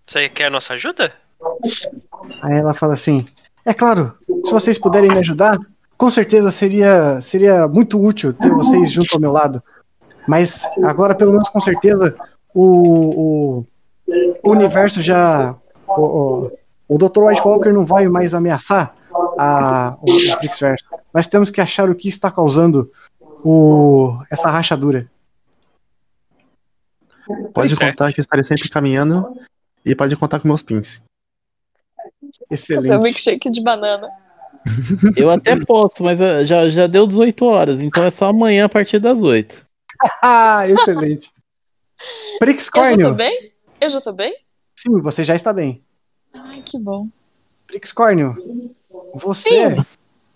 Você 0.06 0.28
quer 0.28 0.46
a 0.46 0.50
nossa 0.50 0.74
ajuda? 0.74 1.12
Aí 2.42 2.58
ela 2.58 2.74
fala 2.74 2.94
assim: 2.94 3.26
É 3.64 3.74
claro, 3.74 4.14
se 4.44 4.50
vocês 4.50 4.78
puderem 4.78 5.10
me 5.10 5.18
ajudar, 5.18 5.58
com 5.96 6.10
certeza 6.10 6.50
seria, 6.50 7.20
seria 7.20 7.66
muito 7.66 8.00
útil 8.00 8.32
ter 8.32 8.50
vocês 8.50 8.90
junto 8.90 9.14
ao 9.14 9.20
meu 9.20 9.32
lado. 9.32 9.62
Mas 10.28 10.64
agora, 10.84 11.14
pelo 11.14 11.32
menos 11.32 11.48
com 11.48 11.60
certeza, 11.60 12.14
o, 12.54 13.64
o, 14.42 14.50
universo 14.50 15.00
já. 15.00 15.54
O, 15.86 16.02
o, 16.02 16.52
o 16.88 16.98
Dr. 16.98 17.22
White 17.24 17.42
Walker 17.46 17.72
não 17.72 17.86
vai 17.86 18.08
mais 18.08 18.34
ameaçar 18.34 18.94
a, 19.38 19.96
o, 20.00 20.10
o 20.10 20.38
Prixverso. 20.38 20.86
Nós 21.16 21.26
temos 21.26 21.50
que 21.50 21.62
achar 21.62 21.88
o 21.88 21.94
que 21.94 22.08
está 22.08 22.30
causando 22.30 22.92
o, 23.42 24.22
essa 24.30 24.50
rachadura. 24.50 25.10
Pode 27.54 27.74
contar 27.74 28.12
que 28.12 28.20
estarei 28.20 28.44
sempre 28.44 28.68
caminhando 28.68 29.26
e 29.82 29.94
pode 29.94 30.14
contar 30.14 30.40
com 30.40 30.48
meus 30.48 30.60
pins. 30.60 31.00
Excelente. 32.50 32.88
Seu 32.88 33.00
milkshake 33.00 33.50
de 33.50 33.62
banana. 33.62 34.10
Eu 35.16 35.30
até 35.30 35.58
posso, 35.64 36.04
mas 36.04 36.20
eh, 36.20 36.44
já, 36.44 36.68
já 36.68 36.86
deu 36.86 37.06
18 37.06 37.46
horas, 37.46 37.80
então 37.80 38.04
é 38.04 38.10
só 38.10 38.26
amanhã 38.26 38.66
a 38.66 38.68
partir 38.68 38.98
das 38.98 39.22
8. 39.22 39.66
ah, 40.22 40.68
excelente. 40.68 41.32
Prix 42.38 42.68
Eu 42.74 42.84
já 42.84 43.08
tô 43.08 43.14
bem? 43.14 43.52
Eu 43.80 43.88
já 43.88 44.00
tô 44.02 44.12
bem? 44.12 44.36
Sim, 44.78 45.00
você 45.00 45.24
já 45.24 45.34
está 45.34 45.50
bem. 45.50 45.82
Ai, 46.34 46.60
que 46.60 46.78
bom. 46.78 47.08
Prix 47.66 47.90
Cornio, 47.90 48.36
você 49.14 49.74
Sim. 49.74 49.86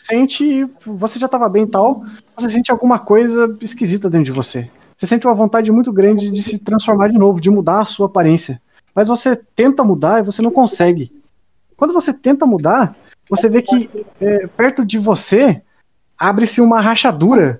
Sente. 0.01 0.64
Você 0.86 1.18
já 1.18 1.27
estava 1.27 1.48
bem 1.48 1.64
e 1.64 1.66
tal, 1.66 2.05
você 2.36 2.48
sente 2.48 2.70
alguma 2.70 2.98
coisa 2.98 3.56
esquisita 3.60 4.09
dentro 4.09 4.27
de 4.27 4.32
você. 4.32 4.70
Você 4.97 5.06
sente 5.06 5.27
uma 5.27 5.35
vontade 5.35 5.70
muito 5.70 5.93
grande 5.93 6.31
de 6.31 6.43
se 6.43 6.59
transformar 6.59 7.09
de 7.09 7.18
novo, 7.18 7.40
de 7.40 7.51
mudar 7.51 7.81
a 7.81 7.85
sua 7.85 8.06
aparência. 8.06 8.60
Mas 8.94 9.09
você 9.09 9.36
tenta 9.36 9.85
mudar 9.85 10.20
e 10.20 10.24
você 10.24 10.43
não 10.43 10.51
consegue. 10.51 11.12
Quando 11.77 11.94
você 11.94 12.12
tenta 12.12 12.44
mudar, 12.47 12.97
você 13.28 13.48
vê 13.48 13.62
que 13.62 13.90
é, 14.20 14.47
perto 14.47 14.85
de 14.85 14.98
você 14.98 15.62
abre-se 16.18 16.60
uma 16.60 16.81
rachadura. 16.81 17.59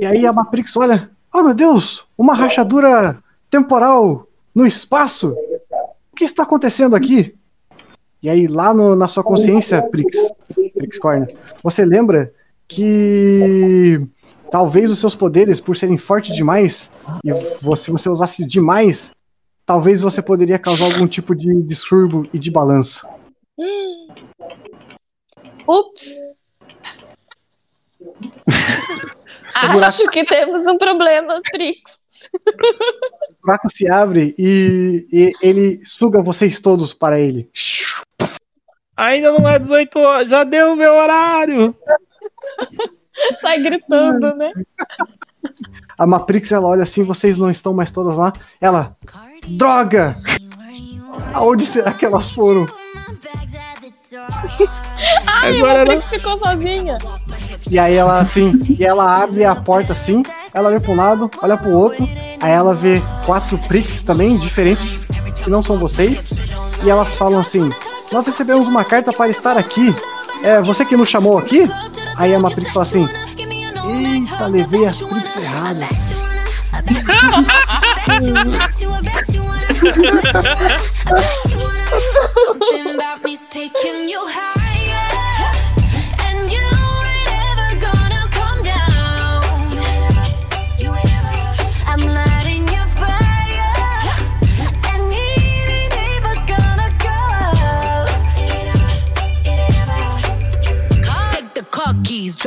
E 0.00 0.06
aí 0.06 0.26
a 0.26 0.32
Matrix 0.32 0.76
olha: 0.76 1.10
Oh 1.32 1.42
meu 1.42 1.54
Deus, 1.54 2.06
uma 2.16 2.34
rachadura 2.34 3.22
temporal 3.50 4.26
no 4.54 4.66
espaço? 4.66 5.36
O 6.12 6.16
que 6.16 6.24
está 6.24 6.44
acontecendo 6.44 6.94
aqui? 6.94 7.34
E 8.24 8.30
aí, 8.30 8.46
lá 8.46 8.72
no, 8.72 8.96
na 8.96 9.06
sua 9.06 9.22
consciência, 9.22 9.82
Prix, 9.82 10.16
Prix 10.74 10.98
Corner, 10.98 11.36
você 11.62 11.84
lembra 11.84 12.32
que 12.66 14.08
talvez 14.50 14.90
os 14.90 14.98
seus 14.98 15.14
poderes, 15.14 15.60
por 15.60 15.76
serem 15.76 15.98
fortes 15.98 16.34
demais, 16.34 16.90
e 17.22 17.30
você, 17.60 17.84
se 17.84 17.90
você 17.90 18.08
usasse 18.08 18.46
demais, 18.46 19.12
talvez 19.66 20.00
você 20.00 20.22
poderia 20.22 20.58
causar 20.58 20.86
algum 20.86 21.06
tipo 21.06 21.34
de 21.34 21.52
distúrbio 21.64 22.26
e 22.32 22.38
de 22.38 22.50
balanço. 22.50 23.06
Ups. 25.68 26.14
Acho 29.84 30.10
que 30.10 30.24
temos 30.24 30.64
um 30.66 30.78
problema, 30.78 31.42
Trix. 31.42 32.04
O 32.32 33.46
buraco 33.46 33.68
se 33.68 33.86
abre 33.86 34.34
e, 34.38 35.04
e 35.12 35.32
ele 35.42 35.84
suga 35.84 36.22
vocês 36.22 36.58
todos 36.58 36.94
para 36.94 37.20
ele. 37.20 37.50
Ainda 38.96 39.32
não 39.32 39.48
é 39.48 39.58
18 39.58 39.98
horas, 39.98 40.30
já 40.30 40.44
deu 40.44 40.72
o 40.72 40.76
meu 40.76 40.92
horário. 40.94 41.74
Sai 43.40 43.60
gritando, 43.62 44.34
né? 44.34 44.52
A 45.98 46.06
Matrix, 46.06 46.52
ela 46.52 46.68
olha 46.68 46.82
assim, 46.82 47.02
vocês 47.02 47.36
não 47.36 47.50
estão 47.50 47.72
mais 47.72 47.90
todas 47.90 48.16
lá. 48.16 48.32
Ela, 48.60 48.96
droga! 49.48 50.16
Aonde 51.32 51.64
será 51.66 51.92
que 51.92 52.04
elas 52.04 52.30
foram? 52.30 52.66
Ai, 55.26 55.56
Agora 55.58 55.82
a 55.82 55.84
Matrix 55.84 56.06
ficou 56.06 56.38
sozinha. 56.38 56.98
E 57.70 57.78
aí 57.78 57.94
ela 57.94 58.18
assim, 58.18 58.52
e 58.78 58.84
ela 58.84 59.22
abre 59.22 59.44
a 59.44 59.56
porta 59.56 59.92
assim, 59.92 60.22
ela 60.52 60.68
olha 60.68 60.80
para 60.80 60.92
um 60.92 60.96
lado, 60.96 61.30
olha 61.42 61.56
para 61.56 61.68
o 61.68 61.76
outro, 61.76 62.06
aí 62.40 62.52
ela 62.52 62.74
vê 62.74 63.02
quatro 63.26 63.58
pricks 63.58 64.02
também 64.02 64.36
diferentes 64.36 65.06
que 65.42 65.50
não 65.50 65.62
são 65.62 65.78
vocês, 65.78 66.30
e 66.84 66.90
elas 66.90 67.14
falam 67.14 67.40
assim: 67.40 67.70
"Nós 68.14 68.26
recebemos 68.26 68.68
uma 68.68 68.84
carta 68.84 69.12
para 69.12 69.28
estar 69.28 69.58
aqui. 69.58 69.92
É 70.42 70.62
você 70.62 70.84
que 70.84 70.96
nos 70.96 71.08
chamou 71.08 71.36
aqui?" 71.36 71.68
Aí 72.16 72.32
a 72.32 72.38
Matrix 72.38 72.72
fala 72.72 72.84
assim: 72.84 73.08
"Eita, 73.88 74.46
levei 74.46 74.86
as 74.86 75.02
pricks 75.02 75.36
erradas." 75.36 75.88
Something 82.34 82.94
about 82.94 83.24
me's 83.24 83.46
taking 83.48 84.08
you 84.08 84.20
higher, 84.26 84.73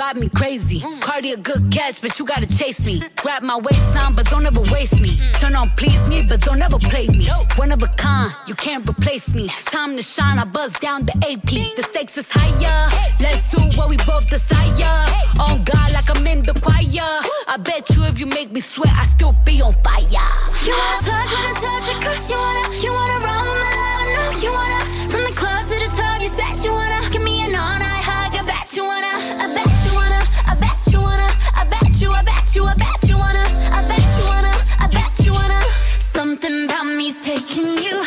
drive 0.08 0.22
me 0.22 0.30
crazy. 0.30 0.80
Cardi 1.02 1.32
a 1.32 1.38
good 1.38 1.70
catch, 1.72 2.02
but 2.02 2.18
you 2.18 2.26
gotta 2.26 2.48
chase 2.48 2.86
me. 2.86 3.02
Grab 3.18 3.44
my 3.44 3.58
waistline, 3.58 4.16
but 4.16 4.26
don't 4.30 4.46
ever 4.46 4.62
waste 4.72 5.02
me. 5.02 5.20
Turn 5.40 5.56
on 5.56 5.70
please 5.72 6.08
me, 6.08 6.24
but 6.28 6.40
don't 6.42 6.62
ever 6.62 6.80
play 6.80 7.08
me. 7.08 7.28
One 7.58 7.72
of 7.72 7.84
a 7.84 7.88
kind, 7.88 8.34
you 8.48 8.56
can't 8.56 8.88
replace 8.90 9.34
me. 9.36 9.50
Time 9.66 9.98
to 9.98 10.02
shine, 10.02 10.40
I 10.40 10.46
buzz 10.46 10.72
down 10.74 11.04
the 11.04 11.14
AP. 11.30 11.76
The 11.76 11.84
stakes 11.84 12.18
is 12.18 12.28
higher. 12.32 12.90
Let's 13.20 13.42
do 13.54 13.60
what 13.78 13.90
we 13.90 13.98
both 13.98 14.30
desire. 14.30 14.58
On 15.40 15.64
God, 15.64 15.92
like 15.92 16.10
I'm 16.10 16.26
in 16.26 16.42
the 16.44 16.54
choir. 16.54 17.12
I 17.48 17.58
bet 17.58 17.90
you 17.96 18.04
if 18.06 18.20
you 18.20 18.28
make 18.28 18.52
me 18.52 18.62
sweat, 18.62 18.94
I 18.94 19.04
still 19.04 19.36
be 19.44 19.62
on 19.62 19.74
fire. 19.84 20.08
You 20.64 20.72
wanna 20.72 21.04
touch, 21.04 21.32
wanna 21.36 21.54
touch 21.60 21.88
it, 21.92 22.00
cause 22.04 22.30
you 22.30 22.38
wanna, 22.38 22.64
you 22.84 22.92
wanna 22.94 23.20
run 23.26 23.44
my 23.46 23.56
love, 23.76 24.02
and 24.04 24.14
now 24.14 24.42
you 24.42 24.52
wanna. 24.52 24.97
Can 37.58 37.76
you 37.80 38.07